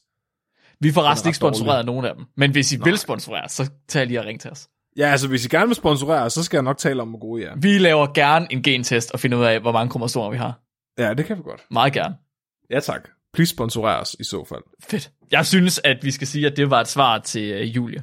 Vi 0.81 0.93
får 0.93 1.03
resten 1.03 1.29
ikke 1.29 1.37
sponsoreret 1.37 1.79
af 1.79 1.87
nogen 1.87 2.05
af 2.05 2.15
dem. 2.15 2.25
Men 2.37 2.51
hvis 2.51 2.73
I 2.73 2.77
Nej. 2.77 2.85
vil 2.85 2.99
sponsorere, 2.99 3.49
så 3.49 3.71
tag 3.89 4.07
lige 4.07 4.21
og 4.21 4.27
ring 4.27 4.41
til 4.41 4.51
os. 4.51 4.69
Ja, 4.97 5.07
altså 5.07 5.29
hvis 5.29 5.45
I 5.45 5.49
gerne 5.49 5.67
vil 5.67 5.75
sponsorere, 5.75 6.31
så 6.31 6.45
skal 6.45 6.57
jeg 6.57 6.63
nok 6.63 6.79
tale 6.79 7.03
om, 7.03 7.09
hvor 7.09 7.19
gode 7.19 7.43
I 7.43 7.45
er. 7.45 7.57
Vi 7.57 7.79
laver 7.79 8.07
gerne 8.15 8.47
en 8.51 8.63
gentest 8.63 9.11
og 9.11 9.21
finder 9.21 9.39
ud 9.39 9.45
af, 9.45 9.61
hvor 9.61 9.73
mange 9.73 9.91
kromosomer 9.91 10.31
vi 10.31 10.37
har. 10.37 10.61
Ja, 10.99 11.15
det 11.15 11.27
kan 11.27 11.37
vi 11.39 11.43
godt. 11.43 11.61
Meget 11.71 11.93
gerne. 11.93 12.15
Ja 12.71 12.81
tak. 12.81 13.09
Please 13.33 13.51
sponsorer 13.51 14.01
os 14.01 14.17
i 14.21 14.25
så 14.25 14.45
fald. 14.45 14.63
Fedt. 14.83 15.11
Jeg 15.31 15.47
synes, 15.47 15.81
at 15.85 16.05
vi 16.05 16.11
skal 16.11 16.27
sige, 16.27 16.47
at 16.47 16.57
det 16.57 16.71
var 16.71 16.81
et 16.81 16.89
svar 16.89 17.19
til 17.19 17.63
uh, 17.63 17.77
Julie. 17.77 18.03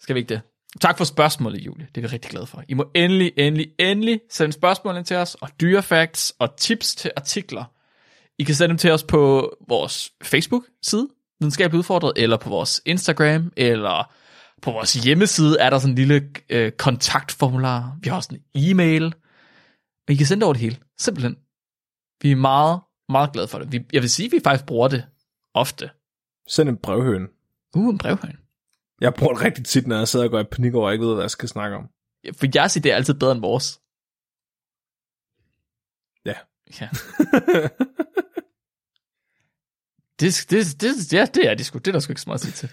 Skal 0.00 0.14
vi 0.14 0.20
ikke 0.20 0.34
det? 0.34 0.40
Tak 0.80 0.98
for 0.98 1.04
spørgsmålet, 1.04 1.66
Julie. 1.66 1.88
Det 1.94 2.04
er 2.04 2.08
vi 2.08 2.14
rigtig 2.14 2.30
glade 2.30 2.46
for. 2.46 2.62
I 2.68 2.74
må 2.74 2.90
endelig, 2.94 3.32
endelig, 3.36 3.68
endelig 3.78 4.20
sende 4.30 4.52
spørgsmål 4.52 4.96
ind 4.96 5.04
til 5.04 5.16
os, 5.16 5.34
og 5.34 5.48
dyrefacts 5.60 6.34
og 6.38 6.56
tips 6.56 6.94
til 6.94 7.10
artikler. 7.16 7.64
I 8.38 8.44
kan 8.44 8.54
sende 8.54 8.68
dem 8.68 8.78
til 8.78 8.90
os 8.90 9.02
på 9.02 9.52
vores 9.68 10.12
Facebook-side, 10.22 11.08
Videnskabeligt 11.40 11.78
Udfordret, 11.78 12.12
eller 12.16 12.36
på 12.36 12.48
vores 12.48 12.82
Instagram, 12.86 13.52
eller 13.56 14.12
på 14.62 14.70
vores 14.70 14.94
hjemmeside 14.94 15.58
er 15.60 15.70
der 15.70 15.78
sådan 15.78 15.92
en 15.92 15.98
lille 15.98 16.30
øh, 16.50 16.72
kontaktformular. 16.72 17.96
Vi 18.00 18.08
har 18.08 18.16
også 18.16 18.30
en 18.32 18.40
e-mail. 18.54 19.04
Og 20.08 20.14
I 20.14 20.14
kan 20.14 20.26
sende 20.26 20.40
det 20.40 20.44
over 20.44 20.52
det 20.52 20.62
hele. 20.62 20.76
Simpelthen. 20.98 21.36
Vi 22.22 22.30
er 22.30 22.36
meget, 22.36 22.80
meget 23.08 23.32
glade 23.32 23.48
for 23.48 23.58
det. 23.58 23.72
Vi, 23.72 23.84
jeg 23.92 24.02
vil 24.02 24.10
sige, 24.10 24.26
at 24.26 24.32
vi 24.32 24.40
faktisk 24.44 24.66
bruger 24.66 24.88
det 24.88 25.04
ofte. 25.54 25.90
Send 26.48 26.68
en 26.68 26.76
brevhøn. 26.76 27.28
Uh, 27.76 27.90
en 27.90 27.98
brevhøn. 27.98 28.36
Jeg 29.00 29.14
bruger 29.14 29.34
det 29.34 29.42
rigtig 29.42 29.64
tit, 29.64 29.86
når 29.86 29.96
jeg 29.96 30.08
sidder 30.08 30.24
og 30.24 30.30
går 30.30 30.40
i 30.40 30.44
panik 30.44 30.74
over, 30.74 30.88
jeg 30.88 30.94
ikke 30.94 31.06
ved, 31.06 31.14
hvad 31.14 31.22
jeg 31.22 31.30
skal 31.30 31.48
snakke 31.48 31.76
om. 31.76 31.88
For 32.38 32.46
jeres 32.54 32.76
idé 32.76 32.88
er 32.88 32.94
altid 32.94 33.14
bedre 33.14 33.32
end 33.32 33.40
vores. 33.40 33.80
Ja. 36.24 36.34
Ja. 36.80 36.88
det, 40.20 40.46
det, 40.50 40.80
det, 40.80 41.12
ja, 41.12 41.26
det 41.34 41.50
er 41.50 41.54
det 41.54 41.66
sgu. 41.66 41.78
Det 41.78 41.88
er 41.88 41.92
der 41.92 42.00
sgu 42.00 42.10
ikke 42.10 42.20
så 42.20 42.28
meget 42.28 42.38
at 42.38 42.44
sige 42.44 42.52
til. 42.52 42.70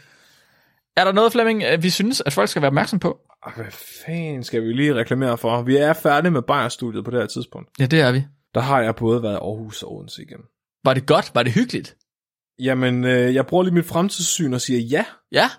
Er 0.95 1.03
der 1.03 1.11
noget, 1.11 1.31
Flemming, 1.31 1.63
øh, 1.63 1.83
vi 1.83 1.89
synes, 1.89 2.21
at 2.25 2.33
folk 2.33 2.49
skal 2.49 2.61
være 2.61 2.69
opmærksom 2.69 2.99
på? 2.99 3.19
Hvad 3.55 3.71
fanden 4.05 4.43
skal 4.43 4.63
vi 4.63 4.73
lige 4.73 4.95
reklamere 4.95 5.37
for? 5.37 5.61
Vi 5.61 5.77
er 5.77 5.93
færdige 5.93 6.31
med 6.31 6.41
Bayer-studiet 6.41 7.05
på 7.05 7.11
det 7.11 7.19
her 7.19 7.27
tidspunkt. 7.27 7.69
Ja, 7.79 7.85
det 7.85 8.01
er 8.01 8.11
vi. 8.11 8.23
Der 8.53 8.61
har 8.61 8.81
jeg 8.81 8.95
både 8.95 9.23
været 9.23 9.33
i 9.33 9.35
Aarhus 9.35 9.83
og 9.83 9.95
Odense 9.95 10.21
igen. 10.23 10.39
Var 10.83 10.93
det 10.93 11.07
godt? 11.07 11.31
Var 11.35 11.43
det 11.43 11.53
hyggeligt? 11.53 11.97
Jamen, 12.59 13.03
øh, 13.03 13.35
jeg 13.35 13.47
bruger 13.47 13.63
lige 13.63 13.73
mit 13.73 13.85
fremtidssyn 13.85 14.53
og 14.53 14.61
siger 14.61 14.79
ja. 14.79 15.05
Ja. 15.31 15.49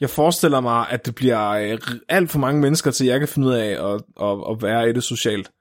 Jeg 0.00 0.10
forestiller 0.10 0.60
mig, 0.60 0.88
at 0.90 1.06
det 1.06 1.14
bliver 1.14 1.48
øh, 1.50 1.78
alt 2.08 2.30
for 2.30 2.38
mange 2.38 2.60
mennesker, 2.60 2.90
til 2.90 3.06
jeg 3.06 3.18
kan 3.18 3.28
finde 3.28 3.48
ud 3.48 3.52
af 3.52 3.66
at, 3.66 4.02
at, 4.20 4.38
at 4.50 4.62
være 4.62 4.90
i 4.90 4.92
det 4.92 5.04
socialt. 5.04 5.52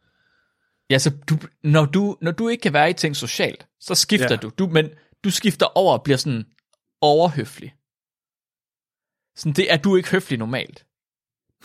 Ja, 0.90 0.98
så 1.00 1.12
du, 1.30 1.36
når, 1.64 1.86
du, 1.86 2.18
når 2.22 2.32
du 2.32 2.48
ikke 2.48 2.62
kan 2.62 2.74
være 2.74 2.90
i 2.90 2.94
ting 2.94 3.16
socialt, 3.16 3.68
så 3.80 3.96
skifter 3.96 4.28
Ja. 4.32 4.36
du. 4.36 4.52
du. 4.60 4.68
Men 4.68 4.90
du 5.24 5.32
skifter 5.32 5.66
over 5.78 5.94
og 5.94 6.04
bliver 6.04 6.18
sådan 6.18 6.46
overhøflig. 7.02 7.74
Sådan, 9.36 9.54
det 9.54 9.74
er 9.74 9.78
du 9.78 9.96
ikke 9.96 10.10
høflig 10.12 10.40
normalt. 10.40 10.86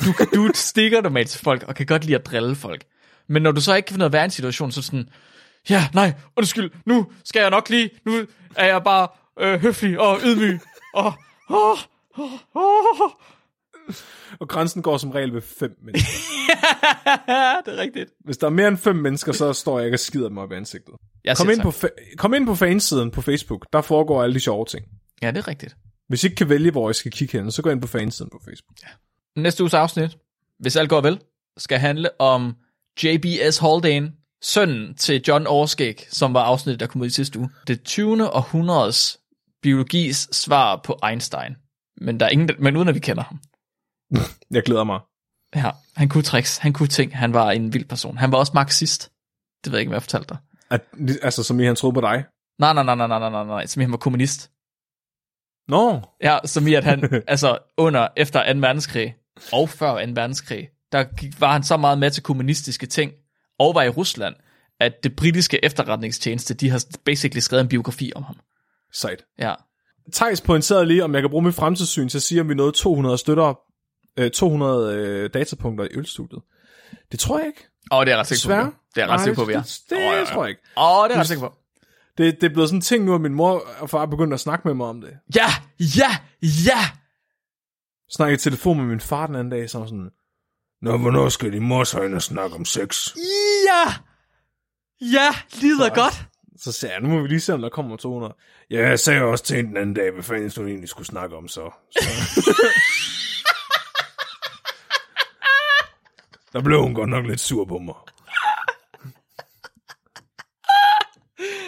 Du, 0.05 0.13
du 0.35 0.51
stikker 0.71 1.01
normalt 1.01 1.29
til 1.31 1.41
folk, 1.41 1.63
og 1.63 1.75
kan 1.75 1.87
godt 1.87 2.05
lide 2.05 2.19
at 2.19 2.27
drille 2.27 2.55
folk. 2.57 2.85
Men 3.29 3.43
når 3.43 3.53
du 3.53 3.61
så 3.61 3.75
ikke 3.75 3.87
kan 3.87 3.95
finde 3.95 4.03
ud 4.03 4.07
af 4.07 4.09
at 4.09 4.13
være 4.13 4.23
i 4.23 4.25
en 4.25 4.31
situation, 4.31 4.73
så 4.73 4.83
sådan, 4.83 5.09
ja, 5.71 5.89
nej, 5.95 6.15
undskyld, 6.37 6.71
nu 6.87 7.07
skal 7.25 7.41
jeg 7.41 7.51
nok 7.51 7.69
lige, 7.71 7.91
nu 8.07 8.27
er 8.57 8.67
jeg 8.67 8.83
bare 8.85 9.09
øh, 9.41 9.61
høflig 9.61 10.01
og 10.01 10.19
ydmyg, 10.25 10.61
og, 10.95 11.13
oh, 11.49 11.79
oh, 12.19 12.31
oh. 12.55 13.11
Og 14.41 14.49
grænsen 14.49 14.83
går 14.83 14.97
som 14.99 15.11
regel 15.11 15.35
ved 15.35 15.43
fem 15.43 15.77
mennesker. 15.83 16.11
det 17.67 17.75
er 17.75 17.77
rigtigt. 17.77 18.11
Hvis 18.25 18.37
der 18.37 18.47
er 18.47 18.51
mere 18.51 18.69
end 18.69 18.77
fem 18.77 18.97
mennesker, 18.97 19.33
så 19.33 19.53
står 19.53 19.79
jeg 19.79 19.87
ikke 19.87 19.95
og 19.95 20.01
skider 20.01 20.29
dem 20.29 20.39
op 20.39 20.53
i 20.53 20.55
ansigtet. 20.55 20.95
Jeg 21.25 21.37
Kom 21.37 21.51
ind, 21.51 21.61
på 21.61 21.69
fa- 21.69 22.17
kom 22.17 22.35
ind 22.35 22.47
på 22.47 22.55
fansiden 22.55 23.11
på 23.11 23.23
Facebook. 23.23 23.67
Der 23.73 23.81
foregår 23.81 24.23
alle 24.23 24.35
de 24.35 24.41
sjove 24.41 24.65
ting. 24.65 24.87
Ja, 25.23 25.31
det 25.31 25.39
er 25.39 25.49
rigtigt. 25.49 25.77
Hvis 26.09 26.25
I 26.25 26.27
ikke 26.27 26.37
kan 26.37 26.49
vælge, 26.49 26.71
hvor 26.71 26.91
I 26.91 26.95
skal 26.95 27.13
kigge 27.13 27.39
hen, 27.39 27.51
så 27.51 27.63
gå 27.63 27.71
ind 27.71 27.81
på 27.81 27.87
fansiden 27.89 28.31
på 28.31 28.41
Facebook. 28.45 28.77
Næste 29.37 29.63
uges 29.63 29.75
afsnit, 29.75 30.17
hvis 30.59 30.77
alt 30.77 30.89
går 30.89 31.01
vel, 31.01 31.21
skal 31.57 31.79
handle 31.79 32.21
om 32.21 32.55
JBS 33.03 33.59
Haldane, 33.59 34.13
sønnen 34.43 34.95
til 34.95 35.23
John 35.29 35.47
Overskæg, 35.47 36.07
som 36.11 36.35
var 36.35 36.43
afsnittet, 36.43 36.81
der 36.81 36.87
kom 36.87 37.01
ud 37.01 37.07
i 37.07 37.11
sidste 37.11 37.39
uge. 37.39 37.51
Det 37.67 37.83
20. 37.83 38.31
århundredes 38.31 39.19
biologis 39.63 40.29
svar 40.33 40.81
på 40.85 40.99
Einstein. 41.09 41.57
Men, 42.01 42.21
der 42.21 42.27
er 42.27 42.31
ingen, 42.31 42.51
men 42.59 42.77
uden 42.77 42.89
at 42.89 42.95
vi 42.95 43.01
kender 43.01 43.23
ham. 43.23 43.41
Jeg 44.57 44.63
glæder 44.63 44.85
mig. 44.85 45.01
Ja, 45.55 45.71
han 45.97 46.09
kunne 46.09 46.23
tricks, 46.23 46.59
han 46.59 46.73
kunne 46.73 46.89
ting, 46.89 47.19
han 47.19 47.35
var 47.35 47.51
en 47.51 47.75
vild 47.75 47.85
person. 47.85 48.17
Han 48.17 48.33
var 48.33 48.39
også 48.39 48.53
marxist. 48.55 49.13
Det 49.65 49.73
ved 49.73 49.79
jeg 49.79 49.81
ikke, 49.81 49.89
hvad 49.91 49.97
jeg 49.97 50.03
fortalte 50.03 50.29
dig. 50.29 50.39
At, 50.71 50.81
altså, 51.23 51.43
som 51.43 51.61
I 51.61 51.65
han 51.65 51.77
troede 51.77 51.95
på 51.95 52.01
dig. 52.01 52.25
Nej, 52.59 52.73
nej, 52.73 52.83
nej, 52.83 52.95
nej, 52.95 53.07
nej, 53.07 53.19
nej, 53.19 53.31
nej, 53.31 53.45
nej, 53.45 53.67
som 53.67 53.81
i 53.81 53.85
han 53.85 53.91
var 53.93 53.99
kommunist. 53.99 54.51
Nå, 55.69 56.01
Ja, 56.23 56.39
som 56.45 56.67
i 56.67 56.75
at 56.75 56.85
han, 56.85 57.23
altså 57.29 57.59
under, 57.77 58.09
efter 58.17 58.53
2. 58.53 58.59
verdenskrig, 58.59 59.17
og 59.53 59.69
før 59.69 60.07
2. 60.07 60.13
verdenskrig, 60.15 60.69
der 60.97 61.05
gik, 61.17 61.41
var 61.41 61.53
han 61.53 61.63
så 61.63 61.77
meget 61.77 61.99
med 61.99 62.11
til 62.11 62.23
kommunistiske 62.23 62.87
ting, 62.87 63.13
og 63.59 63.75
var 63.75 63.83
i 63.83 63.89
Rusland, 63.89 64.35
at 64.81 64.93
det 65.05 65.17
britiske 65.17 65.65
efterretningstjeneste, 65.65 66.55
de 66.55 66.71
har 66.71 66.85
basically 67.05 67.41
skrevet 67.41 67.63
en 67.63 67.69
biografi 67.69 68.13
om 68.15 68.23
ham. 68.23 68.37
sejt. 68.93 69.25
Ja. 69.39 69.55
Thijs 70.13 70.41
pointerede 70.41 70.87
lige, 70.87 71.05
om 71.05 71.15
jeg 71.15 71.23
kan 71.23 71.31
bruge 71.31 71.45
mit 71.45 71.55
fremtidssyn 71.55 72.09
til 72.09 72.19
at 72.19 72.23
sige, 72.23 72.41
om 72.41 72.49
vi 72.49 72.55
nåede 72.55 72.73
200 72.73 73.19
støtter, 73.19 73.55
øh, 74.19 74.31
200 74.31 74.95
øh, 74.95 75.31
datapunkter 75.35 75.85
i 75.85 75.89
ølstudiet. 75.91 76.43
Det 77.13 77.21
tror 77.21 77.39
jeg 77.39 77.47
ikke. 77.47 77.67
Og 77.91 78.07
det 78.07 78.13
er 78.13 78.17
ret 78.17 78.27
sikker 78.27 78.65
på. 78.65 78.73
Det 78.95 79.03
er 79.03 79.07
ret 79.07 79.21
sikker 79.21 79.43
på, 79.43 79.45
vi 79.45 79.53
er. 79.53 79.63
Det, 79.63 79.81
det, 79.91 79.97
Åh, 79.97 80.03
ja, 80.03 80.19
ja. 80.19 80.25
tror 80.25 80.45
jeg 80.45 80.49
ikke. 80.49 80.63
Åh, 80.77 81.09
det 81.09 81.15
er 81.15 81.21
ret 81.21 81.27
sikker 81.27 81.49
på. 81.49 81.55
Det, 82.19 82.41
det 82.41 82.47
er 82.47 82.53
blevet 82.53 82.69
sådan 82.69 82.79
en 82.79 82.83
ting 82.83 83.05
nu, 83.05 83.15
at 83.15 83.21
min 83.21 83.35
mor 83.35 83.63
og 83.79 83.91
far 83.91 84.03
er 84.03 84.07
begyndt 84.07 84.35
at 84.35 84.41
snakke 84.41 84.69
med 84.69 84.75
mig 84.75 84.87
om 84.87 85.01
det. 85.01 85.11
Ja, 85.37 85.49
ja, 85.81 86.17
ja! 86.43 86.81
Snakkede 88.11 88.35
i 88.35 88.39
telefon 88.39 88.77
med 88.77 88.87
min 88.87 89.01
far 89.01 89.27
den 89.27 89.35
anden 89.35 89.51
dag, 89.51 89.61
var 89.61 89.67
sådan, 89.67 90.11
Nå, 90.83 90.97
hvornår 90.97 91.29
skal 91.29 91.53
din 91.53 91.63
mor 91.63 91.85
så 91.85 92.03
ind 92.03 92.15
og 92.15 92.23
snakke 92.23 92.57
om 92.57 92.65
sex? 92.65 93.09
Ja! 93.67 93.93
Ja, 95.01 95.29
lyder 95.63 95.95
godt. 95.95 96.27
Så 96.59 96.73
sagde 96.73 96.95
jeg, 96.95 97.03
nu 97.03 97.09
må 97.09 97.21
vi 97.21 97.29
lige 97.29 97.41
se, 97.41 97.55
om 97.55 97.61
der 97.61 97.69
kommer 97.69 97.97
200. 97.97 98.35
Ja, 98.71 98.89
jeg 98.89 99.01
sagde 99.01 99.23
også 99.23 99.45
til 99.45 99.57
hende 99.57 99.69
den 99.69 99.77
anden 99.77 99.95
dag, 99.95 100.13
hvad 100.13 100.23
fanden 100.23 100.53
hun 100.57 100.69
egentlig 100.69 100.89
skulle 100.89 101.07
snakke 101.07 101.37
om 101.37 101.49
så. 101.49 101.71
så. 101.91 102.01
der 106.53 106.63
blev 106.63 106.83
hun 106.83 106.95
godt 106.95 107.11
nok 107.11 107.27
lidt 107.27 107.41
sur 107.41 107.65
på 107.65 107.79
mig. 107.79 107.95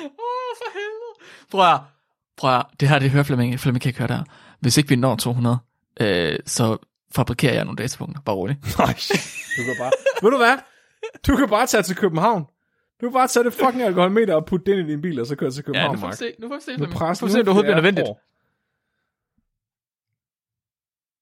Åh, 0.04 0.56
for 0.58 0.72
helvede. 0.72 1.14
Prøv 1.50 1.72
at, 1.74 1.80
prøv 2.36 2.54
at, 2.54 2.66
det 2.80 2.88
her, 2.88 2.98
det 2.98 3.10
hører 3.10 3.24
Flemming, 3.24 3.60
Flemming 3.60 3.82
kan 3.82 3.88
ikke 3.88 3.98
høre 3.98 4.08
det 4.08 4.16
her. 4.16 4.24
Hvis 4.60 4.76
ikke 4.76 4.88
vi 4.88 4.96
når 4.96 5.16
200, 5.16 5.58
øh, 6.00 6.38
så 6.46 6.78
fabrikerer 7.14 7.54
jeg 7.54 7.64
nogle 7.64 7.76
datapunkter. 7.76 8.20
Bare 8.20 8.36
roligt. 8.36 8.58
Nej, 8.78 8.94
du 9.56 9.62
kan 9.64 9.74
bare... 9.78 9.92
Ved 10.22 10.30
du 10.30 10.36
hvad? 10.36 10.58
Du 11.26 11.36
kan 11.36 11.48
bare 11.48 11.66
tage 11.66 11.82
til 11.82 11.96
København. 11.96 12.44
Du 13.00 13.06
kan 13.06 13.12
bare 13.12 13.28
tage 13.28 13.44
det 13.44 13.52
fucking 13.52 13.82
alkoholmeter 13.82 14.34
og 14.34 14.46
putte 14.46 14.66
det 14.72 14.78
ind 14.78 14.88
i 14.88 14.92
din 14.92 15.00
bil, 15.00 15.20
og 15.20 15.26
så 15.26 15.36
køre 15.36 15.50
til 15.50 15.60
Ja, 15.60 15.62
København, 15.66 15.94
nu 15.94 16.00
får 16.00 16.06
vi 16.06 16.10
Mark. 16.10 16.16
se. 16.18 16.34
Nu 16.38 16.48
får 16.48 16.54
vi 16.54 16.60
se, 16.60 16.76
Nu 16.76 16.86
får 16.98 17.08
vi 17.08 17.14
se, 17.14 17.22
om 17.24 17.30
det 17.30 17.48
overhovedet 17.48 17.64
bliver 17.66 17.74
nødvendigt. 17.76 18.08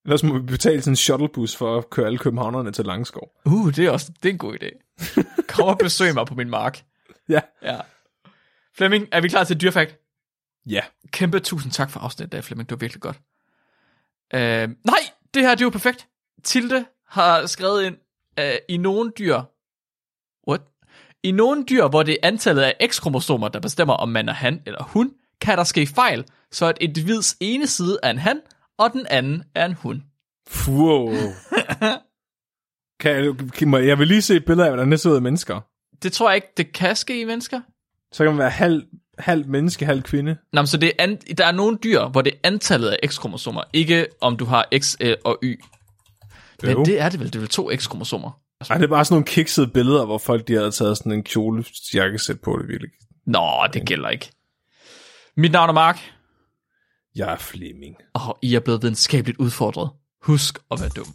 Ellers 0.05 0.23
må 0.23 0.39
vi 0.39 0.47
betale 0.47 0.83
sådan 0.83 0.93
en 0.93 0.97
shuttlebus 0.97 1.57
for 1.57 1.79
at 1.79 1.91
køre 1.91 2.07
alle 2.07 2.19
københavnerne 2.19 2.73
til 2.73 2.85
Langskov. 2.85 3.31
Uh, 3.45 3.73
det 3.73 3.87
er 3.87 3.91
også 3.91 4.13
det 4.23 4.29
er 4.29 4.33
en 4.33 4.39
god 4.39 4.57
idé. 4.63 5.03
Kom 5.55 5.69
og 5.69 5.79
besøg 5.79 6.15
mig 6.15 6.27
på 6.27 6.35
min 6.35 6.51
mark. 6.51 6.85
Ja. 7.29 7.41
Ja. 7.63 7.77
Flemming, 8.77 9.09
er 9.13 9.21
vi 9.21 9.29
klar 9.29 9.45
til 9.45 9.61
dyrfakt? 9.61 9.99
Ja. 10.67 10.81
Kæmpe 11.11 11.39
tusind 11.41 11.73
tak 11.73 11.91
for 11.91 12.01
afsnittet 12.01 12.33
der, 12.33 12.41
Flemming. 12.41 12.69
Det 12.69 12.75
var 12.77 12.79
virkelig 12.79 13.01
godt. 13.03 13.17
Øh, 14.35 14.69
nej, 14.85 14.99
det 15.37 15.45
her 15.45 15.55
det 15.55 15.61
er 15.61 15.67
jo 15.67 15.71
perfekt. 15.71 16.09
Tilde 16.45 16.85
har 17.09 17.47
skrevet 17.47 17.85
ind, 17.85 17.97
øh, 18.39 18.55
i 18.69 18.77
nogle 18.77 19.13
dyr... 19.19 19.41
What? 20.49 20.61
I 21.23 21.31
nogle 21.31 21.65
dyr, 21.65 21.89
hvor 21.89 22.03
det 22.03 22.13
er 22.13 22.29
antallet 22.29 22.63
af 22.63 22.89
X-kromosomer, 22.89 23.49
der 23.49 23.61
bestemmer, 23.61 23.95
om 23.95 24.09
man 24.09 24.29
er 24.29 24.33
han 24.33 24.63
eller 24.67 24.83
hun, 24.83 25.15
kan 25.41 25.59
der 25.59 25.65
ske 25.65 25.87
fejl, 25.87 26.25
så 26.53 26.67
et 26.67 26.77
individs 26.81 27.37
ene 27.41 27.67
side 27.67 27.99
er 28.03 28.11
en 28.11 28.19
han, 28.19 28.41
og 28.79 28.93
den 28.93 29.07
anden 29.11 29.45
er 29.55 29.65
en 29.65 29.75
hun. 29.75 30.03
Wow. 30.69 31.09
kan 33.01 33.15
jeg, 33.15 33.87
jeg 33.87 33.99
vil 33.99 34.09
lige 34.09 34.23
se 34.23 34.37
et 34.37 34.45
billede 34.45 34.67
af, 34.67 34.73
hvordan 34.73 34.91
det 34.91 35.01
ser 35.01 35.11
ud 35.11 35.17
af 35.17 35.23
mennesker. 35.23 35.61
Det 36.03 36.13
tror 36.13 36.29
jeg 36.29 36.37
ikke, 36.37 36.53
det 36.57 36.73
kan 36.73 36.97
ske 36.97 37.21
i 37.21 37.25
mennesker. 37.25 37.61
Så 38.13 38.25
kan 38.25 38.33
man 38.33 38.39
være 38.39 38.51
halv, 38.51 38.87
halv 39.19 39.47
menneske, 39.47 39.87
halv 39.87 40.03
kvinde. 40.03 40.37
Nå, 40.53 40.61
men 40.63 40.67
så 40.67 40.77
det 40.77 40.89
er 40.89 40.93
an, 41.05 41.17
der 41.39 41.47
er 41.47 41.53
nogle 41.53 41.79
dyr, 41.85 42.05
hvor 42.09 42.23
det 42.23 42.33
er 42.35 42.39
antallet 42.45 42.89
af 42.89 43.09
X-kromosomer, 43.09 43.63
ikke 43.73 44.07
om 44.21 44.37
du 44.37 44.45
har 44.45 44.67
X 44.79 44.97
øh, 45.01 45.17
og 45.25 45.39
Y. 45.43 45.61
Men 46.63 46.85
det 46.85 47.01
er 47.01 47.09
det 47.09 47.21
vel. 47.21 47.27
Det 47.27 47.35
er 47.35 47.41
vel 47.41 47.49
to 47.49 47.71
X-kromosomer. 47.77 48.41
Ej, 48.71 48.77
det 48.79 48.85
er 48.85 48.89
bare 48.89 49.05
sådan 49.05 49.15
nogle 49.15 49.25
kiksede 49.27 49.67
billeder, 49.67 50.05
hvor 50.05 50.19
folk 50.19 50.49
de 50.49 50.55
havde 50.55 50.71
taget 50.71 50.97
sådan 50.99 51.13
en 51.13 51.23
kjole 51.23 51.65
jakkesæt 51.95 52.41
på 52.41 52.59
det 52.61 52.69
virkelig. 52.69 52.91
Nå, 53.27 53.51
det 53.73 53.87
gælder 53.87 54.09
ikke. 54.09 54.31
Mit 55.37 55.53
navn 55.53 55.69
er 55.69 55.73
Mark, 55.75 56.01
Jeg 57.17 57.33
er 57.33 57.37
Flemming. 57.37 57.97
og 58.15 58.39
I 58.43 58.55
er 58.55 58.61
blevet 58.61 58.83
videnskabeligt 58.83 59.39
udfordret. 59.39 59.91
Husk 60.23 60.59
at 60.71 60.81
være 60.81 60.89
dum. 60.89 61.07